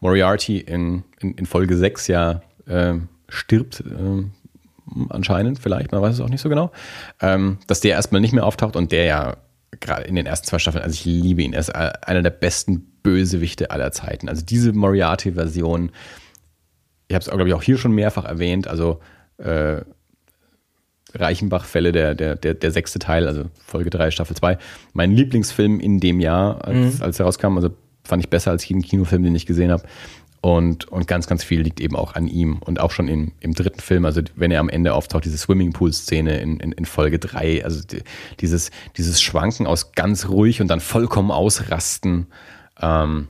Moriarty 0.00 0.58
in, 0.58 1.04
in, 1.20 1.34
in 1.34 1.46
Folge 1.46 1.76
6 1.76 2.06
ja 2.08 2.42
äh, 2.66 2.94
stirbt, 3.28 3.80
äh, 3.80 4.24
anscheinend, 5.10 5.58
vielleicht, 5.58 5.92
man 5.92 6.02
weiß 6.02 6.14
es 6.14 6.20
auch 6.20 6.28
nicht 6.28 6.40
so 6.40 6.48
genau, 6.48 6.70
ähm, 7.20 7.58
dass 7.66 7.80
der 7.80 7.92
erstmal 7.92 8.20
nicht 8.20 8.32
mehr 8.32 8.46
auftaucht 8.46 8.76
und 8.76 8.92
der 8.92 9.04
ja 9.04 9.36
gerade 9.80 10.04
in 10.04 10.14
den 10.14 10.26
ersten 10.26 10.46
zwei 10.46 10.58
Staffeln, 10.58 10.84
also 10.84 10.94
ich 10.94 11.04
liebe 11.04 11.42
ihn, 11.42 11.52
er 11.52 11.60
ist 11.60 11.70
äh, 11.70 11.92
einer 12.02 12.22
der 12.22 12.30
besten 12.30 12.80
Bösewichte 13.02 13.70
aller 13.70 13.92
Zeiten. 13.92 14.28
Also 14.28 14.44
diese 14.44 14.72
Moriarty-Version, 14.72 15.90
ich 17.08 17.14
habe 17.14 17.22
es, 17.22 17.30
glaube 17.30 17.48
ich, 17.48 17.54
auch 17.54 17.62
hier 17.62 17.78
schon 17.78 17.92
mehrfach 17.92 18.24
erwähnt, 18.24 18.68
also 18.68 19.00
äh, 19.38 19.80
Reichenbach-Fälle, 21.14 21.92
der, 21.92 22.14
der, 22.14 22.36
der, 22.36 22.54
der 22.54 22.70
sechste 22.70 22.98
Teil, 22.98 23.26
also 23.26 23.44
Folge 23.66 23.90
3, 23.90 24.10
Staffel 24.10 24.36
2. 24.36 24.58
Mein 24.92 25.12
Lieblingsfilm 25.12 25.80
in 25.80 26.00
dem 26.00 26.20
Jahr, 26.20 26.64
als, 26.64 26.98
mhm. 26.98 27.02
als 27.02 27.18
er 27.18 27.26
rauskam, 27.26 27.56
also 27.56 27.70
fand 28.04 28.22
ich 28.22 28.30
besser 28.30 28.50
als 28.50 28.66
jeden 28.66 28.82
Kinofilm, 28.82 29.22
den 29.22 29.34
ich 29.34 29.46
gesehen 29.46 29.70
habe. 29.70 29.84
Und, 30.42 30.88
und 30.88 31.06
ganz, 31.06 31.28
ganz 31.28 31.44
viel 31.44 31.60
liegt 31.60 31.80
eben 31.80 31.94
auch 31.94 32.16
an 32.16 32.26
ihm. 32.26 32.58
Und 32.58 32.80
auch 32.80 32.90
schon 32.90 33.06
im, 33.06 33.30
im 33.38 33.54
dritten 33.54 33.78
Film, 33.78 34.04
also 34.04 34.22
wenn 34.34 34.50
er 34.50 34.58
am 34.58 34.68
Ende 34.68 34.92
auftaucht, 34.92 35.24
diese 35.24 35.38
Swimmingpool-Szene 35.38 36.40
in, 36.40 36.58
in, 36.58 36.72
in 36.72 36.84
Folge 36.84 37.20
3, 37.20 37.64
also 37.64 37.86
die, 37.86 38.02
dieses, 38.40 38.72
dieses 38.96 39.22
Schwanken 39.22 39.68
aus 39.68 39.92
ganz 39.92 40.28
ruhig 40.28 40.60
und 40.60 40.66
dann 40.66 40.80
vollkommen 40.80 41.30
ausrasten. 41.30 42.26
Ähm, 42.80 43.28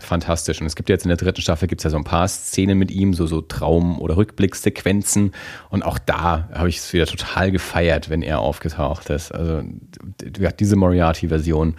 fantastisch. 0.00 0.60
Und 0.60 0.66
es 0.66 0.74
gibt 0.74 0.88
jetzt 0.88 1.04
in 1.04 1.10
der 1.10 1.16
dritten 1.16 1.40
Staffel 1.40 1.68
gibt 1.68 1.80
es 1.80 1.84
ja 1.84 1.90
so 1.90 1.96
ein 1.96 2.02
paar 2.02 2.26
Szenen 2.26 2.76
mit 2.76 2.90
ihm, 2.90 3.14
so, 3.14 3.28
so 3.28 3.40
Traum- 3.40 4.00
oder 4.00 4.16
Rückblicksequenzen. 4.16 5.34
Und 5.70 5.84
auch 5.84 6.00
da 6.00 6.48
habe 6.52 6.68
ich 6.68 6.78
es 6.78 6.92
wieder 6.92 7.06
total 7.06 7.52
gefeiert, 7.52 8.10
wenn 8.10 8.22
er 8.22 8.40
aufgetaucht 8.40 9.10
ist. 9.10 9.30
Also 9.30 9.62
diese 10.58 10.74
Moriarty-Version, 10.74 11.76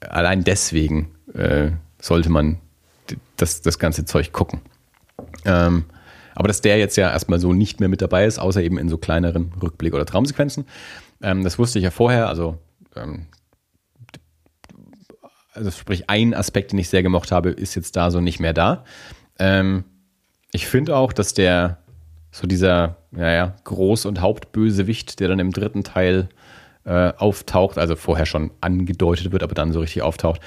allein 0.00 0.42
deswegen 0.42 1.12
äh, 1.34 1.70
sollte 2.00 2.30
man 2.30 2.58
das, 3.36 3.62
das 3.62 3.78
ganze 3.78 4.04
Zeug 4.04 4.32
gucken. 4.32 4.60
Ähm, 5.44 5.84
aber 6.34 6.48
dass 6.48 6.60
der 6.60 6.78
jetzt 6.78 6.96
ja 6.96 7.10
erstmal 7.10 7.40
so 7.40 7.52
nicht 7.52 7.80
mehr 7.80 7.88
mit 7.88 8.00
dabei 8.00 8.24
ist, 8.24 8.38
außer 8.38 8.62
eben 8.62 8.78
in 8.78 8.88
so 8.88 8.98
kleineren 8.98 9.52
Rückblick- 9.60 9.94
oder 9.94 10.06
Traumsequenzen, 10.06 10.66
ähm, 11.22 11.42
das 11.42 11.58
wusste 11.58 11.78
ich 11.78 11.84
ja 11.84 11.90
vorher. 11.90 12.28
Also 12.28 12.58
ähm, 12.94 13.26
also 15.58 15.70
sprich 15.70 16.08
ein 16.08 16.34
Aspekt, 16.34 16.72
den 16.72 16.78
ich 16.78 16.88
sehr 16.88 17.02
gemocht 17.02 17.32
habe, 17.32 17.50
ist 17.50 17.74
jetzt 17.74 17.96
da 17.96 18.10
so 18.10 18.20
nicht 18.20 18.40
mehr 18.40 18.52
da. 18.52 18.84
Ähm, 19.38 19.84
ich 20.52 20.66
finde 20.66 20.96
auch, 20.96 21.12
dass 21.12 21.34
der 21.34 21.78
so 22.30 22.46
dieser, 22.46 22.96
naja, 23.10 23.56
Groß- 23.64 24.06
und 24.06 24.20
Hauptbösewicht, 24.20 25.20
der 25.20 25.28
dann 25.28 25.38
im 25.38 25.50
dritten 25.50 25.82
Teil 25.82 26.28
äh, 26.84 27.12
auftaucht, 27.16 27.78
also 27.78 27.96
vorher 27.96 28.26
schon 28.26 28.50
angedeutet 28.60 29.32
wird, 29.32 29.42
aber 29.42 29.54
dann 29.54 29.72
so 29.72 29.80
richtig 29.80 30.02
auftaucht. 30.02 30.40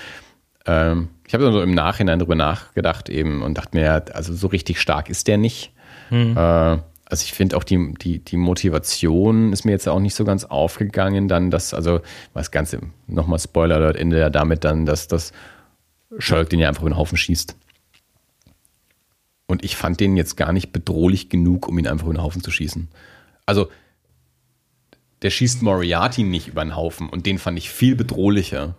Ähm, 0.65 1.09
ich 1.31 1.33
habe 1.33 1.49
so 1.49 1.61
im 1.61 1.73
Nachhinein 1.73 2.19
darüber 2.19 2.35
nachgedacht 2.35 3.07
eben 3.07 3.41
und 3.41 3.57
dachte 3.57 3.77
mir, 3.77 4.03
also 4.13 4.33
so 4.33 4.47
richtig 4.47 4.81
stark 4.81 5.09
ist 5.09 5.29
der 5.29 5.37
nicht. 5.37 5.71
Hm. 6.09 6.35
Äh, 6.35 6.39
also 6.39 7.23
ich 7.23 7.31
finde 7.31 7.55
auch 7.55 7.63
die, 7.63 7.93
die, 7.93 8.19
die 8.19 8.35
Motivation 8.35 9.53
ist 9.53 9.63
mir 9.63 9.71
jetzt 9.71 9.87
auch 9.87 10.01
nicht 10.01 10.13
so 10.13 10.25
ganz 10.25 10.43
aufgegangen, 10.43 11.29
dann 11.29 11.49
das, 11.49 11.73
also 11.73 12.01
das 12.33 12.51
Ganze, 12.51 12.81
nochmal 13.07 13.39
Spoiler 13.39 13.75
Alert, 13.75 13.95
Ende 13.95 14.19
ja 14.19 14.29
damit 14.29 14.65
dann, 14.65 14.85
dass 14.85 15.07
das 15.07 15.31
Sherlock 16.19 16.49
den 16.49 16.59
ja 16.59 16.67
einfach 16.67 16.81
über 16.81 16.89
den 16.89 16.97
Haufen 16.97 17.17
schießt. 17.17 17.55
Und 19.47 19.63
ich 19.63 19.77
fand 19.77 20.01
den 20.01 20.17
jetzt 20.17 20.35
gar 20.35 20.51
nicht 20.51 20.73
bedrohlich 20.73 21.29
genug, 21.29 21.65
um 21.69 21.79
ihn 21.79 21.87
einfach 21.87 22.07
über 22.07 22.13
den 22.13 22.23
Haufen 22.23 22.43
zu 22.43 22.51
schießen. 22.51 22.89
Also, 23.45 23.71
der 25.21 25.29
schießt 25.29 25.61
Moriarty 25.61 26.23
nicht 26.23 26.49
über 26.49 26.61
den 26.61 26.75
Haufen 26.75 27.07
und 27.07 27.25
den 27.25 27.37
fand 27.37 27.57
ich 27.57 27.69
viel 27.69 27.95
bedrohlicher 27.95 28.75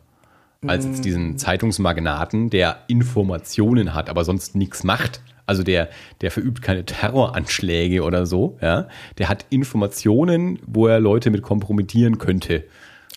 als 0.66 0.84
jetzt 0.84 1.04
diesen 1.04 1.32
mm. 1.32 1.38
Zeitungsmagnaten, 1.38 2.50
der 2.50 2.84
Informationen 2.86 3.94
hat, 3.94 4.08
aber 4.08 4.24
sonst 4.24 4.54
nichts 4.54 4.84
macht. 4.84 5.22
Also 5.44 5.64
der, 5.64 5.90
der 6.20 6.30
verübt 6.30 6.62
keine 6.62 6.84
Terroranschläge 6.84 8.04
oder 8.04 8.26
so, 8.26 8.58
ja. 8.62 8.86
Der 9.18 9.28
hat 9.28 9.46
Informationen, 9.50 10.60
wo 10.64 10.86
er 10.86 11.00
Leute 11.00 11.30
mit 11.30 11.42
kompromittieren 11.42 12.18
könnte. 12.18 12.64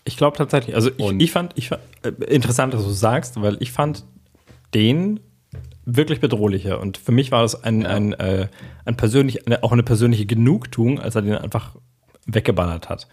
Ich 0.05 0.17
glaube 0.17 0.37
tatsächlich, 0.37 0.75
also 0.75 0.89
ich, 0.97 1.11
ich, 1.19 1.31
fand, 1.31 1.53
ich 1.55 1.69
fand 1.69 1.81
äh, 2.03 2.09
interessant, 2.25 2.73
dass 2.73 2.83
du 2.83 2.89
sagst, 2.89 3.41
weil 3.41 3.57
ich 3.59 3.71
fand 3.71 4.05
den 4.73 5.19
wirklich 5.85 6.19
bedrohlicher. 6.19 6.79
Und 6.79 6.97
für 6.97 7.11
mich 7.11 7.31
war 7.31 7.43
das 7.43 7.63
ein, 7.63 7.81
ja. 7.81 7.89
ein, 7.89 8.13
äh, 8.13 8.47
ein 8.85 8.97
persönlich, 8.97 9.45
eine, 9.45 9.63
auch 9.63 9.71
eine 9.71 9.83
persönliche 9.83 10.25
Genugtuung, 10.25 10.99
als 10.99 11.15
er 11.15 11.21
den 11.21 11.35
einfach 11.35 11.75
weggeballert 12.25 12.89
hat 12.89 13.07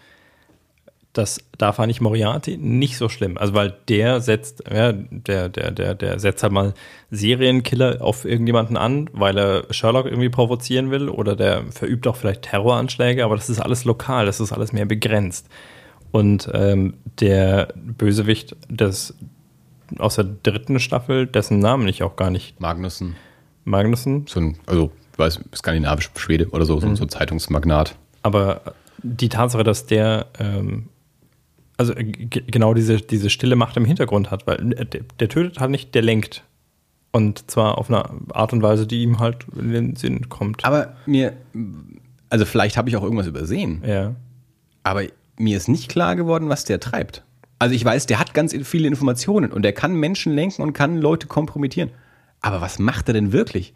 das, 1.13 1.39
da 1.59 1.71
fand 1.73 1.91
ich 1.91 2.01
Moriarty 2.01 2.57
nicht 2.57 2.97
so 2.97 3.07
schlimm. 3.07 3.37
Also 3.37 3.53
weil 3.53 3.75
der 3.87 4.19
setzt, 4.19 4.63
ja, 4.71 4.91
der, 4.91 5.47
der, 5.47 5.71
der, 5.71 5.93
der 5.93 6.19
setzt 6.19 6.41
halt 6.41 6.51
mal 6.51 6.73
Serienkiller 7.11 8.01
auf 8.01 8.25
irgendjemanden 8.25 8.77
an, 8.77 9.09
weil 9.13 9.37
er 9.37 9.71
Sherlock 9.71 10.07
irgendwie 10.07 10.29
provozieren 10.29 10.89
will 10.89 11.09
oder 11.09 11.35
der 11.35 11.65
verübt 11.71 12.07
auch 12.07 12.15
vielleicht 12.15 12.41
Terroranschläge, 12.41 13.23
aber 13.23 13.35
das 13.35 13.49
ist 13.49 13.59
alles 13.59 13.85
lokal, 13.85 14.25
das 14.25 14.39
ist 14.39 14.51
alles 14.51 14.73
mehr 14.73 14.85
begrenzt. 14.85 15.47
Und 16.11 16.49
ähm, 16.53 16.95
der 17.19 17.73
Bösewicht 17.75 18.55
des 18.69 19.15
aus 19.99 20.15
der 20.15 20.25
dritten 20.25 20.79
Staffel, 20.79 21.27
dessen 21.27 21.59
Namen 21.59 21.87
ich 21.87 22.01
auch 22.01 22.15
gar 22.15 22.31
nicht. 22.31 22.59
Magnussen. 22.59 23.15
Magnussen? 23.65 24.25
So 24.27 24.39
ein, 24.39 24.57
also, 24.65 24.91
ich 25.11 25.19
weiß, 25.19 25.39
skandinavisch 25.55 26.09
Schwede 26.15 26.49
oder 26.49 26.65
so, 26.65 26.79
mhm. 26.79 26.95
so 26.95 27.03
ein 27.03 27.09
Zeitungsmagnat. 27.09 27.95
Aber 28.23 28.61
die 29.03 29.29
Tatsache, 29.29 29.63
dass 29.63 29.85
der 29.85 30.27
ähm, 30.39 30.89
also 31.77 31.93
äh, 31.93 32.03
genau 32.03 32.73
diese, 32.73 32.97
diese 32.97 33.29
stille 33.29 33.55
Macht 33.55 33.77
im 33.77 33.85
Hintergrund 33.85 34.31
hat, 34.31 34.47
weil 34.47 34.73
äh, 34.73 34.85
der, 34.85 35.01
der, 35.19 35.29
tötet 35.29 35.59
halt 35.59 35.71
nicht, 35.71 35.95
der 35.95 36.01
lenkt. 36.01 36.43
Und 37.11 37.49
zwar 37.51 37.77
auf 37.77 37.89
eine 37.89 38.03
Art 38.33 38.53
und 38.53 38.63
Weise, 38.63 38.87
die 38.87 39.03
ihm 39.03 39.19
halt 39.19 39.45
in 39.55 39.71
den 39.71 39.95
Sinn 39.95 40.29
kommt. 40.29 40.65
Aber 40.65 40.95
mir, 41.05 41.33
also 42.29 42.45
vielleicht 42.45 42.75
habe 42.75 42.89
ich 42.89 42.97
auch 42.97 43.03
irgendwas 43.03 43.27
übersehen. 43.27 43.83
Ja. 43.85 44.15
Aber 44.81 45.03
mir 45.37 45.57
ist 45.57 45.67
nicht 45.67 45.89
klar 45.89 46.15
geworden, 46.15 46.49
was 46.49 46.65
der 46.65 46.79
treibt. 46.79 47.23
Also 47.59 47.75
ich 47.75 47.85
weiß, 47.85 48.07
der 48.07 48.19
hat 48.19 48.33
ganz 48.33 48.55
viele 48.63 48.87
Informationen 48.87 49.51
und 49.51 49.61
der 49.61 49.73
kann 49.73 49.93
Menschen 49.95 50.33
lenken 50.33 50.61
und 50.63 50.73
kann 50.73 50.97
Leute 50.97 51.27
kompromittieren. 51.27 51.91
Aber 52.41 52.61
was 52.61 52.79
macht 52.79 53.07
er 53.07 53.13
denn 53.13 53.31
wirklich? 53.31 53.73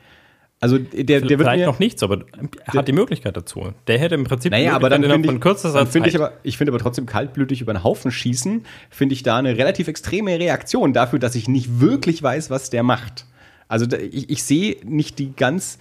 Also 0.60 0.80
der, 0.80 1.03
der 1.03 1.22
wird 1.22 1.41
Vielleicht 1.41 1.60
mir, 1.60 1.66
noch 1.68 1.78
nichts, 1.78 2.01
aber 2.01 2.26
er 2.66 2.74
hat 2.74 2.88
die 2.88 2.93
Möglichkeit 2.93 3.38
dazu. 3.38 3.74
Der 3.86 3.99
hätte 3.99 4.16
im 4.16 4.24
Prinzip 4.24 4.51
Naja, 4.51 4.74
aber 4.74 4.89
dann 4.89 5.03
finde 5.03 5.32
ich, 5.32 5.62
dann 5.62 5.88
finde 5.88 6.10
ich 6.10 6.16
aber, 6.16 6.34
ich 6.41 6.58
finde 6.58 6.72
aber 6.72 6.80
trotzdem 6.80 7.05
kaltblütig 7.05 7.62
über 7.62 7.74
den 7.74 7.84
Haufen 7.84 8.10
schießen, 8.10 8.66
finde 8.89 9.14
ich 9.14 9.22
da 9.22 9.38
eine 9.38 9.55
relativ 9.55 9.88
extreme 9.88 10.39
Reaktion 10.39 10.93
dafür, 10.93 11.20
dass 11.20 11.36
ich 11.36 11.47
nicht 11.47 11.80
wirklich 11.80 12.24
weiß, 12.24 12.49
was 12.49 12.72
der 12.72 12.82
macht. 12.82 13.26
Also 13.68 13.86
ich, 13.97 14.32
ich 14.32 14.43
sehe 14.43 14.78
nicht 14.84 15.20
die 15.20 15.36
ganz 15.36 15.78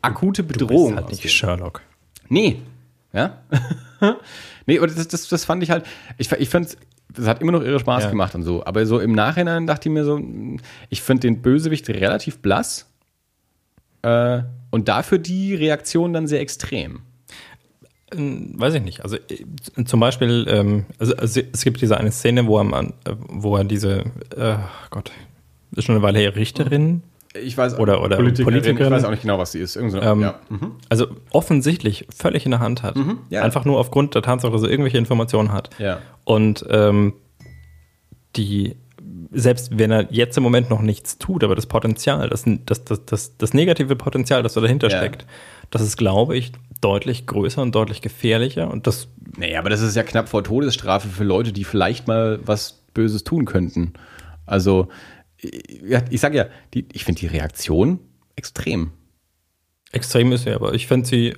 akute 0.00 0.42
Du 0.42 0.48
bist 0.48 0.58
Bedrohung. 0.60 0.94
halt 0.94 1.08
nicht. 1.08 1.28
Sherlock. 1.30 1.80
Nee. 2.28 2.58
Ja? 3.12 3.38
nee, 4.66 4.78
aber 4.78 4.86
das, 4.86 5.08
das, 5.08 5.28
das 5.28 5.44
fand 5.44 5.62
ich 5.64 5.70
halt, 5.70 5.84
ich, 6.18 6.30
ich 6.30 6.48
fand 6.48 6.76
das 7.12 7.26
hat 7.26 7.40
immer 7.42 7.52
noch 7.52 7.62
irre 7.62 7.78
Spaß 7.78 8.04
Ja. 8.04 8.10
gemacht 8.10 8.34
und 8.34 8.42
so. 8.42 8.64
Aber 8.64 8.84
so 8.86 8.98
im 8.98 9.12
Nachhinein 9.12 9.66
dachte 9.66 9.88
ich 9.88 9.92
mir 9.92 10.04
so, 10.04 10.20
ich 10.88 11.02
finde 11.02 11.22
den 11.22 11.42
Bösewicht 11.42 11.88
relativ 11.88 12.38
blass. 12.38 12.90
Äh, 14.04 14.42
und 14.70 14.88
dafür 14.88 15.18
die 15.18 15.54
Reaktion 15.54 16.12
dann 16.12 16.26
sehr 16.26 16.40
extrem. 16.40 17.00
Ähm, 18.12 18.52
Weiß 18.56 18.74
ich 18.74 18.82
nicht. 18.82 19.02
Also 19.02 19.16
äh, 19.16 19.84
zum 19.84 20.00
Beispiel, 20.00 20.46
ähm, 20.48 20.86
also, 20.98 21.16
also 21.16 21.40
es 21.52 21.64
gibt 21.64 21.80
diese 21.80 21.96
eine 21.98 22.12
Szene, 22.12 22.46
wo 22.46 22.58
er, 22.60 22.82
äh, 22.82 22.86
wo 23.28 23.56
er 23.56 23.64
diese, 23.64 24.00
äh, 24.36 24.56
Gott, 24.90 25.10
ist 25.74 25.84
schon 25.84 25.94
eine 25.94 26.02
Weile 26.02 26.18
her, 26.18 26.36
Richterin, 26.36 27.02
Ich 27.42 27.56
weiß 27.58 27.78
Oder- 27.80 28.00
oder 28.02 28.16
Politikerin, 28.16 28.44
Politikerin. 28.52 28.86
Ich 28.86 28.90
weiß 28.98 29.04
auch 29.04 29.10
nicht 29.10 29.22
genau, 29.22 29.38
was 29.38 29.50
sie 29.52 29.58
ist. 29.60 29.72
So, 29.72 29.80
Ähm, 30.00 30.20
ja. 30.20 30.38
Mhm. 30.48 30.72
also 30.88 31.08
offensichtlich 31.30 32.06
völlig 32.14 32.44
in 32.44 32.52
der 32.52 32.60
Hand 32.60 32.82
hat. 32.84 32.94
ja. 33.30 33.42
Einfach 33.42 33.64
nur 33.64 33.78
aufgrund 33.80 34.14
der 34.14 34.22
Tatsache, 34.22 34.52
dass 34.52 34.62
er 34.62 34.70
irgendwelche 34.70 34.98
Informationen 34.98 35.50
hat. 35.52 35.70
Ja. 35.80 35.98
Und 36.24 36.64
ähm, 36.70 37.14
die, 38.36 38.76
selbst 39.34 39.78
wenn 39.78 39.90
er 39.90 40.12
jetzt 40.12 40.36
im 40.36 40.42
Moment 40.42 40.70
noch 40.70 40.80
nichts 40.80 41.18
tut, 41.18 41.44
aber 41.44 41.54
das 41.54 41.66
Potenzial, 41.66 42.28
das, 42.28 42.44
das, 42.66 42.84
das, 42.84 43.04
das, 43.04 43.36
das 43.36 43.54
negative 43.54 43.96
Potenzial, 43.96 44.42
das 44.42 44.54
da 44.54 44.60
dahinter 44.60 44.88
Ja. 44.90 44.98
steckt, 44.98 45.26
das 45.70 45.82
ist, 45.82 45.96
glaube 45.96 46.36
ich, 46.36 46.52
deutlich 46.80 47.26
größer 47.26 47.60
und 47.62 47.74
deutlich 47.74 48.00
gefährlicher. 48.02 48.70
Und 48.70 48.86
das 48.86 49.08
Naja, 49.36 49.58
aber 49.58 49.70
das 49.70 49.80
ist 49.80 49.96
ja 49.96 50.02
knapp 50.02 50.28
vor 50.28 50.44
Todesstrafe 50.44 51.08
für 51.08 51.24
Leute, 51.24 51.52
die 51.52 51.64
vielleicht 51.64 52.06
mal 52.06 52.38
was 52.44 52.82
Böses 52.94 53.24
tun 53.24 53.44
könnten. 53.44 53.94
Also, 54.46 54.88
ich, 55.38 56.20
sage 56.20 56.36
ja, 56.38 56.46
die, 56.72 56.86
ich 56.92 57.04
finde 57.04 57.20
die 57.20 57.26
Reaktion 57.26 57.98
extrem. 58.36 58.92
extrem 59.92 60.32
ist 60.32 60.44
ja, 60.44 60.54
aber 60.54 60.74
ich 60.74 60.86
finde 60.86 61.06
sie 61.06 61.34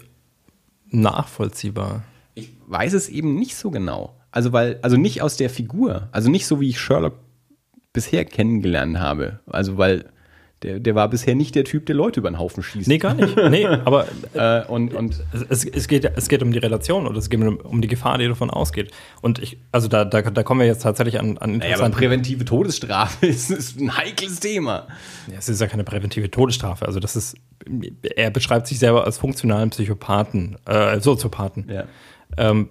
nachvollziehbar. 0.91 2.05
Ich 2.35 2.51
weiß 2.67 2.93
es 2.93 3.09
eben 3.09 3.37
nicht 3.37 3.57
so 3.57 3.71
genau. 3.71 4.21
Also, 4.31 4.53
weil, 4.53 4.79
also 4.83 4.97
nicht 4.97 5.23
aus 5.23 5.37
der 5.37 5.51
Figur, 5.51 6.09
also 6.13 6.31
nicht 6.31 6.47
so, 6.47 6.61
wie 6.61 6.69
ich 6.69 6.79
Sherlock 6.81 7.15
bisher 7.97 8.25
kennengelernt 8.25 8.99
habe. 8.99 9.41
Also, 9.47 9.79
weil 9.79 10.05
der, 10.63 10.81
der 10.81 10.95
war 10.95 11.09
bisher 11.11 11.35
nicht 11.35 11.55
der 11.55 11.65
Typ, 11.65 11.85
der 11.87 11.95
Leute 11.95 12.21
über 12.21 12.31
den 12.31 12.39
Haufen 12.39 12.63
schießt. 12.63 12.89
Nee, 12.89 12.99
gar 12.99 13.15
nicht. 13.15 13.37
Nee, 13.37 13.67
aber 13.67 14.07
Äh, 14.35 14.65
und, 14.67 14.93
und 14.93 15.23
es, 15.49 15.65
es, 15.65 15.89
geht, 15.89 16.05
es 16.05 16.29
geht 16.29 16.43
um 16.43 16.53
die 16.53 16.59
Relation 16.59 17.07
oder 17.07 17.17
es 17.19 17.31
geht 17.31 17.41
um, 17.41 17.57
um 17.57 17.81
die 17.81 17.89
Gefahr, 17.89 18.19
die 18.19 18.29
davon 18.29 18.51
ausgeht. 18.51 18.91
Und 19.23 19.39
ich, 19.39 19.57
also 19.73 19.89
da, 19.89 20.05
da, 20.05 20.21
da 20.21 20.43
kommen 20.43 20.61
wir 20.61 20.67
jetzt 20.67 20.83
tatsächlich 20.83 21.19
an, 21.19 21.39
an 21.39 21.59
naja, 21.59 21.79
aber 21.79 21.89
präventive 21.89 22.45
Todesstrafe 22.45 23.27
ist, 23.29 23.51
ist 23.51 23.81
ein 23.81 23.97
heikles 23.97 24.41
Thema. 24.41 24.89
Ja, 25.29 25.39
es 25.39 25.49
ist 25.49 25.61
ja 25.61 25.69
keine 25.69 25.85
präventive 25.85 26.31
Todesstrafe. 26.31 26.87
Also 26.87 27.01
das 27.01 27.17
ist, 27.17 27.37
er 28.15 28.31
beschreibt 28.31 28.67
sich 28.67 28.79
selber 28.79 29.05
als 29.05 29.17
funktionalen 29.17 29.71
Psychopathen, 29.71 30.59
äh, 30.67 31.01
Soziopathen. 31.01 31.71
Ja. 31.71 31.85
Ähm, 32.37 32.69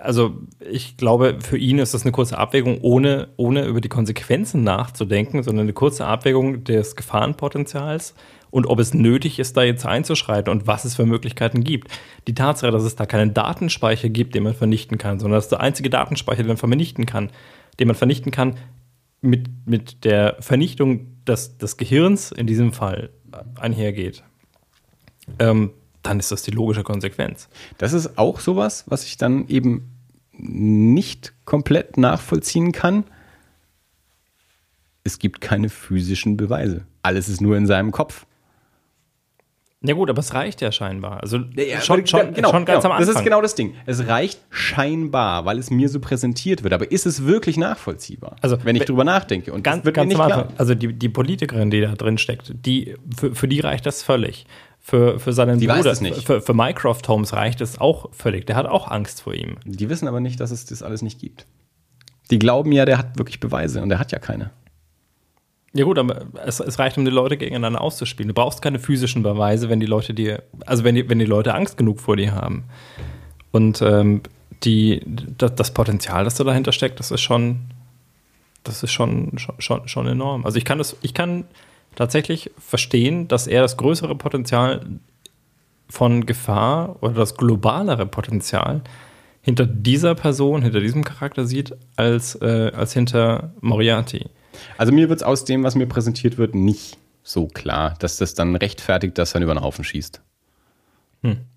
also 0.00 0.38
ich 0.70 0.96
glaube, 0.96 1.38
für 1.40 1.58
ihn 1.58 1.78
ist 1.78 1.94
das 1.94 2.02
eine 2.02 2.12
kurze 2.12 2.38
Abwägung, 2.38 2.78
ohne, 2.80 3.28
ohne 3.36 3.66
über 3.66 3.80
die 3.80 3.88
Konsequenzen 3.88 4.64
nachzudenken, 4.64 5.42
sondern 5.42 5.64
eine 5.64 5.72
kurze 5.72 6.06
Abwägung 6.06 6.64
des 6.64 6.96
Gefahrenpotenzials 6.96 8.14
und 8.50 8.66
ob 8.66 8.78
es 8.78 8.94
nötig 8.94 9.38
ist, 9.38 9.56
da 9.56 9.62
jetzt 9.62 9.84
einzuschreiten 9.84 10.50
und 10.50 10.66
was 10.66 10.84
es 10.84 10.94
für 10.94 11.04
Möglichkeiten 11.04 11.64
gibt. 11.64 11.90
Die 12.26 12.34
Tatsache, 12.34 12.70
dass 12.70 12.84
es 12.84 12.96
da 12.96 13.06
keinen 13.06 13.34
Datenspeicher 13.34 14.08
gibt, 14.08 14.34
den 14.34 14.44
man 14.44 14.54
vernichten 14.54 14.98
kann, 14.98 15.18
sondern 15.18 15.38
dass 15.38 15.48
der 15.48 15.60
einzige 15.60 15.90
Datenspeicher, 15.90 16.42
den 16.42 16.48
man 16.48 16.56
vernichten 16.56 17.06
kann, 17.06 17.30
den 17.78 17.88
man 17.88 17.96
vernichten 17.96 18.32
kann, 18.32 18.56
mit, 19.20 19.48
mit 19.66 20.04
der 20.04 20.36
Vernichtung 20.40 21.24
des, 21.26 21.58
des 21.58 21.76
Gehirns 21.76 22.32
in 22.32 22.46
diesem 22.46 22.72
Fall 22.72 23.10
einhergeht, 23.56 24.22
ähm, 25.38 25.72
dann 26.08 26.18
ist 26.18 26.32
das 26.32 26.42
die 26.42 26.50
logische 26.50 26.82
Konsequenz. 26.82 27.48
Das 27.76 27.92
ist 27.92 28.18
auch 28.18 28.40
sowas, 28.40 28.84
was 28.86 29.04
ich 29.04 29.18
dann 29.18 29.46
eben 29.48 29.92
nicht 30.32 31.34
komplett 31.44 31.98
nachvollziehen 31.98 32.72
kann. 32.72 33.04
Es 35.04 35.18
gibt 35.18 35.40
keine 35.40 35.68
physischen 35.68 36.36
Beweise. 36.36 36.86
Alles 37.02 37.28
ist 37.28 37.40
nur 37.40 37.56
in 37.56 37.66
seinem 37.66 37.92
Kopf. 37.92 38.24
Ja 39.80 39.94
gut, 39.94 40.10
aber 40.10 40.18
es 40.18 40.34
reicht 40.34 40.60
ja 40.60 40.72
scheinbar. 40.72 41.20
Also 41.22 41.38
Ja, 41.54 41.80
schon, 41.80 42.04
schon, 42.06 42.34
genau, 42.34 42.50
schon 42.50 42.64
ganz 42.64 42.82
genau. 42.82 42.94
am 42.94 42.98
Anfang. 42.98 43.06
Das 43.06 43.16
ist 43.16 43.22
genau 43.22 43.40
das 43.40 43.54
Ding. 43.54 43.74
Es 43.86 44.08
reicht 44.08 44.40
scheinbar, 44.50 45.44
weil 45.44 45.58
es 45.58 45.70
mir 45.70 45.88
so 45.88 46.00
präsentiert 46.00 46.64
wird. 46.64 46.72
Aber 46.72 46.90
ist 46.90 47.06
es 47.06 47.26
wirklich 47.26 47.56
nachvollziehbar? 47.56 48.36
Also, 48.40 48.58
wenn 48.64 48.74
ich 48.74 48.86
drüber 48.86 49.04
nachdenke. 49.04 49.52
Und 49.52 49.62
ganz, 49.62 49.78
das 49.78 49.84
wird 49.84 49.96
mir 49.96 50.02
ganz 50.02 50.08
nicht 50.08 50.20
am 50.20 50.26
klar. 50.26 50.48
Also 50.56 50.74
die, 50.74 50.92
die 50.94 51.08
Politikerin, 51.08 51.70
die 51.70 51.80
da 51.80 51.94
drin 51.94 52.18
steckt, 52.18 52.52
die, 52.66 52.96
für, 53.16 53.34
für 53.34 53.46
die 53.46 53.60
reicht 53.60 53.86
das 53.86 54.02
völlig. 54.02 54.46
Für, 54.88 55.20
für 55.20 55.34
seinen 55.34 55.60
Die 55.60 55.66
Bruder. 55.66 55.94
Für, 55.94 56.40
für 56.40 56.54
Mycroft 56.54 57.06
Holmes 57.08 57.34
reicht 57.34 57.60
es 57.60 57.78
auch 57.78 58.08
völlig. 58.10 58.46
Der 58.46 58.56
hat 58.56 58.64
auch 58.64 58.88
Angst 58.88 59.20
vor 59.20 59.34
ihm. 59.34 59.56
Die 59.66 59.90
wissen 59.90 60.08
aber 60.08 60.20
nicht, 60.20 60.40
dass 60.40 60.50
es 60.50 60.64
das 60.64 60.82
alles 60.82 61.02
nicht 61.02 61.20
gibt. 61.20 61.44
Die 62.30 62.38
glauben 62.38 62.72
ja, 62.72 62.86
der 62.86 62.96
hat 62.96 63.18
wirklich 63.18 63.38
Beweise 63.38 63.82
und 63.82 63.90
der 63.90 63.98
hat 63.98 64.12
ja 64.12 64.18
keine. 64.18 64.50
Ja 65.74 65.84
gut, 65.84 65.98
aber 65.98 66.22
es, 66.42 66.60
es 66.60 66.78
reicht, 66.78 66.96
um 66.96 67.04
die 67.04 67.10
Leute 67.10 67.36
gegeneinander 67.36 67.82
auszuspielen. 67.82 68.28
Du 68.28 68.34
brauchst 68.34 68.62
keine 68.62 68.78
physischen 68.78 69.22
Beweise, 69.22 69.68
wenn 69.68 69.78
die 69.78 69.84
Leute 69.84 70.14
dir, 70.14 70.42
also 70.64 70.84
wenn 70.84 70.94
die, 70.94 71.06
wenn 71.10 71.18
die 71.18 71.26
Leute 71.26 71.52
Angst 71.52 71.76
genug 71.76 72.00
vor 72.00 72.16
dir 72.16 72.32
haben. 72.32 72.64
Und 73.50 73.82
ähm, 73.82 74.22
die, 74.64 75.02
das, 75.04 75.54
das 75.54 75.74
Potenzial, 75.74 76.24
das 76.24 76.36
da 76.36 76.44
dahinter 76.44 76.72
steckt, 76.72 76.98
das 76.98 77.10
ist 77.10 77.20
schon, 77.20 77.60
das 78.64 78.82
ist 78.82 78.92
schon, 78.92 79.32
schon, 79.58 79.86
schon 79.86 80.06
enorm. 80.06 80.46
Also 80.46 80.56
ich 80.56 80.64
kann 80.64 80.78
das, 80.78 80.96
ich 81.02 81.12
kann 81.12 81.44
tatsächlich 81.98 82.52
verstehen, 82.58 83.26
dass 83.26 83.48
er 83.48 83.62
das 83.62 83.76
größere 83.76 84.14
Potenzial 84.14 84.86
von 85.88 86.26
Gefahr 86.26 86.96
oder 87.02 87.14
das 87.14 87.36
globalere 87.36 88.06
Potenzial 88.06 88.82
hinter 89.42 89.66
dieser 89.66 90.14
Person, 90.14 90.62
hinter 90.62 90.78
diesem 90.78 91.02
Charakter 91.02 91.44
sieht, 91.44 91.74
als, 91.96 92.36
äh, 92.36 92.70
als 92.72 92.92
hinter 92.92 93.52
Moriarty. 93.60 94.26
Also 94.76 94.92
mir 94.92 95.08
wird 95.08 95.20
es 95.20 95.22
aus 95.24 95.44
dem, 95.44 95.64
was 95.64 95.74
mir 95.74 95.86
präsentiert 95.86 96.38
wird, 96.38 96.54
nicht 96.54 96.98
so 97.24 97.48
klar, 97.48 97.94
dass 97.98 98.16
das 98.16 98.34
dann 98.34 98.54
rechtfertigt, 98.54 99.18
dass 99.18 99.34
er 99.34 99.40
über 99.40 99.54
den 99.54 99.62
Haufen 99.62 99.82
schießt. 99.82 100.22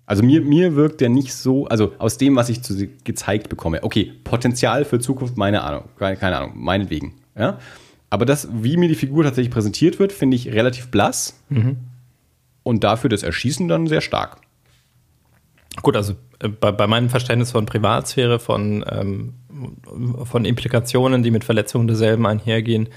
Also 0.06 0.24
mir, 0.24 0.40
mir 0.40 0.74
wirkt 0.74 1.00
der 1.00 1.08
nicht 1.08 1.34
so, 1.34 1.66
also 1.66 1.92
aus 1.98 2.18
dem, 2.18 2.34
was 2.34 2.48
ich 2.48 2.62
zu, 2.62 2.88
gezeigt 3.04 3.48
bekomme, 3.48 3.84
okay, 3.84 4.12
Potenzial 4.24 4.84
für 4.84 4.98
Zukunft, 4.98 5.36
meine 5.36 5.62
Ahnung, 5.62 5.84
keine, 6.00 6.16
keine 6.16 6.36
Ahnung, 6.38 6.54
meinetwegen. 6.56 7.14
Ja? 7.38 7.58
Aber 8.12 8.26
das, 8.26 8.46
wie 8.52 8.76
mir 8.76 8.90
die 8.90 8.94
Figur 8.94 9.24
tatsächlich 9.24 9.50
präsentiert 9.50 9.98
wird, 9.98 10.12
finde 10.12 10.36
ich 10.36 10.52
relativ 10.52 10.90
blass. 10.90 11.42
Und 12.62 12.84
dafür 12.84 13.08
das 13.08 13.22
Erschießen 13.22 13.68
dann 13.68 13.86
sehr 13.86 14.02
stark. 14.02 14.36
Gut, 15.80 15.96
also 15.96 16.12
äh, 16.38 16.48
bei, 16.48 16.72
bei 16.72 16.86
meinem 16.86 17.08
Verständnis 17.08 17.52
von 17.52 17.64
Privatsphäre, 17.64 18.38
von, 18.38 18.84
ähm, 18.86 19.32
von 20.24 20.44
Implikationen, 20.44 21.22
die 21.22 21.30
mit 21.30 21.42
Verletzungen 21.42 21.86
derselben 21.86 22.26
einhergehen, 22.26 22.90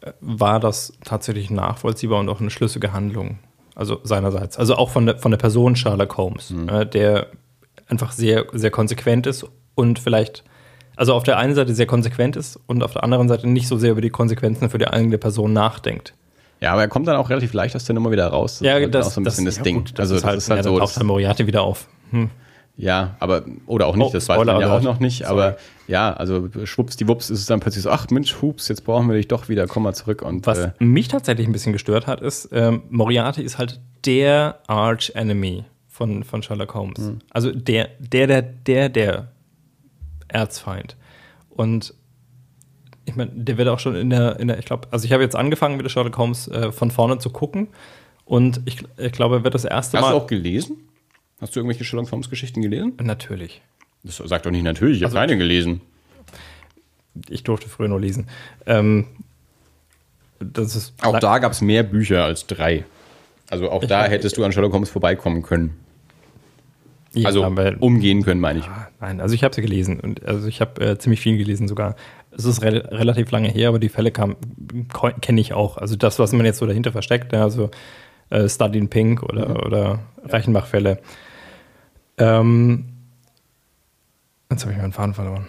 äh, 0.00 0.12
war 0.20 0.60
das 0.60 0.92
tatsächlich 1.02 1.50
nachvollziehbar 1.50 2.20
und 2.20 2.28
auch 2.28 2.40
eine 2.40 2.50
schlüssige 2.50 2.92
Handlung. 2.92 3.40
Also 3.74 3.98
seinerseits. 4.04 4.58
Also 4.58 4.76
auch 4.76 4.90
von 4.90 5.06
der, 5.06 5.18
von 5.18 5.32
der 5.32 5.38
Person 5.38 5.74
Sherlock 5.74 6.16
Holmes, 6.16 6.54
äh, 6.68 6.86
der 6.86 7.26
einfach 7.88 8.12
sehr, 8.12 8.46
sehr 8.52 8.70
konsequent 8.70 9.26
ist 9.26 9.44
und 9.74 9.98
vielleicht, 9.98 10.44
also 10.96 11.14
auf 11.14 11.22
der 11.24 11.38
einen 11.38 11.54
Seite 11.54 11.74
sehr 11.74 11.86
konsequent 11.86 12.36
ist 12.36 12.58
und 12.66 12.82
auf 12.82 12.92
der 12.92 13.04
anderen 13.04 13.28
Seite 13.28 13.48
nicht 13.48 13.68
so 13.68 13.78
sehr 13.78 13.92
über 13.92 14.00
die 14.00 14.10
Konsequenzen 14.10 14.70
für 14.70 14.78
die 14.78 14.86
eigene 14.86 15.18
Person 15.18 15.52
nachdenkt. 15.52 16.14
Ja, 16.60 16.72
aber 16.72 16.82
er 16.82 16.88
kommt 16.88 17.08
dann 17.08 17.16
auch 17.16 17.28
relativ 17.28 17.54
leicht 17.54 17.74
aus 17.74 17.84
der 17.84 17.94
Nummer 17.94 18.12
wieder 18.12 18.28
raus. 18.28 18.60
Ja, 18.60 18.76
ist 18.76 18.82
halt 18.84 18.94
das, 18.94 19.06
auch 19.08 19.10
so 19.12 19.20
ein 19.20 19.24
bisschen 19.24 19.44
das, 19.46 19.56
ja 19.56 19.62
Ding. 19.64 19.78
gut, 19.78 19.90
das 19.94 20.00
also 20.00 20.14
ist 20.16 20.24
halt, 20.24 20.36
das 20.36 20.44
ist 20.44 20.50
halt 20.50 20.58
ja, 20.58 20.62
so. 20.62 20.70
dann 20.70 20.80
Das, 20.80 20.90
taucht 20.90 21.00
dann 21.00 21.06
Moriarty 21.08 21.46
wieder 21.46 21.62
auf. 21.62 21.88
Hm. 22.10 22.30
Ja, 22.76 23.16
aber, 23.20 23.42
oder 23.66 23.86
auch 23.86 23.96
nicht, 23.96 24.06
Oh, 24.06 24.12
das 24.12 24.28
weiß 24.28 24.44
man 24.44 24.60
ja 24.60 24.74
auch 24.74 24.80
noch 24.80 24.98
nicht, 24.98 25.24
aber 25.24 25.56
ja, 25.88 26.12
also 26.14 26.48
schwuppsdiwupps 26.64 27.28
ist 27.30 27.40
es 27.40 27.46
dann 27.46 27.60
plötzlich 27.60 27.82
so, 27.82 27.90
ach 27.90 28.06
Mensch, 28.10 28.40
hups, 28.40 28.68
jetzt 28.68 28.84
brauchen 28.84 29.08
wir 29.08 29.16
dich 29.16 29.28
doch 29.28 29.48
wieder, 29.48 29.66
komm 29.66 29.82
mal 29.82 29.92
zurück 29.92 30.22
und 30.22 30.46
Was 30.46 30.58
äh, 30.58 30.70
mich 30.78 31.08
tatsächlich 31.08 31.46
ein 31.46 31.52
bisschen 31.52 31.72
gestört 31.74 32.06
hat, 32.06 32.20
ist, 32.22 32.48
ähm, 32.52 32.82
Moriarty 32.88 33.42
ist 33.42 33.58
halt 33.58 33.80
der 34.06 34.60
Arch-Enemy 34.68 35.64
von, 35.88 36.24
von 36.24 36.42
Sherlock 36.42 36.74
Holmes. 36.74 36.98
Hm. 36.98 37.18
Also 37.30 37.50
der, 37.52 37.88
der, 37.98 38.26
der, 38.26 38.42
der, 38.42 38.88
der 38.88 39.28
Erzfeind. 40.32 40.96
Und 41.50 41.94
ich 43.04 43.16
meine, 43.16 43.30
der 43.34 43.58
wird 43.58 43.68
auch 43.68 43.78
schon 43.78 43.94
in 43.96 44.10
der, 44.10 44.38
in 44.38 44.48
der 44.48 44.58
ich 44.58 44.64
glaube, 44.64 44.88
also 44.90 45.04
ich 45.04 45.12
habe 45.12 45.22
jetzt 45.22 45.36
angefangen 45.36 45.76
mit 45.76 45.84
der 45.84 45.90
Sherlock 45.90 46.16
Holmes 46.18 46.48
äh, 46.48 46.72
von 46.72 46.90
vorne 46.90 47.18
zu 47.18 47.30
gucken 47.30 47.68
und 48.24 48.60
ich, 48.64 48.78
ich 48.96 49.12
glaube, 49.12 49.36
er 49.36 49.44
wird 49.44 49.54
das 49.54 49.64
erste 49.64 49.98
Hast 49.98 50.04
Mal. 50.04 50.10
du 50.12 50.16
auch 50.16 50.26
gelesen? 50.26 50.76
Hast 51.40 51.54
du 51.56 51.60
irgendwelche 51.60 51.84
Sherlock 51.84 52.10
Holmes 52.12 52.30
Geschichten 52.30 52.62
gelesen? 52.62 52.92
Natürlich. 53.02 53.60
Das 54.04 54.16
sagt 54.16 54.46
doch 54.46 54.50
nicht 54.50 54.62
natürlich, 54.62 54.98
ich 54.98 55.04
Also 55.04 55.18
habe 55.18 55.26
keine 55.28 55.38
gelesen. 55.38 55.80
Ich 57.28 57.42
durfte 57.42 57.68
früher 57.68 57.88
nur 57.88 58.00
lesen. 58.00 58.28
Ähm, 58.66 59.06
das 60.40 60.74
ist 60.74 60.94
Auch 61.02 61.18
da 61.18 61.38
gab 61.38 61.52
es 61.52 61.60
mehr 61.60 61.82
Bücher 61.82 62.24
als 62.24 62.46
drei. 62.46 62.84
Also 63.50 63.70
auch 63.70 63.84
da 63.84 64.06
hättest 64.06 64.36
du 64.36 64.44
an 64.44 64.52
Sherlock 64.52 64.72
Holmes 64.72 64.90
vorbeikommen 64.90 65.42
können. 65.42 65.78
Ja, 67.14 67.26
also 67.26 67.44
aber- 67.44 67.74
umgehen 67.80 68.22
können, 68.22 68.40
meine 68.40 68.60
ich. 68.60 68.70
Nein, 69.00 69.20
also 69.20 69.34
ich 69.34 69.44
habe 69.44 69.54
sie 69.54 69.60
gelesen 69.62 70.00
und 70.00 70.24
also 70.26 70.48
ich 70.48 70.60
habe 70.60 70.80
äh, 70.80 70.98
ziemlich 70.98 71.20
viel 71.20 71.36
gelesen 71.36 71.68
sogar. 71.68 71.96
Es 72.30 72.44
ist 72.46 72.62
re 72.62 72.88
relativ 72.90 73.30
lange 73.30 73.48
her, 73.48 73.68
aber 73.68 73.78
die 73.78 73.90
Fälle 73.90 74.10
kenne 74.10 75.40
ich 75.40 75.52
auch. 75.52 75.76
Also 75.76 75.96
das, 75.96 76.18
was 76.18 76.32
man 76.32 76.46
jetzt 76.46 76.58
so 76.58 76.66
dahinter 76.66 76.92
versteckt, 76.92 77.32
ja, 77.32 77.42
also 77.42 77.70
äh, 78.30 78.48
Study 78.48 78.78
in 78.78 78.88
Pink 78.88 79.22
oder, 79.22 79.66
oder 79.66 79.98
Reichenbach-Fälle. 80.24 81.00
Ähm, 82.16 82.86
jetzt 84.50 84.62
habe 84.62 84.72
ich 84.72 84.78
meinen 84.78 84.92
Faden 84.92 85.12
verloren. 85.14 85.46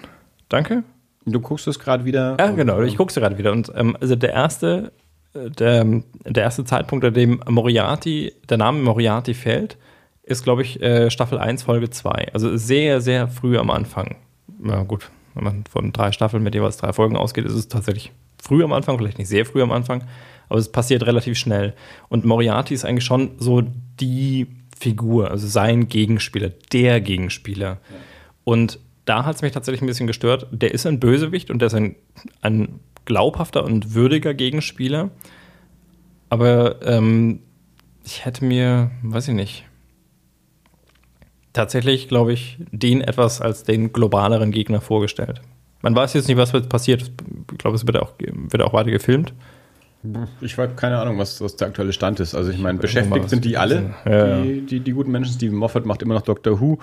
Danke. 0.49 0.84
Du 1.26 1.40
guckst 1.40 1.68
es 1.68 1.80
gerade 1.80 2.03
wieder. 2.03 2.35
Ja, 2.38 2.52
genau. 2.52 2.81
Ich 2.81 2.98
gucke 2.98 3.14
gerade 3.14 3.38
wieder. 3.38 3.53
Und 3.53 3.72
ähm, 3.76 3.95
also 4.02 4.15
der 4.18 4.34
erste, 4.34 4.91
äh, 5.34 5.49
der, 5.49 5.85
der 6.26 6.44
erste 6.44 6.65
Zeitpunkt, 6.65 7.06
an 7.06 7.14
dem 7.14 7.41
Moriarty, 7.48 8.34
der 8.49 8.57
Name 8.57 8.81
Moriarty 8.81 9.34
fällt, 9.34 9.77
ist, 10.24 10.44
glaube 10.44 10.62
ich, 10.62 10.82
äh, 10.82 11.12
Staffel 11.12 11.38
1, 11.38 11.64
Folge 11.64 11.90
2. 11.90 12.30
Also 12.34 12.56
sehr, 12.58 13.02
sehr 13.02 13.28
früh 13.28 13.58
am 13.58 13.70
Anfang. 13.70 14.16
Na 14.60 14.84
gut, 14.84 15.10
wenn 15.34 15.44
man 15.44 15.64
von 15.70 15.91
drei 15.91 16.12
Staffeln 16.12 16.44
mit 16.44 16.56
jeweils 16.56 16.78
drei 16.78 16.94
Folgen 16.94 17.18
ausgeht, 17.18 17.45
ist 17.45 17.54
es 17.54 17.68
tatsächlich 17.68 18.12
früh 18.41 18.64
am 18.64 18.74
Anfang, 18.74 18.98
vielleicht 18.98 19.18
nicht 19.18 19.28
sehr 19.28 19.45
früh 19.45 19.62
am 19.62 19.72
Anfang, 19.72 20.04
aber 20.50 20.60
es 20.60 20.72
passiert 20.72 21.06
relativ 21.06 21.38
schnell. 21.38 21.74
Und 22.10 22.26
Moriarty 22.26 22.74
ist 22.74 22.86
eigentlich 22.86 23.06
schon 23.06 23.32
so 23.38 23.64
die 24.00 24.48
Figur, 24.78 25.32
also 25.32 25.48
sein 25.48 25.88
Gegenspieler, 25.88 26.52
der 26.72 27.00
Gegenspieler. 27.02 27.80
Und 28.44 28.80
da 29.06 29.26
hat 29.26 29.36
es 29.36 29.41
mich 29.41 29.52
tatsächlich 29.52 29.82
ein 29.82 29.88
bisschen 29.88 30.08
gestört. 30.08 30.48
Der 30.52 30.74
ist 30.74 30.86
ein 30.86 31.00
Bösewicht 31.00 31.50
und 31.50 31.60
der 31.60 31.68
ist 31.68 31.74
ein, 31.74 31.95
ein 32.41 32.80
glaubhafter 33.06 33.64
und 33.64 33.94
würdiger 33.94 34.34
Gegenspieler. 34.34 35.10
Aber 36.30 36.82
ähm, 36.86 37.40
ich 38.04 38.26
hätte 38.26 38.44
mir, 38.45 38.91
weiß 39.04 39.30
ich 39.30 39.36
nicht, 39.36 39.66
tatsächlich, 41.54 42.08
glaube 42.08 42.34
ich, 42.34 42.58
den 42.72 43.02
etwas 43.02 43.42
als 43.42 43.64
den 43.64 43.94
globaleren 43.94 44.52
Gegner 44.52 44.82
vorgestellt. 44.82 45.42
Man 45.82 45.96
weiß 45.96 46.14
jetzt 46.14 46.28
nicht, 46.28 46.38
was 46.38 46.52
jetzt 46.52 46.70
passiert. 46.70 47.12
Ich 47.52 47.58
glaube, 47.58 47.76
es 47.76 47.86
wird 47.86 47.98
auch, 47.98 48.14
wird 48.20 48.64
auch 48.64 48.74
weiter 48.74 48.92
gefilmt. 48.92 49.34
Ich 50.42 50.58
habe 50.58 50.74
keine 50.76 51.00
Ahnung, 51.00 51.18
was, 51.18 51.40
was 51.40 51.56
der 51.56 51.70
aktuelle 51.70 51.94
Stand 51.94 52.20
ist. 52.20 52.36
Also 52.36 52.52
ich 52.52 52.60
meine, 52.60 52.78
beschäftigt 52.78 53.30
sind 53.30 53.46
die 53.46 53.56
alle, 53.56 53.94
Ja, 54.06 54.42
die, 54.42 54.62
die, 54.62 54.80
die 54.82 54.92
guten 54.92 55.12
Menschen. 55.12 55.34
Steven 55.34 55.56
Moffat 55.56 55.86
macht 55.86 56.02
immer 56.02 56.14
noch 56.14 56.24
Doctor 56.24 56.60
Who. 56.60 56.80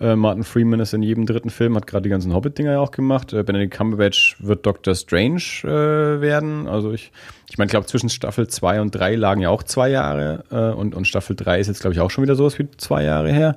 Äh, 0.00 0.16
Martin 0.16 0.42
Freeman 0.42 0.80
ist 0.80 0.92
in 0.92 1.02
jedem 1.02 1.24
dritten 1.24 1.50
Film, 1.50 1.76
hat 1.76 1.86
gerade 1.86 2.02
die 2.02 2.08
ganzen 2.08 2.34
Hobbit-Dinger 2.34 2.72
ja 2.72 2.80
auch 2.80 2.90
gemacht. 2.90 3.32
Äh, 3.32 3.44
Benedict 3.44 3.74
Cumberbatch 3.74 4.36
wird 4.40 4.66
Doctor 4.66 4.96
Strange 4.96 5.42
äh, 5.62 6.20
werden. 6.20 6.66
Also 6.66 6.92
ich, 6.92 7.12
ich 7.48 7.58
meine, 7.58 7.68
ich 7.68 7.72
glaube, 7.72 7.86
zwischen 7.86 8.08
Staffel 8.08 8.48
2 8.48 8.80
und 8.80 8.90
3 8.90 9.14
lagen 9.14 9.40
ja 9.40 9.50
auch 9.50 9.62
zwei 9.62 9.90
Jahre. 9.90 10.42
Äh, 10.50 10.76
und, 10.76 10.96
und 10.96 11.06
Staffel 11.06 11.36
3 11.36 11.60
ist 11.60 11.68
jetzt, 11.68 11.80
glaube 11.80 11.94
ich, 11.94 12.00
auch 12.00 12.10
schon 12.10 12.24
wieder 12.24 12.34
sowas 12.34 12.58
wie 12.58 12.68
zwei 12.76 13.04
Jahre 13.04 13.30
her. 13.30 13.56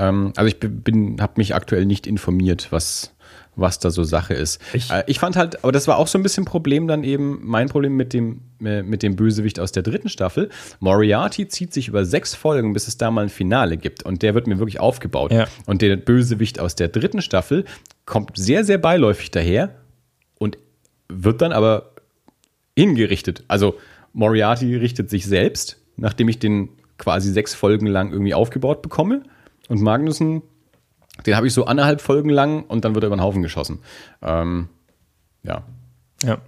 Ähm, 0.00 0.32
also 0.36 0.48
ich 0.48 0.58
bin, 0.58 1.20
habe 1.20 1.34
mich 1.36 1.54
aktuell 1.54 1.84
nicht 1.86 2.06
informiert, 2.06 2.68
was, 2.70 3.14
was 3.56 3.78
da 3.78 3.90
so 3.90 4.02
Sache 4.02 4.34
ist. 4.34 4.60
Ich- 4.72 4.90
äh, 4.90 5.04
ich 5.06 5.18
fand 5.18 5.36
halt, 5.36 5.62
aber 5.62 5.72
das 5.72 5.86
war 5.86 5.98
auch 5.98 6.06
so 6.08 6.18
ein 6.18 6.22
bisschen 6.22 6.44
Problem 6.44 6.88
dann 6.88 7.04
eben, 7.04 7.40
mein 7.42 7.68
Problem 7.68 7.96
mit 7.96 8.12
dem, 8.12 8.40
äh, 8.64 8.82
mit 8.82 9.02
dem 9.02 9.16
Bösewicht 9.16 9.60
aus 9.60 9.72
der 9.72 9.82
dritten 9.82 10.08
Staffel. 10.08 10.48
Moriarty 10.80 11.46
zieht 11.48 11.72
sich 11.74 11.88
über 11.88 12.04
sechs 12.04 12.34
Folgen, 12.34 12.72
bis 12.72 12.88
es 12.88 12.96
da 12.96 13.10
mal 13.10 13.22
ein 13.24 13.28
Finale 13.28 13.76
gibt. 13.76 14.02
Und 14.04 14.22
der 14.22 14.34
wird 14.34 14.46
mir 14.46 14.58
wirklich 14.58 14.80
aufgebaut. 14.80 15.32
Ja. 15.32 15.46
Und 15.66 15.82
der 15.82 15.96
Bösewicht 15.96 16.58
aus 16.60 16.74
der 16.74 16.88
dritten 16.88 17.20
Staffel 17.22 17.64
kommt 18.06 18.30
sehr, 18.36 18.64
sehr 18.64 18.78
beiläufig 18.78 19.30
daher 19.30 19.74
und 20.38 20.56
wird 21.08 21.42
dann 21.42 21.52
aber 21.52 21.92
hingerichtet. 22.76 23.44
Also 23.48 23.76
Moriarty 24.12 24.74
richtet 24.76 25.10
sich 25.10 25.26
selbst, 25.26 25.76
nachdem 25.96 26.28
ich 26.28 26.38
den 26.38 26.70
quasi 26.98 27.30
sechs 27.32 27.54
Folgen 27.54 27.86
lang 27.86 28.12
irgendwie 28.12 28.34
aufgebaut 28.34 28.82
bekomme. 28.82 29.22
Und 29.70 29.80
Magnussen, 29.80 30.42
den 31.24 31.36
habe 31.36 31.46
ich 31.46 31.54
so 31.54 31.64
anderthalb 31.64 32.00
Folgen 32.00 32.28
lang 32.28 32.64
und 32.64 32.84
dann 32.84 32.94
wird 32.94 33.04
er 33.04 33.06
über 33.06 33.16
den 33.16 33.22
Haufen 33.22 33.40
geschossen. 33.40 33.78
Ähm, 34.20 34.68
ja. 35.44 35.62
Ja. 36.22 36.34
Und, 36.34 36.40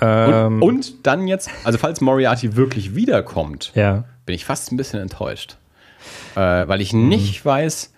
Ähm, 0.00 0.62
und 0.62 1.06
dann 1.06 1.26
jetzt, 1.28 1.50
also 1.64 1.78
falls 1.78 2.00
Moriarty 2.00 2.56
wirklich 2.56 2.94
wiederkommt, 2.94 3.72
ja. 3.74 4.04
bin 4.26 4.34
ich 4.34 4.44
fast 4.44 4.72
ein 4.72 4.76
bisschen 4.76 5.00
enttäuscht. 5.00 5.58
Äh, 6.34 6.66
weil 6.68 6.80
ich 6.80 6.92
nicht 6.92 7.44
weiß, 7.44 7.92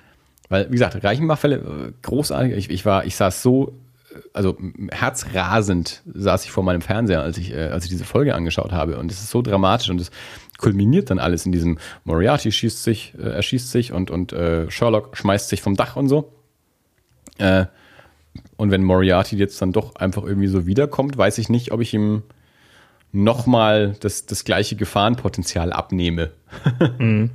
weil, 0.49 0.69
wie 0.69 0.73
gesagt, 0.73 1.03
Reichenbach-Fälle, 1.03 1.57
äh, 1.57 1.93
großartig. 2.03 2.55
Ich, 2.55 2.71
ich 2.71 2.87
war, 2.87 3.05
ich 3.05 3.17
saß 3.17 3.43
so, 3.43 3.79
äh, 4.11 4.21
also 4.33 4.57
herzrasend 4.91 6.03
saß 6.07 6.45
ich 6.45 6.51
vor 6.51 6.65
meinem 6.65 6.81
Fernseher, 6.81 7.23
als 7.23 7.39
ich, 7.39 7.53
äh, 7.53 7.69
als 7.69 7.85
ich 7.85 7.91
diese 7.91 8.05
Folge 8.05 8.35
angeschaut 8.35 8.73
habe. 8.73 8.99
Und 8.99 9.11
es 9.11 9.21
ist 9.21 9.31
so 9.31 9.43
dramatisch 9.43 9.91
und 9.91 10.01
es 10.01 10.11
kulminiert 10.59 11.11
dann 11.11 11.19
alles 11.19 11.47
in 11.47 11.53
diesem 11.53 11.79
Moriarty 12.05 12.53
schießt 12.53 12.83
sich, 12.83 13.15
äh, 13.19 13.23
erschießt 13.23 13.71
sich 13.71 13.93
und, 13.93 14.11
und 14.11 14.33
äh, 14.33 14.71
Sherlock 14.71 15.17
schmeißt 15.17 15.49
sich 15.49 15.63
vom 15.63 15.77
Dach 15.77 15.97
und 15.97 16.09
so. 16.09 16.33
Äh, 17.39 17.67
und 18.57 18.71
wenn 18.71 18.83
Moriarty 18.83 19.37
jetzt 19.37 19.61
dann 19.63 19.73
doch 19.73 19.97
einfach 19.97 20.25
irgendwie 20.25 20.49
so 20.49 20.67
wiederkommt, 20.67 21.17
weiß 21.17 21.39
ich 21.39 21.49
nicht, 21.49 21.73
ob 21.73 21.81
ich 21.81 21.95
ihm 21.95 22.23
nochmal 23.13 23.97
das, 24.01 24.27
das 24.27 24.45
gleiche 24.45 24.77
Gefahrenpotenzial 24.77 25.73
abnehme. 25.73 26.31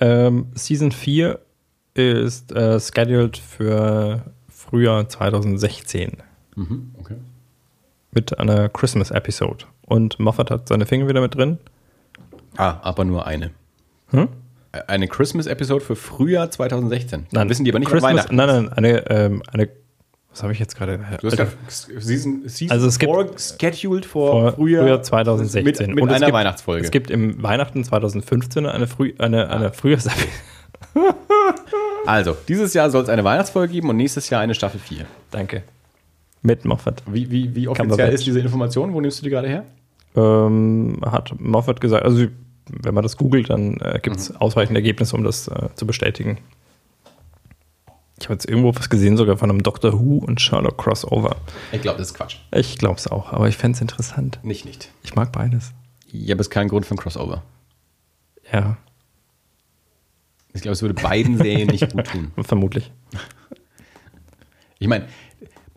Ähm, 0.00 0.46
Season 0.54 0.92
4 0.92 1.38
ist 1.94 2.52
äh, 2.52 2.80
scheduled 2.80 3.36
für 3.36 4.24
Frühjahr 4.48 5.08
2016 5.08 6.16
Okay. 6.98 7.16
mit 8.12 8.38
einer 8.38 8.68
Christmas-Episode. 8.70 9.66
Und 9.90 10.20
Moffat 10.20 10.52
hat 10.52 10.68
seine 10.68 10.86
Finger 10.86 11.08
wieder 11.08 11.20
mit 11.20 11.34
drin. 11.34 11.58
Ah, 12.56 12.76
aber 12.82 13.04
nur 13.04 13.26
eine. 13.26 13.50
Hm? 14.10 14.28
Eine 14.86 15.08
Christmas-Episode 15.08 15.84
für 15.84 15.96
Frühjahr 15.96 16.48
2016. 16.48 17.26
Nein, 17.32 17.48
wissen 17.48 17.64
die 17.64 17.72
aber 17.72 17.80
nicht, 17.80 17.90
Christmas, 17.90 18.12
Weihnachten 18.12 18.36
Nein, 18.36 18.46
nein, 18.46 18.72
eine, 18.72 19.10
ähm, 19.10 19.42
eine 19.52 19.68
was 20.30 20.44
habe 20.44 20.52
ich 20.52 20.60
jetzt 20.60 20.76
gerade? 20.76 21.00
Du 21.20 21.26
hast 21.26 21.36
gerade 21.36 21.50
Season, 21.66 22.42
Season 22.46 22.70
Also 22.70 22.86
es 22.86 23.00
gibt- 23.00 23.12
four 23.12 23.36
scheduled 23.36 24.06
for 24.06 24.30
Vor 24.30 24.52
Frühjahr, 24.52 24.84
Frühjahr 24.84 25.02
2016. 25.02 25.88
Mit, 25.88 25.96
mit 25.96 26.08
einer 26.08 26.26
gibt, 26.26 26.32
Weihnachtsfolge. 26.32 26.84
Es 26.84 26.92
gibt 26.92 27.10
im 27.10 27.42
Weihnachten 27.42 27.82
2015 27.82 28.64
eine, 28.66 28.86
Früh, 28.86 29.12
eine, 29.18 29.50
eine 29.50 29.72
Frühjahrsepisode. 29.72 30.28
also, 32.06 32.36
dieses 32.46 32.74
Jahr 32.74 32.90
soll 32.90 33.02
es 33.02 33.08
eine 33.08 33.24
Weihnachtsfolge 33.24 33.72
geben 33.72 33.90
und 33.90 33.96
nächstes 33.96 34.30
Jahr 34.30 34.40
eine 34.40 34.54
Staffel 34.54 34.78
4. 34.78 35.04
Danke. 35.32 35.64
Mit 36.42 36.64
Moffat. 36.64 37.02
Wie, 37.06 37.28
wie, 37.32 37.52
wie 37.56 37.66
offiziell 37.66 38.12
ist 38.12 38.24
diese 38.24 38.38
Information? 38.38 38.94
Wo 38.94 39.00
nimmst 39.00 39.18
du 39.18 39.24
die 39.24 39.30
gerade 39.30 39.48
her? 39.48 39.64
Ähm, 40.16 40.98
hat 41.04 41.38
Moffat 41.40 41.80
gesagt, 41.80 42.04
also 42.04 42.26
wenn 42.68 42.94
man 42.94 43.02
das 43.02 43.16
googelt, 43.16 43.50
dann 43.50 43.78
äh, 43.80 44.00
gibt 44.02 44.16
Mhm. 44.16 44.22
es 44.22 44.36
ausreichend 44.36 44.76
Ergebnisse, 44.76 45.16
um 45.16 45.24
das 45.24 45.48
äh, 45.48 45.68
zu 45.74 45.86
bestätigen. 45.86 46.38
Ich 48.18 48.26
habe 48.26 48.34
jetzt 48.34 48.48
irgendwo 48.48 48.74
was 48.74 48.90
gesehen, 48.90 49.16
sogar 49.16 49.38
von 49.38 49.48
einem 49.50 49.62
Doctor 49.62 49.94
Who 49.98 50.18
und 50.18 50.40
Sherlock 50.40 50.76
Crossover. 50.78 51.36
Ich 51.72 51.80
glaube, 51.80 51.98
das 51.98 52.08
ist 52.08 52.14
Quatsch. 52.14 52.36
Ich 52.52 52.76
glaube 52.76 52.96
es 52.96 53.06
auch, 53.08 53.32
aber 53.32 53.48
ich 53.48 53.56
fände 53.56 53.76
es 53.76 53.80
interessant. 53.80 54.38
Nicht, 54.42 54.66
nicht. 54.66 54.90
Ich 55.02 55.14
mag 55.14 55.32
beides. 55.32 55.72
Ja, 56.12 56.34
aber 56.34 56.40
es 56.40 56.48
ist 56.48 56.50
kein 56.50 56.68
Grund 56.68 56.84
für 56.84 56.94
ein 56.94 56.98
Crossover. 56.98 57.42
Ja, 58.52 58.76
Ich 60.52 60.60
glaube, 60.62 60.72
es 60.72 60.82
würde 60.82 60.94
beiden 60.94 61.38
Serien 61.38 61.68
nicht 61.68 61.90
gut 61.92 62.08
tun. 62.08 62.32
vermutlich. 62.44 62.90
Ich 64.80 64.88
meine, 64.88 65.06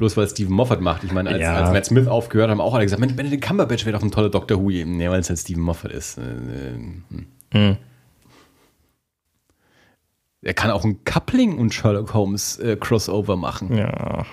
bloß 0.04 0.18
weil 0.18 0.26
es 0.26 0.32
Stephen 0.32 0.54
Moffat 0.54 0.82
macht. 0.82 1.06
Ich 1.06 1.14
meine, 1.14 1.30
als, 1.30 1.42
Ja. 1.42 1.56
als 1.56 1.72
Matt 1.72 1.86
Smith 1.86 2.08
aufgehört 2.08 2.50
haben, 2.50 2.60
auch 2.60 2.74
alle 2.74 2.84
gesagt, 2.84 3.00
Mensch, 3.00 3.16
Benedict 3.16 3.42
Cumberbatch 3.42 3.86
wäre 3.86 3.98
doch 3.98 4.04
ein 4.04 4.12
toller 4.12 4.30
Doctor 4.30 4.62
Who. 4.62 4.70
Ja, 4.70 5.12
weil 5.12 5.22
es 5.22 5.30
halt 5.30 5.40
Stephen 5.40 5.64
Moffat 5.64 5.94
ist. 5.94 6.18
Äh, 6.18 6.22
äh, 6.22 6.74
hm. 6.74 7.04
Hm. 7.54 7.78
Er 10.42 10.54
kann 10.54 10.72
auch 10.72 10.84
ein 10.84 11.06
Coupling 11.06 11.58
und 11.58 11.74
Sherlock 11.74 12.14
Holmes 12.14 12.60
äh, 12.60 12.76
Crossover 12.76 13.38
machen. 13.38 13.78
Ja. 13.78 14.26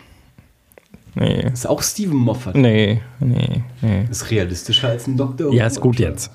Nee. 1.14 1.42
Ist 1.52 1.68
auch 1.68 1.82
Stephen 1.84 2.16
Moffat. 2.16 2.56
Nee, 2.56 3.01
nee, 3.20 3.62
nee. 3.80 4.06
Ist 4.10 4.28
realistischer 4.32 4.88
als 4.88 5.06
ein 5.06 5.16
Who. 5.16 5.52
Ja, 5.52 5.66
ist 5.66 5.80
gut 5.80 6.01
jetzt. 6.01 6.32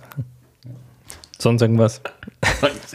Sonst 1.38 1.62
irgendwas? 1.62 2.00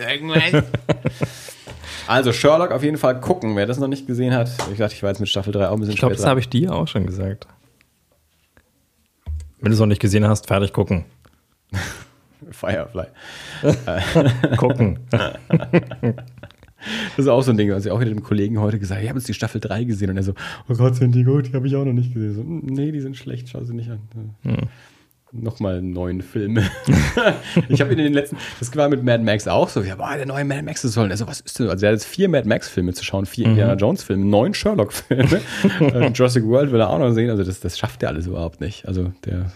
Also 2.07 2.33
Sherlock 2.33 2.71
auf 2.73 2.83
jeden 2.83 2.99
Fall 2.99 3.21
gucken, 3.21 3.57
wer 3.57 3.67
das 3.67 3.79
noch 3.79 3.89
nicht 3.89 4.07
gesehen 4.07 4.35
hat. 4.35 4.51
Ich 4.73 4.79
dachte, 4.79 4.95
ich 4.95 5.03
war 5.03 5.11
jetzt 5.11 5.21
mit 5.21 5.29
Staffel 5.29 5.53
3 5.53 5.69
auch 5.69 5.73
ein 5.75 5.81
bisschen 5.81 5.95
Ich 5.95 5.99
glaube, 6.01 6.15
das 6.15 6.27
habe 6.27 6.41
ich 6.41 6.49
dir 6.49 6.73
auch 6.75 6.89
schon 6.89 7.07
gesagt. 7.07 7.47
Wenn 9.61 9.71
du 9.71 9.75
es 9.75 9.81
noch 9.81 9.87
nicht 9.87 10.01
gesehen 10.01 10.27
hast, 10.27 10.47
fertig 10.47 10.73
gucken. 10.73 11.05
Firefly. 12.51 13.07
Gucken. 14.57 14.99
Das 17.15 17.27
ist 17.27 17.29
auch 17.29 17.43
so 17.43 17.51
ein 17.51 17.59
Ding, 17.59 17.71
was 17.71 17.85
ich 17.85 17.93
auch 17.93 18.01
wieder 18.01 18.09
dem 18.09 18.23
Kollegen 18.23 18.59
heute 18.59 18.79
gesagt 18.79 18.97
habe. 18.97 19.05
Ich 19.05 19.11
habe 19.11 19.19
jetzt 19.19 19.29
die 19.29 19.35
Staffel 19.35 19.61
3 19.61 19.85
gesehen 19.85 20.09
und 20.09 20.17
er 20.17 20.23
so, 20.23 20.33
oh 20.67 20.73
Gott, 20.75 20.97
sind 20.97 21.15
die 21.15 21.25
gut? 21.25 21.49
Die 21.49 21.53
habe 21.53 21.67
ich 21.67 21.77
auch 21.77 21.85
noch 21.85 21.93
nicht 21.93 22.15
gesehen. 22.15 22.35
So, 22.35 22.43
"Mm, 22.43 22.65
nee, 22.73 22.91
die 22.91 23.03
sind 23.03 23.19
schlecht, 23.19 23.51
schau 23.51 23.63
sie 23.65 23.75
nicht 23.75 23.91
an. 23.91 24.01
Nochmal 25.33 25.81
neun 25.81 26.23
Filme. 26.23 26.65
ich 27.69 27.81
habe 27.81 27.93
in 27.93 27.99
den 27.99 28.13
letzten, 28.13 28.37
das 28.59 28.75
war 28.77 28.89
mit 28.89 29.05
Mad 29.05 29.23
Max 29.23 29.47
auch 29.47 29.69
so, 29.69 29.81
ja, 29.81 29.95
boah, 29.95 30.17
der 30.17 30.27
neue 30.27 30.45
Mad 30.45 30.63
Max 30.63 30.83
ist 30.85 30.95
toll. 30.95 31.05
Und 31.05 31.11
er 31.13 31.17
so, 31.17 31.27
was 31.29 31.41
ist 31.41 31.59
denn? 31.59 31.69
Also 31.71 31.87
er 31.87 31.93
hat 31.93 31.99
jetzt 32.01 32.07
vier 32.07 32.29
Mad 32.29 32.49
Max-Filme 32.49 32.93
zu 32.95 33.05
schauen, 33.05 33.27
vier 33.27 33.47
Indiana 33.47 33.75
Jones-Filme, 33.75 34.25
neun 34.25 34.55
Sherlock-Filme. 34.55 35.41
Äh, 35.81 36.09
Jurassic 36.13 36.45
World 36.45 36.73
will 36.73 36.81
er 36.81 36.91
auch 36.91 36.99
noch 36.99 37.13
sehen. 37.13 37.31
Also 37.31 37.45
das, 37.45 37.61
das 37.61 37.79
schafft 37.79 38.03
er 38.03 38.09
alles 38.09 38.27
überhaupt 38.27 38.61
nicht. 38.61 38.87
Also 38.89 39.13
der 39.25 39.53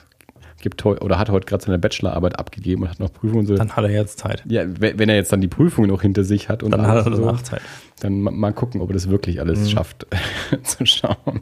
gibt 0.60 0.82
heu, 0.84 0.96
oder 1.00 1.18
hat 1.18 1.28
heute 1.28 1.44
gerade 1.46 1.62
seine 1.64 1.78
Bachelorarbeit 1.78 2.38
abgegeben 2.38 2.82
und 2.84 2.88
hat 2.90 3.00
noch 3.00 3.12
Prüfungen. 3.12 3.46
So. 3.46 3.56
Dann 3.56 3.72
hat 3.76 3.84
er 3.84 3.90
jetzt 3.90 4.18
Zeit. 4.20 4.42
Ja, 4.48 4.64
we- 4.66 4.94
wenn 4.96 5.08
er 5.08 5.16
jetzt 5.16 5.32
dann 5.32 5.40
die 5.40 5.48
Prüfung 5.48 5.86
noch 5.86 6.00
hinter 6.02 6.24
sich 6.24 6.48
hat 6.48 6.62
und 6.62 6.70
Dann 6.70 6.86
hat 6.86 7.04
er 7.04 7.10
danach 7.10 7.42
Zeit. 7.42 7.60
dann 8.00 8.20
ma- 8.20 8.30
mal 8.30 8.52
gucken, 8.52 8.80
ob 8.80 8.88
er 8.90 8.94
das 8.94 9.10
wirklich 9.10 9.40
alles 9.40 9.58
Mhm. 9.60 9.68
schafft 9.68 10.06
zu 10.62 10.86
schauen. 10.86 11.40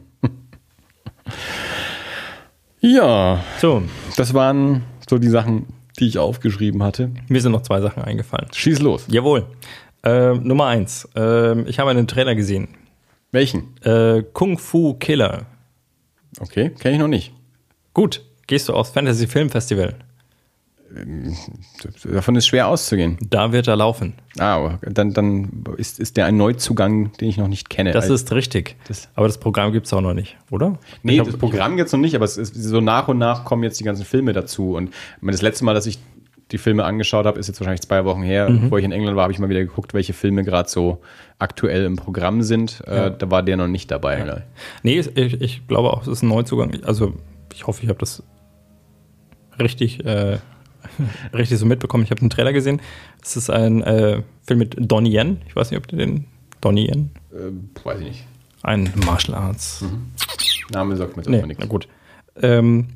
Ja, 2.83 3.43
So, 3.59 3.81
das 4.17 4.33
waren 4.33 4.83
so 5.09 5.17
die 5.17 5.29
Sachen, 5.29 5.67
die 5.99 6.07
ich 6.07 6.17
aufgeschrieben 6.19 6.83
hatte. 6.83 7.11
mir 7.29 7.41
sind 7.41 7.51
noch 7.53 7.61
zwei 7.61 7.81
Sachen 7.81 8.03
eingefallen. 8.03 8.47
Schieß 8.53 8.79
los. 8.79 9.05
Jawohl. 9.09 9.45
Ähm, 10.03 10.43
Nummer 10.43 10.65
eins. 10.67 11.07
Ähm, 11.15 11.65
ich 11.67 11.79
habe 11.79 11.91
einen 11.91 12.07
Trailer 12.07 12.35
gesehen. 12.35 12.67
Welchen? 13.31 13.75
Äh, 13.83 14.23
Kung 14.33 14.57
Fu 14.57 14.95
Killer. 14.95 15.45
Okay, 16.39 16.69
kenne 16.71 16.95
ich 16.95 16.99
noch 16.99 17.07
nicht. 17.07 17.33
Gut, 17.93 18.21
gehst 18.47 18.67
du 18.67 18.73
aufs 18.73 18.89
Fantasy 18.91 19.27
Film 19.27 19.49
Festival. 19.49 19.95
Davon 22.05 22.35
ist 22.35 22.47
schwer 22.47 22.67
auszugehen. 22.67 23.17
Da 23.29 23.51
wird 23.51 23.67
er 23.67 23.75
laufen. 23.75 24.13
Ah, 24.37 24.55
aber 24.55 24.79
dann, 24.89 25.13
dann 25.13 25.63
ist, 25.77 25.99
ist 25.99 26.17
der 26.17 26.25
ein 26.25 26.37
Neuzugang, 26.37 27.11
den 27.13 27.29
ich 27.29 27.37
noch 27.37 27.47
nicht 27.47 27.69
kenne. 27.69 27.91
Das 27.91 28.03
Also- 28.03 28.15
ist 28.15 28.31
richtig. 28.31 28.75
Das- 28.87 29.09
Aber 29.15 29.27
das 29.27 29.39
Programm 29.39 29.71
gibt 29.71 29.85
es 29.87 29.93
auch 29.93 30.01
noch 30.01 30.13
nicht, 30.13 30.37
oder? 30.51 30.77
Nee, 31.01 31.19
hab- 31.19 31.25
das 31.25 31.37
Programm 31.37 31.77
jetzt 31.77 31.91
noch 31.93 31.99
nicht, 31.99 32.15
aber 32.15 32.25
es 32.25 32.37
ist 32.37 32.55
so 32.55 32.81
nach 32.81 33.07
und 33.07 33.17
nach 33.17 33.43
kommen 33.45 33.63
jetzt 33.63 33.79
die 33.79 33.83
ganzen 33.83 34.05
Filme 34.05 34.33
dazu. 34.33 34.75
Und 34.75 34.91
das 35.21 35.41
letzte 35.41 35.65
Mal, 35.65 35.73
dass 35.73 35.85
ich 35.85 35.99
die 36.51 36.57
Filme 36.59 36.83
angeschaut 36.83 37.25
habe, 37.25 37.39
ist 37.39 37.47
jetzt 37.47 37.59
wahrscheinlich 37.59 37.81
zwei 37.81 38.05
Wochen 38.05 38.21
her. 38.21 38.49
Mhm. 38.49 38.61
Bevor 38.61 38.77
ich 38.77 38.85
in 38.85 38.91
England 38.91 39.15
war, 39.15 39.23
habe 39.23 39.33
ich 39.33 39.39
mal 39.39 39.49
wieder 39.49 39.61
geguckt, 39.61 39.93
welche 39.95 40.13
Filme 40.13 40.43
gerade 40.43 40.69
so 40.69 41.01
aktuell 41.39 41.85
im 41.85 41.95
Programm 41.95 42.43
sind. 42.43 42.81
Äh, 42.85 43.11
da 43.17 43.31
war 43.31 43.41
der 43.41 43.57
noch 43.57 43.67
nicht 43.67 43.89
dabei. 43.89 44.43
Nee, 44.83 44.99
ich, 44.99 45.41
ich 45.41 45.67
glaube 45.67 45.91
auch, 45.91 46.03
es 46.03 46.07
ist 46.07 46.21
ein 46.21 46.27
Neuzugang. 46.29 46.71
Also, 46.83 47.13
ich 47.53 47.65
hoffe, 47.65 47.81
ich 47.83 47.89
habe 47.89 47.97
das 47.99 48.21
richtig, 49.59 50.05
äh, 50.05 50.37
richtig 51.33 51.57
so 51.59 51.65
mitbekommen. 51.65 52.03
Ich 52.03 52.11
habe 52.11 52.19
den 52.19 52.29
Trailer 52.29 52.53
gesehen. 52.53 52.81
Es 53.21 53.35
ist 53.37 53.49
ein 53.49 53.81
äh, 53.81 54.21
Film 54.45 54.59
mit 54.59 54.75
Donnie 54.79 55.15
Yen. 55.17 55.37
Ich 55.47 55.55
weiß 55.55 55.71
nicht, 55.71 55.77
ob 55.77 55.87
du 55.87 55.95
den. 55.95 56.25
Donnie 56.61 56.87
Yen? 56.87 57.11
Äh, 57.31 57.51
weiß 57.85 57.99
ich 57.99 58.05
nicht. 58.07 58.23
Ein 58.63 58.91
Martial 59.05 59.35
Arts. 59.37 59.83
Name 60.71 60.95
sagt 60.95 61.17
mir 61.17 61.23
Nee, 61.23 61.37
erstmal 61.37 61.41
na 61.41 61.47
nichts. 61.47 61.67
gut. 61.69 61.87
Ähm, 62.41 62.87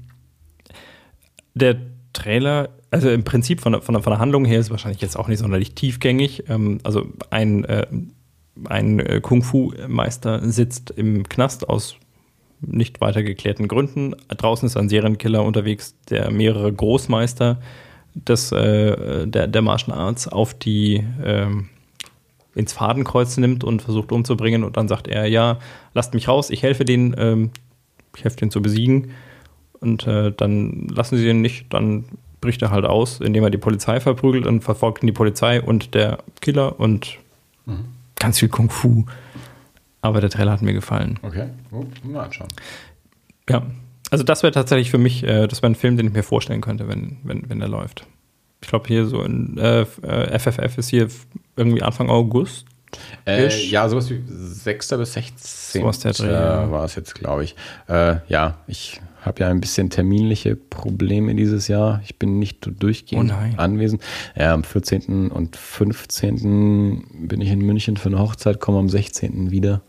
der 1.53 1.77
Trailer, 2.13 2.69
also 2.91 3.09
im 3.09 3.23
Prinzip 3.23 3.59
von, 3.61 3.73
der- 3.73 3.81
von, 3.81 4.01
von 4.01 4.11
der 4.11 4.19
Handlung 4.19 4.45
her 4.45 4.59
ist 4.59 4.69
wahrscheinlich 4.71 5.01
jetzt 5.01 5.17
auch 5.17 5.27
nicht 5.27 5.39
sonderlich 5.39 5.73
tiefgängig. 5.75 6.45
Ähm, 6.49 6.79
also 6.83 7.07
ein, 7.29 7.65
äh, 7.65 7.85
ein 8.65 8.99
äh, 8.99 9.19
Kung-Fu-Meister 9.21 10.49
sitzt 10.49 10.91
im 10.91 11.27
Knast 11.27 11.67
aus 11.69 11.97
nicht 12.61 13.01
weiter 13.01 13.23
geklärten 13.23 13.67
Gründen. 13.67 14.15
Draußen 14.29 14.65
ist 14.65 14.77
ein 14.77 14.89
Serienkiller 14.89 15.43
unterwegs, 15.43 15.95
der 16.09 16.31
mehrere 16.31 16.71
Großmeister 16.71 17.59
des, 18.15 18.51
äh, 18.51 19.27
der, 19.27 19.47
der 19.47 19.61
Martial 19.61 19.97
Arts 19.97 20.27
auf 20.27 20.53
die 20.53 21.03
ähm, 21.23 21.69
ins 22.55 22.73
Fadenkreuz 22.73 23.37
nimmt 23.37 23.63
und 23.63 23.83
versucht 23.83 24.11
umzubringen. 24.11 24.63
Und 24.63 24.77
dann 24.77 24.87
sagt 24.87 25.07
er, 25.07 25.27
ja, 25.27 25.59
lasst 25.93 26.13
mich 26.13 26.27
raus, 26.27 26.49
ich 26.49 26.63
helfe 26.63 26.85
denen, 26.85 27.15
ähm, 27.17 27.51
ich 28.15 28.23
helfe 28.23 28.37
denen 28.37 28.51
zu 28.51 28.61
besiegen. 28.61 29.11
Und 29.79 30.07
äh, 30.07 30.31
dann 30.35 30.87
lassen 30.87 31.17
sie 31.17 31.25
den 31.25 31.41
nicht, 31.41 31.71
dann 31.71 32.05
bricht 32.41 32.61
er 32.63 32.71
halt 32.71 32.85
aus, 32.85 33.19
indem 33.19 33.43
er 33.43 33.51
die 33.51 33.59
Polizei 33.59 33.99
verprügelt 33.99 34.47
und 34.47 34.63
verfolgt 34.63 35.03
ihn 35.03 35.07
die 35.07 35.13
Polizei 35.13 35.61
und 35.61 35.93
der 35.93 36.19
Killer 36.41 36.79
und 36.79 37.19
ganz 38.15 38.39
viel 38.39 38.49
Kung 38.49 38.69
Fu. 38.69 39.05
Aber 40.01 40.21
der 40.21 40.29
Trailer 40.29 40.51
hat 40.51 40.61
mir 40.61 40.73
gefallen. 40.73 41.19
Okay, 41.21 41.49
mal 42.03 42.25
anschauen. 42.25 42.49
Ja, 43.49 43.63
also 44.11 44.23
das 44.23 44.43
wäre 44.43 44.53
tatsächlich 44.53 44.91
für 44.91 44.97
mich, 44.97 45.23
äh, 45.23 45.47
das 45.47 45.61
wäre 45.61 45.71
ein 45.71 45.75
Film, 45.75 45.97
den 45.97 46.07
ich 46.07 46.13
mir 46.13 46.23
vorstellen 46.23 46.61
könnte, 46.61 46.87
wenn, 46.87 47.17
wenn, 47.23 47.49
wenn 47.49 47.59
der 47.59 47.67
läuft. 47.67 48.05
Ich 48.61 48.69
glaube, 48.69 48.87
hier 48.87 49.05
so 49.05 49.21
in 49.21 49.57
äh, 49.57 49.81
äh, 49.81 50.39
FFF 50.39 50.77
ist 50.77 50.89
hier 50.89 51.07
irgendwie 51.55 51.81
Anfang 51.81 52.09
August. 52.09 52.65
Äh, 53.25 53.49
ja, 53.67 53.87
sowas 53.89 54.09
wie 54.09 54.23
6. 54.25 54.89
bis 54.89 55.13
16. 55.13 55.81
Sowas 55.81 55.99
der 55.99 56.13
Dreh, 56.13 56.31
ja. 56.31 56.71
war 56.71 56.85
es 56.85 56.95
jetzt, 56.95 57.15
glaube 57.15 57.43
ich. 57.43 57.55
Äh, 57.87 58.17
ja, 58.27 58.59
ich 58.67 59.01
habe 59.21 59.41
ja 59.41 59.49
ein 59.49 59.59
bisschen 59.59 59.89
terminliche 59.89 60.55
Probleme 60.55 61.35
dieses 61.35 61.67
Jahr. 61.67 62.01
Ich 62.03 62.17
bin 62.17 62.39
nicht 62.39 62.69
durchgehend 62.79 63.31
Oh 63.31 63.61
anwesend. 63.61 64.01
Ja, 64.35 64.53
am 64.53 64.63
14. 64.63 65.29
und 65.29 65.55
15. 65.55 67.27
bin 67.27 67.41
ich 67.41 67.49
in 67.49 67.59
München 67.59 67.97
für 67.97 68.09
eine 68.09 68.19
Hochzeit, 68.19 68.59
komme 68.59 68.79
am 68.79 68.89
16. 68.89 69.51
wieder 69.51 69.81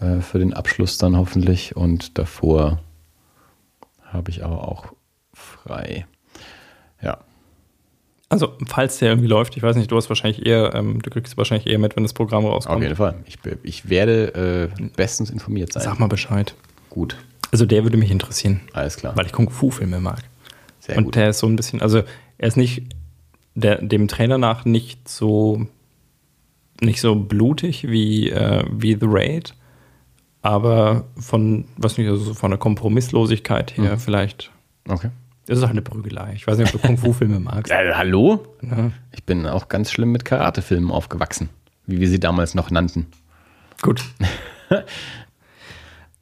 äh, 0.00 0.20
für 0.20 0.38
den 0.38 0.54
Abschluss 0.54 0.98
dann 0.98 1.16
hoffentlich. 1.16 1.76
Und 1.76 2.18
davor 2.18 2.80
habe 4.02 4.30
ich 4.30 4.44
aber 4.44 4.68
auch 4.68 4.92
frei. 5.32 6.06
Ja. 7.02 7.18
Also, 8.28 8.54
falls 8.66 8.98
der 8.98 9.10
irgendwie 9.10 9.28
läuft, 9.28 9.56
ich 9.56 9.62
weiß 9.62 9.76
nicht, 9.76 9.90
du 9.90 9.96
hast 9.96 10.08
wahrscheinlich 10.08 10.46
eher, 10.46 10.74
ähm, 10.74 11.02
du 11.02 11.10
kriegst 11.10 11.36
wahrscheinlich 11.36 11.66
eher 11.66 11.78
mit, 11.78 11.96
wenn 11.96 12.02
das 12.02 12.14
Programm 12.14 12.46
rauskommt. 12.46 12.76
Auf 12.76 12.82
jeden 12.82 12.96
Fall. 12.96 13.16
Ich, 13.26 13.38
ich 13.62 13.90
werde 13.90 14.70
äh, 14.80 14.88
bestens 14.96 15.28
informiert 15.28 15.72
sein. 15.72 15.82
Sag 15.82 15.98
mal 15.98 16.06
Bescheid. 16.06 16.54
Gut, 16.88 17.18
Also, 17.52 17.66
der 17.66 17.84
würde 17.84 17.96
mich 17.96 18.10
interessieren, 18.10 18.60
alles 18.72 18.96
klar. 18.96 19.16
weil 19.16 19.26
ich 19.26 19.32
Kung-Fu-Filme 19.32 20.00
mag. 20.00 20.22
Sehr 20.80 20.96
Und 20.98 21.04
gut. 21.04 21.14
der 21.14 21.28
ist 21.30 21.38
so 21.38 21.46
ein 21.46 21.54
bisschen, 21.54 21.80
also 21.80 22.02
er 22.38 22.48
ist 22.48 22.56
nicht 22.56 22.82
der, 23.54 23.80
dem 23.80 24.08
Trailer 24.08 24.38
nach 24.38 24.64
nicht 24.64 25.08
so 25.08 25.66
nicht 26.80 27.00
so 27.00 27.14
blutig 27.14 27.88
wie, 27.88 28.30
äh, 28.30 28.64
wie 28.70 28.94
The 28.94 29.06
Raid, 29.08 29.54
aber 30.40 31.04
von, 31.16 31.66
was 31.76 31.96
nicht, 31.96 32.08
also 32.08 32.22
so 32.24 32.34
von 32.34 32.50
der 32.50 32.58
Kompromisslosigkeit 32.58 33.76
her 33.76 33.98
vielleicht. 33.98 34.50
Okay. 34.88 35.10
Das 35.46 35.58
ist 35.58 35.62
halt 35.62 35.72
eine 35.72 35.82
Prügelei. 35.82 36.32
Ich 36.34 36.46
weiß 36.46 36.58
nicht, 36.58 36.74
ob 36.74 36.80
du 36.80 36.86
Kung-Fu-Filme 36.86 37.38
magst. 37.40 37.72
Äh, 37.72 37.92
hallo? 37.94 38.44
Ja. 38.62 38.90
Ich 39.12 39.22
bin 39.24 39.46
auch 39.46 39.68
ganz 39.68 39.92
schlimm 39.92 40.10
mit 40.10 40.24
Karatefilmen 40.24 40.90
aufgewachsen, 40.90 41.50
wie 41.86 42.00
wir 42.00 42.08
sie 42.08 42.18
damals 42.20 42.54
noch 42.54 42.70
nannten. 42.70 43.06
Gut. 43.80 44.02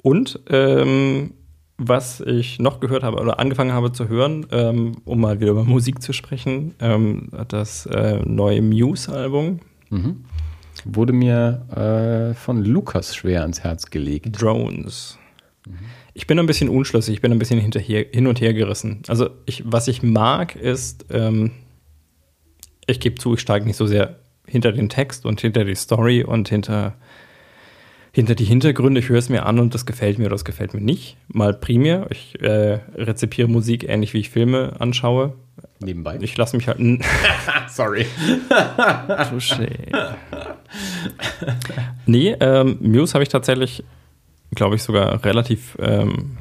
Und 0.02 0.40
ähm, 0.48 1.34
was 1.76 2.20
ich 2.20 2.58
noch 2.58 2.80
gehört 2.80 3.02
habe 3.02 3.18
oder 3.18 3.38
angefangen 3.38 3.72
habe 3.72 3.92
zu 3.92 4.08
hören, 4.08 4.46
ähm, 4.50 4.96
um 5.04 5.20
mal 5.20 5.40
wieder 5.40 5.52
über 5.52 5.64
Musik 5.64 6.02
zu 6.02 6.12
sprechen, 6.12 6.74
ähm, 6.80 7.28
das 7.48 7.86
äh, 7.86 8.20
neue 8.24 8.60
Muse-Album, 8.62 9.60
Wurde 10.84 11.12
mir 11.12 12.30
äh, 12.32 12.34
von 12.34 12.64
Lukas 12.64 13.14
schwer 13.14 13.42
ans 13.42 13.60
Herz 13.60 13.90
gelegt. 13.90 14.40
Drones. 14.40 15.18
Ich 16.14 16.26
bin 16.26 16.38
ein 16.38 16.46
bisschen 16.46 16.68
unschlüssig, 16.68 17.14
ich 17.14 17.20
bin 17.20 17.32
ein 17.32 17.38
bisschen 17.38 17.60
hinterher, 17.60 18.06
hin 18.10 18.26
und 18.26 18.40
her 18.40 18.54
gerissen. 18.54 19.02
Also, 19.08 19.30
ich, 19.46 19.62
was 19.66 19.88
ich 19.88 20.02
mag, 20.02 20.56
ist, 20.56 21.06
ähm, 21.10 21.52
ich 22.86 22.98
gebe 23.00 23.16
zu, 23.16 23.34
ich 23.34 23.40
steige 23.40 23.66
nicht 23.66 23.76
so 23.76 23.86
sehr 23.86 24.16
hinter 24.46 24.72
den 24.72 24.88
Text 24.88 25.26
und 25.26 25.40
hinter 25.40 25.64
die 25.64 25.74
Story 25.74 26.24
und 26.24 26.48
hinter, 26.48 26.94
hinter 28.12 28.34
die 28.34 28.44
Hintergründe. 28.44 29.00
Ich 29.00 29.08
höre 29.08 29.18
es 29.18 29.28
mir 29.28 29.46
an 29.46 29.58
und 29.58 29.74
das 29.74 29.86
gefällt 29.86 30.18
mir 30.18 30.26
oder 30.26 30.34
das 30.34 30.44
gefällt 30.44 30.74
mir 30.74 30.80
nicht. 30.80 31.16
Mal 31.28 31.54
primär. 31.54 32.06
Ich 32.10 32.40
äh, 32.40 32.80
rezipiere 32.96 33.48
Musik 33.48 33.88
ähnlich 33.88 34.14
wie 34.14 34.18
ich 34.18 34.30
Filme 34.30 34.74
anschaue. 34.78 35.34
Nebenbei. 35.80 36.18
Ich 36.20 36.36
lasse 36.36 36.56
mich 36.56 36.68
halt. 36.68 36.78
Sorry. 37.68 38.06
Touché. 38.48 39.70
nee, 42.06 42.36
ähm, 42.40 42.78
Muse 42.80 43.14
habe 43.14 43.22
ich 43.22 43.28
tatsächlich, 43.28 43.84
glaube 44.54 44.76
ich, 44.76 44.82
sogar 44.82 45.24
relativ, 45.24 45.76
ähm, 45.80 46.36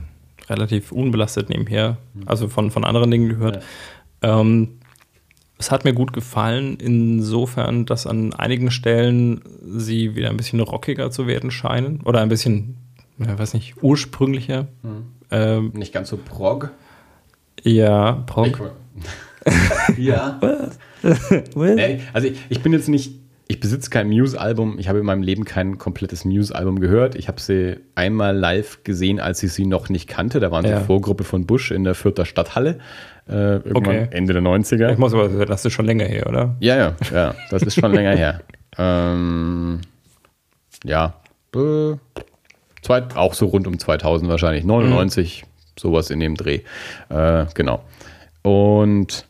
relativ 0.50 0.92
unbelastet 0.92 1.50
nebenher, 1.50 1.98
also 2.26 2.50
von, 2.50 2.72
von 2.72 2.84
anderen 2.84 3.12
Dingen 3.12 3.30
gehört. 3.30 3.64
Ähm, 4.22 4.79
es 5.60 5.70
hat 5.72 5.84
mir 5.84 5.94
gut 5.94 6.14
gefallen, 6.14 6.78
insofern, 6.80 7.86
dass 7.86 8.08
an 8.08 8.34
einigen 8.34 8.72
Stellen 8.72 9.42
sie 9.62 10.16
wieder 10.16 10.30
ein 10.30 10.38
bisschen 10.38 10.60
rockiger 10.62 11.12
zu 11.12 11.28
werden 11.28 11.52
scheinen 11.52 12.02
oder 12.06 12.22
ein 12.22 12.30
bisschen, 12.30 12.78
ja, 13.20 13.38
weiß 13.38 13.54
nicht, 13.54 13.76
ursprünglicher. 13.84 14.68
Ähm, 15.30 15.74
Nicht 15.76 15.94
ganz 15.94 16.10
so 16.10 16.18
prog. 16.18 16.72
ja, 17.64 18.24
Prog. 18.26 18.72
ja. 19.98 20.40
Nee, 21.56 22.02
also 22.12 22.28
ich, 22.28 22.40
ich 22.50 22.62
bin 22.62 22.74
jetzt 22.74 22.90
nicht, 22.90 23.14
ich 23.48 23.62
besitze 23.62 23.90
kein 23.90 24.10
Muse-Album. 24.10 24.78
Ich 24.80 24.90
habe 24.90 25.00
in 25.00 25.06
meinem 25.06 25.22
Leben 25.22 25.46
kein 25.46 25.78
komplettes 25.78 26.26
Muse-Album 26.26 26.80
gehört. 26.82 27.16
Ich 27.16 27.30
habe 27.30 27.40
sie 27.40 27.78
einmal 27.96 28.36
live 28.36 28.84
gesehen, 28.84 29.20
als 29.22 29.42
ich 29.42 29.54
sie 29.54 29.66
noch 29.66 29.88
nicht 29.88 30.08
kannte. 30.10 30.40
Da 30.42 30.52
waren 30.52 30.66
sie 30.66 30.72
Ja. 30.72 30.82
Vorgruppe 30.82 31.24
von 31.24 31.46
Busch 31.46 31.72
in 31.72 31.86
der 31.86 31.96
Fürther 31.96 32.26
Stadthalle. 32.26 32.80
Äh, 33.30 33.58
irgendwann 33.58 33.76
Okay. 33.76 34.08
Ende 34.12 34.34
der 34.34 34.42
90er. 34.42 34.92
Ich 34.92 34.98
muss 34.98 35.14
aber, 35.14 35.46
das 35.46 35.64
ist 35.64 35.74
schon 35.74 35.86
länger 35.86 36.06
her, 36.06 36.28
oder? 36.28 36.56
Ja, 36.60 36.76
ja, 36.76 36.96
ja, 37.14 37.36
das 37.50 37.62
ist 37.64 37.80
schon 37.80 37.94
länger 37.94 38.16
her. 38.16 38.42
Ähm, 38.78 39.82
ja, 40.86 41.16
äh, 41.54 41.96
zwei, 42.82 43.04
auch 43.16 43.34
so 43.34 43.48
rund 43.48 43.68
um 43.68 43.78
2000 43.78 44.30
wahrscheinlich, 44.30 44.64
99, 44.64 45.44
sowas 45.78 46.12
in 46.12 46.22
dem 46.22 46.36
Dreh. 46.36 46.62
Äh, 47.10 47.46
genau. 47.56 47.84
Und 48.42 49.26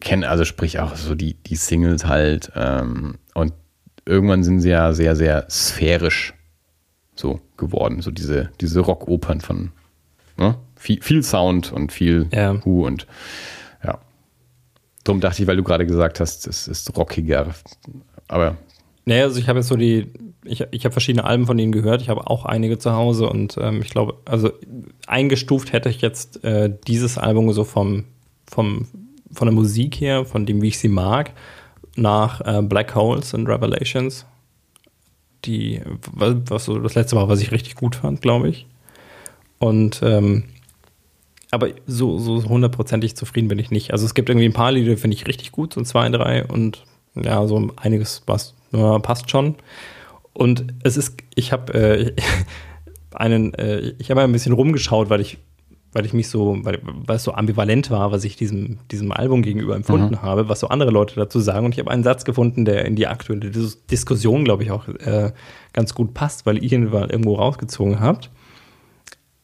kenne 0.00 0.28
also 0.28 0.44
sprich 0.44 0.78
auch 0.78 0.96
so 0.96 1.14
die, 1.14 1.34
die 1.34 1.56
Singles 1.56 2.06
halt. 2.06 2.52
Ähm, 2.54 3.14
und 3.32 3.54
irgendwann 4.04 4.44
sind 4.44 4.60
sie 4.60 4.70
ja 4.70 4.92
sehr, 4.92 5.16
sehr 5.16 5.46
sphärisch 5.48 6.34
so 7.14 7.40
geworden. 7.56 8.02
So 8.02 8.10
diese, 8.10 8.50
diese 8.60 8.80
Rockopern 8.80 9.40
von 9.40 9.72
ne? 10.36 10.56
Viel, 10.76 11.02
viel 11.02 11.22
Sound 11.22 11.72
und 11.72 11.92
viel 11.92 12.28
Ja. 12.32 12.62
Hu 12.64 12.86
und 12.86 13.06
ja. 13.84 13.98
Drum 15.04 15.20
dachte 15.20 15.42
ich, 15.42 15.48
weil 15.48 15.56
du 15.56 15.62
gerade 15.62 15.86
gesagt 15.86 16.20
hast, 16.20 16.46
es 16.46 16.68
ist 16.68 16.96
rockiger. 16.96 17.54
Aber 18.28 18.56
Naja, 19.04 19.24
also 19.24 19.38
ich 19.38 19.48
habe 19.48 19.58
jetzt 19.60 19.68
so 19.68 19.76
die, 19.76 20.12
ich, 20.44 20.64
ich 20.70 20.84
habe 20.84 20.92
verschiedene 20.92 21.24
Alben 21.24 21.46
von 21.46 21.58
ihnen 21.58 21.72
gehört, 21.72 22.02
ich 22.02 22.08
habe 22.08 22.28
auch 22.28 22.44
einige 22.44 22.78
zu 22.78 22.92
Hause 22.92 23.28
und 23.28 23.56
ähm, 23.60 23.80
ich 23.82 23.90
glaube, 23.90 24.14
also 24.24 24.52
eingestuft 25.06 25.72
hätte 25.72 25.88
ich 25.88 26.00
jetzt 26.00 26.44
äh, 26.44 26.72
dieses 26.86 27.18
Album 27.18 27.52
so 27.52 27.64
vom, 27.64 28.04
vom, 28.46 28.86
von 29.32 29.46
der 29.46 29.54
Musik 29.54 30.00
her, 30.00 30.24
von 30.24 30.46
dem, 30.46 30.62
wie 30.62 30.68
ich 30.68 30.78
sie 30.78 30.88
mag, 30.88 31.32
nach 31.96 32.40
äh, 32.40 32.62
Black 32.62 32.94
Holes 32.94 33.34
and 33.34 33.48
Revelations. 33.48 34.26
Die, 35.44 35.80
was, 36.12 36.34
was 36.46 36.64
so 36.64 36.78
das 36.78 36.94
letzte 36.94 37.16
war, 37.16 37.28
was 37.28 37.40
ich 37.40 37.52
richtig 37.52 37.76
gut 37.76 37.94
fand, 37.96 38.20
glaube 38.20 38.48
ich. 38.48 38.66
Und 39.58 40.00
ähm, 40.02 40.44
aber 41.50 41.68
so, 41.86 42.18
so 42.18 42.44
hundertprozentig 42.44 43.16
zufrieden 43.16 43.48
bin 43.48 43.58
ich 43.58 43.70
nicht. 43.70 43.92
Also 43.92 44.04
es 44.04 44.14
gibt 44.14 44.28
irgendwie 44.28 44.46
ein 44.46 44.52
paar 44.52 44.72
Lieder, 44.72 44.90
die 44.90 44.96
finde 44.96 45.16
ich 45.16 45.26
richtig 45.26 45.52
gut, 45.52 45.74
so 45.74 45.82
zwei, 45.82 46.08
drei 46.08 46.44
und 46.44 46.84
ja, 47.14 47.46
so 47.46 47.70
einiges 47.76 48.22
was 48.26 48.54
ja, 48.72 48.98
passt 48.98 49.30
schon. 49.30 49.54
Und 50.32 50.66
es 50.82 50.96
ist, 50.96 51.16
ich 51.34 51.52
habe 51.52 51.72
äh, 51.74 52.12
einen, 53.14 53.54
äh, 53.54 53.94
ich 53.98 54.10
habe 54.10 54.22
ein 54.22 54.32
bisschen 54.32 54.52
rumgeschaut, 54.52 55.08
weil 55.08 55.20
ich, 55.20 55.38
weil 55.92 56.04
ich 56.04 56.12
mich 56.12 56.28
so, 56.28 56.58
weil, 56.62 56.80
weil 56.82 57.16
es 57.16 57.24
so 57.24 57.32
ambivalent 57.32 57.90
war, 57.90 58.12
was 58.12 58.24
ich 58.24 58.36
diesem, 58.36 58.78
diesem 58.90 59.12
Album 59.12 59.40
gegenüber 59.40 59.74
empfunden 59.76 60.20
habe, 60.20 60.48
was 60.48 60.60
so 60.60 60.68
andere 60.68 60.90
Leute 60.90 61.14
dazu 61.14 61.40
sagen. 61.40 61.64
Und 61.64 61.72
ich 61.72 61.78
habe 61.78 61.90
einen 61.90 62.02
Satz 62.02 62.26
gefunden, 62.26 62.66
der 62.66 62.84
in 62.84 62.96
die 62.96 63.06
aktuelle 63.06 63.50
Dis 63.50 63.86
Diskussion, 63.86 64.44
glaube 64.44 64.64
ich, 64.64 64.72
auch 64.72 64.88
äh, 64.88 65.32
ganz 65.72 65.94
gut 65.94 66.12
passt, 66.12 66.44
weil 66.44 66.62
ihr 66.62 66.72
ihn 66.72 66.92
irgendwo 66.92 67.36
rausgezogen 67.36 68.00
habt. 68.00 68.30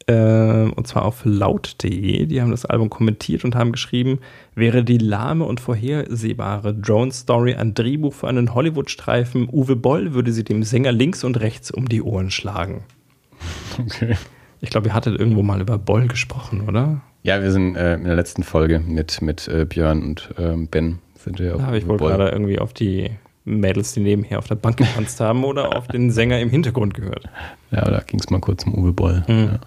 Äh, 0.06 0.70
und 0.74 0.86
zwar 0.86 1.04
auf 1.04 1.22
laut.de. 1.24 2.26
Die 2.26 2.40
haben 2.40 2.50
das 2.50 2.64
Album 2.64 2.90
kommentiert 2.90 3.44
und 3.44 3.54
haben 3.54 3.72
geschrieben, 3.72 4.18
wäre 4.54 4.84
die 4.84 4.98
lahme 4.98 5.44
und 5.44 5.60
vorhersehbare 5.60 6.74
Drone-Story 6.74 7.54
ein 7.54 7.74
Drehbuch 7.74 8.12
für 8.12 8.28
einen 8.28 8.54
Hollywood-Streifen, 8.54 9.48
Uwe 9.50 9.76
Boll 9.76 10.14
würde 10.14 10.32
sie 10.32 10.44
dem 10.44 10.62
Sänger 10.62 10.92
links 10.92 11.24
und 11.24 11.40
rechts 11.40 11.70
um 11.70 11.88
die 11.88 12.02
Ohren 12.02 12.30
schlagen. 12.30 12.84
okay. 13.78 14.16
Ich 14.60 14.70
glaube, 14.70 14.88
ihr 14.88 14.94
hattet 14.94 15.18
irgendwo 15.18 15.42
mal 15.42 15.60
über 15.60 15.76
Boll 15.78 16.06
gesprochen, 16.06 16.62
oder? 16.68 17.00
Ja, 17.24 17.42
wir 17.42 17.50
sind 17.50 17.76
äh, 17.76 17.94
in 17.94 18.04
der 18.04 18.14
letzten 18.14 18.42
Folge 18.42 18.80
mit, 18.80 19.20
mit 19.22 19.48
äh, 19.48 19.64
Björn 19.64 20.02
und 20.02 20.30
ähm, 20.38 20.68
Ben 20.68 20.98
sind 21.16 21.38
wir 21.38 21.56
Da 21.56 21.66
habe 21.66 21.78
ich 21.78 21.86
wohl 21.86 21.98
gerade 21.98 22.28
irgendwie 22.28 22.58
auf 22.58 22.72
die 22.72 23.10
Mädels, 23.44 23.92
die 23.92 24.00
nebenher 24.00 24.38
auf 24.38 24.46
der 24.46 24.54
Bank 24.54 24.76
getanzt 24.76 25.18
haben 25.20 25.44
oder 25.44 25.76
auf 25.76 25.88
den 25.88 26.10
Sänger 26.10 26.38
im 26.40 26.48
Hintergrund 26.50 26.94
gehört. 26.94 27.28
Ja, 27.70 27.84
da 27.90 28.00
ging 28.00 28.20
es 28.20 28.30
mal 28.30 28.40
kurz 28.40 28.64
um 28.64 28.74
Uwe 28.74 28.92
Boll. 28.92 29.24
Mhm. 29.26 29.50
Ja. 29.52 29.60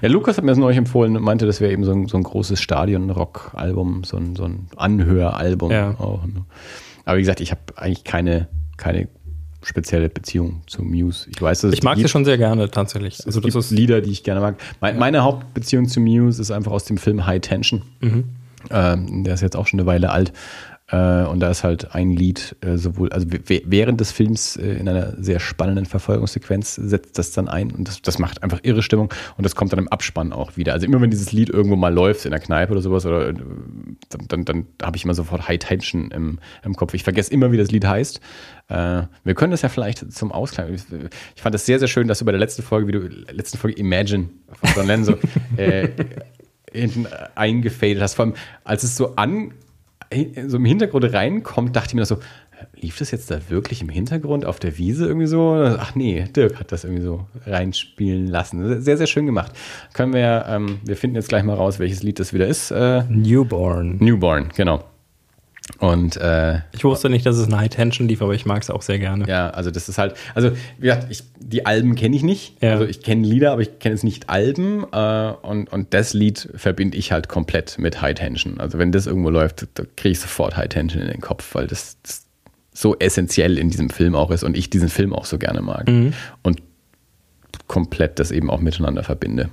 Ja, 0.00 0.08
Lukas 0.08 0.36
hat 0.36 0.44
mir 0.44 0.50
das 0.50 0.58
neulich 0.58 0.78
empfohlen 0.78 1.16
und 1.16 1.22
meinte, 1.22 1.46
das 1.46 1.60
wäre 1.60 1.72
eben 1.72 1.84
so 1.84 1.92
ein, 1.92 2.08
so 2.08 2.16
ein 2.16 2.22
großes 2.22 2.60
Stadion-Rock-Album, 2.60 4.04
so 4.04 4.16
ein, 4.16 4.36
so 4.36 4.44
ein 4.44 4.66
Anhöralbum. 4.76 5.70
Ja. 5.70 5.90
Auch. 5.98 6.24
ne? 6.26 6.44
Aber 7.04 7.16
wie 7.16 7.22
gesagt, 7.22 7.40
ich 7.40 7.50
habe 7.50 7.60
eigentlich 7.76 8.04
keine, 8.04 8.48
keine 8.76 9.08
spezielle 9.62 10.08
Beziehung 10.08 10.62
zu 10.66 10.82
Muse. 10.82 11.28
Ich 11.30 11.40
weiß, 11.40 11.60
dass 11.60 11.70
es 11.70 11.78
Ich 11.78 11.82
mag 11.82 11.96
die 11.96 12.02
sie 12.02 12.08
schon 12.08 12.24
sehr 12.24 12.38
gerne, 12.38 12.70
tatsächlich. 12.70 13.24
Also 13.26 13.40
das 13.40 13.52
gibt 13.52 13.70
Lieder, 13.70 14.00
die 14.00 14.10
ich 14.10 14.24
gerne 14.24 14.40
mag. 14.40 14.56
Mein, 14.80 14.98
meine 14.98 15.22
Hauptbeziehung 15.22 15.86
zu 15.86 16.00
Muse 16.00 16.40
ist 16.40 16.50
einfach 16.50 16.72
aus 16.72 16.84
dem 16.84 16.98
Film 16.98 17.26
High 17.26 17.40
Tension. 17.40 17.82
Mhm. 18.00 18.24
Ähm, 18.70 19.24
der 19.24 19.34
ist 19.34 19.40
jetzt 19.40 19.56
auch 19.56 19.66
schon 19.66 19.80
eine 19.80 19.86
Weile 19.86 20.10
alt. 20.10 20.32
Äh, 20.92 21.24
und 21.24 21.40
da 21.40 21.50
ist 21.50 21.64
halt 21.64 21.94
ein 21.94 22.10
Lied, 22.10 22.54
äh, 22.60 22.76
sowohl, 22.76 23.10
also 23.12 23.26
während 23.46 24.00
des 24.00 24.12
Films 24.12 24.56
äh, 24.56 24.74
in 24.74 24.88
einer 24.88 25.14
sehr 25.16 25.40
spannenden 25.40 25.86
Verfolgungssequenz 25.86 26.74
setzt 26.74 27.18
das 27.18 27.32
dann 27.32 27.48
ein 27.48 27.70
und 27.70 27.88
das, 27.88 28.02
das 28.02 28.18
macht 28.18 28.42
einfach 28.42 28.60
irre 28.62 28.82
Stimmung 28.82 29.12
und 29.38 29.44
das 29.44 29.56
kommt 29.56 29.72
dann 29.72 29.78
im 29.78 29.88
Abspann 29.88 30.32
auch 30.32 30.56
wieder. 30.56 30.74
Also 30.74 30.86
immer 30.86 31.00
wenn 31.00 31.10
dieses 31.10 31.32
Lied 31.32 31.48
irgendwo 31.48 31.76
mal 31.76 31.92
läuft 31.92 32.26
in 32.26 32.30
der 32.30 32.40
Kneipe 32.40 32.72
oder 32.72 32.82
sowas, 32.82 33.06
oder 33.06 33.32
dann, 33.32 34.28
dann, 34.28 34.44
dann 34.44 34.66
habe 34.82 34.96
ich 34.98 35.04
immer 35.04 35.14
sofort 35.14 35.48
High 35.48 35.58
Tension 35.58 36.10
im, 36.10 36.38
im 36.62 36.76
Kopf. 36.76 36.92
Ich 36.92 37.04
vergesse 37.04 37.32
immer, 37.32 37.52
wie 37.52 37.56
das 37.56 37.70
Lied 37.70 37.86
heißt. 37.86 38.20
Wir 38.68 39.34
können 39.34 39.50
das 39.50 39.60
ja 39.60 39.68
vielleicht 39.68 40.12
zum 40.12 40.32
Ausgleich. 40.32 40.80
Ich, 41.34 41.42
fand 41.42 41.54
das 41.54 41.66
sehr, 41.66 41.78
sehr 41.78 41.88
schön, 41.88 42.08
dass 42.08 42.20
du 42.20 42.24
bei 42.24 42.32
der 42.32 42.38
letzten 42.40 42.62
Folge, 42.62 42.88
wie 42.88 42.92
du 42.92 43.00
letzten 43.30 43.58
Folge 43.58 43.76
Imagine 43.76 44.30
von 44.48 44.70
John 44.74 44.86
Lennon 44.86 45.04
so 45.04 45.18
äh, 45.56 45.88
hinten 46.72 47.06
eingefadet 47.34 48.00
hast. 48.00 48.14
Vor 48.14 48.26
allem, 48.26 48.34
als 48.64 48.82
es 48.82 48.96
so 48.96 49.16
an 49.16 49.52
so 50.46 50.56
im 50.56 50.64
Hintergrund 50.64 51.12
reinkommt, 51.12 51.76
dachte 51.76 51.88
ich 51.88 51.94
mir 51.94 52.04
so, 52.04 52.18
lief 52.80 52.98
das 52.98 53.10
jetzt 53.10 53.30
da 53.30 53.38
wirklich 53.48 53.82
im 53.82 53.88
Hintergrund 53.88 54.44
auf 54.44 54.58
der 54.58 54.78
Wiese 54.78 55.06
irgendwie 55.06 55.26
so? 55.26 55.54
Ach 55.78 55.94
nee, 55.94 56.24
Dirk 56.34 56.58
hat 56.58 56.72
das 56.72 56.84
irgendwie 56.84 57.02
so 57.02 57.26
reinspielen 57.46 58.26
lassen. 58.26 58.80
Sehr, 58.80 58.96
sehr 58.96 59.06
schön 59.06 59.26
gemacht. 59.26 59.52
Können 59.92 60.12
wir, 60.12 60.46
ähm, 60.48 60.78
wir 60.84 60.96
finden 60.96 61.16
jetzt 61.16 61.28
gleich 61.28 61.42
mal 61.42 61.54
raus, 61.54 61.78
welches 61.78 62.02
Lied 62.02 62.20
das 62.20 62.32
wieder 62.32 62.46
ist. 62.46 62.70
Äh, 62.70 63.04
Newborn. 63.08 63.96
Newborn, 63.98 64.50
genau. 64.54 64.84
Und 65.78 66.16
äh, 66.16 66.60
Ich 66.72 66.82
wusste 66.84 67.08
nicht, 67.08 67.24
dass 67.24 67.36
es 67.36 67.46
ein 67.46 67.56
High 67.56 67.68
Tension 67.68 68.08
lief, 68.08 68.20
aber 68.20 68.34
ich 68.34 68.46
mag 68.46 68.62
es 68.62 68.70
auch 68.70 68.82
sehr 68.82 68.98
gerne. 68.98 69.26
ja, 69.28 69.50
also 69.50 69.70
das 69.70 69.88
ist 69.88 69.96
halt, 69.98 70.14
also 70.34 70.50
wie 70.78 70.86
gesagt, 70.86 71.06
ich, 71.10 71.22
die 71.38 71.66
Alben 71.66 71.94
kenne 71.94 72.16
ich 72.16 72.22
nicht. 72.22 72.60
Ja. 72.60 72.72
Also 72.72 72.84
ich 72.84 73.00
kenne 73.00 73.26
Lieder, 73.26 73.52
aber 73.52 73.62
ich 73.62 73.78
kenne 73.78 73.94
jetzt 73.94 74.02
nicht 74.04 74.28
Alben. 74.28 74.84
Äh, 74.92 75.32
und, 75.42 75.72
und 75.72 75.94
das 75.94 76.14
Lied 76.14 76.48
verbinde 76.54 76.96
ich 76.98 77.12
halt 77.12 77.28
komplett 77.28 77.78
mit 77.78 78.02
High 78.02 78.14
Tension. 78.14 78.60
Also 78.60 78.78
wenn 78.78 78.92
das 78.92 79.06
irgendwo 79.06 79.30
läuft, 79.30 79.68
da 79.74 79.84
kriege 79.96 80.12
ich 80.12 80.20
sofort 80.20 80.56
High 80.56 80.68
Tension 80.68 81.00
in 81.00 81.08
den 81.08 81.20
Kopf, 81.20 81.54
weil 81.54 81.68
das, 81.68 81.96
das 82.02 82.26
so 82.74 82.96
essentiell 82.98 83.58
in 83.58 83.70
diesem 83.70 83.90
Film 83.90 84.14
auch 84.14 84.30
ist 84.30 84.42
und 84.44 84.56
ich 84.56 84.70
diesen 84.70 84.88
Film 84.88 85.12
auch 85.12 85.26
so 85.26 85.38
gerne 85.38 85.60
mag. 85.60 85.88
Und 86.42 86.62
komplett 87.68 88.18
das 88.18 88.30
eben 88.30 88.50
auch 88.50 88.60
miteinander 88.60 89.02
verbinde. 89.02 89.50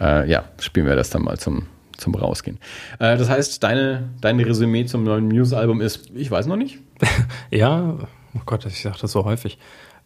Äh, 0.00 0.28
ja, 0.28 0.44
spielen 0.58 0.86
wir 0.86 0.96
das 0.96 1.10
dann 1.10 1.22
mal 1.22 1.38
zum, 1.38 1.66
zum 1.96 2.14
Rausgehen. 2.14 2.58
Äh, 2.98 3.16
das 3.16 3.28
heißt, 3.28 3.62
deine, 3.62 4.10
dein 4.20 4.38
Resümee 4.40 4.86
zum 4.86 5.04
neuen 5.04 5.28
Muse-Album 5.28 5.80
ist, 5.80 6.10
ich 6.14 6.30
weiß 6.30 6.46
noch 6.46 6.56
nicht. 6.56 6.78
Ja, 7.50 7.98
oh 8.34 8.40
Gott, 8.44 8.66
ich 8.66 8.82
sage 8.82 8.96
das 9.00 9.12
so 9.12 9.24
häufig. 9.24 9.58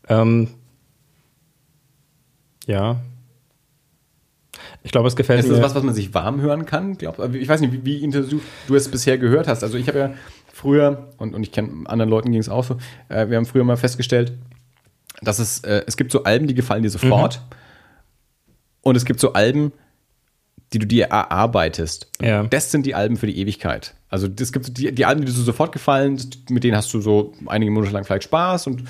Ähm, 0.09 0.49
ja. 2.67 3.01
Ich 4.83 4.93
glaube, 4.93 5.09
es 5.09 5.17
gefällt 5.17 5.41
Ist 5.41 5.49
mir. 5.49 5.55
das 5.55 5.63
was, 5.63 5.75
was 5.75 5.83
man 5.83 5.95
sich 5.95 6.13
warm 6.15 6.41
hören 6.41 6.67
kann? 6.67 6.97
Glaub, 6.97 7.35
ich 7.35 7.49
weiß 7.49 7.61
nicht, 7.61 7.73
wie, 7.73 7.85
wie 7.85 8.03
intensiv 8.03 8.43
du 8.67 8.75
es 8.75 8.91
bisher 8.91 9.19
gehört 9.19 9.49
hast. 9.49 9.63
Also 9.63 9.79
ich 9.79 9.89
habe 9.89 9.99
ja 9.99 10.11
früher, 10.53 11.09
und, 11.19 11.35
und 11.35 11.43
ich 11.43 11.53
kenne 11.53 11.89
anderen 11.89 12.11
Leuten 12.11 12.31
ging 12.31 12.41
es 12.41 12.49
auch 12.49 12.65
so, 12.65 12.77
äh, 13.09 13.29
wir 13.29 13.37
haben 13.37 13.47
früher 13.47 13.65
mal 13.65 13.77
festgestellt, 13.77 14.33
dass 15.23 15.39
es, 15.39 15.61
äh, 15.61 15.83
es 15.87 15.97
gibt 15.97 16.13
so 16.13 16.25
Alben, 16.25 16.47
die 16.47 16.55
gefallen 16.55 16.83
dir 16.83 16.91
sofort. 16.91 17.43
Und 18.83 18.97
es 18.97 19.05
gibt 19.05 19.21
so 19.21 19.35
Alben, 19.35 19.73
die 20.73 20.79
du 20.79 20.87
dir 20.87 21.07
erarbeitest. 21.07 22.09
Ja. 22.23 22.45
Das 22.45 22.71
sind 22.71 22.87
die 22.87 22.95
Alben 22.95 23.17
für 23.17 23.27
die 23.27 23.39
Ewigkeit. 23.39 23.95
Also 24.11 24.27
es 24.41 24.53
gibt 24.53 24.77
die, 24.77 24.93
die 24.93 25.05
Alben, 25.05 25.21
die 25.21 25.29
dir 25.29 25.33
so 25.33 25.45
sofort 25.45 25.71
gefallen, 25.71 26.21
mit 26.49 26.65
denen 26.65 26.77
hast 26.77 26.93
du 26.93 27.01
so 27.01 27.33
einige 27.47 27.71
Monate 27.71 27.93
lang 27.93 28.05
vielleicht 28.05 28.25
Spaß 28.25 28.67
und, 28.67 28.83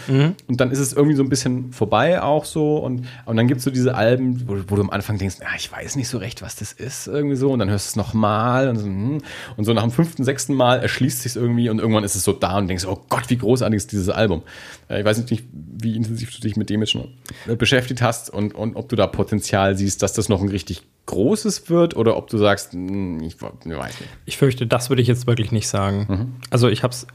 und 0.48 0.60
dann 0.60 0.70
ist 0.70 0.78
es 0.78 0.94
irgendwie 0.94 1.14
so 1.14 1.22
ein 1.22 1.28
bisschen 1.28 1.72
vorbei 1.74 2.22
auch 2.22 2.46
so. 2.46 2.78
Und, 2.78 3.06
und 3.26 3.36
dann 3.36 3.46
gibt 3.46 3.58
es 3.58 3.64
so 3.64 3.70
diese 3.70 3.94
Alben, 3.94 4.48
wo, 4.48 4.56
wo 4.68 4.76
du 4.76 4.82
am 4.82 4.88
Anfang 4.88 5.18
denkst, 5.18 5.36
ah, 5.42 5.54
ich 5.58 5.70
weiß 5.70 5.96
nicht 5.96 6.08
so 6.08 6.16
recht, 6.16 6.40
was 6.40 6.56
das 6.56 6.72
ist, 6.72 7.06
irgendwie 7.06 7.36
so. 7.36 7.52
Und 7.52 7.58
dann 7.58 7.68
hörst 7.68 7.88
du 7.88 7.90
es 7.90 7.96
nochmal 7.96 8.68
und 8.68 8.76
so, 8.78 8.86
hm. 8.86 9.18
und 9.58 9.64
so 9.64 9.74
nach 9.74 9.82
dem 9.82 9.90
fünften, 9.90 10.24
sechsten 10.24 10.54
Mal 10.54 10.80
erschließt 10.80 11.20
sich 11.20 11.36
irgendwie 11.36 11.68
und 11.68 11.80
irgendwann 11.80 12.04
ist 12.04 12.14
es 12.14 12.24
so 12.24 12.32
da 12.32 12.56
und 12.56 12.68
denkst, 12.68 12.86
oh 12.86 12.98
Gott, 13.10 13.28
wie 13.28 13.36
großartig 13.36 13.76
ist 13.76 13.92
dieses 13.92 14.08
Album. 14.08 14.42
Äh, 14.90 15.00
Ich 15.00 15.04
weiß 15.04 15.18
nicht, 15.18 15.44
wie 15.52 15.96
intensiv 15.96 16.34
du 16.34 16.40
dich 16.40 16.56
mit 16.56 16.68
dem 16.68 16.80
jetzt 16.80 16.90
schon 16.90 17.08
äh, 17.46 17.56
beschäftigt 17.56 18.02
hast 18.02 18.28
und, 18.30 18.54
und 18.54 18.76
ob 18.76 18.88
du 18.88 18.96
da 18.96 19.06
Potenzial 19.06 19.76
siehst, 19.76 20.02
dass 20.02 20.12
das 20.12 20.28
noch 20.28 20.42
ein 20.42 20.48
richtig 20.48 20.82
großes 21.06 21.70
wird 21.70 21.96
oder 21.96 22.16
ob 22.16 22.28
du 22.28 22.38
sagst, 22.38 22.72
hm, 22.72 23.20
ich, 23.22 23.40
weiß 23.40 23.52
nicht. 23.64 24.10
Ich 24.26 24.36
fürchte, 24.36 24.66
das 24.66 24.90
würde 24.90 25.02
ich 25.02 25.08
jetzt 25.08 25.26
wirklich 25.26 25.52
nicht 25.52 25.68
sagen. 25.68 26.38
Also 26.50 26.68
ich 26.68 26.82
habe 26.82 26.92
es 26.92 27.06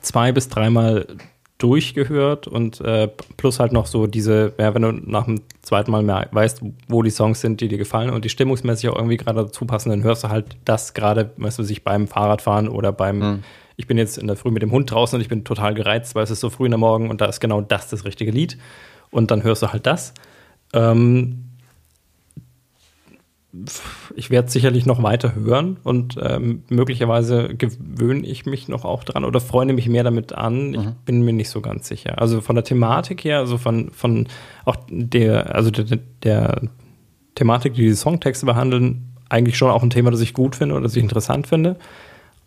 zwei 0.00 0.32
bis 0.32 0.48
dreimal 0.48 1.06
durchgehört 1.58 2.48
und 2.48 2.80
äh, 2.80 3.08
plus 3.36 3.60
halt 3.60 3.72
noch 3.72 3.86
so 3.86 4.08
diese, 4.08 4.52
ja, 4.58 4.74
wenn 4.74 4.82
du 4.82 4.90
nach 4.90 5.26
dem 5.26 5.42
zweiten 5.62 5.92
Mal 5.92 6.02
mehr 6.02 6.28
weißt, 6.32 6.60
wo 6.88 7.02
die 7.02 7.10
Songs 7.10 7.40
sind, 7.40 7.60
die 7.60 7.68
dir 7.68 7.78
gefallen 7.78 8.10
und 8.10 8.24
die 8.24 8.28
stimmungsmäßig 8.30 8.88
auch 8.90 8.96
irgendwie 8.96 9.16
gerade 9.16 9.44
dazu 9.44 9.64
passen, 9.64 9.90
dann 9.90 10.02
hörst 10.02 10.24
du 10.24 10.28
halt 10.28 10.56
das 10.64 10.92
gerade, 10.92 11.30
weißt 11.36 11.60
du, 11.60 11.62
sich 11.62 11.84
beim 11.84 12.08
Fahrradfahren 12.08 12.68
oder 12.68 12.90
beim, 12.90 13.44
ich 13.76 13.86
bin 13.86 13.98
jetzt 13.98 14.18
in 14.18 14.26
der 14.26 14.36
Früh 14.36 14.50
mit 14.50 14.62
dem 14.62 14.70
Hund 14.70 14.90
draußen 14.90 15.16
und 15.16 15.22
ich 15.22 15.28
bin 15.28 15.44
total 15.44 15.74
gereizt, 15.74 16.14
weil 16.14 16.24
es 16.24 16.30
ist 16.30 16.40
so 16.40 16.50
früh 16.50 16.66
in 16.66 16.72
der 16.72 16.78
Morgen 16.78 17.10
und 17.10 17.20
da 17.20 17.26
ist 17.26 17.40
genau 17.40 17.60
das 17.60 17.88
das 17.88 18.04
richtige 18.04 18.30
Lied 18.30 18.58
und 19.10 19.30
dann 19.30 19.42
hörst 19.42 19.62
du 19.62 19.72
halt 19.72 19.86
das. 19.86 20.14
Ähm, 20.72 21.48
ich 24.16 24.30
werde 24.30 24.50
sicherlich 24.50 24.86
noch 24.86 25.02
weiter 25.02 25.34
hören 25.34 25.76
und 25.84 26.16
ähm, 26.22 26.62
möglicherweise 26.70 27.54
gewöhne 27.54 28.26
ich 28.26 28.46
mich 28.46 28.68
noch 28.68 28.86
auch 28.86 29.04
dran 29.04 29.24
oder 29.24 29.40
freue 29.40 29.70
mich 29.74 29.88
mehr 29.88 30.04
damit 30.04 30.32
an. 30.32 30.72
Ich 30.72 30.86
bin 31.04 31.22
mir 31.22 31.34
nicht 31.34 31.50
so 31.50 31.60
ganz 31.60 31.86
sicher. 31.86 32.18
Also 32.18 32.40
von 32.40 32.56
der 32.56 32.64
Thematik 32.64 33.24
her, 33.24 33.40
also 33.40 33.58
von, 33.58 33.90
von 33.90 34.26
auch 34.64 34.76
der, 34.88 35.54
also 35.54 35.70
der, 35.70 35.98
der 36.22 36.62
Thematik, 37.34 37.74
die 37.74 37.82
die 37.82 37.94
Songtexte 37.94 38.46
behandeln, 38.46 39.12
eigentlich 39.28 39.58
schon 39.58 39.70
auch 39.70 39.82
ein 39.82 39.90
Thema, 39.90 40.10
das 40.10 40.20
ich 40.20 40.32
gut 40.32 40.56
finde 40.56 40.74
oder 40.74 40.84
das 40.84 40.96
ich 40.96 41.02
interessant 41.02 41.46
finde. 41.46 41.76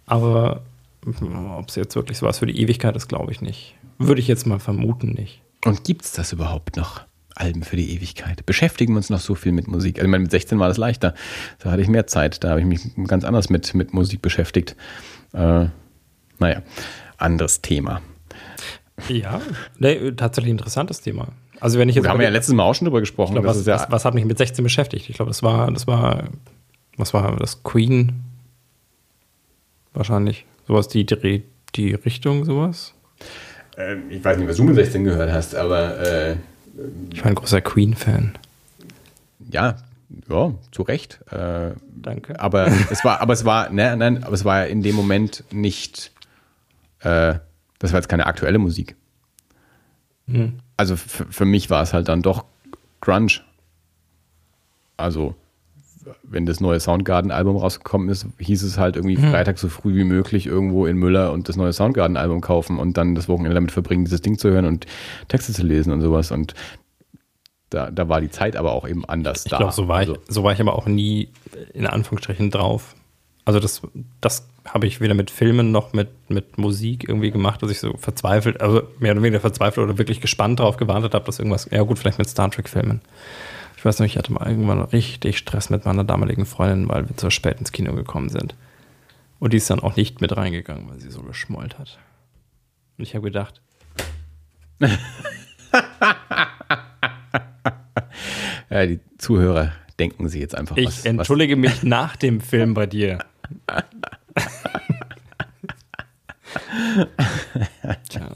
Aber 0.08 0.62
ob 1.06 1.70
es 1.70 1.76
jetzt 1.76 1.96
wirklich 1.96 2.18
so 2.18 2.26
was 2.26 2.40
für 2.40 2.46
die 2.46 2.60
Ewigkeit 2.60 2.96
ist, 2.96 3.08
glaube 3.08 3.32
ich 3.32 3.42
nicht. 3.42 3.76
Würde 3.98 4.22
ich 4.22 4.28
jetzt 4.28 4.46
mal 4.46 4.60
vermuten, 4.60 5.12
nicht. 5.12 5.42
Und 5.64 5.84
gibt's 5.84 6.12
das 6.12 6.34
überhaupt 6.34 6.78
noch? 6.78 7.02
Alben 7.36 7.64
für 7.64 7.76
die 7.76 7.94
Ewigkeit. 7.94 8.46
Beschäftigen 8.46 8.94
wir 8.94 8.98
uns 8.98 9.10
noch 9.10 9.20
so 9.20 9.36
viel 9.36 9.52
mit 9.52 9.68
Musik. 9.68 9.98
Also 9.98 10.06
ich 10.06 10.12
meine, 10.12 10.22
mit 10.24 10.32
16 10.32 10.58
war 10.58 10.70
das 10.70 10.78
leichter. 10.78 11.14
Da 11.60 11.72
hatte 11.72 11.82
ich 11.82 11.90
mehr 11.90 12.08
Zeit. 12.08 12.44
Da 12.44 12.52
habe 12.52 12.62
ich 12.62 12.66
mich 12.66 12.82
ganz 13.08 13.26
anders 13.26 13.50
mit, 13.50 13.74
mit 13.74 13.94
Musik 13.94 14.22
beschäftigt. 14.22 14.78
Äh, 15.34 15.66
naja, 16.40 16.62
anderes 17.18 17.62
Thema. 17.62 18.02
Ja, 19.10 19.42
nee, 19.78 20.12
tatsächlich 20.14 20.52
interessantes 20.52 21.02
Thema. 21.02 21.28
Also 21.60 21.78
wenn 21.80 21.90
ich 21.90 21.96
jetzt 21.96 22.06
Wir 22.06 22.10
haben 22.10 22.22
ja 22.22 22.30
letztes 22.30 22.56
Mal 22.56 22.64
auch 22.64 22.76
schon 22.76 22.86
drüber 22.86 23.02
gesprochen. 23.02 23.34
glaub, 23.34 23.46
was, 23.46 23.66
ja, 23.66 23.76
was, 23.76 23.92
was 23.92 24.06
hat 24.06 24.14
mich 24.14 24.26
mit 24.26 24.38
16 24.38 24.64
beschäftigt? 24.64 25.10
Ich 25.10 25.18
glaube, 25.18 25.30
das 25.30 25.44
war, 25.44 25.70
das 25.72 25.88
war, 25.88 26.30
was 26.98 27.14
war 27.14 27.36
das? 27.36 27.64
Queen? 27.64 28.24
Wahrscheinlich. 29.94 30.46
Sowas, 30.68 30.88
die, 30.88 31.06
die, 31.06 31.44
die 31.76 31.94
Richtung, 31.94 32.46
sowas. 32.46 32.94
äh, 33.78 33.96
ich 34.10 34.24
weiß 34.24 34.38
nicht, 34.38 34.48
was 34.48 34.58
du 34.58 34.64
mit 34.64 34.76
16 34.76 35.04
gehört 35.04 35.32
hast, 35.32 35.56
aber 35.56 36.00
äh, 36.00 36.36
Ich 37.14 37.20
war 37.22 37.28
ein 37.28 37.36
großer 37.36 37.62
Queen-Fan. 37.62 38.38
ja, 39.52 39.76
ja, 40.30 40.54
zu 40.72 40.84
Recht. 40.84 41.20
Äh, 41.32 41.72
Danke. 41.96 42.40
aber 42.40 42.68
es 42.92 43.04
war, 43.04 43.22
aber 43.22 43.34
es 43.34 43.44
war, 43.46 43.70
ne, 43.72 43.96
nein, 43.98 44.24
aber 44.24 44.34
es 44.34 44.46
war 44.46 44.60
ja 44.60 44.66
in 44.66 44.82
dem 44.82 44.96
Moment 44.96 45.44
nicht, 45.52 46.12
äh, 47.02 47.36
das 47.80 47.92
war 47.92 48.00
jetzt 48.00 48.08
keine 48.10 48.26
aktuelle 48.26 48.58
Musik. 48.60 48.96
Also 50.78 50.96
für, 50.96 51.26
für 51.26 51.46
mich 51.46 51.70
war 51.70 51.84
es 51.84 51.94
halt 51.94 52.08
dann 52.08 52.22
doch 52.24 52.46
Grunge. 53.02 53.42
Also, 54.98 55.36
wenn 56.24 56.46
das 56.46 56.60
neue 56.60 56.80
Soundgarden-Album 56.80 57.58
rausgekommen 57.58 58.10
ist, 58.10 58.28
hieß 58.40 58.64
es 58.64 58.78
halt 58.78 58.96
irgendwie 58.96 59.18
Freitag 59.18 59.58
so 59.58 59.68
früh 59.70 59.96
wie 59.96 60.04
möglich 60.04 60.46
irgendwo 60.46 60.86
in 60.86 60.98
Müller 60.98 61.32
und 61.32 61.50
das 61.50 61.56
neue 61.56 61.74
Soundgarden-Album 61.74 62.42
kaufen 62.42 62.80
und 62.80 62.98
dann 62.98 63.16
das 63.16 63.28
Wochenende 63.28 63.56
damit 63.56 63.72
verbringen, 63.72 64.06
dieses 64.06 64.22
Ding 64.22 64.38
zu 64.38 64.50
hören 64.50 64.66
und 64.66 64.86
Texte 65.28 65.54
zu 65.54 65.64
lesen 65.64 65.92
und 65.92 66.02
sowas. 66.02 66.32
Und 66.32 66.54
da, 67.70 67.92
da 67.92 68.08
war 68.08 68.22
die 68.22 68.30
Zeit 68.30 68.56
aber 68.56 68.74
auch 68.74 68.88
eben 68.88 69.06
anders 69.06 69.46
Ich 69.46 69.52
da. 69.52 69.58
glaube, 69.58 69.74
so, 69.74 69.88
war 69.88 69.98
also, 69.98 70.14
ich, 70.14 70.20
so 70.34 70.44
war 70.44 70.54
ich 70.54 70.62
aber 70.62 70.76
auch 70.76 70.86
nie 70.86 71.30
in 71.74 71.88
Anführungsstrichen 71.88 72.52
drauf. 72.52 72.96
Also 73.44 73.60
das, 73.60 73.82
das 74.22 74.48
habe 74.66 74.88
ich 74.88 75.02
weder 75.02 75.14
mit 75.14 75.30
Filmen 75.30 75.72
noch 75.72 75.94
mit, 75.94 76.10
mit 76.30 76.58
Musik 76.58 77.08
irgendwie 77.08 77.30
gemacht, 77.32 77.62
dass 77.62 77.70
ich 77.70 77.80
so 77.80 77.94
verzweifelt, 77.98 78.60
also 78.62 78.84
mehr 79.00 79.12
oder 79.12 79.22
weniger 79.22 79.40
verzweifelt 79.40 79.88
oder 79.88 79.98
wirklich 79.98 80.20
gespannt 80.20 80.60
darauf 80.60 80.78
gewartet 80.78 81.14
habe, 81.14 81.26
dass 81.26 81.38
irgendwas, 81.38 81.68
ja 81.72 81.82
gut, 81.84 82.00
vielleicht 82.00 82.18
mit 82.18 82.28
Star 82.28 82.50
Trek-Filmen. 82.50 83.02
Ich 83.86 83.88
weiß 83.88 84.00
noch, 84.00 84.08
ich 84.08 84.18
hatte 84.18 84.34
mal 84.34 84.48
irgendwann 84.48 84.82
richtig 84.82 85.38
Stress 85.38 85.70
mit 85.70 85.86
meiner 85.86 86.04
damaligen 86.04 86.48
Freundin, 86.48 86.90
weil 86.90 87.08
wir 87.08 87.16
zu 87.18 87.30
spät 87.30 87.60
ins 87.60 87.72
Kino 87.72 87.94
gekommen 87.94 88.30
sind. 88.30 88.56
Und 89.38 89.54
die 89.54 89.58
ist 89.58 89.70
dann 89.70 89.80
auch 89.80 89.96
nicht 89.96 90.22
mit 90.22 90.36
reingegangen, 90.36 90.90
weil 90.90 91.00
sie 91.00 91.12
so 91.12 91.22
geschmollt 91.22 91.78
hat. 91.78 92.00
Und 92.98 93.04
ich 93.04 93.14
habe 93.14 93.26
gedacht, 93.26 93.62
ja, 98.72 98.88
die 98.88 99.02
Zuhörer 99.20 99.74
denken 100.00 100.30
sie 100.30 100.40
jetzt 100.40 100.56
einfach 100.56 100.78
ich 100.78 100.88
was. 100.88 101.06
entschuldige 101.06 101.56
mich 101.56 101.84
nach 101.84 102.16
dem 102.16 102.42
Film 102.42 102.74
bei 102.74 102.88
dir. 102.88 103.20
Tja. 108.10 108.32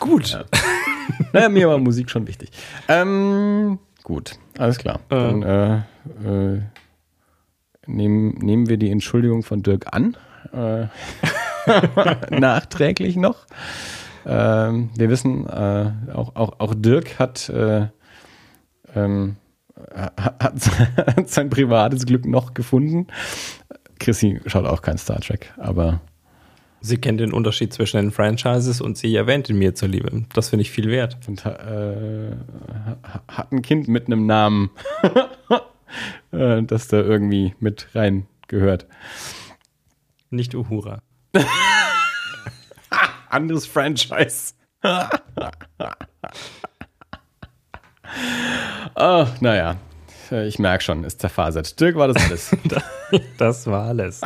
Gut. 0.00 0.32
was, 0.34 0.44
naja, 1.32 1.48
mir 1.48 1.68
war 1.68 1.78
Musik 1.78 2.10
schon 2.10 2.26
wichtig. 2.26 2.50
Ähm, 2.88 3.78
gut, 4.02 4.32
alles 4.58 4.78
klar. 4.78 5.00
Dann 5.08 5.42
äh, 5.42 5.76
äh, 6.24 6.60
nehmen, 7.86 8.30
nehmen 8.38 8.68
wir 8.68 8.76
die 8.78 8.90
Entschuldigung 8.90 9.42
von 9.42 9.62
Dirk 9.62 9.86
an. 9.94 10.16
Äh, 10.52 10.86
nachträglich 12.40 13.16
noch. 13.16 13.46
Ähm, 14.26 14.90
wir 14.96 15.08
wissen, 15.10 15.46
äh, 15.46 15.92
auch, 16.12 16.34
auch, 16.36 16.58
auch 16.60 16.74
Dirk 16.74 17.18
hat, 17.18 17.48
äh, 17.48 17.86
ähm, 18.94 19.36
ha- 19.94 20.12
hat, 20.18 20.36
hat 20.96 21.28
sein 21.28 21.50
privates 21.50 22.06
Glück 22.06 22.24
noch 22.26 22.54
gefunden. 22.54 23.06
Chrissy 23.98 24.40
schaut 24.46 24.64
auch 24.66 24.82
kein 24.82 24.98
Star 24.98 25.20
Trek, 25.20 25.52
aber 25.58 26.00
Sie 26.82 26.96
kennt 26.98 27.20
den 27.20 27.32
Unterschied 27.32 27.72
zwischen 27.74 27.98
den 27.98 28.10
Franchises 28.10 28.80
und 28.80 28.96
sie 28.96 29.14
erwähnt 29.14 29.48
ihn 29.50 29.58
mir 29.58 29.74
zuliebe. 29.74 30.24
Das 30.34 30.48
finde 30.48 30.62
ich 30.62 30.70
viel 30.70 30.88
wert. 30.88 31.18
und 31.28 31.44
äh, 31.44 31.50
ha- 31.50 32.96
hat 33.28 33.52
ein 33.52 33.60
Kind 33.62 33.86
mit 33.88 34.06
einem 34.06 34.24
Namen, 34.26 34.70
äh, 36.32 36.62
das 36.62 36.88
da 36.88 36.98
irgendwie 36.98 37.54
mit 37.60 37.88
rein 37.94 38.26
gehört. 38.48 38.86
Nicht 40.30 40.54
Uhura. 40.54 41.02
Anderes 43.28 43.66
Franchise. 43.66 44.54
oh, 48.96 49.26
naja, 49.40 49.76
ich 50.30 50.58
merke 50.58 50.82
schon, 50.84 51.04
es 51.04 51.18
zerfasert. 51.18 51.78
Dirk 51.80 51.96
war 51.96 52.08
das 52.08 52.22
alles. 52.24 52.56
Das 53.38 53.66
war 53.66 53.86
alles. 53.86 54.20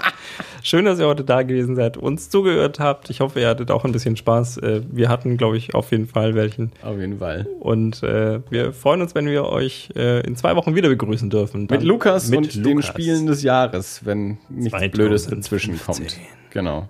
Schön, 0.63 0.85
dass 0.85 0.99
ihr 0.99 1.07
heute 1.07 1.25
da 1.25 1.43
gewesen 1.43 1.75
seid, 1.75 1.97
uns 1.97 2.29
zugehört 2.29 2.81
habt. 2.81 3.09
Ich 3.09 3.21
hoffe, 3.21 3.41
ihr 3.41 3.49
hattet 3.49 3.71
auch 3.71 3.87
ein 3.87 3.93
bisschen 3.93 4.15
Spaß. 4.17 4.59
Äh, 4.59 4.83
Wir 4.93 5.09
hatten, 5.09 5.39
glaube 5.39 5.57
ich, 5.57 5.75
auf 5.75 5.91
jeden 5.91 6.07
Fall 6.07 6.35
welchen. 6.35 6.71
Auf 6.83 6.99
jeden 6.99 7.19
Fall. 7.19 7.47
Und 7.61 8.03
äh, 8.03 8.41
wir 8.51 8.75
freuen 8.75 9.01
uns, 9.01 9.15
wenn 9.15 9.25
wir 9.25 9.47
euch 9.47 9.89
äh, 9.97 10.21
in 10.27 10.37
zwei 10.37 10.55
Wochen 10.57 10.75
wieder 10.75 10.91
begrüßen 10.91 11.31
dürfen. 11.31 11.67
Dann 11.67 11.79
Mit 11.79 11.87
Lukas 11.87 12.29
mit 12.29 12.39
und 12.41 12.55
den 12.57 12.63
Lukas. 12.65 12.87
Spielen 12.89 13.27
des 13.27 13.43
Jahres, 13.43 14.05
wenn 14.05 14.37
nichts 14.51 14.71
2015. 14.79 14.91
Blödes 14.91 15.27
dazwischen 15.29 15.81
kommt. 15.81 16.17
Genau. 16.51 16.89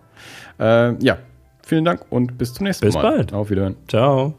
Äh, 0.59 0.95
ja, 1.05 1.19
vielen 1.65 1.85
Dank 1.85 2.01
und 2.11 2.37
bis 2.37 2.55
zum 2.55 2.65
nächsten 2.67 2.87
Bis 2.87 2.95
Mal. 2.97 3.03
bald. 3.03 3.33
Auf 3.33 3.51
Wiedersehen. 3.51 3.77
Ciao. 3.87 4.35